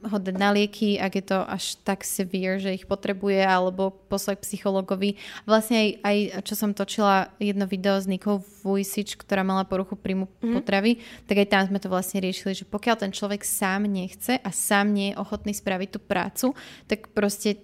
ho 0.09 0.17
dať 0.17 0.37
na 0.41 0.57
lieky, 0.57 0.97
ak 0.97 1.13
je 1.21 1.25
to 1.37 1.39
až 1.45 1.77
tak 1.85 2.01
severe, 2.01 2.57
že 2.57 2.73
ich 2.73 2.89
potrebuje, 2.89 3.45
alebo 3.45 3.93
poslať 4.09 4.41
psychologovi. 4.41 5.21
Vlastne 5.45 5.77
aj, 5.77 5.89
aj 6.01 6.17
čo 6.49 6.57
som 6.57 6.73
točila 6.73 7.29
jedno 7.37 7.69
video 7.69 8.01
s 8.01 8.09
Nikou 8.09 8.41
Vujsič, 8.65 9.21
ktorá 9.21 9.45
mala 9.45 9.69
poruchu 9.69 10.01
príjmu 10.01 10.33
mm-hmm. 10.33 10.55
potravy, 10.57 11.05
tak 11.29 11.45
aj 11.45 11.49
tam 11.53 11.63
sme 11.69 11.77
to 11.77 11.93
vlastne 11.93 12.25
riešili, 12.25 12.57
že 12.57 12.65
pokiaľ 12.65 13.05
ten 13.05 13.13
človek 13.13 13.45
sám 13.45 13.85
nechce 13.85 14.41
a 14.41 14.49
sám 14.49 14.97
nie 14.97 15.13
je 15.13 15.21
ochotný 15.21 15.53
spraviť 15.53 15.89
tú 15.93 16.01
prácu, 16.01 16.47
tak 16.89 17.13
proste 17.13 17.61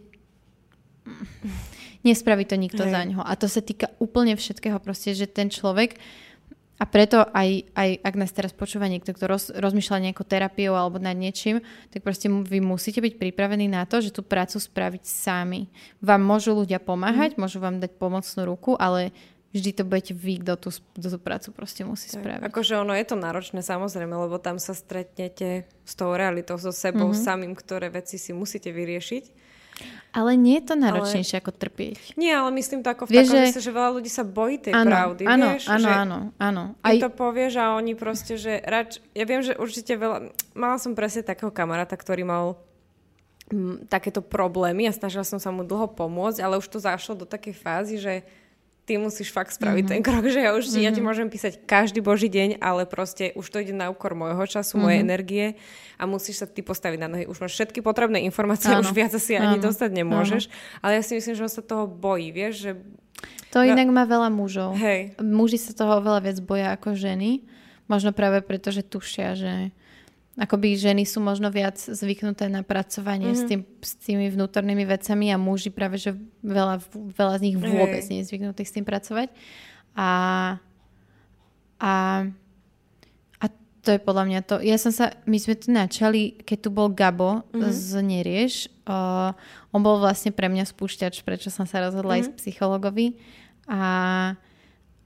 nespraví 2.02 2.44
to 2.46 2.54
nikto 2.54 2.86
Hej. 2.86 2.92
za 2.92 3.02
ňo. 3.04 3.20
A 3.22 3.32
to 3.34 3.46
sa 3.50 3.62
týka 3.62 3.90
úplne 3.98 4.38
všetkého 4.38 4.78
proste, 4.78 5.14
že 5.14 5.26
ten 5.26 5.50
človek 5.50 5.98
a 6.78 6.86
preto 6.86 7.26
aj, 7.34 7.74
aj 7.74 7.90
ak 8.06 8.14
nás 8.14 8.30
teraz 8.30 8.54
počúva 8.54 8.86
niekto, 8.86 9.10
kto 9.10 9.26
roz, 9.26 9.50
rozmýšľa 9.50 10.10
nejakou 10.10 10.22
terapiou 10.22 10.78
alebo 10.78 11.02
nad 11.02 11.18
niečím, 11.18 11.58
tak 11.90 12.06
proste 12.06 12.30
vy 12.30 12.62
musíte 12.62 13.02
byť 13.02 13.18
pripravení 13.18 13.66
na 13.66 13.82
to, 13.82 13.98
že 13.98 14.14
tú 14.14 14.22
prácu 14.22 14.62
spraviť 14.62 15.02
sami. 15.02 15.66
Vám 15.98 16.22
môžu 16.22 16.54
ľudia 16.54 16.78
pomáhať, 16.78 17.34
mm. 17.34 17.38
môžu 17.42 17.58
vám 17.58 17.82
dať 17.82 17.98
pomocnú 17.98 18.46
ruku, 18.46 18.78
ale 18.78 19.10
vždy 19.50 19.70
to 19.74 19.82
budete 19.82 20.14
vy, 20.14 20.38
kto 20.38 20.54
tú, 20.54 20.70
kto 20.70 21.08
tú 21.10 21.18
prácu 21.18 21.48
proste 21.50 21.82
musí 21.82 22.14
tak, 22.14 22.22
spraviť. 22.22 22.46
Akože 22.46 22.78
ono 22.78 22.94
je 22.94 23.06
to 23.10 23.16
náročné 23.18 23.58
samozrejme, 23.66 24.14
lebo 24.14 24.38
tam 24.38 24.62
sa 24.62 24.70
stretnete 24.70 25.66
s 25.82 25.92
tou 25.98 26.14
realitou, 26.14 26.62
so 26.62 26.70
sebou 26.70 27.10
mm-hmm. 27.10 27.26
samým, 27.26 27.52
ktoré 27.58 27.90
veci 27.90 28.22
si 28.22 28.30
musíte 28.30 28.70
vyriešiť. 28.70 29.47
Ale 30.08 30.34
nie 30.40 30.56
je 30.58 30.72
to 30.72 30.74
náročnejšie 30.74 31.36
ale... 31.38 31.42
ako 31.44 31.52
trpieť. 31.52 32.16
Nie, 32.16 32.40
ale 32.40 32.50
myslím 32.56 32.80
to 32.80 32.90
ako 32.90 33.04
v 33.06 33.10
vieš, 33.12 33.28
takom, 33.28 33.54
že... 33.54 33.60
že 33.60 33.70
veľa 33.70 33.90
ľudí 34.00 34.10
sa 34.10 34.24
bojí 34.24 34.56
tej 34.58 34.72
ano, 34.72 34.90
pravdy. 34.90 35.22
Áno, 35.28 35.46
vieš, 35.52 35.64
áno, 35.68 35.84
že 35.84 35.90
áno, 35.92 36.18
áno. 36.40 36.62
Aj... 36.80 36.96
to 36.96 37.10
povieš 37.12 37.52
a 37.60 37.64
oni 37.76 37.92
proste, 37.92 38.34
že 38.40 38.58
rač... 38.64 38.98
Ja 39.12 39.28
viem, 39.28 39.44
že 39.44 39.54
určite 39.54 39.94
veľa... 39.94 40.32
Mala 40.56 40.76
som 40.80 40.96
presne 40.96 41.22
takého 41.22 41.52
kamaráta, 41.52 41.94
ktorý 41.94 42.24
mal 42.24 42.56
m, 43.52 43.84
takéto 43.86 44.24
problémy 44.24 44.88
a 44.88 44.96
snažila 44.96 45.28
som 45.28 45.38
sa 45.38 45.52
mu 45.52 45.62
dlho 45.62 45.92
pomôcť, 45.92 46.40
ale 46.40 46.56
už 46.56 46.66
to 46.66 46.80
zašlo 46.80 47.14
do 47.14 47.26
takej 47.28 47.54
fázy, 47.54 48.00
že 48.00 48.24
ty 48.88 48.96
musíš 48.96 49.28
fakt 49.28 49.52
spraviť 49.52 49.84
mm-hmm. 49.84 50.00
ten 50.00 50.00
krok, 50.00 50.24
že 50.24 50.40
ja 50.40 50.56
už 50.56 50.64
mm-hmm. 50.64 50.84
ja 50.88 50.90
ti 50.96 51.04
mhm. 51.04 51.08
môžem 51.12 51.28
písať 51.28 51.60
každý 51.68 52.00
boží 52.00 52.32
deň, 52.32 52.56
ale 52.64 52.88
proste 52.88 53.36
už 53.36 53.44
to 53.52 53.60
ide 53.60 53.76
na 53.76 53.92
úkor 53.92 54.16
môjho 54.16 54.40
času, 54.48 54.80
mm-hmm. 54.80 54.80
mojej 54.80 54.98
energie 55.04 55.46
a 56.00 56.08
musíš 56.08 56.40
sa 56.40 56.46
ty 56.48 56.64
postaviť 56.64 56.98
na 57.04 57.08
nohy. 57.12 57.28
Už 57.28 57.36
máš 57.36 57.52
všetky 57.60 57.84
potrebné 57.84 58.24
informácie, 58.24 58.72
áno. 58.72 58.80
už 58.80 58.96
viac 58.96 59.12
asi 59.12 59.36
ani 59.36 59.60
áno. 59.60 59.68
dostať 59.68 59.90
nemôžeš, 59.92 60.48
áno. 60.48 60.80
ale 60.80 60.90
ja 60.96 61.02
si 61.04 61.12
myslím, 61.20 61.34
že 61.36 61.44
on 61.44 61.52
sa 61.52 61.60
toho 61.60 61.84
bojí, 61.84 62.32
vieš, 62.32 62.54
že... 62.64 62.70
To 63.52 63.60
no... 63.60 63.68
inak 63.68 63.92
má 63.92 64.08
veľa 64.08 64.32
mužov. 64.32 64.72
Hej. 64.80 65.20
Muži 65.20 65.60
sa 65.60 65.76
toho 65.76 66.00
veľa 66.00 66.24
viac 66.24 66.40
boja 66.40 66.72
ako 66.72 66.96
ženy. 66.96 67.44
Možno 67.88 68.16
práve 68.16 68.40
preto, 68.44 68.72
že 68.72 68.84
tušia, 68.84 69.36
že 69.36 69.52
Akoby 70.38 70.78
ženy 70.78 71.02
sú 71.02 71.18
možno 71.18 71.50
viac 71.50 71.74
zvyknuté 71.74 72.46
na 72.46 72.62
pracovanie 72.62 73.34
mm-hmm. 73.34 73.42
s, 73.42 73.42
mhm. 73.42 73.48
tým, 73.50 73.60
s 73.82 73.92
tými 73.98 74.26
vnútornými 74.30 74.86
vecami 74.86 75.34
a 75.34 75.36
muži 75.36 75.74
práve, 75.74 75.98
že 75.98 76.14
veľa, 76.46 76.78
veľa 76.94 77.34
z 77.42 77.42
nich 77.42 77.56
vôbec 77.58 78.02
hey. 78.06 78.10
nie 78.14 78.18
je 78.22 78.30
zvyknutých 78.30 78.68
s 78.70 78.74
tým 78.78 78.86
pracovať. 78.86 79.34
A, 79.98 80.10
a, 81.82 81.92
a 83.42 83.44
to 83.82 83.88
je 83.90 83.98
podľa 83.98 84.24
mňa 84.30 84.40
to. 84.46 84.62
Ja 84.62 84.78
som 84.78 84.94
sa, 84.94 85.10
my 85.26 85.42
sme 85.42 85.58
tu 85.58 85.74
načali, 85.74 86.38
keď 86.46 86.58
tu 86.62 86.70
bol 86.70 86.86
Gabo 86.94 87.42
mm-hmm. 87.50 87.74
z 87.74 87.90
Nerieš, 87.98 88.54
uh, 88.86 89.34
on 89.74 89.82
bol 89.82 89.98
vlastne 89.98 90.30
pre 90.30 90.46
mňa 90.46 90.70
spúšťač, 90.70 91.26
prečo 91.26 91.50
som 91.50 91.66
sa 91.66 91.82
rozhodla 91.82 92.14
mm-hmm. 92.14 92.30
ísť 92.30 92.38
psychologovi. 92.38 93.18
A 93.66 94.38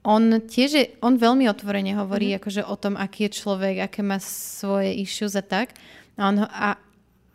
on 0.02 0.42
tiež 0.42 0.70
je, 0.74 0.84
on 0.98 1.14
veľmi 1.14 1.46
otvorene 1.46 1.94
hovorí 1.94 2.34
mm-hmm. 2.34 2.42
akože 2.42 2.62
o 2.66 2.74
tom, 2.74 2.98
aký 2.98 3.30
je 3.30 3.38
človek, 3.38 3.86
aké 3.86 4.02
má 4.02 4.18
svoje 4.18 4.90
issues 4.98 5.38
a 5.38 5.44
tak. 5.46 5.78
A, 6.18 6.26
on, 6.26 6.42
a, 6.42 6.74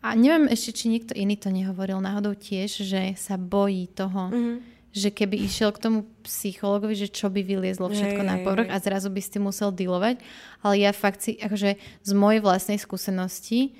a 0.04 0.08
neviem 0.12 0.52
ešte, 0.52 0.84
či 0.84 0.92
niekto 0.92 1.16
iný 1.16 1.40
to 1.40 1.48
nehovoril 1.48 1.98
náhodou 2.04 2.36
tiež, 2.36 2.84
že 2.84 3.16
sa 3.16 3.40
bojí 3.40 3.88
toho, 3.96 4.28
mm-hmm. 4.28 4.56
že 4.92 5.08
keby 5.08 5.48
išiel 5.48 5.72
k 5.72 5.80
tomu 5.80 5.98
psychologovi, 6.28 6.92
že 6.92 7.08
čo 7.08 7.32
by 7.32 7.40
vyliezlo 7.40 7.88
všetko 7.88 8.20
hey, 8.20 8.28
na 8.28 8.36
povrch 8.44 8.68
a 8.68 8.76
zrazu 8.84 9.08
by 9.08 9.20
si 9.24 9.40
musel 9.40 9.72
dealovať. 9.72 10.20
Ale 10.60 10.74
ja 10.76 10.92
fakt 10.92 11.24
si, 11.24 11.40
akože 11.40 11.80
z 12.04 12.12
mojej 12.12 12.44
vlastnej 12.44 12.76
skúsenosti 12.76 13.72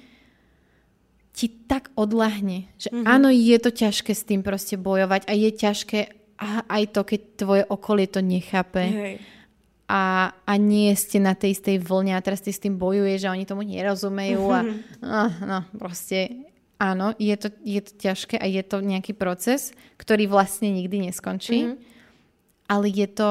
ti 1.36 1.46
tak 1.70 1.92
odlahne, 1.94 2.66
že 2.80 2.90
mm-hmm. 2.90 3.06
áno, 3.06 3.28
je 3.30 3.56
to 3.60 3.70
ťažké 3.70 4.10
s 4.16 4.26
tým 4.26 4.40
proste 4.42 4.74
bojovať 4.74 5.28
a 5.28 5.32
je 5.36 5.50
ťažké 5.54 6.17
a 6.38 6.62
aj 6.70 6.94
to, 6.94 7.00
keď 7.02 7.20
tvoje 7.34 7.62
okolie 7.66 8.06
to 8.06 8.22
nechápe. 8.22 8.82
Hej. 8.86 9.14
A, 9.88 10.30
a 10.44 10.52
nie 10.60 10.92
ste 10.94 11.18
na 11.18 11.32
tej 11.32 11.56
istej 11.56 11.80
vlne 11.80 12.12
a 12.12 12.20
teraz 12.20 12.44
ty 12.44 12.52
s 12.52 12.60
tým 12.60 12.76
bojuješ 12.76 13.24
a 13.24 13.32
oni 13.32 13.48
tomu 13.48 13.64
nerozumejú 13.64 14.42
a 14.52 14.60
no, 15.02 15.22
no 15.42 15.58
proste 15.80 16.44
áno, 16.78 17.16
je 17.16 17.34
to, 17.34 17.48
je 17.64 17.80
to 17.82 17.92
ťažké 17.96 18.36
a 18.38 18.46
je 18.46 18.62
to 18.62 18.84
nejaký 18.84 19.16
proces, 19.16 19.74
ktorý 19.98 20.30
vlastne 20.30 20.70
nikdy 20.70 21.10
neskončí, 21.10 21.58
mm-hmm. 21.66 21.78
ale 22.70 22.86
je 22.92 23.08
to 23.10 23.28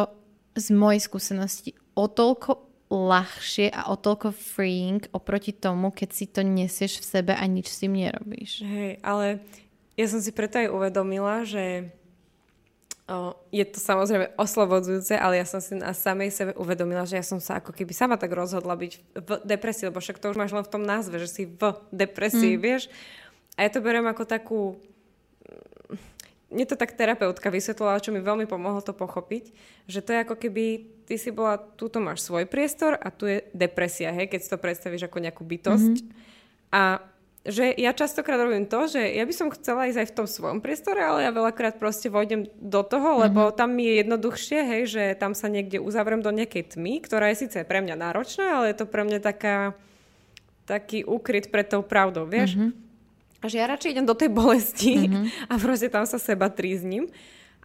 z 0.57 0.67
mojej 0.73 1.01
skúsenosti 1.05 1.71
o 1.93 2.09
toľko 2.09 2.67
ľahšie 2.87 3.69
a 3.69 3.91
o 3.91 3.95
toľko 3.99 4.31
freeing 4.31 5.05
oproti 5.11 5.51
tomu, 5.51 5.91
keď 5.91 6.09
si 6.09 6.25
to 6.25 6.41
nesieš 6.41 7.03
v 7.03 7.05
sebe 7.05 7.33
a 7.35 7.43
nič 7.45 7.67
s 7.67 7.83
tým 7.83 7.93
nerobíš. 7.99 8.63
Hej, 8.63 9.03
ale 9.03 9.43
ja 9.99 10.05
som 10.07 10.23
si 10.23 10.31
preto 10.31 10.57
aj 10.57 10.71
uvedomila, 10.71 11.43
že 11.43 11.91
je 13.55 13.63
to 13.63 13.79
samozrejme 13.79 14.35
oslobodzujúce, 14.35 15.15
ale 15.15 15.39
ja 15.39 15.47
som 15.47 15.63
si 15.63 15.79
na 15.79 15.95
samej 15.95 16.27
sebe 16.27 16.51
uvedomila, 16.59 17.07
že 17.07 17.15
ja 17.15 17.23
som 17.23 17.39
sa 17.39 17.63
ako 17.63 17.71
keby 17.71 17.95
sama 17.95 18.19
tak 18.19 18.35
rozhodla 18.35 18.75
byť 18.75 18.93
v 19.15 19.29
depresii, 19.47 19.87
lebo 19.87 20.03
však 20.03 20.19
to 20.19 20.35
už 20.35 20.35
máš 20.35 20.51
len 20.51 20.67
v 20.67 20.73
tom 20.75 20.83
názve, 20.83 21.15
že 21.23 21.31
si 21.31 21.43
v 21.47 21.71
depresii, 21.95 22.59
mm. 22.59 22.61
vieš. 22.61 22.91
A 23.55 23.63
ja 23.63 23.69
to 23.71 23.79
beriem 23.79 24.03
ako 24.11 24.23
takú... 24.27 24.59
Mne 26.51 26.67
to 26.67 26.79
tak 26.79 26.95
terapeutka 26.99 27.47
vysvetlila, 27.47 28.03
čo 28.03 28.11
mi 28.11 28.19
veľmi 28.19 28.47
pomohlo 28.47 28.79
to 28.83 28.91
pochopiť, 28.91 29.51
že 29.87 29.99
to 30.03 30.15
je 30.15 30.23
ako 30.23 30.35
keby 30.39 30.63
ty 31.07 31.15
si 31.15 31.31
bola, 31.31 31.59
túto 31.59 32.03
máš 32.03 32.27
svoj 32.27 32.47
priestor 32.47 32.95
a 32.95 33.07
tu 33.11 33.27
je 33.27 33.43
depresia, 33.55 34.11
hej, 34.15 34.31
keď 34.31 34.39
si 34.43 34.51
to 34.51 34.59
predstavíš 34.59 35.07
ako 35.07 35.23
nejakú 35.23 35.43
bytosť. 35.47 35.95
Mm-hmm. 36.03 36.75
A 36.75 37.03
že 37.47 37.71
ja 37.79 37.95
častokrát 37.95 38.35
robím 38.43 38.67
to, 38.67 38.91
že 38.91 38.99
ja 38.99 39.23
by 39.23 39.33
som 39.33 39.47
chcela 39.55 39.87
ísť 39.87 39.99
aj 40.03 40.07
v 40.11 40.15
tom 40.19 40.27
svojom 40.27 40.59
priestore, 40.59 40.99
ale 40.99 41.23
ja 41.23 41.31
veľakrát 41.31 41.79
proste 41.79 42.11
vojdem 42.11 42.51
do 42.59 42.83
toho, 42.83 43.23
lebo 43.23 43.47
mm-hmm. 43.47 43.57
tam 43.57 43.69
mi 43.71 43.87
je 43.87 43.93
jednoduchšie, 44.03 44.59
hej, 44.67 44.81
že 44.91 45.03
tam 45.15 45.31
sa 45.31 45.47
niekde 45.47 45.79
uzavriem 45.79 46.19
do 46.19 46.29
nejakej 46.29 46.75
tmy, 46.75 46.99
ktorá 46.99 47.31
je 47.31 47.47
síce 47.47 47.63
pre 47.63 47.79
mňa 47.79 47.95
náročná, 47.95 48.59
ale 48.61 48.75
je 48.75 48.77
to 48.83 48.85
pre 48.85 49.07
mňa 49.07 49.19
taká, 49.23 49.79
taký 50.67 51.07
úkryt 51.07 51.47
pred 51.47 51.71
tou 51.71 51.79
pravdou, 51.79 52.27
vieš? 52.27 52.59
Mm-hmm. 52.59 52.71
A 53.37 53.45
že 53.47 53.63
ja 53.63 53.71
radšej 53.71 53.91
idem 53.95 54.07
do 54.09 54.17
tej 54.17 54.29
bolesti 54.33 55.07
mm-hmm. 55.07 55.25
a 55.51 55.53
proste 55.55 55.87
tam 55.87 56.03
sa 56.03 56.19
seba 56.19 56.51
trízním. 56.51 57.07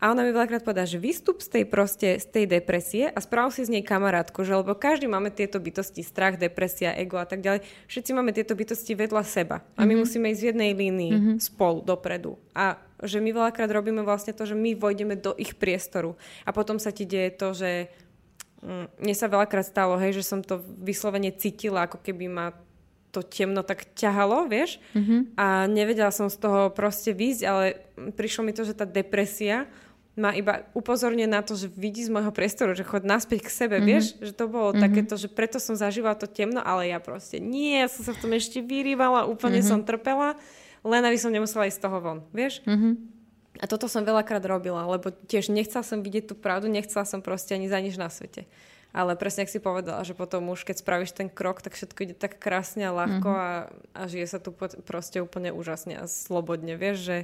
A 0.03 0.11
ona 0.11 0.27
mi 0.27 0.35
veľakrát 0.35 0.67
povedala, 0.67 0.83
že 0.83 0.99
vystup 0.99 1.39
z 1.39 1.49
tej 1.63 1.65
proste, 1.71 2.19
z 2.19 2.27
tej 2.27 2.45
depresie 2.51 3.07
a 3.07 3.23
správ 3.23 3.55
si 3.55 3.63
z 3.63 3.71
nej 3.71 3.87
kamarátku, 3.87 4.43
že 4.43 4.59
lebo 4.59 4.75
každý 4.75 5.07
máme 5.07 5.31
tieto 5.31 5.63
bytosti, 5.63 6.03
strach, 6.03 6.35
depresia, 6.43 6.91
ego 6.99 7.23
a 7.23 7.27
tak 7.27 7.39
ďalej. 7.39 7.63
Všetci 7.87 8.11
máme 8.11 8.35
tieto 8.35 8.59
bytosti 8.59 8.99
vedľa 8.99 9.23
seba 9.23 9.63
a 9.79 9.87
my 9.87 9.95
mm-hmm. 9.95 10.03
musíme 10.03 10.27
ísť 10.35 10.43
v 10.43 10.49
jednej 10.51 10.71
línii 10.75 11.13
mm-hmm. 11.15 11.37
spolu 11.39 11.87
dopredu. 11.87 12.35
A 12.51 12.83
že 12.99 13.23
my 13.23 13.31
veľakrát 13.31 13.71
robíme 13.71 14.03
vlastne 14.03 14.35
to, 14.35 14.43
že 14.43 14.59
my 14.59 14.75
vojdeme 14.75 15.15
do 15.15 15.39
ich 15.39 15.55
priestoru 15.55 16.19
a 16.43 16.51
potom 16.51 16.83
sa 16.83 16.91
ti 16.91 17.07
deje 17.07 17.39
to, 17.39 17.55
že 17.55 17.71
mm, 18.59 19.07
mne 19.07 19.15
sa 19.15 19.31
veľakrát 19.31 19.71
stalo, 19.71 20.03
hej, 20.03 20.19
že 20.19 20.27
som 20.27 20.43
to 20.43 20.67
vyslovene 20.83 21.31
cítila, 21.31 21.87
ako 21.87 22.03
keby 22.03 22.27
ma 22.27 22.51
to 23.15 23.21
temno 23.23 23.61
tak 23.63 23.93
ťahalo, 23.93 24.49
vieš, 24.49 24.81
mm-hmm. 24.97 25.37
a 25.37 25.69
nevedela 25.69 26.09
som 26.09 26.33
z 26.33 26.41
toho 26.41 26.73
proste 26.73 27.13
výjsť, 27.13 27.43
ale 27.45 27.85
prišlo 28.17 28.43
mi 28.43 28.57
to, 28.57 28.65
že 28.65 28.73
tá 28.73 28.89
depresia 28.89 29.69
ma 30.13 30.37
iba 30.37 30.69
upozorňuje 30.77 31.29
na 31.29 31.41
to, 31.41 31.57
že 31.57 31.73
vidí 31.73 32.05
z 32.05 32.13
môjho 32.13 32.29
priestoru, 32.37 32.77
že 32.77 32.85
chod 32.85 33.09
naspäť 33.09 33.49
k 33.49 33.51
sebe, 33.51 33.77
mm-hmm. 33.81 33.89
vieš? 33.89 34.05
Že 34.21 34.33
to 34.37 34.45
bolo 34.45 34.69
mm-hmm. 34.73 34.85
takéto, 34.85 35.15
že 35.17 35.29
preto 35.33 35.57
som 35.57 35.73
zažívala 35.73 36.13
to 36.21 36.29
temno, 36.29 36.61
ale 36.61 36.93
ja 36.93 37.01
proste 37.01 37.41
nie, 37.41 37.81
ja 37.81 37.89
som 37.89 38.05
sa 38.05 38.13
v 38.13 38.21
tom 38.21 38.33
ešte 38.37 38.61
vyrývala, 38.61 39.25
úplne 39.25 39.65
mm-hmm. 39.65 39.73
som 39.73 39.89
trpela, 39.89 40.37
len 40.85 41.03
aby 41.09 41.17
som 41.17 41.33
nemusela 41.33 41.65
ísť 41.65 41.81
z 41.81 41.85
toho 41.89 41.99
von, 42.05 42.19
vieš? 42.37 42.61
Mm-hmm. 42.69 42.93
A 43.61 43.65
toto 43.69 43.89
som 43.89 44.05
veľakrát 44.05 44.45
robila, 44.45 44.85
lebo 44.85 45.13
tiež 45.13 45.53
nechcela 45.53 45.85
som 45.85 46.05
vidieť 46.05 46.33
tú 46.33 46.35
pravdu, 46.37 46.69
nechcela 46.69 47.05
som 47.09 47.25
proste 47.25 47.57
ani 47.57 47.69
za 47.69 47.81
nič 47.81 47.97
na 47.97 48.09
svete. 48.13 48.49
Ale 48.93 49.17
presne, 49.17 49.49
ak 49.49 49.53
si 49.53 49.57
povedala, 49.57 50.05
že 50.05 50.13
potom 50.13 50.53
už 50.53 50.69
keď 50.69 50.85
spravíš 50.85 51.17
ten 51.17 51.33
krok, 51.33 51.65
tak 51.65 51.73
všetko 51.73 51.99
ide 52.05 52.17
tak 52.17 52.37
krásne 52.37 52.85
a 52.85 52.93
ľahko 52.93 53.25
mm-hmm. 53.25 53.49
a, 53.49 53.73
a 53.97 54.03
žije 54.05 54.27
sa 54.29 54.37
tu 54.37 54.53
proste 54.85 55.25
úplne 55.25 55.49
úžasne 55.49 55.97
a 55.97 56.05
slobodne. 56.05 56.77
Vieš, 56.77 56.97
že 57.01 57.17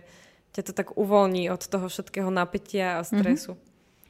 ťa 0.57 0.63
to 0.69 0.73
tak 0.73 0.97
uvoľní 0.97 1.53
od 1.53 1.63
toho 1.65 1.87
všetkého 1.87 2.29
napätia 2.33 2.99
a 2.99 3.07
stresu. 3.07 3.55
Mm-hmm. 3.55 3.69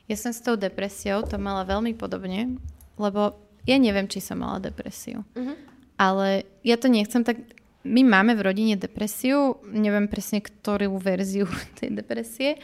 Ja 0.08 0.16
som 0.16 0.32
s 0.32 0.40
tou 0.40 0.56
depresiou 0.56 1.20
to 1.26 1.36
mala 1.36 1.68
veľmi 1.68 1.92
podobne, 1.92 2.56
lebo 2.96 3.36
ja 3.68 3.76
neviem, 3.76 4.08
či 4.08 4.24
som 4.24 4.40
mala 4.40 4.56
depresiu. 4.56 5.20
Mm-hmm. 5.36 5.56
Ale 6.00 6.48
ja 6.64 6.80
to 6.80 6.88
nechcem 6.88 7.26
tak... 7.26 7.36
My 7.84 8.02
máme 8.04 8.34
v 8.34 8.42
rodine 8.42 8.74
depresiu, 8.74 9.60
neviem 9.68 10.08
presne, 10.10 10.40
ktorú 10.40 10.96
verziu 10.96 11.44
tej 11.78 11.92
depresie. 11.92 12.56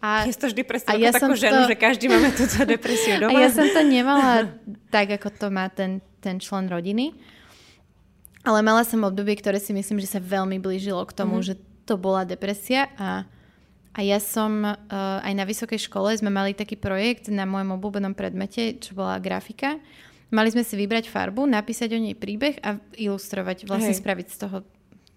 A, 0.00 0.24
ja 0.24 0.32
to 0.32 0.48
vždy 0.48 0.64
predstavím 0.64 1.10
ja 1.10 1.12
takú 1.12 1.36
ženu, 1.36 1.68
to... 1.68 1.74
že 1.74 1.76
každý 1.76 2.08
máme 2.08 2.32
túto 2.32 2.56
depresiu 2.72 3.20
doma. 3.20 3.36
A 3.36 3.44
ja 3.44 3.50
som 3.52 3.68
to 3.68 3.82
nemala 3.84 4.48
tak, 4.88 5.12
ako 5.12 5.28
to 5.28 5.46
má 5.52 5.68
ten, 5.68 6.00
ten 6.24 6.40
člen 6.40 6.70
rodiny. 6.72 7.12
Ale 8.40 8.64
mala 8.64 8.80
som 8.88 9.04
obdobie, 9.04 9.36
ktoré 9.36 9.60
si 9.60 9.76
myslím, 9.76 10.00
že 10.00 10.08
sa 10.08 10.20
veľmi 10.22 10.56
blížilo 10.56 11.04
k 11.04 11.12
tomu, 11.12 11.44
mm-hmm. 11.44 11.48
že 11.52 11.69
to 11.90 11.98
bola 11.98 12.22
depresia 12.22 12.86
a, 12.94 13.26
a 13.90 14.00
ja 14.06 14.22
som 14.22 14.62
uh, 14.62 14.78
aj 15.26 15.34
na 15.34 15.42
vysokej 15.42 15.90
škole 15.90 16.14
sme 16.14 16.30
mali 16.30 16.54
taký 16.54 16.78
projekt 16.78 17.26
na 17.26 17.42
môjom 17.42 17.74
obľúbenom 17.74 18.14
predmete, 18.14 18.78
čo 18.78 18.94
bola 18.94 19.18
grafika. 19.18 19.82
Mali 20.30 20.54
sme 20.54 20.62
si 20.62 20.78
vybrať 20.78 21.10
farbu, 21.10 21.42
napísať 21.50 21.98
o 21.98 21.98
nej 21.98 22.14
príbeh 22.14 22.62
a 22.62 22.78
ilustrovať, 22.94 23.66
vlastne 23.66 23.90
Hej. 23.90 23.98
spraviť 23.98 24.26
z 24.30 24.36
toho 24.46 24.56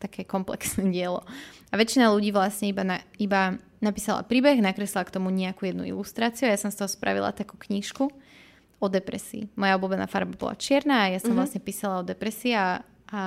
také 0.01 0.25
komplexné 0.25 0.89
dielo. 0.95 1.21
A 1.69 1.77
väčšina 1.77 2.09
ľudí 2.09 2.33
vlastne 2.33 2.73
iba, 2.73 2.81
na, 2.81 2.97
iba 3.21 3.61
napísala 3.77 4.25
príbeh, 4.25 4.57
nakreslila 4.57 5.05
k 5.05 5.13
tomu 5.13 5.29
nejakú 5.29 5.69
jednu 5.69 5.85
ilustráciu 5.85 6.49
a 6.49 6.57
ja 6.57 6.57
som 6.57 6.73
z 6.73 6.81
toho 6.81 6.89
spravila 6.89 7.29
takú 7.29 7.53
knižku 7.61 8.09
o 8.81 8.87
depresii. 8.89 9.53
Moja 9.53 9.77
obľúbená 9.77 10.09
farba 10.09 10.33
bola 10.33 10.57
čierna 10.57 11.05
a 11.05 11.13
ja 11.13 11.21
som 11.21 11.31
mm-hmm. 11.31 11.37
vlastne 11.37 11.61
písala 11.61 12.01
o 12.01 12.07
depresii 12.07 12.57
a, 12.57 12.81
a 13.13 13.21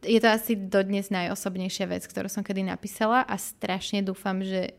je 0.00 0.20
to 0.20 0.28
asi 0.28 0.56
dodnes 0.56 1.12
najosobnejšia 1.12 1.86
vec, 1.88 2.02
ktorú 2.08 2.32
som 2.32 2.40
kedy 2.40 2.64
napísala 2.64 3.24
a 3.24 3.36
strašne 3.36 4.00
dúfam, 4.00 4.40
že 4.40 4.72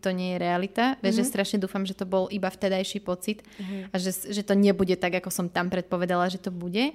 to 0.00 0.14
nie 0.14 0.36
je 0.36 0.38
realita. 0.38 0.96
Mm-hmm. 0.96 1.12
že 1.12 1.22
mhm. 1.24 1.28
strašne 1.28 1.58
dúfam, 1.60 1.84
že 1.84 1.96
to 1.96 2.06
bol 2.08 2.28
iba 2.30 2.48
vtedajší 2.48 3.02
pocit 3.04 3.42
mm-hmm. 3.44 3.92
a 3.92 3.94
že, 3.98 4.12
že 4.30 4.42
to 4.44 4.54
nebude 4.54 4.94
tak, 4.96 5.18
ako 5.18 5.30
som 5.32 5.46
tam 5.50 5.68
predpovedala, 5.68 6.30
že 6.30 6.40
to 6.40 6.54
bude. 6.54 6.94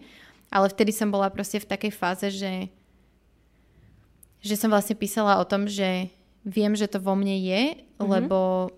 Ale 0.50 0.66
vtedy 0.66 0.90
som 0.90 1.14
bola 1.14 1.30
proste 1.30 1.62
v 1.62 1.70
takej 1.70 1.94
fáze, 1.94 2.28
že, 2.34 2.74
že 4.42 4.56
som 4.58 4.74
vlastne 4.74 4.98
písala 4.98 5.38
o 5.38 5.46
tom, 5.46 5.70
že 5.70 6.10
viem, 6.42 6.74
že 6.74 6.90
to 6.90 6.98
vo 6.98 7.14
mne 7.14 7.38
je, 7.38 7.62
mm-hmm. 7.78 8.06
lebo 8.10 8.70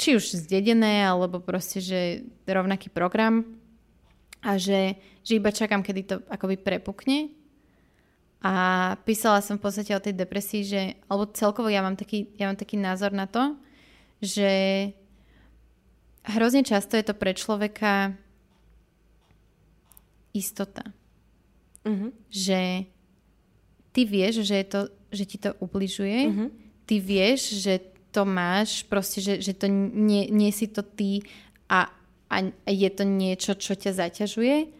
či 0.00 0.16
už 0.16 0.46
zdedené, 0.46 1.04
alebo 1.04 1.42
proste, 1.42 1.82
že 1.82 2.24
rovnaký 2.48 2.88
program 2.88 3.44
a 4.42 4.58
že, 4.58 4.98
že 5.22 5.38
iba 5.38 5.54
čakám, 5.54 5.86
kedy 5.86 6.02
to 6.02 6.16
akoby 6.26 6.58
prepukne. 6.58 7.30
A 8.42 8.52
písala 9.06 9.38
som 9.38 9.54
v 9.54 9.70
podstate 9.70 9.94
o 9.94 10.02
tej 10.02 10.18
depresii, 10.18 10.62
že, 10.66 10.82
alebo 11.06 11.30
celkovo 11.30 11.70
ja 11.70 11.78
mám 11.78 11.94
taký, 11.94 12.26
ja 12.34 12.50
mám 12.50 12.58
taký 12.58 12.74
názor 12.74 13.14
na 13.14 13.30
to, 13.30 13.54
že 14.18 14.50
hrozne 16.26 16.66
často 16.66 16.98
je 16.98 17.06
to 17.06 17.14
pre 17.14 17.38
človeka 17.38 18.18
istota. 20.34 20.90
Uh-huh. 21.86 22.10
Že 22.34 22.90
ty 23.94 24.00
vieš, 24.02 24.42
že, 24.42 24.58
je 24.58 24.66
to, 24.66 24.80
že 25.14 25.24
ti 25.26 25.38
to 25.38 25.54
ubližuje, 25.62 26.18
uh-huh. 26.26 26.48
ty 26.86 26.98
vieš, 26.98 27.62
že 27.62 27.78
to 28.10 28.26
máš, 28.26 28.82
proste, 28.90 29.22
že, 29.22 29.38
že 29.38 29.54
to 29.54 29.70
nie, 29.70 30.28
nie 30.34 30.50
si 30.50 30.66
to 30.66 30.82
ty 30.82 31.22
a 31.70 31.88
a 32.32 32.48
je 32.64 32.88
to 32.88 33.04
niečo, 33.04 33.52
čo 33.52 33.76
ťa 33.76 33.92
zaťažuje, 33.92 34.72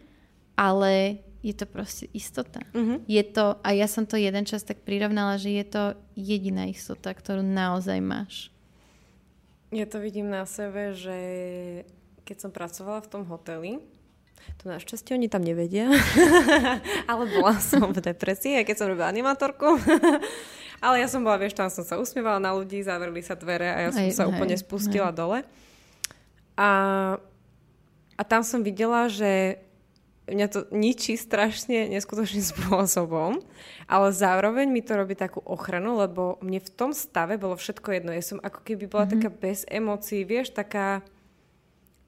ale 0.57 1.21
je 1.45 1.53
to 1.53 1.69
proste 1.69 2.09
istota. 2.15 2.65
Uh-huh. 2.73 3.03
Je 3.05 3.21
to, 3.21 3.61
a 3.61 3.69
ja 3.75 3.85
som 3.85 4.09
to 4.09 4.17
jeden 4.17 4.47
čas 4.47 4.65
tak 4.65 4.81
prirovnala, 4.81 5.37
že 5.37 5.53
je 5.53 5.65
to 5.67 5.83
jediná 6.17 6.65
istota, 6.65 7.13
ktorú 7.13 7.45
naozaj 7.45 7.99
máš. 8.01 8.49
Ja 9.69 9.85
to 9.85 10.01
vidím 10.01 10.31
na 10.33 10.47
sebe, 10.49 10.97
že 10.97 11.17
keď 12.23 12.37
som 12.47 12.51
pracovala 12.55 13.03
v 13.03 13.11
tom 13.11 13.23
hoteli, 13.27 13.83
to 14.59 14.71
našťastie 14.71 15.15
oni 15.15 15.27
tam 15.27 15.43
nevedia, 15.43 15.91
ale 17.11 17.23
bola 17.31 17.59
som 17.59 17.91
v 17.91 17.99
depresii, 17.99 18.59
aj 18.59 18.65
keď 18.67 18.75
som 18.79 18.87
robila 18.91 19.11
animatorku. 19.11 19.79
ale 20.85 20.95
ja 20.99 21.07
som 21.07 21.23
bola, 21.23 21.39
vieš, 21.39 21.59
tam 21.59 21.67
som 21.67 21.83
sa 21.83 21.99
usmievala 21.99 22.39
na 22.39 22.51
ľudí, 22.55 22.83
zavreli 22.83 23.23
sa 23.23 23.35
dvere 23.35 23.67
a 23.71 23.77
ja 23.87 23.89
som 23.91 24.03
aj, 24.03 24.15
sa 24.15 24.25
hej, 24.27 24.31
úplne 24.31 24.55
spustila 24.55 25.11
hej. 25.11 25.17
dole. 25.19 25.39
A 26.53 26.69
a 28.17 28.21
tam 28.21 28.45
som 28.45 28.61
videla, 28.61 29.09
že 29.09 29.61
mňa 30.23 30.47
to 30.47 30.59
ničí 30.71 31.19
strašne 31.19 31.91
neskutočným 31.91 32.45
spôsobom, 32.55 33.43
ale 33.89 34.07
zároveň 34.15 34.71
mi 34.71 34.79
to 34.79 34.95
robí 34.95 35.15
takú 35.17 35.43
ochranu, 35.43 35.99
lebo 35.99 36.39
mne 36.39 36.63
v 36.63 36.73
tom 36.73 36.91
stave 36.95 37.35
bolo 37.35 37.59
všetko 37.59 37.87
jedno. 37.99 38.11
Ja 38.15 38.23
som 38.23 38.39
ako 38.39 38.63
keby 38.63 38.87
bola 38.87 39.05
mm-hmm. 39.07 39.19
taká 39.19 39.29
bez 39.29 39.67
emócií, 39.67 40.23
vieš, 40.23 40.55
taká... 40.55 41.03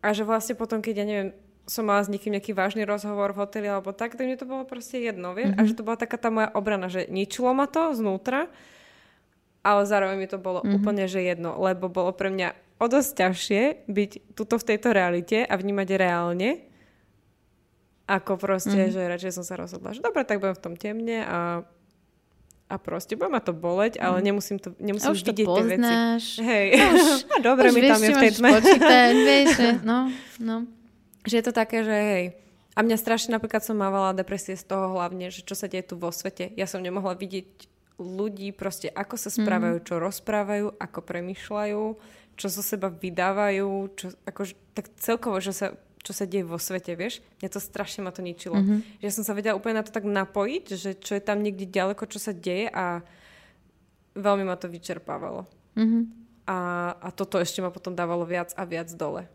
A 0.05 0.13
že 0.13 0.21
vlastne 0.21 0.53
potom, 0.53 0.85
keď 0.85 1.01
ja 1.01 1.05
neviem, 1.05 1.29
som 1.65 1.81
mala 1.81 2.05
s 2.05 2.13
niekým 2.13 2.29
nejaký 2.37 2.53
vážny 2.53 2.85
rozhovor 2.85 3.33
v 3.33 3.41
hoteli 3.41 3.65
alebo 3.65 3.89
tak, 3.89 4.13
tak 4.13 4.21
mne 4.21 4.37
to 4.37 4.45
bolo 4.45 4.69
proste 4.69 5.01
jedno, 5.01 5.33
vieš? 5.33 5.57
Mm-hmm. 5.57 5.65
A 5.65 5.67
že 5.67 5.77
to 5.77 5.81
bola 5.81 5.97
taká 5.97 6.21
tá 6.21 6.29
moja 6.29 6.53
obrana, 6.53 6.93
že 6.93 7.09
ničilo 7.09 7.51
ma 7.57 7.65
to 7.65 7.97
znútra 7.97 8.47
ale 9.65 9.81
zároveň 9.89 10.17
mi 10.21 10.29
to 10.29 10.37
bolo 10.37 10.61
mm-hmm. 10.61 10.77
úplne 10.77 11.09
že 11.09 11.25
jedno, 11.25 11.57
lebo 11.57 11.89
bolo 11.89 12.13
pre 12.13 12.29
mňa 12.29 12.53
o 12.79 12.85
dosť 12.85 13.11
ťažšie 13.15 13.63
byť 13.87 14.11
tuto 14.35 14.55
v 14.59 14.67
tejto 14.67 14.89
realite 14.91 15.43
a 15.43 15.53
vnímať 15.55 15.89
reálne, 15.95 16.63
ako 18.05 18.37
proste, 18.37 18.77
mm-hmm. 18.77 18.93
že 18.93 19.11
radšej 19.11 19.31
som 19.33 19.45
sa 19.45 19.57
rozhodla, 19.57 19.97
že 19.97 20.05
dobre, 20.05 20.21
tak 20.27 20.37
budem 20.37 20.57
v 20.57 20.63
tom 20.63 20.75
temne 20.77 21.25
a 21.25 21.39
a 22.65 22.81
proste 22.81 23.13
bude 23.13 23.29
ma 23.29 23.37
to 23.37 23.53
boleť, 23.53 24.01
ale 24.01 24.21
mm. 24.21 24.25
nemusím 24.25 24.57
to 24.57 24.73
nemusím 24.81 25.05
a 25.05 25.13
už 25.13 25.21
vidieť 25.21 25.45
to 25.45 25.53
poznáš. 25.53 25.69
tie 25.69 25.77
veci. 25.77 25.95
Hej, 26.41 26.65
už, 26.73 27.05
a 27.35 27.37
dobre 27.37 27.69
už 27.69 27.75
mi 27.77 27.81
tam 27.85 28.01
je 28.01 28.09
v 28.09 28.17
tej 28.17 28.31
tme. 28.41 28.49
Počítať, 28.57 29.13
vieš, 29.13 29.49
no, 29.89 29.99
no. 30.41 30.55
Že 31.29 31.33
je 31.37 31.45
to 31.45 31.53
také, 31.53 31.85
že 31.85 31.93
hej, 31.93 32.25
a 32.73 32.79
mňa 32.81 32.97
strašne 32.97 33.37
napríklad 33.37 33.61
som 33.61 33.77
mávala 33.77 34.17
depresie 34.17 34.57
z 34.57 34.65
toho 34.65 34.97
hlavne, 34.97 35.29
že 35.29 35.45
čo 35.45 35.53
sa 35.53 35.69
deje 35.69 35.93
tu 35.93 35.95
vo 35.95 36.09
svete. 36.09 36.51
Ja 36.57 36.65
som 36.65 36.81
nemohla 36.81 37.13
vidieť 37.13 37.69
ľudí 38.01 38.51
proste, 38.51 38.91
ako 38.91 39.15
sa 39.15 39.29
správajú, 39.31 39.79
mm. 39.79 39.85
čo 39.85 39.95
rozprávajú, 40.01 40.75
ako 40.75 40.99
premyšľajú, 41.05 41.83
čo 42.35 42.47
zo 42.51 42.63
seba 42.63 42.91
vydávajú, 42.91 43.69
čo, 43.95 44.05
ako, 44.27 44.51
tak 44.75 44.91
celkovo, 44.99 45.39
že 45.39 45.55
sa 45.55 45.67
čo 46.05 46.13
sa 46.13 46.29
deje 46.29 46.45
vo 46.45 46.61
svete, 46.61 46.93
vieš. 46.93 47.25
Mňa 47.41 47.49
to 47.49 47.57
strašne 47.57 48.05
ma 48.05 48.13
to 48.13 48.21
ničilo. 48.21 48.61
Mm-hmm. 48.61 49.01
Že 49.01 49.09
som 49.09 49.23
sa 49.25 49.33
vedela 49.33 49.57
úplne 49.57 49.81
na 49.81 49.85
to 49.85 49.89
tak 49.89 50.05
napojiť, 50.05 50.65
že 50.77 50.93
čo 51.01 51.17
je 51.17 51.23
tam 51.25 51.41
niekde 51.41 51.65
ďaleko, 51.65 52.05
čo 52.05 52.21
sa 52.21 52.29
deje 52.29 52.69
a 52.69 53.01
veľmi 54.13 54.45
ma 54.45 54.53
to 54.53 54.69
vyčerpávalo. 54.69 55.49
Mm-hmm. 55.73 56.03
A, 56.45 56.57
a 57.01 57.09
toto 57.09 57.41
ešte 57.41 57.57
ma 57.65 57.73
potom 57.73 57.97
dávalo 57.97 58.21
viac 58.21 58.53
a 58.53 58.69
viac 58.69 58.93
dole. 58.93 59.25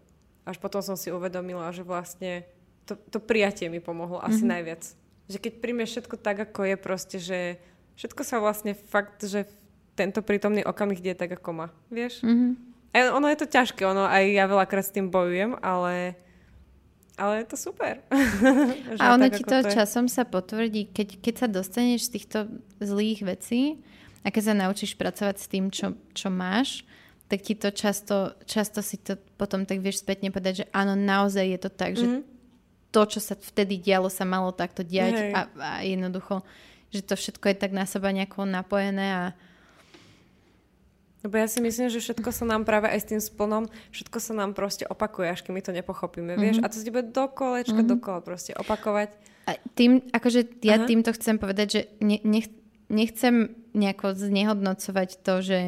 Až 0.47 0.63
potom 0.63 0.79
som 0.79 0.95
si 0.95 1.11
uvedomila, 1.11 1.75
že 1.75 1.83
vlastne 1.83 2.47
to, 2.87 2.95
to 3.11 3.19
prijatie 3.19 3.67
mi 3.67 3.83
pomohlo 3.83 4.23
asi 4.23 4.47
mm-hmm. 4.47 4.55
najviac. 4.55 4.83
Že 5.27 5.39
keď 5.43 5.53
príjmeš 5.59 5.91
všetko 5.99 6.17
tak, 6.23 6.39
ako 6.39 6.71
je 6.71 6.77
proste, 6.79 7.19
že 7.19 7.59
všetko 7.99 8.23
sa 8.23 8.39
vlastne 8.39 8.79
fakt, 8.79 9.27
že 9.27 9.51
tento 9.99 10.23
prítomný 10.23 10.63
okamih 10.63 11.03
deje 11.03 11.19
tak, 11.19 11.35
ako 11.35 11.51
má. 11.51 11.67
Vieš? 11.91 12.23
Mm-hmm. 12.23 12.70
Ono 12.91 13.27
je 13.31 13.39
to 13.39 13.47
ťažké, 13.47 13.87
ono 13.87 14.03
aj 14.03 14.25
ja 14.35 14.45
veľakrát 14.51 14.83
s 14.83 14.95
tým 14.95 15.15
bojujem, 15.15 15.55
ale 15.63 16.19
ale 17.21 17.45
je 17.45 17.53
to 17.53 17.57
super. 17.61 18.01
a 19.03 19.05
ono 19.13 19.29
ti 19.29 19.45
to, 19.45 19.61
to 19.61 19.69
časom 19.77 20.09
sa 20.09 20.25
potvrdí, 20.25 20.89
keď, 20.89 21.21
keď 21.21 21.35
sa 21.37 21.49
dostaneš 21.53 22.09
z 22.09 22.13
týchto 22.17 22.39
zlých 22.81 23.21
vecí 23.21 23.85
a 24.25 24.33
keď 24.33 24.43
sa 24.43 24.55
naučíš 24.57 24.97
pracovať 24.97 25.37
s 25.37 25.47
tým, 25.47 25.69
čo, 25.69 25.93
čo 26.17 26.33
máš, 26.33 26.81
tak 27.29 27.45
ti 27.45 27.53
to 27.53 27.69
často, 27.69 28.35
často 28.49 28.81
si 28.81 28.97
to 28.97 29.21
potom 29.37 29.69
tak 29.69 29.85
vieš 29.85 30.01
spätne 30.01 30.33
povedať, 30.33 30.65
že 30.65 30.67
áno, 30.73 30.97
naozaj 30.97 31.45
je 31.45 31.61
to 31.61 31.71
tak, 31.71 31.95
mm-hmm. 31.95 32.01
že 32.01 32.07
mhm. 32.09 32.23
to, 32.89 33.03
čo 33.05 33.21
sa 33.21 33.35
vtedy 33.37 33.77
dialo, 33.77 34.09
sa 34.09 34.25
malo 34.25 34.51
takto 34.57 34.81
diať 34.81 35.37
a, 35.37 35.41
a 35.61 35.71
jednoducho, 35.85 36.41
že 36.89 37.05
to 37.05 37.15
všetko 37.21 37.53
je 37.53 37.57
tak 37.61 37.77
na 37.77 37.85
seba 37.85 38.17
nejako 38.17 38.49
napojené 38.49 39.07
a, 39.13 39.25
lebo 41.21 41.37
ja 41.37 41.47
si 41.47 41.61
myslím, 41.61 41.93
že 41.93 42.01
všetko 42.01 42.33
sa 42.33 42.49
nám 42.49 42.65
práve 42.65 42.89
aj 42.89 43.01
s 43.05 43.09
tým 43.13 43.21
splnom, 43.21 43.69
všetko 43.93 44.19
sa 44.21 44.33
nám 44.33 44.57
proste 44.57 44.89
opakuje, 44.89 45.29
až 45.29 45.41
keď 45.45 45.53
my 45.53 45.63
to 45.63 45.73
nepochopíme, 45.77 46.33
mm-hmm. 46.33 46.43
vieš? 46.43 46.57
A 46.65 46.73
to 46.73 46.81
si 46.81 46.89
bude 46.89 47.13
do 47.13 47.25
kolečka, 47.29 47.77
mm-hmm. 47.77 47.93
dokola 48.01 48.25
proste 48.25 48.57
opakovať. 48.57 49.13
A 49.45 49.61
tým, 49.77 50.01
akože 50.13 50.65
ja 50.65 50.81
Aha. 50.81 50.89
týmto 50.89 51.13
chcem 51.13 51.37
povedať, 51.37 51.67
že 51.69 51.81
ne, 52.01 52.19
nech, 52.25 52.49
nechcem 52.89 53.53
nejako 53.77 54.17
znehodnocovať 54.17 55.21
to, 55.21 55.35
že 55.45 55.61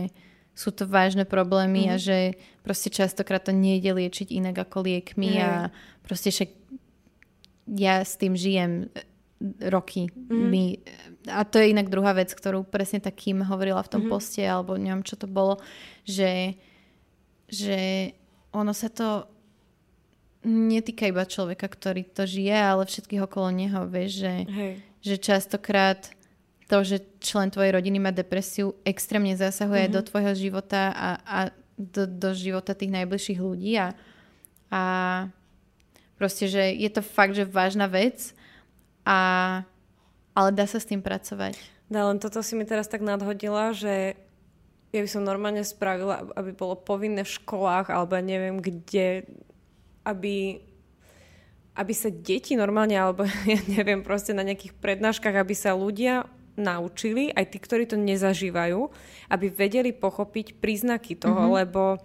sú 0.52 0.72
to 0.72 0.84
vážne 0.88 1.24
problémy 1.24 1.88
mm-hmm. 1.88 1.96
a 1.96 2.00
že 2.00 2.18
proste 2.64 2.88
častokrát 2.92 3.44
to 3.44 3.52
nejde 3.52 3.92
liečiť 3.92 4.32
inak 4.32 4.68
ako 4.68 4.84
liekmi 4.88 5.36
mm-hmm. 5.36 5.48
a 5.48 5.72
proste 6.04 6.32
však 6.32 6.50
ja 7.76 8.04
s 8.04 8.16
tým 8.16 8.36
žijem 8.36 8.92
roky. 9.68 10.08
Mm-hmm. 10.12 10.48
My, 10.48 10.64
a 11.28 11.46
to 11.46 11.62
je 11.62 11.70
inak 11.70 11.92
druhá 11.92 12.16
vec, 12.16 12.34
ktorú 12.34 12.66
presne 12.66 12.98
takým 12.98 13.42
hovorila 13.46 13.82
v 13.82 13.90
tom 13.90 14.02
mm-hmm. 14.06 14.14
poste, 14.14 14.42
alebo 14.42 14.74
neviem, 14.74 15.06
čo 15.06 15.14
to 15.14 15.30
bolo, 15.30 15.62
že, 16.02 16.58
že 17.46 18.12
ono 18.50 18.74
sa 18.74 18.90
to 18.90 19.30
netýka 20.42 21.06
iba 21.06 21.22
človeka, 21.22 21.70
ktorý 21.70 22.02
to 22.10 22.26
žije, 22.26 22.54
ale 22.54 22.82
všetkých 22.82 23.22
okolo 23.22 23.54
neho, 23.54 23.86
vieš, 23.86 24.26
že, 24.26 24.34
že 24.98 25.14
častokrát 25.22 26.10
to, 26.66 26.82
že 26.82 27.04
člen 27.22 27.52
tvojej 27.52 27.70
rodiny 27.70 27.98
má 28.02 28.10
depresiu, 28.10 28.74
extrémne 28.82 29.36
zasahuje 29.38 29.86
mm-hmm. 29.86 29.96
do 29.98 30.08
tvojho 30.08 30.32
života 30.34 30.90
a, 30.90 31.08
a 31.22 31.38
do, 31.78 32.08
do 32.08 32.30
života 32.34 32.74
tých 32.74 32.90
najbližších 32.90 33.38
ľudí 33.38 33.78
a, 33.78 33.94
a 34.72 34.82
proste, 36.18 36.48
že 36.50 36.72
je 36.74 36.90
to 36.90 37.02
fakt, 37.04 37.36
že 37.36 37.46
vážna 37.46 37.86
vec 37.86 38.34
a, 39.06 39.62
ale 40.32 40.50
dá 40.52 40.64
sa 40.64 40.80
s 40.80 40.88
tým 40.88 41.04
pracovať. 41.04 41.56
Dá, 41.92 42.08
len 42.08 42.16
toto 42.16 42.40
si 42.40 42.56
mi 42.56 42.64
teraz 42.64 42.88
tak 42.88 43.04
nadhodila, 43.04 43.76
že 43.76 44.16
ja 44.92 45.00
by 45.00 45.08
som 45.08 45.24
normálne 45.24 45.64
spravila, 45.64 46.28
aby 46.36 46.52
bolo 46.52 46.76
povinné 46.76 47.24
v 47.24 47.34
školách 47.40 47.88
alebo 47.88 48.16
neviem 48.20 48.60
kde, 48.60 49.24
aby, 50.04 50.60
aby 51.72 51.92
sa 51.96 52.12
deti 52.12 52.56
normálne, 52.56 52.96
alebo 52.96 53.24
ja 53.48 53.60
neviem, 53.68 54.04
proste 54.04 54.36
na 54.36 54.44
nejakých 54.44 54.76
prednáškach, 54.76 55.36
aby 55.36 55.54
sa 55.56 55.72
ľudia 55.72 56.28
naučili, 56.52 57.32
aj 57.32 57.48
tí, 57.48 57.58
ktorí 57.60 57.88
to 57.88 57.96
nezažívajú, 57.96 58.92
aby 59.32 59.46
vedeli 59.48 59.96
pochopiť 59.96 60.60
príznaky 60.60 61.16
toho, 61.16 61.48
mm-hmm. 61.48 61.58
lebo 61.64 61.96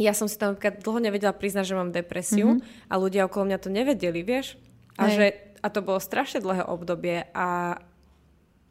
ja 0.00 0.16
som 0.16 0.24
si 0.24 0.40
tam 0.40 0.56
dlho 0.56 0.96
nevedela 0.96 1.36
priznať, 1.36 1.68
že 1.68 1.76
mám 1.76 1.92
depresiu 1.92 2.56
mm-hmm. 2.56 2.88
a 2.88 2.94
ľudia 2.96 3.28
okolo 3.28 3.52
mňa 3.52 3.58
to 3.60 3.68
nevedeli, 3.68 4.24
vieš? 4.24 4.56
A 4.96 5.12
Hej. 5.12 5.12
že 5.12 5.26
a 5.60 5.66
to 5.68 5.80
bolo 5.84 6.00
strašne 6.00 6.40
dlhé 6.40 6.64
obdobie 6.64 7.28
a, 7.36 7.80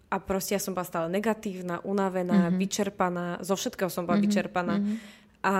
a 0.09 0.15
proste 0.17 0.57
ja 0.57 0.61
som 0.61 0.73
bola 0.73 0.85
stále 0.85 1.07
negatívna, 1.09 1.81
unavená, 1.85 2.49
mm-hmm. 2.49 2.59
vyčerpaná, 2.59 3.25
zo 3.45 3.53
všetkého 3.53 3.93
som 3.93 4.09
bola 4.09 4.17
mm-hmm. 4.17 4.25
vyčerpaná. 4.25 4.75
Mm-hmm. 4.81 4.97
A 5.39 5.53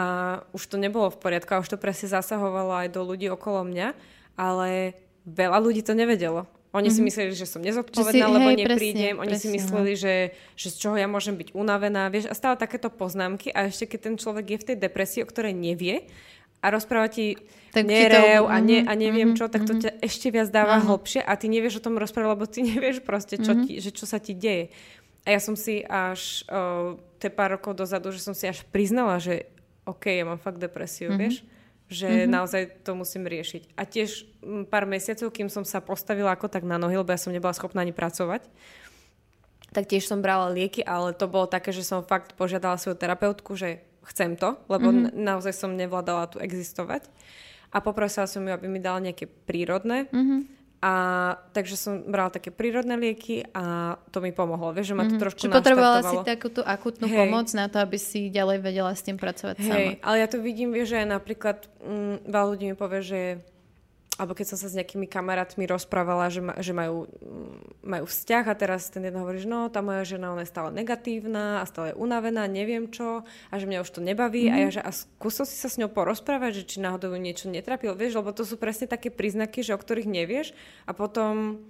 už 0.51 0.75
to 0.75 0.75
nebolo 0.75 1.07
v 1.07 1.21
poriadku 1.21 1.55
a 1.55 1.61
už 1.63 1.71
to 1.71 1.77
presne 1.79 2.11
zasahovalo 2.11 2.83
aj 2.83 2.91
do 2.91 3.05
ľudí 3.05 3.31
okolo 3.31 3.63
mňa, 3.63 3.95
ale 4.35 4.97
veľa 5.23 5.57
ľudí 5.63 5.85
to 5.85 5.95
nevedelo. 5.95 6.49
Oni 6.69 6.85
mm-hmm. 6.85 6.93
si 6.93 7.01
mhm. 7.01 7.07
mysleli, 7.09 7.31
že 7.33 7.49
som 7.49 7.65
nezodpovedná, 7.65 8.29
si, 8.29 8.33
lebo 8.37 8.49
hej, 8.53 8.57
neprídem. 8.61 9.17
Presne, 9.17 9.21
Oni 9.25 9.33
presne, 9.33 9.41
si 9.41 9.47
no. 9.49 9.55
mysleli, 9.57 9.91
že, 9.97 10.15
že 10.53 10.67
z 10.69 10.75
čoho 10.77 10.95
ja 11.01 11.09
môžem 11.09 11.33
byť 11.33 11.57
unavená. 11.57 12.13
Vieš, 12.13 12.29
a 12.29 12.37
stále 12.37 12.61
takéto 12.61 12.93
poznámky 12.93 13.49
a 13.49 13.65
ešte 13.65 13.89
keď 13.89 13.99
ten 14.05 14.15
človek 14.21 14.45
je 14.53 14.57
v 14.61 14.67
tej 14.69 14.77
depresii, 14.77 15.25
o 15.25 15.29
ktorej 15.29 15.57
nevie 15.57 16.05
a 16.59 16.65
rozpráva 16.71 17.07
ti 17.07 17.39
tak 17.71 17.85
nerev 17.85 18.43
to... 18.43 18.51
a, 18.51 18.57
ne, 18.59 18.83
a 18.83 18.91
neviem 18.97 19.31
mm-hmm, 19.31 19.39
čo, 19.39 19.51
tak 19.51 19.63
to 19.63 19.77
mm-hmm. 19.77 19.83
ťa 19.85 19.91
ešte 20.01 20.27
viac 20.33 20.49
dáva 20.49 20.81
uh-huh. 20.81 20.95
hlbšie 20.95 21.21
a 21.21 21.33
ty 21.37 21.45
nevieš 21.47 21.79
o 21.79 21.85
tom 21.85 21.95
rozprávať, 22.01 22.29
lebo 22.33 22.45
ty 22.49 22.59
nevieš 22.71 23.05
proste, 23.05 23.37
čo, 23.37 23.53
mm-hmm. 23.53 23.65
ti, 23.69 23.73
že 23.79 23.91
čo 23.93 24.05
sa 24.09 24.17
ti 24.17 24.33
deje. 24.33 24.73
A 25.27 25.35
ja 25.35 25.39
som 25.43 25.53
si 25.53 25.83
až 25.85 26.43
uh, 26.49 26.97
tie 27.21 27.29
pár 27.29 27.59
rokov 27.59 27.77
dozadu, 27.77 28.09
že 28.09 28.23
som 28.23 28.33
si 28.33 28.49
až 28.49 28.65
priznala, 28.71 29.19
že 29.21 29.45
OK, 29.85 30.09
ja 30.09 30.25
mám 30.25 30.41
fakt 30.41 30.57
depresiu, 30.57 31.13
mm-hmm. 31.13 31.21
vieš? 31.21 31.35
Že 31.89 32.09
mm-hmm. 32.09 32.31
naozaj 32.33 32.61
to 32.85 32.91
musím 32.93 33.25
riešiť. 33.25 33.73
A 33.77 33.85
tiež 33.85 34.25
m, 34.41 34.65
pár 34.65 34.85
mesiacov, 34.89 35.29
kým 35.33 35.49
som 35.49 35.65
sa 35.65 35.81
postavila 35.81 36.33
ako 36.33 36.49
tak 36.49 36.65
na 36.65 36.77
nohy, 36.77 36.97
lebo 36.97 37.09
ja 37.09 37.19
som 37.21 37.33
nebola 37.33 37.53
schopná 37.53 37.81
ani 37.81 37.93
pracovať, 37.93 38.45
tak 39.69 39.85
tiež 39.85 40.09
som 40.09 40.21
brala 40.25 40.49
lieky, 40.49 40.81
ale 40.81 41.13
to 41.13 41.29
bolo 41.29 41.45
také, 41.45 41.69
že 41.69 41.85
som 41.85 42.01
fakt 42.01 42.33
požiadala 42.33 42.81
svoju 42.81 42.97
terapeutku, 42.97 43.53
že 43.53 43.85
chcem 44.07 44.35
to, 44.39 44.55
lebo 44.71 44.89
mm-hmm. 44.89 45.15
naozaj 45.15 45.53
som 45.53 45.75
nevládala 45.75 46.31
tu 46.31 46.37
existovať. 46.39 47.07
A 47.69 47.83
poprosila 47.85 48.25
som 48.25 48.41
ju, 48.41 48.49
aby 48.49 48.65
mi 48.65 48.81
dala 48.81 48.97
nejaké 49.03 49.29
prírodné. 49.29 50.09
Mm-hmm. 50.09 50.39
A 50.79 50.93
takže 51.51 51.75
som 51.75 52.07
brala 52.07 52.31
také 52.31 52.55
prírodné 52.55 52.95
lieky 52.95 53.43
a 53.51 53.99
to 54.15 54.23
mi 54.23 54.31
pomohlo. 54.31 54.71
Vieš, 54.71 54.87
že 54.91 54.95
ma 54.95 55.03
to 55.03 55.11
mm-hmm. 55.11 55.23
trošku 55.27 55.39
Čiže 55.43 55.51
potrebovala 55.51 55.99
si 56.07 56.17
takú 56.23 56.47
tú 56.47 56.63
akutnú 56.63 57.11
hey. 57.11 57.27
pomoc 57.27 57.51
na 57.51 57.67
to, 57.67 57.83
aby 57.83 57.99
si 57.99 58.31
ďalej 58.31 58.63
vedela 58.63 58.95
s 58.95 59.03
tým 59.03 59.19
pracovať 59.19 59.59
hey, 59.59 59.67
sama. 59.67 59.91
ale 60.07 60.15
ja 60.23 60.27
to 60.31 60.39
vidím, 60.39 60.71
vieš, 60.71 60.95
že 60.95 61.03
aj 61.03 61.07
napríklad 61.19 61.57
mm, 61.83 62.31
veľa 62.31 62.47
ľudí 62.47 62.65
mi 62.71 62.75
povie, 62.79 63.01
že 63.03 63.21
alebo 64.19 64.35
keď 64.35 64.51
som 64.51 64.57
sa 64.59 64.67
s 64.67 64.75
nejakými 64.75 65.07
kamarátmi 65.07 65.63
rozprávala, 65.63 66.27
že, 66.27 66.43
ma, 66.43 66.59
že 66.59 66.75
majú, 66.75 67.07
majú 67.79 68.03
vzťah 68.03 68.43
a 68.51 68.53
teraz 68.59 68.91
ten 68.91 68.99
jeden 69.07 69.15
hovorí, 69.15 69.39
že 69.39 69.47
no, 69.47 69.71
tá 69.71 69.79
moja 69.79 70.03
žena 70.03 70.35
ona 70.35 70.43
je 70.43 70.51
stále 70.51 70.75
negatívna 70.75 71.63
a 71.63 71.65
stále 71.65 71.95
unavená, 71.95 72.43
neviem 72.51 72.91
čo 72.91 73.23
a 73.23 73.53
že 73.55 73.63
mňa 73.63 73.79
už 73.79 73.95
to 73.95 74.03
nebaví 74.03 74.51
mm-hmm. 74.51 74.59
a 74.59 74.63
ja, 74.67 74.69
že 74.75 74.81
a 74.83 74.91
skúsil 74.91 75.47
si 75.47 75.55
sa 75.55 75.71
s 75.71 75.79
ňou 75.79 75.87
porozprávať, 75.87 76.61
že 76.61 76.75
či 76.75 76.77
náhodou 76.83 77.15
niečo 77.15 77.47
netrapil, 77.47 77.95
vieš, 77.95 78.19
lebo 78.19 78.35
to 78.35 78.43
sú 78.43 78.59
presne 78.59 78.91
také 78.91 79.07
príznaky, 79.07 79.63
že 79.63 79.71
o 79.71 79.79
ktorých 79.79 80.11
nevieš 80.11 80.51
a 80.83 80.91
potom 80.91 81.63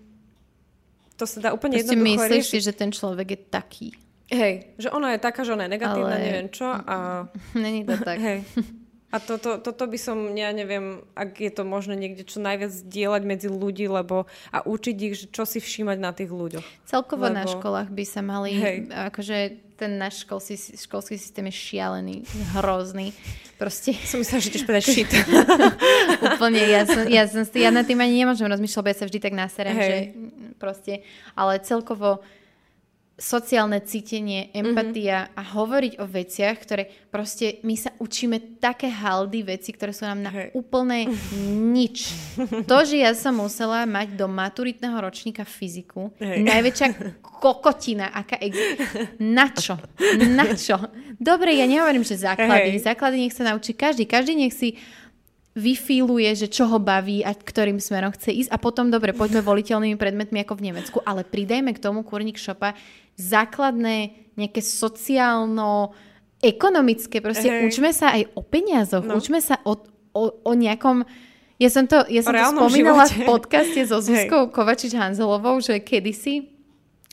to 1.21 1.29
sa 1.29 1.37
dá 1.37 1.49
úplne 1.53 1.77
Proste 1.77 1.93
jednoducho 1.93 2.17
myslíš 2.17 2.33
riešiť. 2.33 2.57
si, 2.57 2.65
že 2.65 2.73
ten 2.73 2.89
človek 2.89 3.27
je 3.29 3.39
taký. 3.45 3.87
Hej, 4.29 4.77
že 4.77 4.89
ona 4.89 5.13
je 5.13 5.19
taká, 5.21 5.41
že 5.45 5.53
ona 5.53 5.69
je 5.69 5.73
negatívna, 5.77 6.17
Ale... 6.17 6.25
neviem 6.25 6.49
čo 6.49 6.65
a... 6.65 7.27
Není 7.53 7.85
to 7.85 7.97
tak. 8.01 8.17
Hej. 8.17 8.41
A 9.09 9.17
toto, 9.17 9.57
toto 9.57 9.89
by 9.89 9.97
som, 9.97 10.37
ja 10.37 10.53
neviem, 10.53 11.01
ak 11.17 11.41
je 11.41 11.49
to 11.49 11.65
možné 11.65 11.97
niekde 11.97 12.29
čo 12.29 12.37
najviac 12.37 12.69
dielať 12.85 13.21
medzi 13.25 13.49
ľudí, 13.49 13.89
lebo 13.89 14.29
a 14.53 14.61
učiť 14.61 14.97
ich, 15.01 15.15
že 15.17 15.25
čo 15.33 15.49
si 15.49 15.57
všímať 15.57 15.97
na 15.97 16.13
tých 16.13 16.29
ľuďoch. 16.29 16.65
Celkovo 16.85 17.25
lebo... 17.25 17.41
na 17.41 17.45
školách 17.49 17.89
by 17.89 18.05
sa 18.05 18.21
mali, 18.21 18.53
Hej. 18.53 18.77
akože 18.93 19.37
ten 19.79 19.97
náš 19.97 20.27
školský, 20.27 20.59
školský 20.75 21.15
systém 21.17 21.47
je 21.49 21.55
šialený, 21.55 22.15
hrozný. 22.59 23.15
Proste... 23.57 23.95
Som 24.05 24.21
myslela, 24.21 24.43
že 24.43 24.51
tiež 24.53 24.65
povedať 24.67 24.85
shit. 24.91 25.11
Úplne, 26.35 26.61
ja, 26.67 26.81
som, 26.83 27.03
ja, 27.07 27.23
som, 27.25 27.43
ja 27.55 27.71
na 27.71 27.87
tým 27.87 27.97
ani 27.97 28.23
nemôžem 28.23 28.45
rozmýšľať, 28.45 28.77
lebo 28.77 28.91
ja 28.91 28.97
sa 28.99 29.07
vždy 29.07 29.19
tak 29.23 29.33
naserem, 29.33 29.75
že 29.79 29.97
proste, 30.59 31.01
ale 31.33 31.63
celkovo 31.63 32.21
sociálne 33.19 33.83
cítenie, 33.83 34.49
empatia 34.55 35.27
mm-hmm. 35.27 35.37
a 35.37 35.41
hovoriť 35.43 35.93
o 35.99 36.05
veciach, 36.07 36.55
ktoré 36.63 36.87
proste 37.11 37.59
my 37.67 37.75
sa 37.75 37.91
učíme 37.99 38.57
také 38.63 38.87
haldy 38.87 39.43
veci, 39.43 39.75
ktoré 39.75 39.91
sú 39.91 40.07
nám 40.07 40.23
na 40.23 40.31
hey. 40.31 40.55
úplne 40.55 41.11
nič. 41.75 42.15
To, 42.65 42.77
že 42.87 43.03
ja 43.03 43.11
som 43.11 43.37
musela 43.37 43.83
mať 43.83 44.15
do 44.15 44.31
maturitného 44.31 44.95
ročníka 44.95 45.43
fyziku, 45.43 46.15
hey. 46.17 46.41
najväčšia 46.47 47.19
kokotina, 47.19 48.09
aká 48.15 48.39
ex... 48.39 48.55
Na 49.19 49.51
čo? 49.51 49.75
Na 50.31 50.55
čo? 50.55 50.79
Dobre, 51.19 51.59
ja 51.59 51.67
nehovorím, 51.67 52.07
že 52.07 52.15
základy. 52.15 52.79
Hey. 52.79 52.81
Základy 52.81 53.27
nech 53.27 53.35
sa 53.35 53.43
naučí 53.43 53.75
každý. 53.75 54.07
Každý 54.07 54.39
nech 54.39 54.55
si 54.55 54.79
vyfíluje, 55.59 56.31
že 56.39 56.47
čo 56.47 56.71
ho 56.71 56.79
baví 56.79 57.19
a 57.21 57.35
ktorým 57.35 57.83
smerom 57.83 58.15
chce 58.15 58.31
ísť 58.31 58.49
a 58.49 58.57
potom, 58.57 58.87
dobre, 58.87 59.11
poďme 59.11 59.43
voliteľnými 59.43 59.99
predmetmi 59.99 60.39
ako 60.47 60.55
v 60.55 60.71
Nemecku, 60.71 60.97
ale 61.03 61.27
pridajme 61.27 61.75
k 61.75 61.83
tomu 61.83 62.07
kurník 62.07 62.39
šopa 62.39 62.79
základné 63.19 64.15
nejaké 64.39 64.63
sociálno 64.63 65.91
ekonomické, 66.39 67.19
proste 67.19 67.51
hey. 67.51 67.67
učme 67.67 67.91
sa 67.91 68.15
aj 68.15 68.31
o 68.31 68.41
peniazoch, 68.41 69.03
no. 69.03 69.19
učme 69.19 69.43
sa 69.43 69.59
o, 69.67 69.75
o, 70.15 70.23
o 70.31 70.51
nejakom 70.55 71.03
ja 71.59 71.67
som 71.67 71.83
to, 71.83 72.07
ja 72.07 72.23
som 72.23 72.31
to 72.31 72.55
spomínala 72.55 73.03
živote. 73.03 73.19
v 73.19 73.27
podcaste 73.27 73.81
so 73.83 73.99
Zuzkou 73.99 74.47
Kovačič-Hanzelovou, 74.47 75.59
že 75.59 75.83
kedysi 75.83 76.58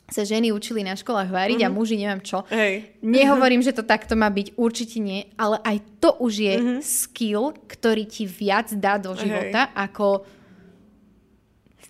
sa 0.06 0.22
ženy 0.22 0.54
učili 0.54 0.86
na 0.86 0.94
školách 0.94 1.34
variť 1.34 1.66
mm-hmm. 1.66 1.70
a 1.70 1.74
mhm. 1.74 1.78
muži 1.82 1.94
neviem 1.98 2.22
čo. 2.22 2.46
Hej. 2.50 2.94
Nehovorím, 3.02 3.62
že 3.62 3.74
to 3.74 3.82
takto 3.82 4.14
má 4.14 4.30
byť, 4.30 4.54
určite 4.54 5.02
nie, 5.02 5.26
ale 5.34 5.58
aj 5.66 5.76
to 5.98 6.14
už 6.22 6.32
je 6.38 6.54
mm-hmm. 6.54 6.80
skill, 6.82 7.50
ktorý 7.66 8.06
ti 8.06 8.24
viac 8.24 8.70
dá 8.78 9.02
do 9.02 9.14
života 9.18 9.66
Hej. 9.66 9.74
ako 9.74 10.06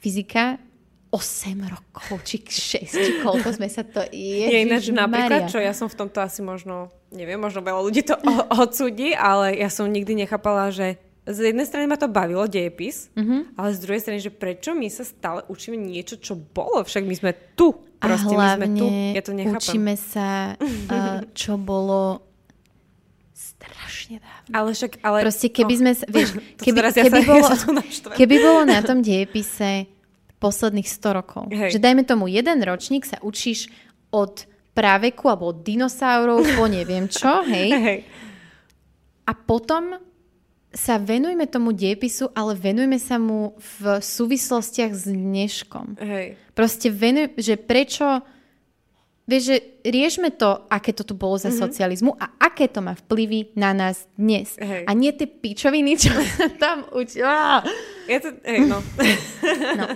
fyzika 0.01 0.56
8 1.12 1.72
rokov, 1.72 2.18
či 2.28 2.43
6, 2.43 2.93
či 2.93 3.12
koľko 3.24 3.48
sme 3.55 3.68
sa 3.70 3.86
to... 3.86 4.05
Ježiš, 4.10 4.52
je 4.52 4.59
ináč 4.59 4.84
napríklad, 4.93 5.48
čo 5.48 5.62
ja 5.62 5.72
som 5.72 5.88
v 5.88 5.97
tomto 5.97 6.20
asi 6.20 6.44
možno, 6.44 6.93
neviem, 7.14 7.40
možno 7.40 7.64
veľa 7.64 7.80
ľudí 7.80 8.02
to 8.05 8.18
odsúdi, 8.52 9.16
ale 9.16 9.56
ja 9.56 9.70
som 9.72 9.88
nikdy 9.88 10.26
nechápala, 10.26 10.68
že 10.74 11.01
z 11.27 11.51
jednej 11.51 11.66
strany 11.66 11.90
ma 11.90 11.98
to 11.98 12.07
bavilo, 12.07 12.47
dejepis, 12.47 13.11
mm-hmm. 13.19 13.59
ale 13.59 13.69
z 13.74 13.78
druhej 13.82 14.01
strany, 14.01 14.19
že 14.23 14.31
prečo 14.31 14.78
my 14.78 14.86
sa 14.86 15.03
stále 15.03 15.43
učíme 15.51 15.74
niečo, 15.74 16.23
čo 16.23 16.39
bolo, 16.39 16.86
však 16.86 17.03
my 17.03 17.15
sme 17.19 17.32
tu. 17.59 17.74
Proste 17.98 18.31
a 18.31 18.39
hlavne 18.39 18.70
my 18.70 18.78
sme 18.78 18.78
tu. 18.78 18.86
Ja 19.19 19.23
to 19.27 19.32
nechápam. 19.35 19.59
učíme 19.59 19.94
sa, 19.98 20.55
uh, 20.94 21.27
čo 21.35 21.59
bolo 21.59 22.23
strašne 23.35 24.23
dávno. 24.23 24.53
Ale 24.55 24.69
však, 24.70 24.93
ale... 25.03 25.19
Proste 25.27 25.48
keby 25.51 25.74
no, 25.74 25.81
sme, 25.82 25.90
vieš, 26.15 26.28
keby, 26.62 26.78
keby, 26.78 26.90
keby, 26.94 27.19
ja 27.19 27.27
bolo, 27.27 27.47
keby 28.15 28.36
bolo 28.39 28.61
na 28.62 28.81
tom 28.86 29.03
dejepise 29.07 29.90
posledných 30.39 30.86
100 30.86 31.19
rokov. 31.19 31.43
Hej. 31.51 31.74
Že 31.74 31.81
dajme 31.82 32.03
tomu, 32.07 32.31
jeden 32.31 32.62
ročník 32.62 33.03
sa 33.03 33.19
učíš 33.19 33.66
od 34.15 34.47
práveku 34.77 35.27
alebo 35.27 35.51
od 35.51 35.65
dinosaurov 35.65 36.44
po 36.55 36.65
neviem 36.69 37.09
čo, 37.11 37.43
hej. 37.48 37.70
hej. 37.73 37.98
A 39.27 39.32
potom 39.35 39.97
sa 40.77 41.01
venujme 41.01 41.48
tomu 41.48 41.73
diepisu, 41.73 42.28
ale 42.36 42.53
venujme 42.53 43.01
sa 43.01 43.16
mu 43.16 43.57
v 43.81 43.98
súvislostiach 43.98 44.93
s 44.93 45.09
dneškom. 45.09 45.97
Hej. 45.97 46.36
Proste 46.53 46.93
venuj, 46.93 47.32
že 47.40 47.57
prečo 47.57 48.20
Vieš, 49.27 49.43
že 49.43 49.59
riešme 49.82 50.39
to, 50.39 50.70
aké 50.70 50.94
to 50.94 51.03
tu 51.03 51.19
bolo 51.19 51.35
za 51.35 51.51
mm-hmm. 51.51 51.59
socializmu 51.66 52.15
a 52.15 52.39
aké 52.39 52.70
to 52.70 52.78
má 52.78 52.94
vplyvy 52.94 53.59
na 53.59 53.74
nás 53.74 54.07
dnes. 54.15 54.55
Hej. 54.55 54.86
A 54.86 54.94
nie 54.94 55.11
tie 55.11 55.27
pičoviny, 55.27 55.98
čo 56.07 56.15
sa 56.15 56.47
tam 56.55 56.86
učila. 56.94 57.66
Je 58.07 58.23
to, 58.23 58.31
hej, 58.47 58.70
no. 58.70 58.78
no. 59.82 59.86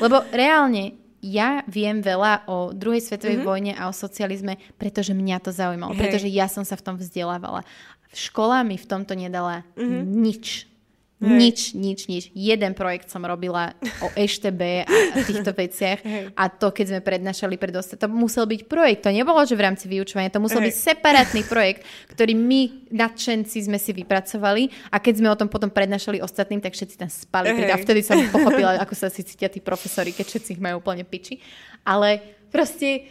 Lebo 0.00 0.24
reálne, 0.32 0.96
ja 1.20 1.60
viem 1.68 2.00
veľa 2.00 2.48
o 2.48 2.72
druhej 2.72 3.04
svetovej 3.04 3.44
mm-hmm. 3.44 3.50
vojne 3.52 3.72
a 3.76 3.90
o 3.90 3.92
socializme, 3.92 4.56
pretože 4.80 5.12
mňa 5.12 5.36
to 5.44 5.52
zaujímalo, 5.52 5.92
hej. 5.92 6.00
pretože 6.08 6.28
ja 6.32 6.48
som 6.48 6.64
sa 6.64 6.72
v 6.80 6.84
tom 6.88 6.96
vzdelávala. 6.96 7.68
Škola 8.12 8.64
mi 8.64 8.80
v 8.80 8.86
tomto 8.88 9.12
nedala 9.12 9.64
mm-hmm. 9.76 10.02
nič. 10.04 10.68
Hej. 11.18 11.34
Nič, 11.34 11.58
nič, 11.74 12.00
nič. 12.06 12.24
Jeden 12.30 12.78
projekt 12.78 13.10
som 13.10 13.26
robila 13.26 13.74
o 13.98 14.06
EŠTB 14.14 14.86
a 14.86 15.18
týchto 15.26 15.50
veciach 15.50 15.98
Hej. 15.98 16.30
a 16.30 16.46
to, 16.46 16.70
keď 16.70 16.94
sme 16.94 17.00
prednášali 17.02 17.58
pred 17.58 17.74
to 17.74 18.06
musel 18.06 18.46
byť 18.46 18.70
projekt. 18.70 19.02
To 19.02 19.10
nebolo, 19.10 19.42
že 19.42 19.58
v 19.58 19.66
rámci 19.66 19.90
vyučovania, 19.90 20.30
to 20.30 20.38
musel 20.38 20.62
Hej. 20.62 20.70
byť 20.70 20.76
separátny 20.78 21.42
projekt, 21.50 21.82
ktorý 22.14 22.38
my, 22.38 22.94
nadšenci, 22.94 23.66
sme 23.66 23.82
si 23.82 23.90
vypracovali 23.98 24.94
a 24.94 25.02
keď 25.02 25.14
sme 25.18 25.28
o 25.34 25.34
tom 25.34 25.50
potom 25.50 25.74
prednášali 25.74 26.22
ostatným, 26.22 26.62
tak 26.62 26.78
všetci 26.78 26.94
tam 26.94 27.10
spali. 27.10 27.50
Hej. 27.50 27.74
A 27.74 27.82
vtedy 27.82 28.06
som 28.06 28.14
pochopila, 28.30 28.78
ako 28.78 28.94
sa 28.94 29.10
si 29.10 29.26
cítia 29.26 29.50
tí 29.50 29.58
profesori, 29.58 30.14
keď 30.14 30.22
všetci 30.22 30.54
ich 30.54 30.62
majú 30.62 30.78
úplne 30.78 31.02
piči. 31.02 31.42
Ale 31.82 32.22
proste... 32.54 33.10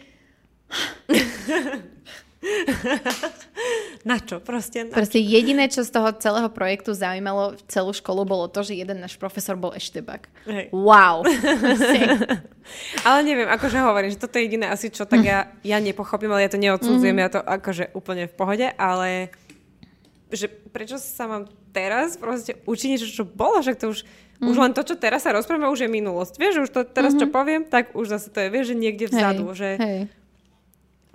na 4.05 4.17
čo? 4.21 4.37
Proste, 4.37 4.85
na 4.85 4.93
Proste 4.93 5.17
čo? 5.17 5.25
jediné, 5.25 5.65
čo 5.73 5.81
z 5.81 5.89
toho 5.89 6.13
celého 6.21 6.49
projektu 6.53 6.93
zaujímalo 6.93 7.57
celú 7.65 7.91
školu, 7.91 8.29
bolo 8.29 8.45
to, 8.45 8.61
že 8.61 8.77
jeden 8.77 9.01
náš 9.01 9.17
profesor 9.17 9.57
bol 9.57 9.73
eštebak. 9.73 10.29
Hej. 10.45 10.69
Wow. 10.69 11.25
ale 13.07 13.19
neviem, 13.25 13.49
akože 13.49 13.77
hovorím, 13.81 14.13
že 14.13 14.21
toto 14.21 14.37
je 14.37 14.45
jediné 14.45 14.69
asi, 14.69 14.93
čo 14.93 15.09
tak 15.09 15.25
ja, 15.25 15.49
ja 15.65 15.77
nepochopím, 15.81 16.29
ale 16.29 16.45
ja 16.45 16.53
to 16.53 16.61
neodsudzujem, 16.61 17.17
mm-hmm. 17.17 17.33
ja 17.33 17.33
to 17.33 17.41
akože 17.41 17.97
úplne 17.97 18.29
v 18.29 18.33
pohode, 18.37 18.67
ale 18.77 19.33
že 20.29 20.51
prečo 20.51 20.99
sa 20.99 21.25
mám 21.25 21.47
teraz 21.71 22.19
proste 22.19 22.59
učiť 22.67 22.87
niečo, 22.91 23.07
čo 23.07 23.23
bolo, 23.23 23.63
však 23.63 23.79
to 23.79 23.95
už, 23.95 24.03
mm. 24.43 24.47
už 24.51 24.55
len 24.59 24.71
to, 24.75 24.83
čo 24.83 24.99
teraz 24.99 25.23
sa 25.23 25.31
rozprávame, 25.31 25.71
už 25.71 25.87
je 25.87 25.89
minulosť. 25.89 26.35
Vieš, 26.35 26.67
už 26.67 26.71
to 26.75 26.81
teraz, 26.83 27.15
mm-hmm. 27.15 27.31
čo 27.31 27.35
poviem, 27.35 27.61
tak 27.63 27.95
už 27.95 28.11
zase 28.11 28.27
to 28.27 28.43
je, 28.43 28.51
vieš, 28.51 28.75
že 28.75 28.75
niekde 28.75 29.05
vzadu, 29.07 29.55
hej, 29.55 29.57
že 29.57 29.69
hej 29.79 30.01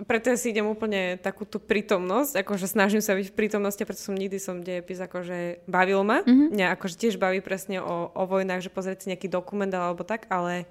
preto 0.01 0.33
ja 0.33 0.37
si 0.37 0.49
idem 0.49 0.65
úplne 0.65 1.21
takú 1.21 1.45
tú 1.45 1.61
prítomnosť, 1.61 2.41
akože 2.41 2.65
snažím 2.65 2.99
sa 2.99 3.13
byť 3.13 3.29
v 3.29 3.37
prítomnosti, 3.37 3.83
preto 3.85 4.01
som 4.01 4.17
nikdy 4.17 4.41
som 4.41 4.65
dejepis 4.65 4.97
akože 4.97 5.69
bavil 5.69 6.01
ma. 6.01 6.25
Mm-hmm. 6.25 6.49
Mňa 6.49 6.67
akože 6.73 6.95
tiež 6.97 7.15
baví 7.21 7.39
presne 7.45 7.79
o, 7.79 8.09
o 8.09 8.23
vojnách, 8.25 8.65
že 8.65 8.73
pozrieť 8.73 9.05
si 9.05 9.09
nejaký 9.13 9.29
dokument 9.29 9.69
alebo 9.69 10.01
tak, 10.01 10.25
ale 10.33 10.65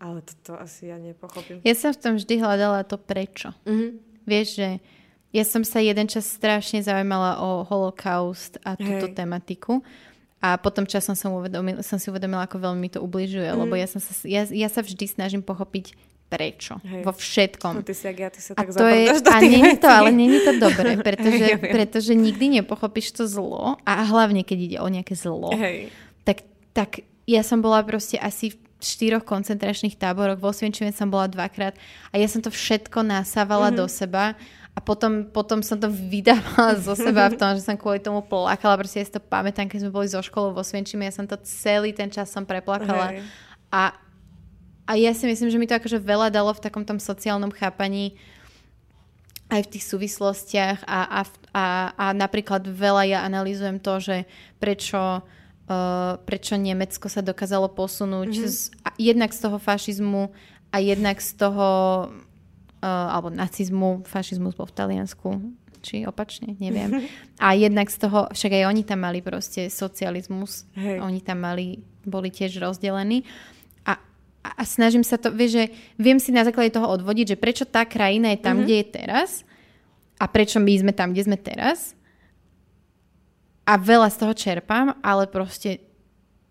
ale 0.00 0.24
toto 0.24 0.56
asi 0.56 0.88
ja 0.88 0.96
nepochopím. 0.96 1.60
Ja 1.60 1.76
som 1.76 1.92
v 1.92 2.00
tom 2.00 2.14
vždy 2.16 2.40
hľadala 2.40 2.88
to 2.88 2.96
prečo. 2.96 3.52
Mm-hmm. 3.68 3.90
Vieš, 4.24 4.48
že 4.56 4.68
ja 5.30 5.44
som 5.44 5.62
sa 5.62 5.78
jeden 5.78 6.08
čas 6.08 6.24
strašne 6.24 6.80
zaujímala 6.80 7.38
o 7.38 7.62
holokaust 7.68 8.56
a 8.64 8.74
túto 8.80 9.12
Hej. 9.12 9.14
tematiku. 9.14 9.84
A 10.40 10.56
potom 10.56 10.88
časom 10.88 11.12
som, 11.12 11.36
uvedomil, 11.36 11.84
som 11.84 12.00
si 12.00 12.08
uvedomila, 12.08 12.48
ako 12.48 12.64
veľmi 12.64 12.80
mi 12.80 12.88
to 12.88 13.04
ubližuje, 13.04 13.44
mm. 13.44 13.60
lebo 13.60 13.76
ja, 13.76 13.84
som 13.84 14.00
sa, 14.00 14.16
ja, 14.24 14.48
ja 14.48 14.68
sa 14.72 14.80
vždy 14.80 15.04
snažím 15.04 15.44
pochopiť 15.44 15.92
prečo. 16.30 16.78
Hej. 16.86 17.02
Vo 17.02 17.10
všetkom. 17.10 17.74
No, 17.74 17.82
ty 17.82 17.90
si, 17.90 18.06
ja, 18.06 18.30
ty 18.30 18.38
sa 18.38 18.54
tak 18.54 18.70
a 18.70 18.78
to 18.78 18.86
je, 18.86 19.18
do 19.18 19.30
a 19.34 19.38
není 19.42 19.74
to, 19.74 19.88
ale 19.90 20.10
není 20.14 20.38
to 20.38 20.52
dobré, 20.62 20.94
pretože, 21.10 21.44
ja 21.44 21.58
pretože 21.58 22.14
nikdy 22.14 22.62
nepochopíš 22.62 23.18
to 23.18 23.26
zlo 23.26 23.74
a 23.82 23.92
hlavne, 24.06 24.46
keď 24.46 24.58
ide 24.62 24.78
o 24.78 24.86
nejaké 24.86 25.18
zlo, 25.18 25.50
Hej. 25.58 25.90
Tak, 26.22 26.46
tak 26.70 26.90
ja 27.26 27.42
som 27.42 27.58
bola 27.58 27.82
proste 27.82 28.14
asi 28.14 28.54
v 28.54 28.56
štyroch 28.78 29.26
koncentračných 29.26 29.98
táboroch, 29.98 30.38
vo 30.38 30.54
Svienčime 30.54 30.94
som 30.94 31.10
bola 31.10 31.26
dvakrát 31.26 31.74
a 32.08 32.14
ja 32.16 32.30
som 32.30 32.40
to 32.40 32.48
všetko 32.48 33.02
nasávala 33.02 33.68
mm-hmm. 33.68 33.80
do 33.82 33.86
seba 33.90 34.38
a 34.70 34.78
potom, 34.78 35.26
potom 35.28 35.60
som 35.66 35.76
to 35.76 35.90
vydávala 35.90 36.78
zo 36.86 36.94
seba 36.94 37.26
v 37.26 37.36
tom, 37.36 37.58
že 37.58 37.66
som 37.66 37.74
kvôli 37.74 37.98
tomu 37.98 38.22
plakala, 38.22 38.78
proste 38.78 39.02
ja 39.02 39.06
si 39.06 39.12
to 39.12 39.20
pamätám, 39.20 39.66
keď 39.66 39.84
sme 39.84 39.92
boli 39.92 40.06
zo 40.06 40.22
školou 40.22 40.54
vo 40.54 40.62
Svienčime, 40.62 41.10
ja 41.10 41.12
som 41.12 41.26
to 41.26 41.34
celý 41.42 41.90
ten 41.90 42.08
čas 42.08 42.30
som 42.30 42.46
preplakala 42.46 43.18
Hej. 43.18 43.26
a 43.74 43.82
a 44.90 44.98
ja 44.98 45.14
si 45.14 45.22
myslím, 45.22 45.54
že 45.54 45.60
mi 45.62 45.70
to 45.70 45.78
akože 45.78 46.02
veľa 46.02 46.34
dalo 46.34 46.50
v 46.50 46.66
takom 46.66 46.82
tom 46.82 46.98
sociálnom 46.98 47.54
chápaní 47.54 48.18
aj 49.46 49.66
v 49.66 49.72
tých 49.78 49.84
súvislostiach 49.86 50.82
a, 50.82 51.00
a, 51.06 51.20
a, 51.54 51.66
a 51.94 52.06
napríklad 52.10 52.66
veľa 52.66 53.06
ja 53.06 53.18
analýzujem 53.22 53.78
to, 53.78 54.02
že 54.02 54.16
prečo, 54.58 55.22
uh, 55.22 56.18
prečo 56.26 56.58
Nemecko 56.58 57.06
sa 57.06 57.22
dokázalo 57.22 57.70
posunúť 57.70 58.30
mm-hmm. 58.34 58.50
z, 58.50 58.58
jednak 58.98 59.30
z 59.30 59.38
toho 59.46 59.62
fašizmu 59.62 60.34
a 60.74 60.76
jednak 60.82 61.22
z 61.22 61.38
toho 61.38 61.68
uh, 62.82 63.14
alebo 63.14 63.30
nacizmu, 63.30 64.02
fašizmus 64.10 64.58
bol 64.58 64.66
v 64.66 64.74
Taliansku, 64.74 65.28
či 65.86 66.02
opačne, 66.02 66.58
neviem. 66.58 67.06
A 67.40 67.56
jednak 67.56 67.88
z 67.88 68.04
toho, 68.04 68.28
však 68.30 68.52
aj 68.52 68.64
oni 68.68 68.82
tam 68.84 69.00
mali 69.00 69.24
proste 69.24 69.72
socializmus, 69.72 70.68
Hej. 70.76 71.00
oni 71.00 71.24
tam 71.24 71.40
mali, 71.40 71.80
boli 72.04 72.28
tiež 72.28 72.60
rozdelení 72.60 73.24
a 74.40 74.64
snažím 74.64 75.04
sa 75.04 75.20
to, 75.20 75.28
vieš, 75.28 75.60
že 75.60 75.64
viem 76.00 76.16
si 76.16 76.32
na 76.32 76.48
základe 76.48 76.72
toho 76.72 76.88
odvodiť, 76.88 77.36
že 77.36 77.40
prečo 77.40 77.64
tá 77.68 77.84
krajina 77.84 78.32
je 78.32 78.40
tam, 78.40 78.56
mm-hmm. 78.56 78.64
kde 78.64 78.76
je 78.80 78.86
teraz 78.88 79.30
a 80.16 80.24
prečo 80.28 80.56
my 80.60 80.72
sme 80.80 80.92
tam, 80.96 81.12
kde 81.12 81.28
sme 81.28 81.38
teraz. 81.40 81.92
A 83.68 83.76
veľa 83.76 84.08
z 84.08 84.16
toho 84.16 84.32
čerpám, 84.32 84.96
ale 85.04 85.28
proste 85.28 85.84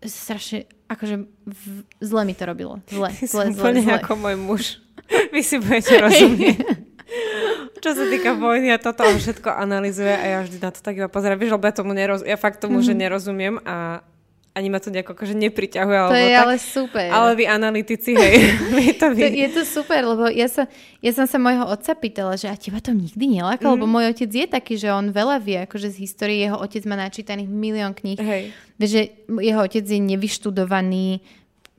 strašne, 0.02 0.70
akože 0.86 1.26
v, 1.26 1.64
zle 1.98 2.22
mi 2.22 2.34
to 2.38 2.46
robilo. 2.46 2.78
Zle, 2.86 3.10
zle, 3.26 3.50
zle, 3.50 3.74
zle, 3.74 3.82
zle. 3.82 3.94
ako 3.98 4.12
môj 4.18 4.36
muž. 4.38 4.62
Vy 5.34 5.42
si 5.42 5.58
budete 5.58 5.98
rozumieť. 5.98 6.58
Čo 7.82 7.96
sa 7.96 8.04
týka 8.06 8.38
vojny 8.38 8.70
a 8.70 8.78
toto 8.78 9.02
on 9.02 9.18
všetko 9.18 9.50
analizuje 9.50 10.12
a 10.14 10.24
ja 10.24 10.38
vždy 10.46 10.62
na 10.62 10.70
to 10.70 10.78
tak 10.78 10.94
iba 10.94 11.10
pozerám. 11.10 11.42
Vieš, 11.42 11.58
lebo 11.58 11.66
ja 11.66 11.74
tomu 11.74 11.90
neroz... 11.90 12.22
ja 12.22 12.38
fakt 12.38 12.62
tomu, 12.62 12.78
mm-hmm. 12.78 12.86
že 12.86 12.94
mhm. 12.94 13.00
nerozumiem 13.02 13.54
a 13.66 14.06
ani 14.50 14.66
ma 14.66 14.82
to 14.82 14.90
nejako 14.90 15.14
akože 15.14 15.38
nepriťahuje. 15.38 15.96
To 16.10 16.18
je 16.18 16.32
tak. 16.34 16.42
ale 16.42 16.54
super. 16.58 17.06
Ale 17.06 17.30
vy 17.38 17.44
analytici, 17.46 18.18
hej, 18.18 18.36
vy 18.76 18.86
to 18.98 19.06
vy. 19.14 19.22
To, 19.22 19.28
je 19.30 19.48
to 19.54 19.62
super, 19.62 20.02
lebo 20.02 20.26
ja, 20.26 20.50
sa, 20.50 20.66
ja 20.98 21.12
som 21.14 21.30
sa 21.30 21.38
môjho 21.38 21.70
otca 21.70 21.94
pýtala, 21.94 22.34
že 22.34 22.50
a 22.50 22.58
teba 22.58 22.82
to 22.82 22.90
nikdy 22.90 23.40
neláka, 23.40 23.62
mm. 23.62 23.72
lebo 23.78 23.86
môj 23.86 24.10
otec 24.10 24.30
je 24.30 24.46
taký, 24.50 24.74
že 24.74 24.90
on 24.90 25.14
veľa 25.14 25.38
vie 25.38 25.62
akože 25.70 25.94
z 25.94 25.96
histórie, 26.02 26.42
jeho 26.42 26.58
otec 26.58 26.82
má 26.90 26.98
načítaných 26.98 27.46
milión 27.46 27.94
kníh. 27.94 28.18
Hej. 28.18 28.50
Že 28.82 29.00
jeho 29.38 29.60
otec 29.62 29.84
je 29.86 30.00
nevyštudovaný 30.02 31.22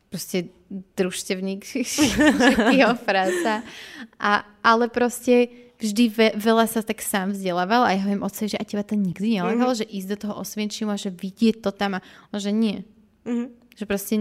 proste 0.08 0.52
družstevník, 0.72 1.68
jeho 2.80 2.96
práca. 3.04 3.68
A, 4.16 4.48
ale 4.64 4.88
proste 4.88 5.52
vždy 5.82 6.04
ve, 6.14 6.28
veľa 6.38 6.70
sa 6.70 6.86
tak 6.86 7.02
sám 7.02 7.34
vzdelával 7.34 7.84
a 7.84 7.98
ja 7.98 8.06
hovorím 8.06 8.22
otcovi, 8.22 8.54
že 8.54 8.62
a 8.62 8.64
teba 8.64 8.86
to 8.86 8.94
nikdy 8.94 9.42
nelákalo, 9.42 9.74
mm-hmm. 9.74 9.82
že 9.82 9.94
ísť 9.98 10.08
do 10.14 10.18
toho 10.22 10.34
osvienčimu 10.46 10.94
a 10.94 11.02
že 11.02 11.10
vidieť 11.10 11.66
to 11.66 11.74
tam 11.74 11.98
a 11.98 12.06
on, 12.30 12.38
že 12.38 12.54
nie. 12.54 12.86
Mm-hmm. 13.26 13.48
Že 13.82 13.86
proste 13.90 14.14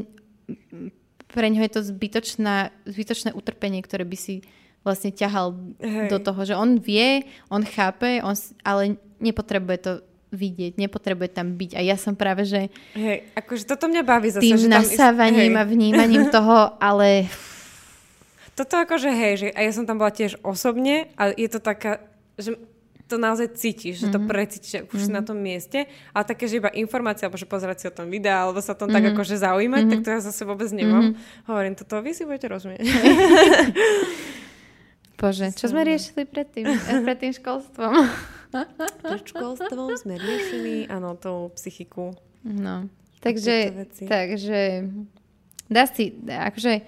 pre 1.31 1.47
ňo 1.53 1.61
je 1.63 1.73
to 1.77 1.81
zbytočná, 1.85 2.75
zbytočné 2.89 3.31
utrpenie, 3.37 3.85
ktoré 3.85 4.03
by 4.09 4.19
si 4.19 4.43
vlastne 4.81 5.13
ťahal 5.13 5.55
Hej. 5.79 6.09
do 6.09 6.19
toho, 6.19 6.41
že 6.49 6.55
on 6.57 6.81
vie, 6.81 7.29
on 7.53 7.63
chápe, 7.63 8.25
on, 8.25 8.33
ale 8.65 8.97
nepotrebuje 9.21 9.79
to 9.85 9.93
vidieť, 10.31 10.79
nepotrebuje 10.79 11.31
tam 11.35 11.59
byť. 11.59 11.77
A 11.77 11.81
ja 11.83 11.99
som 11.99 12.15
práve, 12.15 12.47
že... 12.47 12.71
Hej, 12.95 13.29
akože 13.35 13.67
toto 13.67 13.91
mňa 13.91 14.03
baví 14.07 14.31
zase. 14.31 14.43
Tým 14.47 14.57
že 14.57 14.71
tam 14.71 14.81
nasávaním 14.81 15.55
a 15.59 15.65
vnímaním 15.67 16.31
toho, 16.35 16.79
ale 16.79 17.27
toto 18.61 18.77
akože 18.77 19.09
hej, 19.09 19.35
že 19.41 19.49
a 19.57 19.65
ja 19.65 19.73
som 19.73 19.89
tam 19.89 19.97
bola 19.97 20.13
tiež 20.13 20.37
osobne 20.45 21.09
a 21.17 21.33
je 21.33 21.49
to 21.49 21.65
taká, 21.65 22.05
že 22.37 22.61
to 23.09 23.17
naozaj 23.17 23.57
cítiš, 23.57 23.99
mm-hmm. 23.99 24.13
že 24.13 24.15
to 24.15 24.21
mhm. 24.21 24.29
precítiš, 24.29 24.71
už 24.71 24.87
mm-hmm. 24.87 25.03
si 25.03 25.11
na 25.11 25.23
mhm. 25.25 25.29
tom 25.33 25.39
mieste, 25.41 25.79
ale 26.13 26.25
také, 26.29 26.45
že 26.45 26.61
iba 26.61 26.71
informácia, 26.77 27.27
alebo 27.27 27.41
že 27.41 27.49
pozerať 27.49 27.77
si 27.81 27.87
o 27.89 27.97
tom 27.97 28.13
videa, 28.13 28.45
alebo 28.45 28.61
sa 28.61 28.77
tom 28.77 28.93
mm-hmm. 28.93 29.11
tak 29.11 29.17
akože 29.17 29.35
zaujímať, 29.41 29.83
mm-hmm. 29.83 29.97
tak 29.97 30.07
to 30.07 30.09
ja 30.13 30.21
zase 30.21 30.43
vôbec 30.45 30.69
nemám. 30.71 31.11
Mm-hmm. 31.11 31.49
Hovorím, 31.49 31.75
toto 31.75 32.05
vy 32.05 32.13
si 32.13 32.29
budete 32.29 32.53
rozumieť. 32.53 32.85
Bože, 35.21 35.53
čo 35.53 35.69
sme 35.69 35.85
riešili 35.85 36.25
predtým? 36.25 36.65
Eh, 36.65 37.05
pred 37.05 37.19
tým 37.19 37.35
školstvom? 37.35 37.93
Pred 39.05 39.31
školstvom 39.31 39.95
sme 39.95 40.19
riešili, 40.19 40.91
áno, 40.91 41.15
tú 41.15 41.55
psychiku. 41.55 42.19
No, 42.43 42.91
takže, 43.23 43.87
takže 44.11 44.91
dá 45.71 45.87
si, 45.87 46.19
akože 46.27 46.83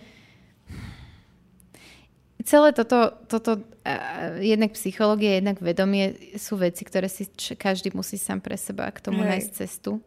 celé 2.44 2.74
toto, 2.77 3.14
toto 3.27 3.59
uh, 3.59 4.39
jednak 4.39 4.74
psychológia, 4.78 5.39
jednak 5.39 5.59
vedomie 5.59 6.35
sú 6.39 6.59
veci, 6.59 6.82
ktoré 6.86 7.10
si 7.10 7.27
č- 7.32 7.59
každý 7.59 7.90
musí 7.94 8.19
sám 8.19 8.43
pre 8.43 8.55
seba 8.59 8.90
k 8.90 9.02
tomu 9.02 9.23
Hej. 9.23 9.28
nájsť 9.28 9.51
cestu. 9.55 10.02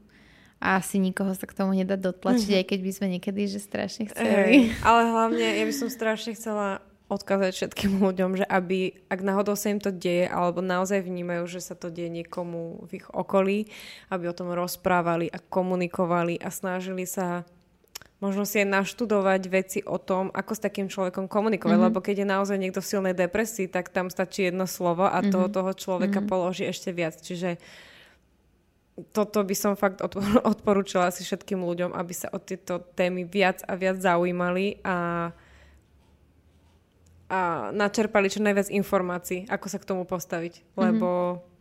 A 0.64 0.80
asi 0.80 0.98
nikoho 0.98 1.36
sa 1.36 1.45
k 1.45 1.53
tomu 1.53 1.76
nedá 1.76 1.99
dotlačiť, 1.99 2.48
mm-hmm. 2.48 2.62
aj 2.64 2.68
keď 2.72 2.80
by 2.80 2.91
sme 2.95 3.07
niekedy 3.20 3.41
že 3.45 3.60
strašne 3.60 4.03
chceli. 4.10 4.32
Hej. 4.32 4.53
Ale 4.88 5.02
hlavne, 5.12 5.45
ja 5.45 5.64
by 5.68 5.74
som 5.76 5.90
strašne 5.91 6.32
chcela 6.34 6.80
odkázať 7.06 7.52
všetkým 7.53 8.02
ľuďom, 8.02 8.41
že 8.41 8.45
aby, 8.49 8.98
ak 9.14 9.22
náhodou 9.22 9.53
sa 9.53 9.70
im 9.70 9.78
to 9.78 9.94
deje, 9.94 10.26
alebo 10.26 10.66
naozaj 10.66 11.06
vnímajú, 11.06 11.45
že 11.45 11.62
sa 11.62 11.78
to 11.78 11.94
deje 11.94 12.10
niekomu 12.10 12.90
v 12.90 12.98
ich 12.98 13.07
okolí, 13.14 13.70
aby 14.10 14.26
o 14.26 14.34
tom 14.34 14.49
rozprávali 14.49 15.30
a 15.30 15.38
komunikovali 15.38 16.41
a 16.41 16.49
snažili 16.49 17.06
sa 17.06 17.45
možno 18.24 18.48
si 18.48 18.64
aj 18.64 18.68
naštudovať 18.72 19.42
veci 19.52 19.80
o 19.84 20.00
tom, 20.00 20.32
ako 20.32 20.52
s 20.56 20.64
takým 20.64 20.88
človekom 20.88 21.28
komunikovať, 21.28 21.76
mm-hmm. 21.76 21.88
lebo 21.92 22.00
keď 22.00 22.24
je 22.24 22.28
naozaj 22.28 22.58
niekto 22.58 22.80
v 22.80 22.90
silnej 22.90 23.16
depresii, 23.16 23.68
tak 23.68 23.92
tam 23.92 24.08
stačí 24.08 24.48
jedno 24.48 24.66
slovo 24.66 25.04
a 25.04 25.20
mm-hmm. 25.20 25.32
toho, 25.32 25.48
toho 25.52 25.72
človeka 25.76 26.24
mm-hmm. 26.24 26.32
položí 26.32 26.64
ešte 26.64 26.96
viac. 26.96 27.20
Čiže 27.20 27.60
toto 29.12 29.44
by 29.44 29.56
som 29.56 29.76
fakt 29.76 30.00
odporúčala 30.52 31.12
si 31.12 31.28
všetkým 31.28 31.60
ľuďom, 31.60 31.92
aby 31.92 32.14
sa 32.16 32.32
o 32.32 32.40
tieto 32.40 32.80
témy 32.96 33.28
viac 33.28 33.60
a 33.68 33.76
viac 33.76 34.00
zaujímali 34.00 34.80
a, 34.88 35.30
a 37.28 37.40
načerpali 37.76 38.32
čo 38.32 38.40
najviac 38.40 38.72
informácií, 38.72 39.44
ako 39.52 39.68
sa 39.68 39.78
k 39.78 39.88
tomu 39.92 40.08
postaviť. 40.08 40.64
Lebo 40.80 41.08
mm-hmm 41.36 41.55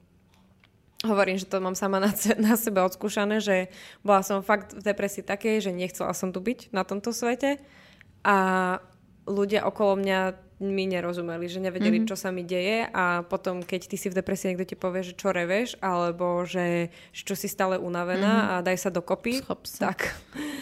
hovorím, 1.04 1.36
že 1.36 1.46
to 1.46 1.60
mám 1.60 1.76
sama 1.76 2.00
na, 2.00 2.10
na 2.40 2.56
sebe 2.56 2.80
odskúšané, 2.80 3.44
že 3.44 3.68
bola 4.00 4.24
som 4.24 4.40
fakt 4.40 4.72
v 4.72 4.82
depresii 4.82 5.22
takej, 5.22 5.68
že 5.68 5.70
nechcela 5.70 6.16
som 6.16 6.32
tu 6.32 6.40
byť 6.40 6.72
na 6.72 6.82
tomto 6.82 7.12
svete 7.12 7.60
a 8.24 8.36
ľudia 9.28 9.68
okolo 9.68 10.00
mňa 10.00 10.20
mi 10.62 10.86
nerozumeli, 10.86 11.50
že 11.50 11.58
nevedeli, 11.58 12.00
mm-hmm. 12.00 12.10
čo 12.10 12.16
sa 12.16 12.30
mi 12.30 12.46
deje 12.46 12.86
a 12.86 13.26
potom, 13.26 13.60
keď 13.60 13.90
ty 13.90 13.96
si 13.98 14.06
v 14.08 14.16
depresii, 14.16 14.54
niekto 14.54 14.72
ti 14.72 14.76
povie, 14.78 15.02
že 15.02 15.18
čo 15.18 15.34
reveš, 15.34 15.74
alebo 15.82 16.46
že, 16.46 16.94
čo 17.10 17.34
si 17.34 17.50
stále 17.50 17.76
unavená 17.76 18.32
mm-hmm. 18.32 18.52
a 18.54 18.64
daj 18.64 18.78
sa 18.78 18.90
dokopy, 18.94 19.42
tak, 19.76 20.14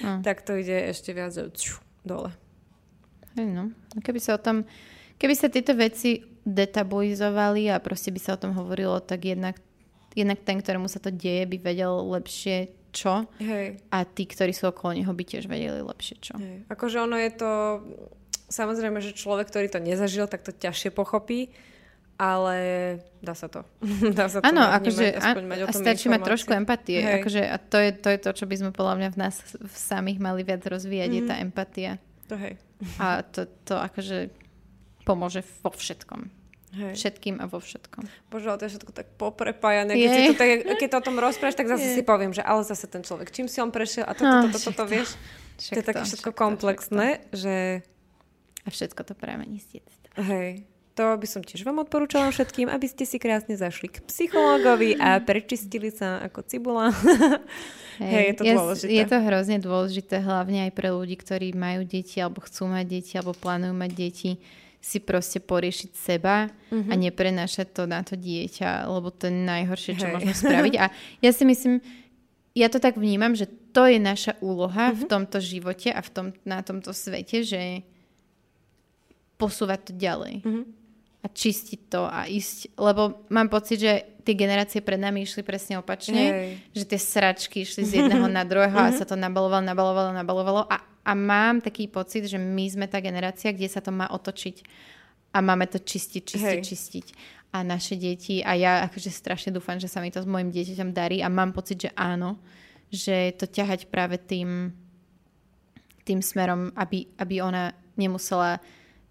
mm. 0.02 0.20
tak 0.26 0.42
to 0.42 0.56
ide 0.56 0.90
ešte 0.90 1.12
viac 1.12 1.36
ču, 1.54 1.76
dole. 2.02 2.32
No. 3.36 3.72
Keby 4.00 4.20
sa 4.20 4.36
o 4.36 4.40
tom, 4.40 4.64
keby 5.20 5.34
sa 5.36 5.52
tieto 5.52 5.76
veci 5.76 6.24
detabuizovali 6.42 7.70
a 7.70 7.78
proste 7.78 8.10
by 8.10 8.20
sa 8.20 8.34
o 8.34 8.40
tom 8.40 8.56
hovorilo, 8.56 8.98
tak 9.04 9.28
jednak 9.28 9.60
jednak 10.12 10.44
ten, 10.44 10.60
ktorému 10.60 10.86
sa 10.88 11.00
to 11.00 11.10
deje, 11.12 11.48
by 11.48 11.56
vedel 11.60 11.92
lepšie 12.12 12.72
čo 12.92 13.24
Hej. 13.40 13.80
a 13.88 14.04
tí, 14.04 14.28
ktorí 14.28 14.52
sú 14.52 14.68
okolo 14.68 14.92
neho, 14.92 15.08
by 15.08 15.24
tiež 15.24 15.48
vedeli 15.48 15.80
lepšie 15.80 16.16
čo. 16.20 16.36
Hej. 16.36 16.68
Akože 16.68 17.00
ono 17.00 17.16
je 17.16 17.30
to, 17.32 17.50
samozrejme, 18.52 19.00
že 19.00 19.16
človek, 19.16 19.48
ktorý 19.48 19.72
to 19.72 19.80
nezažil, 19.80 20.28
tak 20.28 20.44
to 20.44 20.52
ťažšie 20.52 20.92
pochopí, 20.92 21.48
ale 22.20 22.56
dá 23.24 23.32
sa 23.32 23.48
to. 23.48 23.64
dá 24.18 24.28
sa 24.28 24.44
to 24.44 24.46
Áno, 24.46 24.60
akože 24.60 25.16
a, 25.16 25.32
a 25.66 25.72
stačí 25.72 26.12
mať 26.12 26.20
trošku 26.20 26.52
empatie. 26.52 27.00
Akože, 27.00 27.42
a 27.48 27.56
to 27.56 27.80
je, 27.80 27.90
to 27.96 28.08
je 28.12 28.18
to, 28.20 28.30
čo 28.36 28.44
by 28.44 28.54
sme 28.60 28.70
podľa 28.76 28.94
mňa 29.00 29.08
v 29.16 29.18
nás 29.18 29.34
v 29.56 29.76
samých 29.76 30.20
mali 30.20 30.44
viac 30.44 30.60
rozvíjať, 30.62 31.08
mm-hmm. 31.08 31.24
je 31.24 31.30
tá 31.32 31.36
mhm. 31.40 31.42
empatia. 31.48 31.92
To 32.28 32.36
hej. 32.36 32.54
A 33.00 33.24
to, 33.24 33.48
to 33.64 33.74
akože 33.80 34.28
pomôže 35.08 35.42
vo 35.64 35.72
všetkom. 35.72 36.41
Hej. 36.72 36.94
Všetkým 36.96 37.36
a 37.36 37.44
vo 37.44 37.60
všetkom. 37.60 38.32
Bože, 38.32 38.48
ale 38.48 38.56
to 38.56 38.64
je 38.64 38.72
všetko 38.72 38.92
tak 38.96 39.06
poprepájané. 39.20 39.92
Keď, 39.92 40.08
to 40.32 40.34
tak, 40.40 40.50
keď 40.80 40.88
to 40.88 40.96
o 40.96 41.04
tom 41.04 41.16
rozprávaš, 41.20 41.56
tak 41.60 41.68
zase 41.68 41.84
je. 41.84 41.94
si 42.00 42.02
poviem, 42.02 42.32
že 42.32 42.40
ale 42.40 42.64
zase 42.64 42.88
ten 42.88 43.04
človek, 43.04 43.28
čím 43.28 43.44
si 43.44 43.60
on 43.60 43.68
prešiel 43.68 44.08
a 44.08 44.16
toto, 44.16 44.48
toto, 44.48 44.72
toto, 44.72 44.84
vieš. 44.88 45.12
to 45.60 45.76
je 45.76 45.84
také 45.84 46.08
všetko 46.08 46.32
komplexné, 46.32 47.28
že... 47.28 47.84
A 48.64 48.72
všetko 48.72 49.04
to 49.04 49.12
pramení 49.12 49.60
z 49.60 49.84
detstva. 49.84 50.16
Hej. 50.16 50.64
To 50.96 51.16
by 51.16 51.24
som 51.24 51.40
tiež 51.40 51.64
vám 51.64 51.80
odporúčala 51.80 52.28
všetkým, 52.28 52.68
aby 52.68 52.84
ste 52.84 53.08
si 53.08 53.16
krásne 53.16 53.56
zašli 53.56 53.88
k 53.88 54.04
psychológovi 54.04 55.00
a 55.00 55.20
prečistili 55.24 55.88
sa 55.88 56.20
ako 56.24 56.44
cibula. 56.44 56.92
Hej, 58.00 58.12
Hej, 58.12 58.24
je 58.24 58.34
to 58.36 58.42
dôležité. 58.44 58.92
Je 58.92 59.04
to 59.08 59.18
hrozne 59.24 59.58
dôležité, 59.60 60.14
hlavne 60.20 60.68
aj 60.68 60.72
pre 60.76 60.92
ľudí, 60.92 61.16
ktorí 61.16 61.56
majú 61.56 61.84
deti 61.84 62.20
alebo 62.20 62.44
chcú 62.44 62.68
mať 62.68 62.84
deti 62.88 63.12
alebo 63.16 63.32
plánujú 63.32 63.72
mať 63.72 63.90
deti 63.92 64.30
si 64.82 64.98
proste 64.98 65.38
poriešiť 65.38 65.90
seba 65.94 66.50
mm-hmm. 66.50 66.90
a 66.90 66.94
mhm. 66.98 67.02
neprenášať 67.06 67.66
to 67.70 67.82
na 67.86 68.02
to 68.02 68.18
dieťa, 68.18 68.90
lebo 68.90 69.14
to 69.14 69.30
je 69.30 69.34
najhoršie, 69.46 69.94
čo 69.94 70.06
Hej. 70.10 70.12
môžeme 70.18 70.34
spraviť. 70.42 70.74
A 70.82 70.90
ja 71.22 71.30
si 71.30 71.46
myslím, 71.46 71.78
ja 72.52 72.66
to 72.66 72.82
tak 72.82 72.98
vnímam, 72.98 73.32
že 73.38 73.46
to 73.72 73.86
je 73.86 74.02
naša 74.02 74.36
úloha 74.42 74.90
mm-hmm. 74.90 74.98
v 74.98 75.02
mhm. 75.06 75.10
tomto 75.10 75.38
živote 75.38 75.88
a 75.94 76.02
v 76.02 76.10
tom, 76.10 76.26
na 76.42 76.60
tomto 76.60 76.90
svete, 76.90 77.46
že 77.46 77.86
posúvať 79.38 79.80
to 79.88 79.92
ďalej. 79.94 80.42
Mm-hmm. 80.42 80.64
A 81.22 81.26
čistiť 81.30 81.80
to 81.86 82.02
a 82.02 82.26
ísť, 82.26 82.74
lebo 82.74 83.22
mám 83.30 83.46
pocit, 83.46 83.78
že 83.78 83.92
tie 84.26 84.34
generácie 84.34 84.82
pred 84.82 84.98
nami 84.98 85.22
išli 85.22 85.46
presne 85.46 85.78
opačne, 85.78 86.18
Hej. 86.18 86.50
že 86.74 86.84
tie 86.90 86.98
sračky 86.98 87.62
išli 87.62 87.86
z 87.86 88.02
jedného 88.02 88.26
na 88.26 88.42
druhého 88.50 88.74
mm-hmm. 88.74 88.98
a 88.98 88.98
sa 88.98 89.06
to 89.06 89.14
nabalovalo, 89.14 89.62
nabalovalo, 89.62 90.10
nabalovalo 90.10 90.62
a 90.66 90.91
a 91.02 91.12
mám 91.18 91.58
taký 91.58 91.90
pocit, 91.90 92.30
že 92.30 92.38
my 92.38 92.64
sme 92.70 92.86
tá 92.86 93.02
generácia, 93.02 93.50
kde 93.50 93.66
sa 93.66 93.82
to 93.82 93.90
má 93.90 94.06
otočiť 94.06 94.62
a 95.34 95.38
máme 95.42 95.66
to 95.66 95.82
čistiť, 95.82 96.22
čistiť, 96.22 96.60
Hej. 96.62 96.68
čistiť. 96.68 97.06
A 97.52 97.60
naše 97.60 98.00
deti, 98.00 98.40
a 98.40 98.56
ja 98.56 98.86
akože 98.88 99.12
strašne 99.12 99.52
dúfam, 99.52 99.76
že 99.76 99.90
sa 99.90 100.00
mi 100.00 100.08
to 100.08 100.24
s 100.24 100.28
mojim 100.28 100.48
dieťaťom 100.48 100.90
darí 100.94 101.20
a 101.20 101.28
mám 101.28 101.52
pocit, 101.52 101.88
že 101.88 101.90
áno, 101.98 102.40
že 102.88 103.34
to 103.36 103.44
ťahať 103.44 103.92
práve 103.92 104.16
tým, 104.16 104.72
tým 106.04 106.20
smerom, 106.24 106.72
aby, 106.76 107.12
aby 107.20 107.44
ona 107.44 107.76
nemusela 107.96 108.62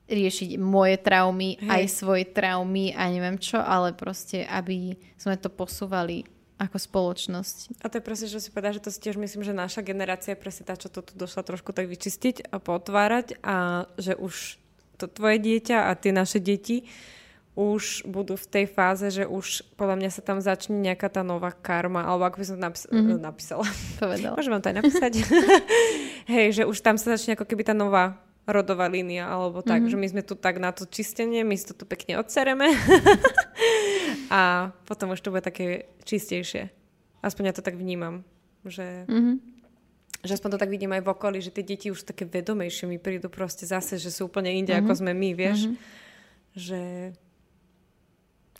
riešiť 0.09 0.57
moje 0.57 0.97
traumy, 0.99 1.57
Hej. 1.59 1.69
aj 1.69 1.83
svoje 1.87 2.25
traumy 2.33 2.91
a 2.97 3.07
neviem 3.07 3.37
čo, 3.37 3.61
ale 3.61 3.93
proste, 3.93 4.43
aby 4.49 4.97
sme 5.15 5.37
to 5.37 5.47
posúvali 5.53 6.25
ako 6.61 6.77
spoločnosť. 6.77 7.81
A 7.81 7.89
to 7.89 7.97
je 7.97 8.05
presne, 8.05 8.27
že 8.29 8.37
si 8.37 8.53
povedal, 8.53 8.77
že 8.77 8.85
to 8.85 8.93
si 8.93 9.01
tiež 9.01 9.17
myslím, 9.17 9.41
že 9.41 9.57
naša 9.57 9.81
generácia 9.81 10.37
je 10.37 10.41
presne 10.41 10.69
tá, 10.69 10.77
čo 10.77 10.93
to 10.93 11.01
tu 11.01 11.17
došla 11.17 11.41
trošku 11.41 11.73
tak 11.73 11.89
vyčistiť 11.89 12.53
a 12.53 12.61
potvárať 12.61 13.41
a 13.41 13.89
že 13.97 14.13
už 14.13 14.61
to 15.01 15.09
tvoje 15.09 15.41
dieťa 15.41 15.89
a 15.89 15.97
tie 15.97 16.13
naše 16.13 16.37
deti 16.37 16.85
už 17.51 18.07
budú 18.07 18.39
v 18.39 18.47
tej 18.47 18.65
fáze, 18.69 19.11
že 19.11 19.27
už 19.27 19.75
podľa 19.75 19.99
mňa 19.99 20.09
sa 20.13 20.21
tam 20.23 20.39
začne 20.39 20.79
nejaká 20.79 21.11
tá 21.11 21.19
nová 21.19 21.51
karma, 21.51 22.07
alebo 22.07 22.23
ako 22.31 22.37
by 22.39 22.45
som 22.47 22.57
napis- 22.61 22.87
mm-hmm. 22.87 23.19
napísala. 23.19 23.67
Povedala. 23.99 24.35
Môžem 24.39 24.53
vám 24.55 24.63
to 24.63 24.69
aj 24.71 24.77
napísať. 24.79 25.13
Hej, 26.31 26.47
že 26.55 26.63
už 26.63 26.79
tam 26.79 26.95
sa 26.95 27.19
začne 27.19 27.35
ako 27.35 27.43
keby 27.43 27.67
tá 27.67 27.75
nová 27.75 28.23
rodová 28.47 28.87
línia, 28.87 29.27
alebo 29.27 29.59
tak, 29.61 29.83
mm-hmm. 29.83 29.91
že 29.91 29.97
my 29.99 30.07
sme 30.07 30.21
tu 30.23 30.33
tak 30.39 30.57
na 30.57 30.71
to 30.71 30.87
čistenie, 30.87 31.43
my 31.43 31.53
si 31.59 31.67
to 31.67 31.75
tu 31.75 31.85
pekne 31.85 32.17
odsereme 32.17 32.71
a 34.31 34.71
potom 34.87 35.11
už 35.11 35.19
to 35.19 35.35
bude 35.35 35.43
také 35.43 35.91
čistejšie. 36.07 36.71
Aspoň 37.19 37.51
ja 37.51 37.53
to 37.59 37.59
tak 37.59 37.75
vnímam, 37.75 38.23
že... 38.63 39.03
Mm-hmm. 39.11 39.35
že 40.23 40.31
aspoň 40.39 40.55
to 40.55 40.61
tak 40.63 40.71
vidím 40.71 40.95
aj 40.95 41.03
v 41.03 41.11
okolí, 41.11 41.43
že 41.43 41.51
tie 41.51 41.67
deti 41.67 41.91
už 41.91 42.07
také 42.07 42.23
vedomejšie 42.23 42.87
mi 42.87 42.95
prídu 42.95 43.27
proste 43.27 43.67
zase, 43.67 43.99
že 43.99 44.07
sú 44.07 44.31
úplne 44.31 44.55
inde, 44.55 44.71
mm-hmm. 44.71 44.87
ako 44.87 44.93
sme 45.03 45.11
my, 45.11 45.29
vieš. 45.35 45.67
Mm-hmm. 45.67 45.77
Že... 46.55 46.81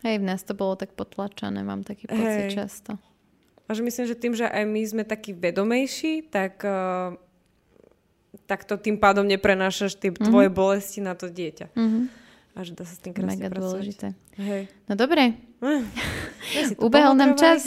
Hej, 0.03 0.15
v 0.19 0.26
nás 0.27 0.43
to 0.43 0.53
bolo 0.53 0.76
tak 0.76 0.91
potlačané, 0.91 1.64
mám 1.64 1.88
taký 1.88 2.11
pocit 2.11 2.52
Hej. 2.52 2.60
často. 2.60 2.99
A 3.65 3.69
že 3.72 3.88
myslím, 3.88 4.06
že 4.11 4.19
tým, 4.19 4.34
že 4.35 4.52
aj 4.52 4.68
my 4.68 4.81
sme 4.84 5.03
takí 5.07 5.31
vedomejší, 5.31 6.27
tak, 6.27 6.60
uh, 6.68 7.15
tak 8.43 8.68
to 8.68 8.76
tým 8.76 8.99
pádom 8.99 9.23
neprenášaš 9.23 9.95
tie 9.95 10.11
mm-hmm. 10.11 10.27
tvoje 10.27 10.49
bolesti 10.52 10.99
na 10.99 11.15
to 11.15 11.31
dieťa. 11.31 11.72
Mm-hmm. 11.72 12.20
A 12.52 12.68
že 12.68 12.76
dá 12.76 12.84
sa 12.84 12.95
s 12.95 13.02
tým 13.02 13.15
krásne 13.15 13.40
Mega 13.40 13.48
pracovať. 13.48 13.64
dôležité. 13.64 14.07
Hej. 14.36 14.64
No 14.88 14.94
dobre. 14.99 15.36
Ja 16.52 16.68
Ubehol 16.84 17.15
nám 17.15 17.40
čas. 17.40 17.64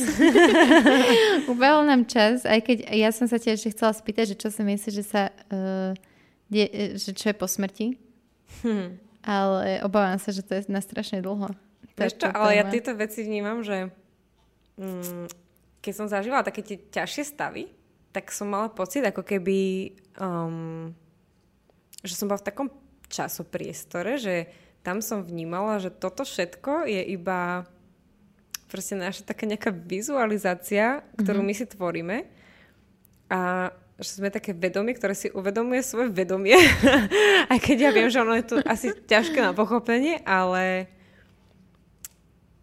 Ubehol 1.52 1.89
nám 1.89 2.05
čas, 2.05 2.44
aj 2.44 2.61
keď 2.61 2.90
ja 2.93 3.09
som 3.15 3.24
sa 3.24 3.40
tiež 3.40 3.65
chcela 3.70 3.94
spýtať, 3.97 4.35
že 4.35 4.36
čo 4.36 4.52
si 4.52 4.61
myslíš, 4.61 4.93
že 4.93 5.05
sa 5.06 5.23
uh, 5.31 5.97
je, 6.52 6.98
že 6.98 7.16
čo 7.16 7.32
je 7.32 7.36
po 7.39 7.48
smrti. 7.48 7.97
Hmm. 8.61 9.01
Ale 9.24 9.81
obávam 9.86 10.20
sa, 10.20 10.36
že 10.36 10.44
to 10.44 10.59
je 10.59 10.69
na 10.69 10.85
strašne 10.85 11.24
dlho. 11.24 11.55
Vieš 11.97 12.19
čo, 12.19 12.28
ale 12.28 12.61
ja 12.61 12.66
tieto 12.69 12.93
veci 12.93 13.23
vnímam, 13.24 13.62
že 13.62 13.89
mm, 14.77 15.31
keď 15.81 15.93
som 15.94 16.11
zažila 16.11 16.43
také 16.43 16.61
tie 16.61 16.77
ťažšie 16.77 17.24
stavy, 17.24 17.70
tak 18.11 18.35
som 18.35 18.51
mala 18.51 18.69
pocit, 18.69 19.06
ako 19.06 19.23
keby, 19.23 19.90
um, 20.19 20.90
že 22.02 22.19
som 22.19 22.27
bola 22.27 22.43
v 22.43 22.48
takom 22.51 22.69
časopriestore, 23.06 24.19
že 24.19 24.51
tam 24.85 25.01
som 25.01 25.24
vnímala, 25.24 25.81
že 25.81 25.89
toto 25.89 26.28
všetko 26.28 26.85
je 26.85 27.02
iba 27.16 27.65
proste 28.69 28.94
naša 28.94 29.24
taká 29.24 29.48
nejaká 29.48 29.73
vizualizácia, 29.73 31.01
ktorú 31.16 31.40
mm-hmm. 31.40 31.48
my 31.48 31.55
si 31.56 31.65
tvoríme 31.65 32.16
a 33.32 33.73
že 33.94 34.19
sme 34.19 34.28
také 34.28 34.51
vedomie, 34.51 34.93
ktoré 34.93 35.15
si 35.15 35.31
uvedomuje 35.31 35.81
svoje 35.86 36.11
vedomie. 36.11 36.59
Aj 37.52 37.59
keď 37.62 37.77
ja 37.89 37.90
viem, 37.94 38.11
že 38.11 38.20
ono 38.20 38.35
je 38.35 38.44
tu 38.44 38.56
asi 38.66 38.90
ťažké 38.90 39.39
na 39.39 39.55
pochopenie, 39.55 40.19
ale 40.27 40.90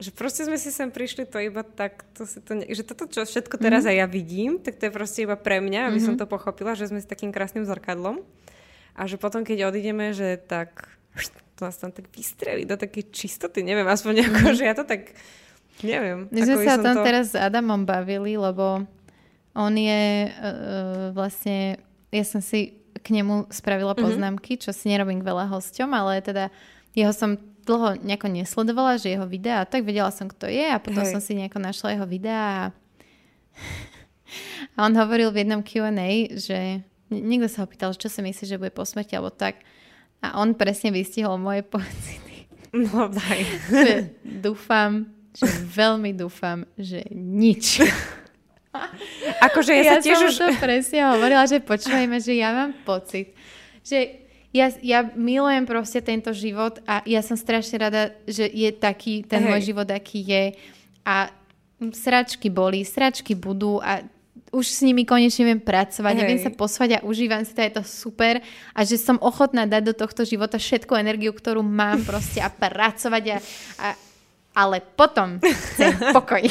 že 0.02 0.12
proste 0.12 0.44
sme 0.44 0.60
si 0.60 0.74
sem 0.74 0.90
prišli 0.90 1.30
to 1.30 1.38
iba 1.40 1.62
tak, 1.64 2.04
to 2.18 2.26
si 2.26 2.42
to 2.42 2.58
ne, 2.58 2.66
že 2.68 2.82
toto, 2.82 3.06
čo 3.06 3.22
všetko 3.22 3.56
teraz 3.62 3.86
mm-hmm. 3.86 4.02
aj 4.02 4.02
ja 4.02 4.08
vidím, 4.10 4.52
tak 4.60 4.82
to 4.82 4.90
je 4.90 4.94
proste 4.94 5.24
iba 5.24 5.38
pre 5.38 5.62
mňa, 5.62 5.88
aby 5.88 6.02
mm-hmm. 6.02 6.18
som 6.18 6.20
to 6.20 6.26
pochopila, 6.26 6.74
že 6.74 6.90
sme 6.90 7.00
s 7.00 7.08
takým 7.08 7.30
krásnym 7.30 7.64
zrkadlom 7.70 8.26
a 8.98 9.02
že 9.08 9.22
potom, 9.22 9.46
keď 9.46 9.72
odídeme, 9.72 10.12
že 10.12 10.42
tak 10.42 10.90
to 11.62 11.70
nás 11.70 11.78
tam 11.78 11.94
tak 11.94 12.10
vystreli 12.10 12.66
do 12.66 12.74
takej 12.74 13.14
čistoty, 13.14 13.62
neviem, 13.62 13.86
aspoň 13.86 14.26
nejako, 14.26 14.40
mm-hmm. 14.42 14.58
že 14.58 14.64
ja 14.66 14.74
to 14.74 14.82
tak, 14.82 15.14
neviem. 15.86 16.26
My 16.34 16.42
sme 16.42 16.58
sa 16.66 16.82
o 16.82 16.86
tom 16.90 16.98
to... 16.98 17.06
teraz 17.06 17.26
s 17.32 17.38
Adamom 17.38 17.86
bavili, 17.86 18.34
lebo 18.34 18.82
on 19.54 19.74
je 19.78 20.34
uh, 20.34 21.14
vlastne, 21.14 21.78
ja 22.10 22.26
som 22.26 22.42
si 22.42 22.82
k 22.98 23.08
nemu 23.14 23.54
spravila 23.54 23.94
mhm. 23.94 24.02
poznámky, 24.02 24.58
mm-hmm. 24.58 24.66
čo 24.66 24.74
si 24.74 24.90
nerobím 24.90 25.22
k 25.22 25.30
veľa 25.30 25.54
hosťom, 25.54 25.90
ale 25.94 26.26
teda 26.26 26.50
jeho 26.98 27.14
som 27.14 27.38
dlho 27.62 28.02
nejako 28.02 28.34
nesledovala, 28.34 28.98
že 28.98 29.14
jeho 29.14 29.30
videá, 29.30 29.62
tak 29.70 29.86
vedela 29.86 30.10
som, 30.10 30.26
kto 30.26 30.50
je 30.50 30.66
a 30.66 30.82
potom 30.82 31.06
Hej. 31.06 31.14
som 31.14 31.22
si 31.22 31.38
nejako 31.38 31.62
našla 31.62 31.94
jeho 31.94 32.10
videá 32.10 32.42
a... 32.42 32.64
a 34.82 34.90
on 34.90 34.98
hovoril 34.98 35.30
v 35.30 35.46
jednom 35.46 35.62
Q&A, 35.62 36.26
že 36.42 36.82
niekto 37.14 37.46
sa 37.46 37.62
ho 37.62 37.68
pýtal, 37.70 37.94
čo 37.94 38.10
si 38.10 38.26
myslí, 38.26 38.50
že 38.50 38.58
bude 38.58 38.74
po 38.74 38.82
smrti 38.82 39.14
alebo 39.14 39.30
tak 39.30 39.62
a 40.22 40.38
on 40.38 40.54
presne 40.54 40.94
vystihol 40.94 41.42
moje 41.42 41.66
pocity. 41.66 42.46
No 42.72 43.12
daj. 43.12 43.40
že 43.68 44.16
dúfam, 44.24 45.12
že 45.36 45.44
veľmi 45.76 46.16
dúfam, 46.16 46.64
že 46.80 47.04
nič. 47.12 47.84
akože 49.52 49.76
ja, 49.76 49.84
ja 49.84 49.92
sa 49.92 49.98
tiež 50.00 50.16
som 50.16 50.30
už... 50.32 50.36
to 50.40 50.48
presne 50.56 51.04
hovorila, 51.04 51.44
že 51.44 51.60
počúvajme, 51.60 52.16
že 52.24 52.40
ja 52.40 52.56
mám 52.56 52.72
pocit, 52.88 53.36
že 53.84 54.24
ja, 54.56 54.68
ja 54.84 55.08
milujem 55.16 55.64
proste 55.64 56.04
tento 56.04 56.32
život 56.36 56.80
a 56.84 57.04
ja 57.08 57.24
som 57.24 57.40
strašne 57.40 57.88
rada, 57.88 58.16
že 58.28 58.48
je 58.48 58.72
taký 58.76 59.24
ten 59.24 59.44
Hej. 59.44 59.50
môj 59.52 59.62
život, 59.64 59.88
aký 59.88 60.24
je. 60.28 60.44
A 61.08 61.32
sračky 61.92 62.52
boli, 62.52 62.84
sračky 62.84 63.34
budú 63.34 63.80
a 63.80 64.04
už 64.52 64.66
s 64.68 64.84
nimi 64.84 65.08
konečne 65.08 65.48
viem 65.48 65.62
pracovať 65.64 66.16
Hej. 66.16 66.24
a 66.24 66.28
viem 66.28 66.42
sa 66.44 66.52
posvať 66.52 66.90
a 67.00 67.04
užívam 67.08 67.48
si 67.48 67.56
to, 67.56 67.64
je 67.64 67.74
to 67.80 67.84
super 67.88 68.44
a 68.76 68.80
že 68.84 69.00
som 69.00 69.16
ochotná 69.24 69.64
dať 69.64 69.82
do 69.88 69.94
tohto 69.96 70.28
života 70.28 70.60
všetku 70.60 70.92
energiu, 71.00 71.32
ktorú 71.32 71.64
mám 71.64 72.04
proste 72.04 72.44
a 72.44 72.52
pracovať 72.52 73.24
a, 73.32 73.38
a 73.80 73.88
ale 74.52 74.84
potom 74.84 75.40
chcem 75.40 75.96
pokoj. 76.18 76.44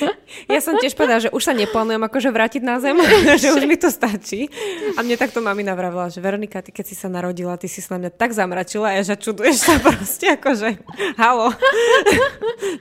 Ja 0.52 0.60
som 0.62 0.76
tiež 0.78 0.94
povedala, 0.94 1.22
že 1.22 1.32
už 1.32 1.42
sa 1.42 1.52
neplánujem 1.56 2.02
akože 2.02 2.28
vrátiť 2.30 2.62
na 2.62 2.78
zem, 2.78 2.96
že 3.42 3.50
už 3.54 3.64
mi 3.64 3.76
to 3.78 3.88
stačí. 3.88 4.50
A 4.94 5.02
mne 5.02 5.16
takto 5.18 5.40
mami 5.42 5.64
navravila, 5.64 6.12
že 6.12 6.22
Veronika, 6.22 6.60
ty 6.62 6.70
keď 6.70 6.84
si 6.86 6.94
sa 6.98 7.08
narodila, 7.08 7.58
ty 7.58 7.66
si 7.66 7.80
sa 7.80 7.96
na 7.96 8.06
mňa 8.06 8.10
tak 8.14 8.30
zamračila 8.36 8.94
a 8.94 9.00
že 9.02 9.16
čuduješ 9.16 9.56
sa 9.56 9.74
proste 9.86 10.36
akože, 10.36 10.82
halo. 11.16 11.52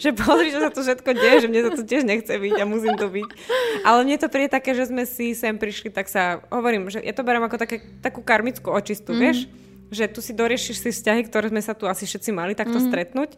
že 0.01 0.11
pozri, 0.13 0.51
že 0.51 0.59
sa 0.61 0.69
to 0.71 0.83
všetko 0.83 1.09
deje, 1.15 1.35
že 1.45 1.47
mne 1.47 1.61
sa 1.69 1.71
to 1.73 1.83
tiež 1.87 2.03
nechce 2.03 2.33
byť 2.33 2.55
a 2.59 2.65
musím 2.67 2.95
to 2.99 3.07
byť. 3.07 3.29
Ale 3.87 3.99
mne 4.03 4.17
to 4.19 4.27
príde 4.27 4.51
také, 4.51 4.75
že 4.75 4.91
sme 4.91 5.07
si 5.07 5.33
sem 5.33 5.55
prišli, 5.55 5.89
tak 5.93 6.11
sa 6.11 6.43
hovorím, 6.51 6.91
že 6.91 6.99
ja 7.01 7.13
to 7.15 7.25
beriem 7.25 7.45
ako 7.45 7.57
také, 7.57 7.81
takú 8.03 8.21
karmickú 8.21 8.71
očistu, 8.71 9.15
mm. 9.15 9.19
vieš? 9.19 9.37
Že 9.93 10.05
tu 10.11 10.19
si 10.19 10.33
doriešiš 10.33 10.81
si 10.81 10.89
vzťahy, 10.91 11.29
ktoré 11.29 11.53
sme 11.53 11.61
sa 11.61 11.77
tu 11.77 11.85
asi 11.85 12.09
všetci 12.09 12.33
mali 12.33 12.57
takto 12.57 12.81
mm. 12.81 12.85
stretnúť 12.89 13.31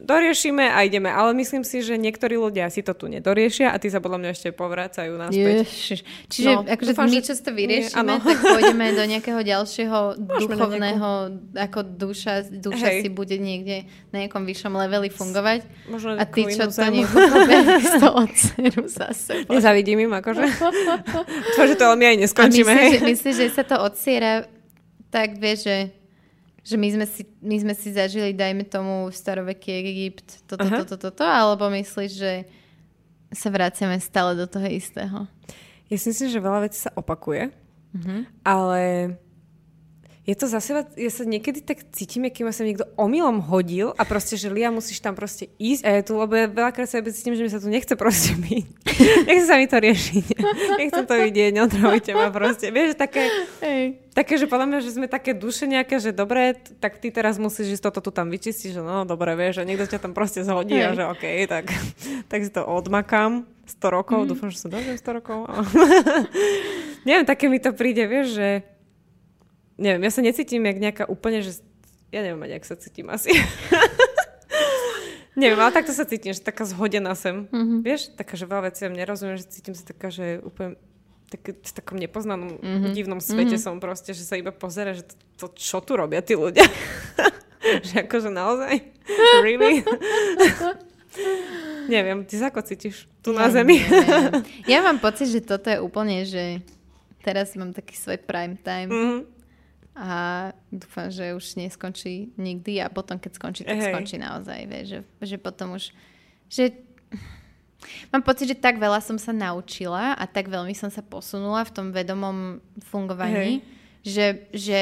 doriešime 0.00 0.72
a 0.72 0.82
ideme. 0.82 1.12
Ale 1.12 1.36
myslím 1.36 1.62
si, 1.62 1.84
že 1.84 2.00
niektorí 2.00 2.40
ľudia 2.40 2.66
si 2.72 2.80
to 2.80 2.96
tu 2.96 3.06
nedoriešia 3.06 3.70
a 3.70 3.76
tí 3.76 3.92
sa 3.92 4.00
podľa 4.00 4.18
mňa 4.24 4.30
ešte 4.32 4.48
povracajú 4.56 5.12
naspäť. 5.14 5.68
Ježiš. 5.68 6.00
Čiže 6.32 6.50
no, 6.56 6.60
akože 6.64 6.90
dúfam, 6.96 7.08
my, 7.12 7.20
čo 7.20 7.32
to 7.36 7.50
vyriešime, 7.52 8.12
nie, 8.16 8.24
tak 8.24 8.38
pôjdeme 8.40 8.86
do 8.96 9.04
nejakého 9.04 9.40
ďalšieho 9.44 9.98
duchovného, 10.18 11.08
ako 11.54 11.78
duša, 11.84 12.48
duša 12.48 12.88
Hej. 12.96 13.00
si 13.04 13.08
bude 13.12 13.36
niekde 13.36 13.84
na 14.10 14.26
nejakom 14.26 14.42
vyššom 14.48 14.72
leveli 14.74 15.08
fungovať. 15.12 15.60
Možno 15.92 16.16
a 16.16 16.24
ty, 16.24 16.48
čo 16.48 16.66
to 16.66 16.80
nepochopia, 16.80 17.60
z 17.78 17.92
toho 18.04 18.22
dceru 18.26 18.84
zase. 18.88 19.32
Nezavidím 19.46 20.08
im, 20.08 20.12
akože. 20.16 20.42
to, 21.56 21.62
že 21.68 21.74
to 21.76 21.84
ale 21.84 21.96
my 22.00 22.04
aj 22.10 22.16
neskončíme. 22.26 22.72
Myslíš, 22.72 22.96
že, 22.96 23.06
myslí, 23.06 23.30
že 23.36 23.46
sa 23.52 23.62
to 23.68 23.76
odsiera 23.78 24.48
tak, 25.10 25.36
vieš, 25.42 25.66
že 25.66 25.76
že 26.60 26.76
my 26.76 26.88
sme 26.92 27.06
si, 27.08 27.22
my 27.40 27.56
sme 27.56 27.74
si 27.74 27.88
zažili, 27.92 28.36
dajme 28.36 28.68
tomu, 28.68 29.08
staroveký 29.08 29.70
Egypt, 29.80 30.44
toto, 30.44 30.66
Aha. 30.68 30.76
toto, 30.84 30.96
toto, 31.00 31.24
alebo 31.24 31.72
myslíš, 31.72 32.10
že 32.12 32.32
sa 33.32 33.48
vraciame 33.48 33.96
stále 34.02 34.36
do 34.36 34.44
toho 34.44 34.66
istého? 34.68 35.24
Ja 35.90 35.96
si 35.96 36.12
myslím, 36.12 36.28
že 36.30 36.44
veľa 36.44 36.60
vecí 36.66 36.78
sa 36.82 36.94
opakuje, 36.94 37.50
uh-huh. 37.96 38.20
ale 38.46 38.80
je 40.28 40.36
to 40.36 40.46
zase, 40.52 40.76
ja 40.76 41.10
sa 41.10 41.24
niekedy 41.24 41.64
tak 41.64 41.80
cítim, 41.96 42.28
akým 42.28 42.44
ma 42.44 42.52
sa 42.52 42.60
niekto 42.60 42.84
omylom 43.00 43.40
hodil 43.40 43.96
a 43.96 44.04
proste, 44.04 44.36
že 44.36 44.52
Lia, 44.52 44.68
musíš 44.68 45.00
tam 45.00 45.16
proste 45.16 45.48
ísť 45.56 45.82
a 45.82 45.88
ja 45.96 46.00
tu, 46.04 46.12
lebo 46.20 46.36
ja 46.36 46.44
veľakrát 46.44 46.84
sa 46.84 47.00
cítim, 47.00 47.32
že 47.32 47.40
mi 47.40 47.48
sa 47.48 47.56
tu 47.56 47.72
nechce 47.72 47.96
proste 47.96 48.36
byť. 48.36 48.64
nechce 49.28 49.46
sa 49.48 49.56
mi 49.56 49.64
to 49.64 49.80
riešiť. 49.80 50.26
Nechcem 50.76 51.04
to 51.08 51.14
vidieť, 51.16 51.50
neotravujte 51.56 52.12
ma 52.12 52.28
proste. 52.28 52.68
Vieš, 52.68 53.00
také, 53.00 53.32
Hej. 53.64 54.12
také, 54.12 54.36
že 54.36 54.44
podľa 54.44 54.66
mňa, 54.68 54.78
že 54.84 54.90
sme 54.92 55.08
také 55.08 55.32
duše 55.32 55.64
nejaké, 55.64 55.96
že 55.96 56.12
dobre, 56.12 56.52
tak 56.84 57.00
ty 57.00 57.08
teraz 57.08 57.40
musíš 57.40 57.80
ísť 57.80 57.88
toto 57.88 58.04
tu 58.04 58.10
tam 58.12 58.28
vyčistiť, 58.28 58.76
že 58.76 58.82
no, 58.84 59.08
dobre, 59.08 59.32
vieš, 59.40 59.64
a 59.64 59.66
niekto 59.66 59.88
ťa 59.88 60.04
tam 60.04 60.12
proste 60.12 60.44
zhodí 60.44 60.76
Hej. 60.76 60.84
a 60.84 60.88
že 61.00 61.04
OK, 61.16 61.24
tak, 61.48 61.64
tak 62.28 62.40
si 62.44 62.52
to 62.52 62.60
odmakám 62.60 63.48
100 63.66 63.96
rokov, 63.96 64.18
mm. 64.22 64.28
dúfam, 64.28 64.52
že 64.52 64.60
sa 64.60 64.68
dožijem 64.68 65.00
100 65.00 65.16
rokov. 65.16 65.48
Neviem, 67.08 67.24
také 67.24 67.48
mi 67.48 67.56
to 67.56 67.72
príde, 67.72 68.04
vieš, 68.04 68.36
že 68.36 68.48
neviem, 69.80 70.04
ja 70.04 70.12
sa 70.12 70.20
necítim 70.20 70.62
jak 70.68 70.78
nejaká 70.78 71.04
úplne, 71.08 71.40
že 71.40 71.64
ja 72.12 72.20
neviem 72.20 72.44
jak 72.52 72.64
sa 72.68 72.76
cítim 72.76 73.08
asi. 73.08 73.32
neviem, 75.40 75.56
ale 75.56 75.72
takto 75.72 75.96
sa 75.96 76.04
cítim, 76.04 76.36
že 76.36 76.44
taká 76.44 76.68
zhodená 76.68 77.16
sem. 77.16 77.48
Mm-hmm. 77.48 77.80
Vieš, 77.80 78.00
taká, 78.12 78.36
že 78.36 78.44
veľa 78.44 78.68
veciam 78.68 78.92
nerozumiem, 78.92 79.40
že 79.40 79.48
cítim 79.48 79.72
sa 79.72 79.88
taká, 79.88 80.12
že 80.12 80.44
úplne 80.44 80.76
tak, 81.32 81.56
v 81.56 81.72
takom 81.72 81.96
nepoznanom 81.96 82.60
mm-hmm. 82.60 82.92
divnom 82.92 83.22
svete 83.22 83.56
mm-hmm. 83.56 83.62
som 83.62 83.80
proste, 83.80 84.12
že 84.12 84.26
sa 84.26 84.36
iba 84.36 84.52
pozera, 84.52 84.92
že 84.92 85.08
to, 85.08 85.14
to 85.40 85.46
čo 85.56 85.80
tu 85.80 85.96
robia 85.96 86.20
tí 86.20 86.36
ľudia. 86.36 86.66
že 87.88 88.04
akože 88.04 88.28
naozaj? 88.28 88.84
really? 89.46 89.86
Neviem, 91.86 92.26
ty 92.26 92.38
sa 92.38 92.50
ako 92.50 92.66
cítiš 92.66 93.06
tu 93.22 93.32
ja, 93.32 93.42
na 93.42 93.46
zemi? 93.48 93.78
ja 94.66 94.82
mám 94.82 94.98
pocit, 94.98 95.30
že 95.30 95.40
toto 95.42 95.70
je 95.70 95.78
úplne, 95.78 96.26
že 96.26 96.58
teraz 97.22 97.54
mám 97.54 97.70
taký 97.70 97.94
svoj 97.94 98.18
prime 98.18 98.58
time. 98.58 98.90
Mm-hmm 98.90 99.39
a 100.00 100.12
dúfam, 100.72 101.12
že 101.12 101.36
už 101.36 101.60
neskončí 101.60 102.32
nikdy 102.40 102.80
a 102.80 102.88
potom, 102.88 103.20
keď 103.20 103.36
skončí, 103.36 103.68
tak 103.68 103.76
hey. 103.76 103.92
skončí 103.92 104.16
naozaj. 104.16 104.60
Vie, 104.64 104.80
že, 104.88 104.98
že 105.20 105.36
potom 105.36 105.76
už... 105.76 105.92
Že... 106.48 106.72
Mám 108.12 108.24
pocit, 108.24 108.48
že 108.48 108.56
tak 108.56 108.80
veľa 108.80 109.04
som 109.04 109.20
sa 109.20 109.36
naučila 109.36 110.16
a 110.16 110.24
tak 110.24 110.48
veľmi 110.48 110.72
som 110.72 110.88
sa 110.88 111.04
posunula 111.04 111.68
v 111.68 111.72
tom 111.76 111.86
vedomom 111.92 112.64
fungovaní, 112.88 113.60
že, 114.00 114.48
že 114.56 114.80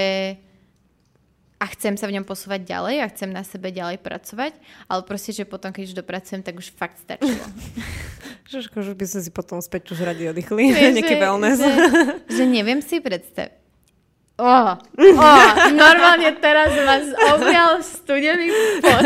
a 1.58 1.66
chcem 1.74 1.98
sa 1.98 2.06
v 2.06 2.14
ňom 2.14 2.22
posúvať 2.22 2.62
ďalej 2.62 3.02
a 3.02 3.10
chcem 3.10 3.30
na 3.34 3.42
sebe 3.42 3.74
ďalej 3.74 3.98
pracovať, 3.98 4.54
ale 4.86 5.00
proste, 5.02 5.34
že 5.34 5.42
potom, 5.42 5.74
keď 5.74 5.90
už 5.90 5.94
dopracujem, 5.98 6.46
tak 6.46 6.54
už 6.54 6.70
fakt 6.70 7.02
stačilo. 7.02 7.42
Že, 8.48 8.64
že 8.64 8.96
by 8.96 9.04
sme 9.04 9.20
si 9.20 9.28
potom 9.28 9.60
späť 9.60 9.92
už 9.92 10.08
radi 10.08 10.24
oddychli. 10.24 10.72
Nejaký 10.96 11.16
že, 11.16 11.20
wellness. 11.20 11.60
Že, 11.60 11.72
že 12.32 12.44
neviem 12.48 12.80
si 12.80 12.96
predstaviť. 12.96 13.67
Oh, 14.38 14.78
oh, 14.94 15.50
normálne 15.74 16.30
teraz 16.38 16.70
vás 16.70 17.04
objal 17.28 17.82
studený 17.82 18.46
pot. 18.78 19.02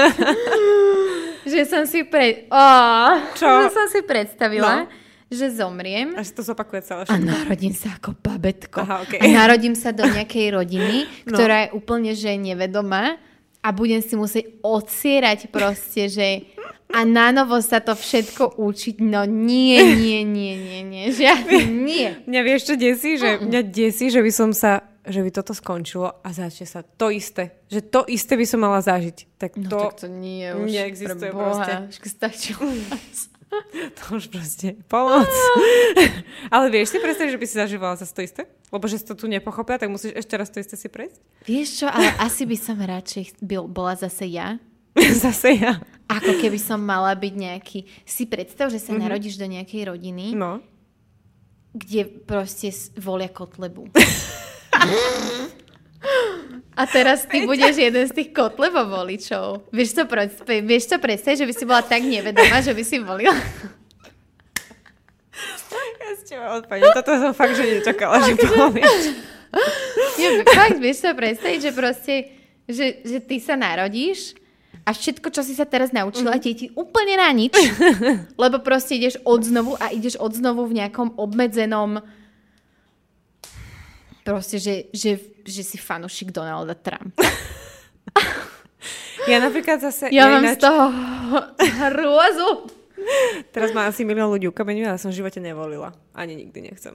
že 1.43 1.65
som 1.65 1.89
si 1.89 2.05
pre... 2.05 2.45
Oh, 2.53 3.17
Čo? 3.33 3.49
Že 3.65 3.71
som 3.73 3.87
si 3.89 4.01
predstavila, 4.05 4.85
No. 4.85 4.93
že 5.33 5.49
zomriem 5.49 6.13
Až 6.13 6.37
to 6.37 6.45
zopakuje 6.45 6.85
celé 6.85 7.01
a 7.03 7.07
všetko. 7.09 7.25
narodím 7.25 7.73
sa 7.73 7.97
ako 7.97 8.13
babetko. 8.15 8.79
Aha, 8.79 8.97
okej. 9.03 9.19
A 9.19 9.27
narodím 9.27 9.73
sa 9.73 9.89
do 9.89 10.05
nejakej 10.05 10.53
rodiny, 10.53 11.09
No. 11.25 11.33
ktorá 11.33 11.65
je 11.65 11.69
úplne 11.73 12.13
že 12.13 12.37
nevedomá 12.37 13.17
a 13.65 13.69
budem 13.73 14.05
si 14.05 14.13
musieť 14.13 14.53
odsierať 14.61 15.49
proste, 15.49 16.13
že 16.13 16.45
a 16.93 17.09
na 17.09 17.33
novo 17.33 17.57
sa 17.65 17.81
to 17.81 17.97
všetko 17.97 18.61
učiť. 18.61 19.01
No 19.01 19.25
nie, 19.25 19.81
nie, 19.97 20.21
nie, 20.29 20.53
nie, 20.61 20.81
nie. 20.85 21.05
Žiadne 21.09 21.59
nie. 21.65 22.21
Mňa 22.29 22.41
vieš, 22.45 22.69
čo 22.69 22.75
desí? 22.77 23.17
Že 23.17 23.49
mňa 23.49 23.61
desí, 23.65 24.13
že 24.13 24.21
by 24.21 24.29
som 24.29 24.53
sa 24.53 24.85
že 25.03 25.19
by 25.19 25.31
toto 25.31 25.51
skončilo 25.51 26.09
a 26.17 26.29
začne 26.31 26.63
sa 26.65 26.81
to 26.81 27.09
isté. 27.09 27.59
Že 27.67 27.81
to 27.85 28.01
isté 28.07 28.35
by 28.35 28.47
som 28.47 28.61
mala 28.61 28.79
zažiť. 28.79 29.19
Tak 29.35 29.51
No 29.57 29.69
to, 29.69 29.79
tak 29.81 29.95
to 29.99 30.09
nie 30.09 30.47
už. 30.49 30.67
neexistuje 30.67 31.19
pre 31.21 31.31
Boha. 31.31 31.59
proste. 31.59 31.75
To 33.93 34.17
už 34.17 34.33
proste 34.33 34.81
pomoc. 34.89 35.29
Ale 36.55 36.73
vieš 36.73 36.97
si 36.97 36.99
predstaviť, 36.99 37.37
že 37.37 37.41
by 37.41 37.47
si 37.47 37.61
zažívala 37.61 38.01
zase 38.01 38.09
to 38.11 38.25
isté? 38.25 38.43
Lebo 38.73 38.89
že 38.89 38.97
si 38.97 39.05
to 39.05 39.13
tu 39.13 39.29
nepochopila, 39.29 39.77
tak 39.77 39.93
musíš 39.93 40.17
ešte 40.17 40.41
raz 40.41 40.49
to 40.49 40.57
isté 40.57 40.73
si 40.73 40.89
prejsť? 40.89 41.21
Vieš 41.45 41.85
čo, 41.85 41.87
ale 41.87 42.17
asi 42.17 42.49
by 42.49 42.57
som 42.57 42.81
radšej 42.81 43.45
byl, 43.45 43.69
bola 43.69 43.93
zase 43.93 44.25
ja. 44.25 44.57
zase 44.97 45.61
ja. 45.61 45.77
Ako 46.09 46.41
keby 46.41 46.57
som 46.57 46.81
mala 46.81 47.13
byť 47.13 47.35
nejaký... 47.37 47.79
Si 48.09 48.25
predstav, 48.25 48.73
že 48.73 48.81
sa 48.81 48.97
narodíš 48.97 49.37
do 49.37 49.45
nejakej 49.45 49.85
rodiny, 49.85 50.33
No. 50.33 50.65
kde 51.77 52.09
proste 52.25 52.73
volia 52.97 53.29
kotlebu. 53.29 53.93
A 56.73 56.83
teraz 56.89 57.29
ty 57.29 57.45
budeš 57.45 57.77
jeden 57.77 58.09
z 58.09 58.13
tých 58.17 58.31
kotlebo 58.33 58.89
voličov. 58.89 59.69
Vieš 59.71 59.93
to, 59.93 60.05
predstaviť, 60.09 60.63
vieš 60.65 60.85
to 60.89 60.97
predstaviť, 60.97 61.37
že 61.45 61.49
by 61.49 61.55
si 61.55 61.65
bola 61.69 61.83
tak 61.85 62.03
nevedomá, 62.03 62.65
že 62.65 62.73
by 62.73 62.83
si 62.83 62.97
volila? 62.99 63.37
Ja 66.03 66.11
s 66.17 66.25
teba 66.27 66.59
odpadnem. 66.59 66.91
Toto 66.97 67.13
som 67.15 67.33
fakt, 67.37 67.55
že 67.55 67.65
nečakala, 67.79 68.19
že 68.25 68.35
povieš. 68.37 69.05
Nie, 70.17 70.29
fakt, 70.49 70.81
vieš 70.81 71.05
to 71.05 71.13
predstaviť, 71.13 71.59
že 71.61 71.71
proste, 71.77 72.15
že, 72.65 73.05
že 73.05 73.19
ty 73.21 73.37
sa 73.37 73.55
narodíš 73.55 74.33
a 74.83 74.91
všetko, 74.97 75.29
čo 75.31 75.45
si 75.45 75.55
sa 75.55 75.69
teraz 75.69 75.95
naučila, 75.95 76.41
ti 76.41 76.57
je 76.57 76.57
ti 76.57 76.67
úplne 76.75 77.21
na 77.21 77.31
nič, 77.31 77.55
lebo 78.43 78.59
proste 78.65 78.99
ideš 78.99 79.21
od 79.23 79.45
znovu 79.45 79.79
a 79.79 79.93
ideš 79.95 80.19
od 80.19 80.33
znovu 80.35 80.67
v 80.67 80.83
nejakom 80.83 81.15
obmedzenom 81.21 82.03
proste, 84.23 84.57
že, 84.59 84.89
že, 84.95 85.19
že 85.43 85.63
si 85.63 85.77
fanušik 85.79 86.31
Donalda 86.31 86.75
Trumpa. 86.75 87.27
Ja 89.31 89.39
napríklad 89.39 89.79
zase... 89.79 90.11
Ja 90.11 90.27
mám 90.27 90.43
ináč- 90.43 90.59
z 90.59 90.67
toho 90.67 90.85
hrôzu. 91.87 92.49
Teraz 93.55 93.71
má 93.71 93.87
asi 93.87 94.03
milión 94.03 94.31
ľudí 94.31 94.51
ukameňujú, 94.51 94.87
ale 94.87 94.99
som 94.99 95.11
v 95.11 95.19
živote 95.23 95.39
nevolila. 95.39 95.95
Ani 96.15 96.35
nikdy 96.35 96.73
nechcem. 96.73 96.95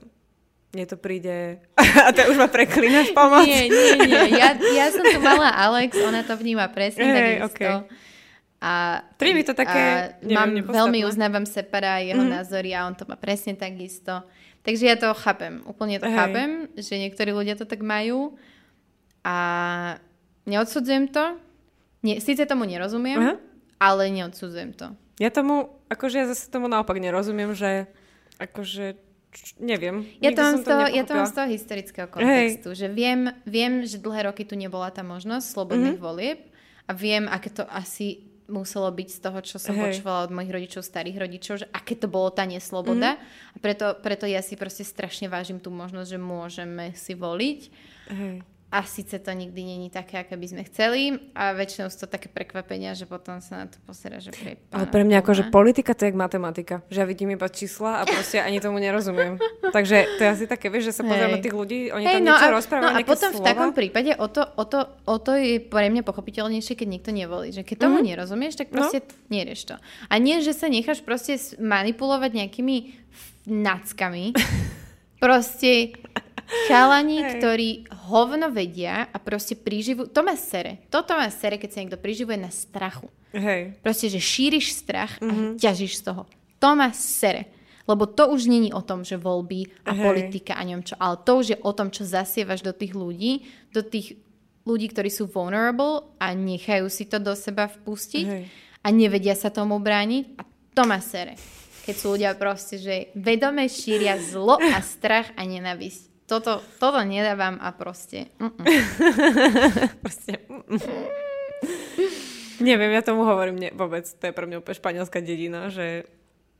Mne 0.76 0.84
to 0.84 1.00
príde... 1.00 1.64
A 2.06 2.12
to 2.12 2.28
už 2.28 2.36
ma 2.36 2.48
preklínaš 2.48 3.16
pomoc. 3.16 3.48
Nie, 3.48 3.72
nie, 3.72 3.92
nie. 4.04 4.36
Ja, 4.36 4.52
ja 4.52 4.86
som 4.92 5.04
tu 5.04 5.20
mala 5.24 5.48
Alex, 5.56 5.96
ona 5.96 6.20
to 6.20 6.36
vníma 6.36 6.68
presne 6.68 7.08
Hej, 7.08 7.16
takisto. 7.40 7.48
okej. 7.48 7.74
A, 8.58 8.72
Príde 9.14 9.38
mi 9.38 9.44
to 9.46 9.54
také, 9.54 10.18
a 10.18 10.18
neviem, 10.18 10.66
mám, 10.66 10.74
veľmi 10.74 11.06
uznávam 11.06 11.46
Separa, 11.46 12.02
jeho 12.02 12.18
mm-hmm. 12.18 12.36
názory 12.42 12.74
a 12.74 12.90
on 12.90 12.94
to 12.98 13.06
má 13.06 13.14
presne 13.14 13.54
takisto. 13.54 14.26
Takže 14.68 14.84
ja 14.84 14.96
to 14.96 15.16
chápem, 15.16 15.64
úplne 15.64 15.96
to 15.96 16.04
Hej. 16.04 16.12
chápem, 16.12 16.50
že 16.76 16.94
niektorí 16.94 17.32
ľudia 17.32 17.56
to 17.56 17.64
tak 17.64 17.80
majú 17.80 18.36
a 19.24 19.36
neodsudzujem 20.44 21.08
to. 21.08 21.40
Nie, 22.00 22.20
síce 22.20 22.44
tomu 22.44 22.62
nerozumiem, 22.62 23.16
Aha. 23.16 23.34
ale 23.80 24.12
neodsudzujem 24.12 24.76
to. 24.76 24.92
Ja 25.16 25.32
tomu, 25.32 25.72
akože 25.88 26.16
ja 26.18 26.26
zase 26.28 26.46
tomu 26.46 26.68
naopak 26.68 26.94
nerozumiem, 26.94 27.50
že 27.50 27.88
akože, 28.38 28.94
č- 29.32 29.56
neviem. 29.58 30.06
Ja 30.20 30.30
to, 30.30 30.44
mám 30.44 30.54
z 30.54 30.62
toho, 30.62 30.84
ja 30.86 31.02
to 31.02 31.12
mám 31.16 31.26
z 31.26 31.34
toho 31.34 31.48
historického 31.48 32.06
kontextu, 32.06 32.70
že 32.70 32.86
viem, 32.86 33.32
viem, 33.42 33.82
že 33.82 33.96
dlhé 33.96 34.28
roky 34.28 34.44
tu 34.44 34.52
nebola 34.52 34.92
tá 34.92 35.00
možnosť 35.00 35.46
slobodných 35.48 35.96
Mhm. 35.96 35.98
mm-hmm. 35.98 36.06
volieb 36.06 36.38
a 36.84 36.92
viem, 36.92 37.24
aké 37.24 37.50
to 37.50 37.64
asi 37.64 38.27
muselo 38.48 38.88
byť 38.88 39.08
z 39.12 39.18
toho, 39.20 39.38
čo 39.44 39.56
som 39.60 39.76
Hej. 39.76 40.00
počúvala 40.00 40.24
od 40.26 40.34
mojich 40.34 40.52
rodičov, 40.52 40.82
starých 40.82 41.16
rodičov, 41.20 41.54
že 41.62 41.66
aké 41.70 41.94
to 41.94 42.08
bolo 42.08 42.32
tá 42.32 42.48
nesloboda. 42.48 43.20
Mm-hmm. 43.20 43.54
A 43.54 43.56
preto, 43.60 43.86
preto 44.00 44.24
ja 44.24 44.40
si 44.40 44.56
proste 44.56 44.82
strašne 44.82 45.28
vážim 45.28 45.60
tú 45.60 45.68
možnosť, 45.68 46.08
že 46.08 46.18
môžeme 46.18 46.96
si 46.96 47.12
voliť. 47.12 47.60
Hej. 48.08 48.36
A 48.68 48.84
síce 48.84 49.16
to 49.16 49.32
nikdy 49.32 49.64
není 49.64 49.88
také, 49.88 50.20
aké 50.20 50.36
by 50.36 50.44
sme 50.44 50.60
chceli 50.68 51.16
a 51.32 51.56
väčšinou 51.56 51.88
sú 51.88 52.04
to 52.04 52.08
také 52.12 52.28
prekvapenia, 52.28 52.92
že 52.92 53.08
potom 53.08 53.40
sa 53.40 53.64
na 53.64 53.66
to 53.66 53.80
pozera, 53.88 54.20
že 54.20 54.28
pre 54.28 54.60
Ale 54.68 54.84
pre 54.84 55.08
mňa 55.08 55.24
akože 55.24 55.48
politika 55.48 55.96
to 55.96 56.04
je 56.04 56.12
jak 56.12 56.20
matematika. 56.20 56.84
Že 56.92 57.00
ja 57.00 57.06
vidím 57.08 57.32
iba 57.32 57.48
čísla 57.48 58.00
a 58.00 58.02
proste 58.04 58.36
ani 58.44 58.60
tomu 58.60 58.76
nerozumiem. 58.76 59.40
Takže 59.76 60.20
to 60.20 60.20
je 60.20 60.28
asi 60.28 60.44
také, 60.44 60.68
vieš, 60.68 60.92
že 60.92 61.00
sa 61.00 61.02
na 61.08 61.40
tých 61.40 61.56
ľudí, 61.56 61.88
oni 61.96 62.04
Hej, 62.04 62.14
tam 62.20 62.28
no 62.28 62.36
niečo 62.36 62.44
a, 62.44 62.56
rozprávajú, 62.60 62.92
no 62.92 63.00
a 63.00 63.08
potom 63.08 63.30
v 63.32 63.36
slova. 63.40 63.48
takom 63.48 63.70
prípade 63.72 64.10
o 64.20 64.26
to, 64.28 64.42
o, 64.44 64.64
to, 64.68 64.80
o 65.08 65.16
to 65.16 65.32
je 65.32 65.64
pre 65.64 65.88
mňa 65.88 66.04
pochopiteľnejšie, 66.04 66.76
keď 66.76 66.88
niekto 66.92 67.10
nevolí. 67.16 67.48
Že 67.56 67.64
keď 67.64 67.76
tomu 67.88 68.04
Mhm. 68.04 68.06
nerozumieš, 68.12 68.52
tak 68.60 68.68
No. 68.68 68.84
proste 68.84 69.00
nerieš 69.32 69.64
to. 69.64 69.80
A 70.12 70.14
nie, 70.20 70.44
že 70.44 70.52
sa 70.52 70.68
necháš 70.68 71.00
proste 71.00 71.40
manipulovať 71.56 72.36
nejakými 72.36 72.76
nackami. 73.48 74.36
proste 75.24 75.96
chalani, 76.66 77.20
Hej. 77.20 77.30
ktorí 77.34 77.68
hovno 78.08 78.48
vedia 78.48 79.06
a 79.06 79.16
proste 79.16 79.54
príživu... 79.54 80.08
To 80.08 80.20
ma 80.20 80.34
sere. 80.34 80.84
Toto 80.88 81.12
ma 81.12 81.28
sere, 81.28 81.56
keď 81.56 81.68
sa 81.68 81.80
niekto 81.80 82.00
priživuje 82.00 82.36
na 82.36 82.48
strachu. 82.48 83.08
Hej. 83.30 83.76
Proste, 83.80 84.08
že 84.08 84.18
šíriš 84.18 84.72
strach 84.74 85.20
a 85.20 85.28
Mhm. 85.28 85.60
ťažíš 85.60 86.00
z 86.00 86.12
toho. 86.12 86.22
To 86.58 86.72
ma 86.72 86.90
sere. 86.90 87.52
Lebo 87.84 88.04
to 88.04 88.28
už 88.28 88.44
není 88.44 88.68
o 88.68 88.84
tom, 88.84 89.00
že 89.00 89.16
voľby 89.16 89.68
a 89.82 89.92
Hej. 89.92 90.04
politika 90.04 90.52
a 90.52 90.64
neviem 90.64 90.84
čo, 90.84 90.92
ale 90.96 91.16
to 91.18 91.40
už 91.40 91.46
je 91.48 91.58
o 91.58 91.72
tom, 91.72 91.88
čo 91.88 92.04
zasievaš 92.04 92.60
do 92.60 92.72
tých 92.72 92.92
ľudí, 92.92 93.48
do 93.72 93.80
tých 93.80 94.16
ľudí, 94.64 94.92
ktorí 94.92 95.08
sú 95.08 95.24
vulnerable 95.24 96.04
a 96.20 96.36
nechajú 96.36 96.92
si 96.92 97.08
to 97.08 97.16
do 97.16 97.32
seba 97.32 97.64
vpustiť 97.64 98.26
Hej. 98.26 98.44
a 98.84 98.88
nevedia 98.88 99.32
sa 99.32 99.48
tomu 99.48 99.80
brániť 99.80 100.36
a 100.36 100.44
to 100.76 100.82
ma 100.84 101.00
sere. 101.00 101.40
Keď 101.84 101.94
sú 101.96 102.12
ľudia 102.12 102.36
proste, 102.36 102.76
že 102.76 103.08
vedome 103.16 103.64
šíria 103.64 104.20
zlo 104.20 104.60
a 104.60 104.76
strach 104.84 105.32
a 105.32 105.48
nenavisť. 105.48 106.07
Toto, 106.28 106.60
toto 106.76 107.00
nedávam 107.08 107.56
a 107.56 107.72
proste... 107.72 108.28
Proste. 110.04 110.44
mm, 110.44 110.60
mm. 110.68 111.06
Neviem, 112.58 112.90
ja 112.92 113.00
tomu 113.00 113.24
hovorím 113.24 113.56
nie, 113.56 113.70
vôbec. 113.72 114.04
To 114.04 114.24
je 114.28 114.36
pre 114.36 114.44
mňa 114.44 114.60
úplne 114.60 114.76
španielská 114.76 115.24
dedina, 115.24 115.72
že 115.72 116.04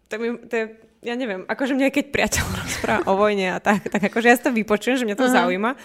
to, 0.08 0.16
mi, 0.16 0.40
to 0.48 0.54
je, 0.56 0.64
ja 1.04 1.14
neviem, 1.18 1.44
akože 1.44 1.76
mne 1.76 1.92
keď 1.92 2.06
priateľ 2.08 2.44
rozpráva 2.64 3.02
o 3.12 3.14
vojne 3.18 3.52
a 3.52 3.58
tak, 3.60 3.92
tak 3.92 4.08
akože 4.08 4.26
ja 4.32 4.36
si 4.40 4.46
to 4.48 4.56
vypočujem, 4.56 5.04
že 5.04 5.04
mňa 5.04 5.16
to 5.20 5.28
uh-huh. 5.28 5.36
zaujíma, 5.44 5.76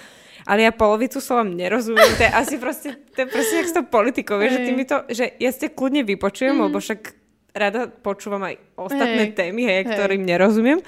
ale 0.48 0.60
ja 0.64 0.72
polovicu 0.72 1.20
slovám 1.20 1.52
nerozumiem, 1.52 2.08
to 2.16 2.24
je 2.24 2.32
asi 2.32 2.56
proste, 2.56 2.96
to 2.96 3.18
je 3.20 3.28
proste 3.28 3.56
jak 3.60 3.68
s 3.68 3.76
tou 3.76 3.84
politikou, 3.84 4.40
vieš, 4.40 4.60
že 4.60 4.62
ty 4.64 4.72
mi 4.72 4.88
to, 4.88 5.04
že 5.12 5.26
ja 5.40 5.50
si 5.52 5.60
to 5.60 5.76
kľudne 5.76 6.08
vypočujem, 6.08 6.56
lebo 6.56 6.80
však 6.80 7.20
rada 7.52 7.92
počúvam 7.92 8.48
aj 8.48 8.56
ostatné 8.80 9.32
Hej. 9.32 9.36
témy, 9.36 9.62
hej, 9.68 9.82
Hej. 9.86 9.88
ktorým 9.92 10.24
nerozumiem, 10.24 10.80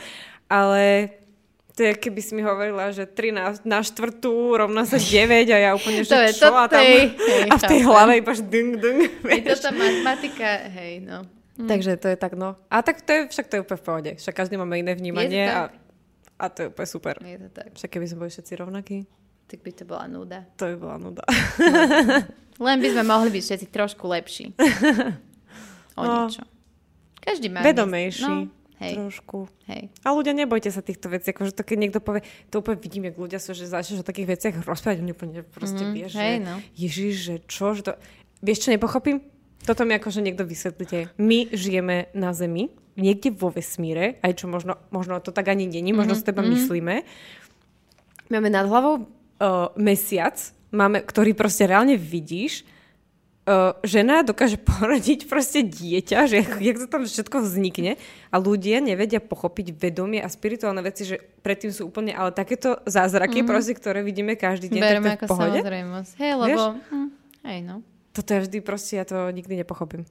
ale 0.47 1.11
to 1.75 1.81
je, 1.81 1.91
keby 1.93 2.19
si 2.19 2.31
mi 2.31 2.41
hovorila, 2.41 2.87
že 2.89 3.03
3 3.03 3.29
na, 3.29 3.45
na 3.61 3.79
štvrtú 3.79 4.31
rovná 4.55 4.83
sa 4.83 4.95
9 4.95 5.11
a 5.45 5.57
ja 5.57 5.71
úplne, 5.71 6.01
že 6.01 6.07
To 6.07 6.17
je 6.17 6.31
čo? 6.33 6.47
to 6.47 6.51
a, 6.53 6.65
tam, 6.65 6.79
tej- 6.79 7.11
hej, 7.11 7.41
a 7.51 7.55
v 7.55 7.63
tej 7.65 7.79
chápem. 7.79 7.85
hlave 7.85 8.11
iba 8.15 8.31
dung, 8.33 8.71
dung. 8.75 8.99
Je 9.25 9.43
to 9.45 9.55
tá 9.59 9.71
matematika, 9.71 10.47
hej, 10.69 10.93
no. 10.99 11.27
Takže 11.57 11.95
to 11.95 12.07
je 12.07 12.17
tak, 12.17 12.33
no. 12.33 12.55
A 12.65 12.79
tak 12.79 12.99
to 12.99 13.09
je, 13.09 13.21
však 13.27 13.45
to 13.45 13.53
je 13.53 13.61
úplne 13.61 13.77
v 13.77 13.85
pohode. 13.85 14.11
Však 14.13 14.33
každý 14.33 14.55
máme 14.55 14.75
iné 14.75 14.91
vnímanie 14.91 15.45
a, 15.45 15.71
a 16.35 16.45
to 16.47 16.57
je 16.57 16.67
úplne 16.67 16.87
super. 16.89 17.15
Je 17.17 17.37
to 17.37 17.49
tak. 17.49 17.71
Však 17.71 17.89
keby 17.89 18.05
sme 18.05 18.17
boli 18.17 18.29
všetci 18.29 18.53
rovnakí, 18.55 18.97
Tak 19.45 19.59
by 19.59 19.71
to 19.71 19.83
bola 19.83 20.05
nuda. 20.05 20.39
to 20.55 20.63
by 20.65 20.75
bola 20.77 20.97
nuda. 20.97 21.23
Len 22.65 22.77
by 22.77 22.87
sme 22.89 23.03
mohli 23.03 23.29
byť 23.29 23.43
všetci 23.43 23.67
trošku 23.69 24.03
lepší. 24.05 24.51
O 25.95 26.03
No. 26.03 26.27
niečo. 26.27 26.43
Každý 27.17 27.47
má... 27.47 27.63
Vedomejší. 27.63 28.27
No, 28.27 28.51
hej, 28.79 28.93
Trošku. 28.95 29.47
hej. 29.67 29.87
A 30.03 30.11
ľudia, 30.11 30.31
nebojte 30.31 30.69
sa 30.69 30.79
týchto 30.79 31.07
vecí. 31.07 31.31
Akože 31.31 31.51
to, 31.51 31.63
keď 31.63 31.77
niekto 31.77 31.99
povie, 31.99 32.21
to 32.49 32.59
úplne 32.59 32.79
vidím, 32.79 33.07
jak 33.07 33.15
ľudia 33.15 33.39
sú, 33.39 33.51
že 33.51 33.65
začneš 33.65 34.01
o 34.01 34.07
takých 34.07 34.35
veciach 34.35 34.53
rozprávať, 34.63 34.99
oni 34.99 35.11
úplne 35.11 35.41
proste 35.43 35.83
Mhm, 35.83 35.93
vieš, 35.93 36.11
hej, 36.15 36.35
že 36.37 36.43
no. 36.43 36.55
Ježiš, 36.75 37.13
že 37.15 37.35
čo, 37.45 37.73
že 37.73 37.81
to... 37.85 37.91
Vieš, 38.39 38.67
čo 38.67 38.69
nepochopím? 38.71 39.23
Toto 39.65 39.81
mi 39.81 39.95
akože 39.95 40.21
niekto 40.21 40.45
vysvetlite. 40.45 41.09
My 41.17 41.49
žijeme 41.49 42.13
na 42.13 42.35
Zemi, 42.37 42.69
niekde 42.93 43.33
vo 43.33 43.49
vesmíre, 43.49 44.21
aj 44.21 44.39
čo 44.39 44.45
možno, 44.45 44.77
možno 44.93 45.17
to 45.19 45.33
tak 45.33 45.49
ani 45.49 45.65
není, 45.65 45.89
možno 45.91 46.13
Mhm, 46.13 46.19
si 46.19 46.23
teba 46.23 46.43
myslíme. 46.45 47.01
Máme 48.29 48.49
nad 48.49 48.65
hlavou 48.65 48.95
uh, 48.97 49.05
mesiac, 49.77 50.37
máme, 50.69 51.01
ktorý 51.01 51.33
proste 51.33 51.65
reálne 51.65 51.93
vidíš 51.95 52.65
uh, 53.45 53.77
žena 53.85 54.25
dokáže 54.25 54.57
porodiť 54.69 55.29
proste 55.29 55.61
dieťa, 55.61 56.17
že 56.27 56.41
jak, 56.41 56.75
to 56.81 56.87
tam 56.89 57.05
všetko 57.05 57.45
vznikne 57.45 57.97
a 58.33 58.35
ľudia 58.41 58.81
nevedia 58.81 59.21
pochopiť 59.21 59.77
vedomie 59.77 60.19
a 60.19 60.27
spirituálne 60.27 60.81
veci, 60.81 61.05
že 61.05 61.21
predtým 61.45 61.71
sú 61.71 61.87
úplne, 61.87 62.11
ale 62.11 62.33
takéto 62.33 62.81
zázraky 62.89 63.41
mm-hmm. 63.41 63.49
proste, 63.49 63.73
ktoré 63.77 64.01
vidíme 64.01 64.33
každý 64.35 64.73
deň, 64.73 64.81
Berme 64.81 65.09
tak 65.13 65.23
to 65.23 65.25
je 65.25 65.27
v 65.27 65.31
pohode. 65.31 65.59
samozrejmosť. 65.61 66.11
Hej, 66.19 66.31
lebo... 66.41 66.61
Hm, 66.89 67.09
hej, 67.45 67.59
no. 67.61 67.75
Toto 68.15 68.29
je 68.31 68.39
vždy 68.47 68.57
proste, 68.63 68.93
ja 68.95 69.05
to 69.05 69.27
nikdy 69.29 69.59
nepochopím. 69.59 70.07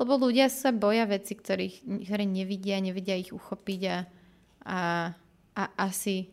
Lebo 0.00 0.18
ľudia 0.18 0.48
sa 0.48 0.72
boja 0.74 1.04
veci, 1.06 1.36
ktorých, 1.36 2.06
ktoré 2.08 2.24
nevidia, 2.26 2.80
nevedia 2.80 3.14
ich 3.14 3.30
uchopiť 3.30 3.80
a, 3.86 3.96
a, 4.66 4.78
a 5.54 5.62
asi, 5.78 6.31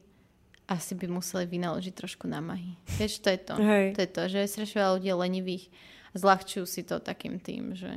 asi 0.69 0.93
by 0.93 1.09
museli 1.09 1.49
vynaložiť 1.49 1.93
trošku 1.97 2.29
námahy. 2.29 2.77
Vieš, 3.01 3.25
to 3.25 3.33
je 3.33 3.39
to. 3.41 3.55
Hej. 3.57 3.97
To 3.97 3.99
je 4.05 4.09
to, 4.13 4.21
že 4.29 4.37
je 4.45 4.53
strašne 4.53 4.77
veľa 4.77 4.91
ľudí 5.01 5.09
lenivých 5.09 5.65
a 6.13 6.15
zľahčujú 6.21 6.65
si 6.69 6.81
to 6.85 7.01
takým 7.01 7.41
tým, 7.41 7.73
že 7.73 7.89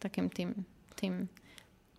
takým 0.00 0.32
tým, 0.32 0.64
tým 0.96 1.28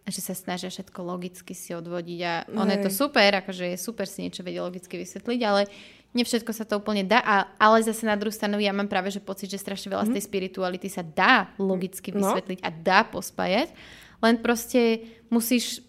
že 0.07 0.23
sa 0.23 0.31
snažia 0.31 0.71
všetko 0.71 1.03
logicky 1.03 1.51
si 1.51 1.75
odvodiť 1.75 2.19
a 2.23 2.33
ono 2.55 2.71
je 2.71 2.79
to 2.79 2.91
super, 2.95 3.27
akože 3.27 3.75
je 3.75 3.77
super 3.77 4.07
si 4.07 4.23
niečo 4.23 4.39
vedieť 4.39 4.63
logicky 4.63 4.95
vysvetliť, 5.03 5.39
ale 5.43 5.67
nie 6.15 6.23
všetko 6.23 6.51
sa 6.55 6.63
to 6.63 6.79
úplne 6.79 7.03
dá, 7.03 7.19
a, 7.19 7.51
ale 7.59 7.83
zase 7.83 8.07
na 8.07 8.15
druhú 8.15 8.31
stranu 8.31 8.55
ja 8.55 8.71
mám 8.71 8.87
práve 8.87 9.11
že 9.11 9.19
pocit, 9.19 9.51
že 9.51 9.59
strašne 9.59 9.91
veľa 9.91 10.07
z 10.07 10.15
tej 10.15 10.23
spirituality 10.23 10.87
sa 10.87 11.03
dá 11.03 11.51
logicky 11.59 12.15
No. 12.15 12.23
vysvetliť 12.23 12.63
a 12.63 12.69
dá 12.71 13.03
pospájať, 13.03 13.75
len 14.23 14.39
proste 14.39 15.03
musíš 15.27 15.83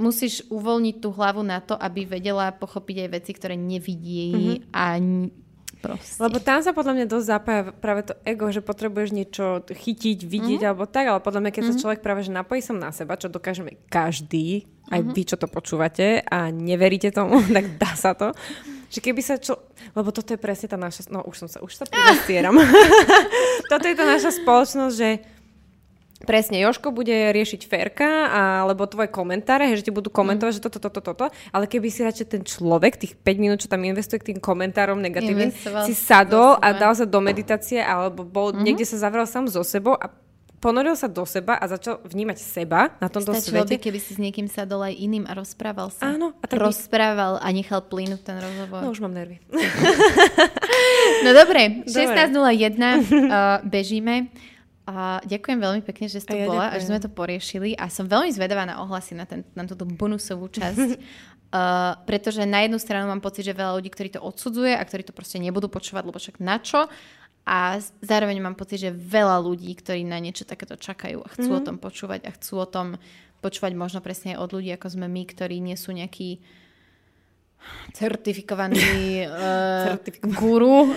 musíš 0.00 0.42
uvoľniť 0.48 0.96
tú 0.98 1.12
hlavu 1.12 1.44
na 1.44 1.60
to, 1.60 1.76
aby 1.76 2.08
vedela 2.08 2.48
pochopiť 2.50 3.06
aj 3.06 3.08
veci, 3.12 3.30
ktoré 3.36 3.54
nevidí 3.54 4.64
a 4.72 4.96
n- 4.96 5.28
proste. 5.80 6.20
Lebo 6.20 6.40
tam 6.40 6.60
sa 6.60 6.76
podľa 6.76 6.92
mňa 6.96 7.06
dosť 7.08 7.26
zapája 7.26 7.62
práve 7.72 8.08
to 8.08 8.14
ego, 8.24 8.48
že 8.52 8.60
potrebuješ 8.64 9.10
niečo 9.16 9.64
chytiť, 9.64 10.18
vidieť 10.24 10.60
mm-hmm. 10.60 10.70
alebo 10.72 10.84
tak, 10.88 11.08
ale 11.08 11.20
podľa 11.24 11.40
mňa, 11.44 11.50
keď 11.52 11.62
mm-hmm. 11.64 11.80
sa 11.80 11.82
človek 11.82 12.00
práve 12.04 12.20
že 12.24 12.32
napojí 12.32 12.60
som 12.60 12.76
na 12.76 12.92
seba, 12.92 13.20
čo 13.20 13.32
dokážeme 13.32 13.80
každý, 13.88 14.68
aj 14.92 15.00
mm-hmm. 15.00 15.14
vy, 15.16 15.22
čo 15.24 15.36
to 15.40 15.48
počúvate 15.48 16.24
a 16.24 16.52
neveríte 16.52 17.12
tomu, 17.12 17.40
tak 17.56 17.80
dá 17.80 17.92
sa 17.96 18.12
to. 18.12 18.36
Že 18.90 19.00
keby 19.06 19.20
sa 19.22 19.38
čo... 19.38 19.70
Lebo 19.94 20.10
toto 20.10 20.34
je 20.34 20.38
presne 20.38 20.66
tá 20.66 20.74
naša... 20.74 21.06
No 21.14 21.22
už 21.22 21.46
som 21.46 21.48
sa, 21.48 21.62
už 21.62 21.78
sa 21.78 21.86
privestieram. 21.86 22.58
toto 23.70 23.86
je 23.86 23.94
tá 23.94 24.02
naša 24.02 24.34
spoločnosť, 24.42 24.94
že 24.98 25.08
Presne, 26.20 26.60
Joško 26.60 26.92
bude 26.92 27.32
riešiť 27.32 27.64
Ferka 27.64 28.28
alebo 28.60 28.84
tvoje 28.84 29.08
komentáre, 29.08 29.72
že 29.72 29.88
ti 29.88 29.92
budú 29.92 30.12
komentovať, 30.12 30.52
mm. 30.52 30.58
že 30.60 30.64
toto, 30.64 30.78
toto, 30.78 31.00
toto, 31.00 31.24
ale 31.48 31.64
keby 31.64 31.88
si 31.88 32.04
radšej 32.04 32.26
ten 32.28 32.42
človek, 32.44 33.00
tých 33.00 33.16
5 33.16 33.40
minút, 33.40 33.58
čo 33.64 33.72
tam 33.72 33.80
investuje 33.88 34.20
k 34.20 34.34
tým 34.34 34.38
komentárom 34.38 35.00
negatívnym, 35.00 35.48
Investoval 35.48 35.84
si 35.88 35.96
sadol 35.96 36.60
do 36.60 36.60
a 36.60 36.68
dal 36.76 36.92
sa 36.92 37.08
do 37.08 37.18
meditácie 37.24 37.80
alebo 37.80 38.22
bol 38.22 38.52
mm-hmm. 38.52 38.64
niekde 38.64 38.84
sa 38.84 39.00
zavrel 39.00 39.24
sám 39.24 39.48
so 39.48 39.64
sebou 39.64 39.96
a 39.96 40.12
ponoril 40.60 40.92
sa 40.92 41.08
do 41.08 41.24
seba 41.24 41.56
a 41.56 41.64
začal 41.64 42.04
vnímať 42.04 42.36
seba 42.36 42.92
na 43.00 43.08
tomto 43.08 43.32
Stačilo 43.32 43.64
svete. 43.64 43.80
by, 43.80 43.84
keby 43.88 43.98
si 43.98 44.12
s 44.12 44.20
niekým 44.20 44.44
sadol 44.44 44.84
aj 44.84 44.92
iným 44.92 45.24
a 45.24 45.32
rozprával 45.32 45.88
sa. 45.88 46.12
Áno, 46.12 46.36
a 46.36 46.44
tak 46.44 46.60
by- 46.60 46.68
Rozprával 46.68 47.40
a 47.40 47.48
nechal 47.48 47.80
plynúť 47.80 48.20
ten 48.20 48.36
rozhovor. 48.36 48.84
No 48.84 48.92
už 48.92 49.00
mám 49.00 49.16
nervy. 49.16 49.40
No 51.24 51.36
dobre, 51.36 51.84
Dobre. 51.84 52.16
16.01 52.16 52.80
uh, 52.80 53.60
bežíme. 53.74 54.32
A 54.90 55.22
ďakujem 55.22 55.58
veľmi 55.62 55.82
pekne, 55.86 56.10
že 56.10 56.18
tu 56.18 56.34
A 56.34 56.42
ja 56.42 56.46
bola 56.50 56.66
a 56.66 56.74
ďakujem. 56.74 56.80
že 56.82 56.88
sme 56.90 56.98
to 56.98 57.10
poriešili 57.10 57.70
a 57.78 57.86
som 57.86 58.10
veľmi 58.10 58.34
zvedavá 58.34 58.66
na 58.66 58.82
ohlasy 58.82 59.14
na, 59.14 59.22
ten, 59.22 59.46
na 59.54 59.62
túto 59.62 59.86
bonusovú 59.86 60.50
časť. 60.50 60.98
Uh, 61.54 61.94
pretože 62.10 62.42
na 62.42 62.66
jednu 62.66 62.82
stranu 62.82 63.06
mám 63.06 63.22
pocit, 63.22 63.46
že 63.46 63.54
veľa 63.54 63.78
ľudí, 63.78 63.90
ktorí 63.94 64.10
to 64.10 64.20
odsudzuje 64.20 64.74
a 64.74 64.82
ktorí 64.82 65.06
to 65.06 65.14
proste 65.14 65.38
nebudú 65.38 65.70
počúvať, 65.70 66.02
lebo 66.02 66.18
však 66.18 66.42
na 66.42 66.58
čo. 66.58 66.90
A 67.46 67.78
zároveň 68.02 68.42
mám 68.42 68.58
pocit, 68.58 68.82
že 68.82 68.90
veľa 68.92 69.40
ľudí, 69.40 69.72
ktorí 69.78 70.04
na 70.04 70.18
niečo 70.18 70.44
takéto 70.44 70.76
čakajú 70.76 71.24
a 71.24 71.28
chcú 71.32 71.48
mm-hmm. 71.54 71.62
o 71.62 71.66
tom 71.66 71.76
počúvať 71.80 72.20
a 72.26 72.30
chcú 72.34 72.54
o 72.60 72.68
tom 72.68 73.00
počúvať 73.40 73.72
možno 73.72 74.04
presne 74.04 74.36
aj 74.36 74.44
od 74.44 74.50
ľudí, 74.60 74.70
ako 74.76 74.86
sme 74.92 75.08
my, 75.08 75.22
ktorí 75.24 75.64
nie 75.64 75.74
sú 75.78 75.96
nejakí 75.96 76.44
certifikovaní 77.92 79.26
uh, 79.26 79.96
guru, 80.40 80.90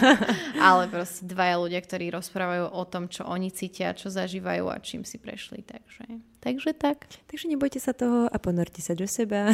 ale 0.68 0.88
proste 0.88 1.26
dvaja 1.26 1.56
ľudia, 1.60 1.80
ktorí 1.82 2.10
rozprávajú 2.14 2.70
o 2.70 2.82
tom, 2.86 3.10
čo 3.10 3.26
oni 3.26 3.50
cítia, 3.50 3.96
čo 3.96 4.10
zažívajú 4.12 4.70
a 4.70 4.76
čím 4.80 5.02
si 5.02 5.18
prešli. 5.18 5.64
Takže, 5.64 6.04
takže 6.40 6.70
tak. 6.76 7.06
Takže 7.28 7.46
nebojte 7.50 7.78
sa 7.80 7.92
toho 7.92 8.26
a 8.28 8.36
ponorte 8.38 8.80
sa 8.80 8.94
do 8.94 9.08
seba. 9.08 9.52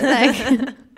tak. 0.00 0.32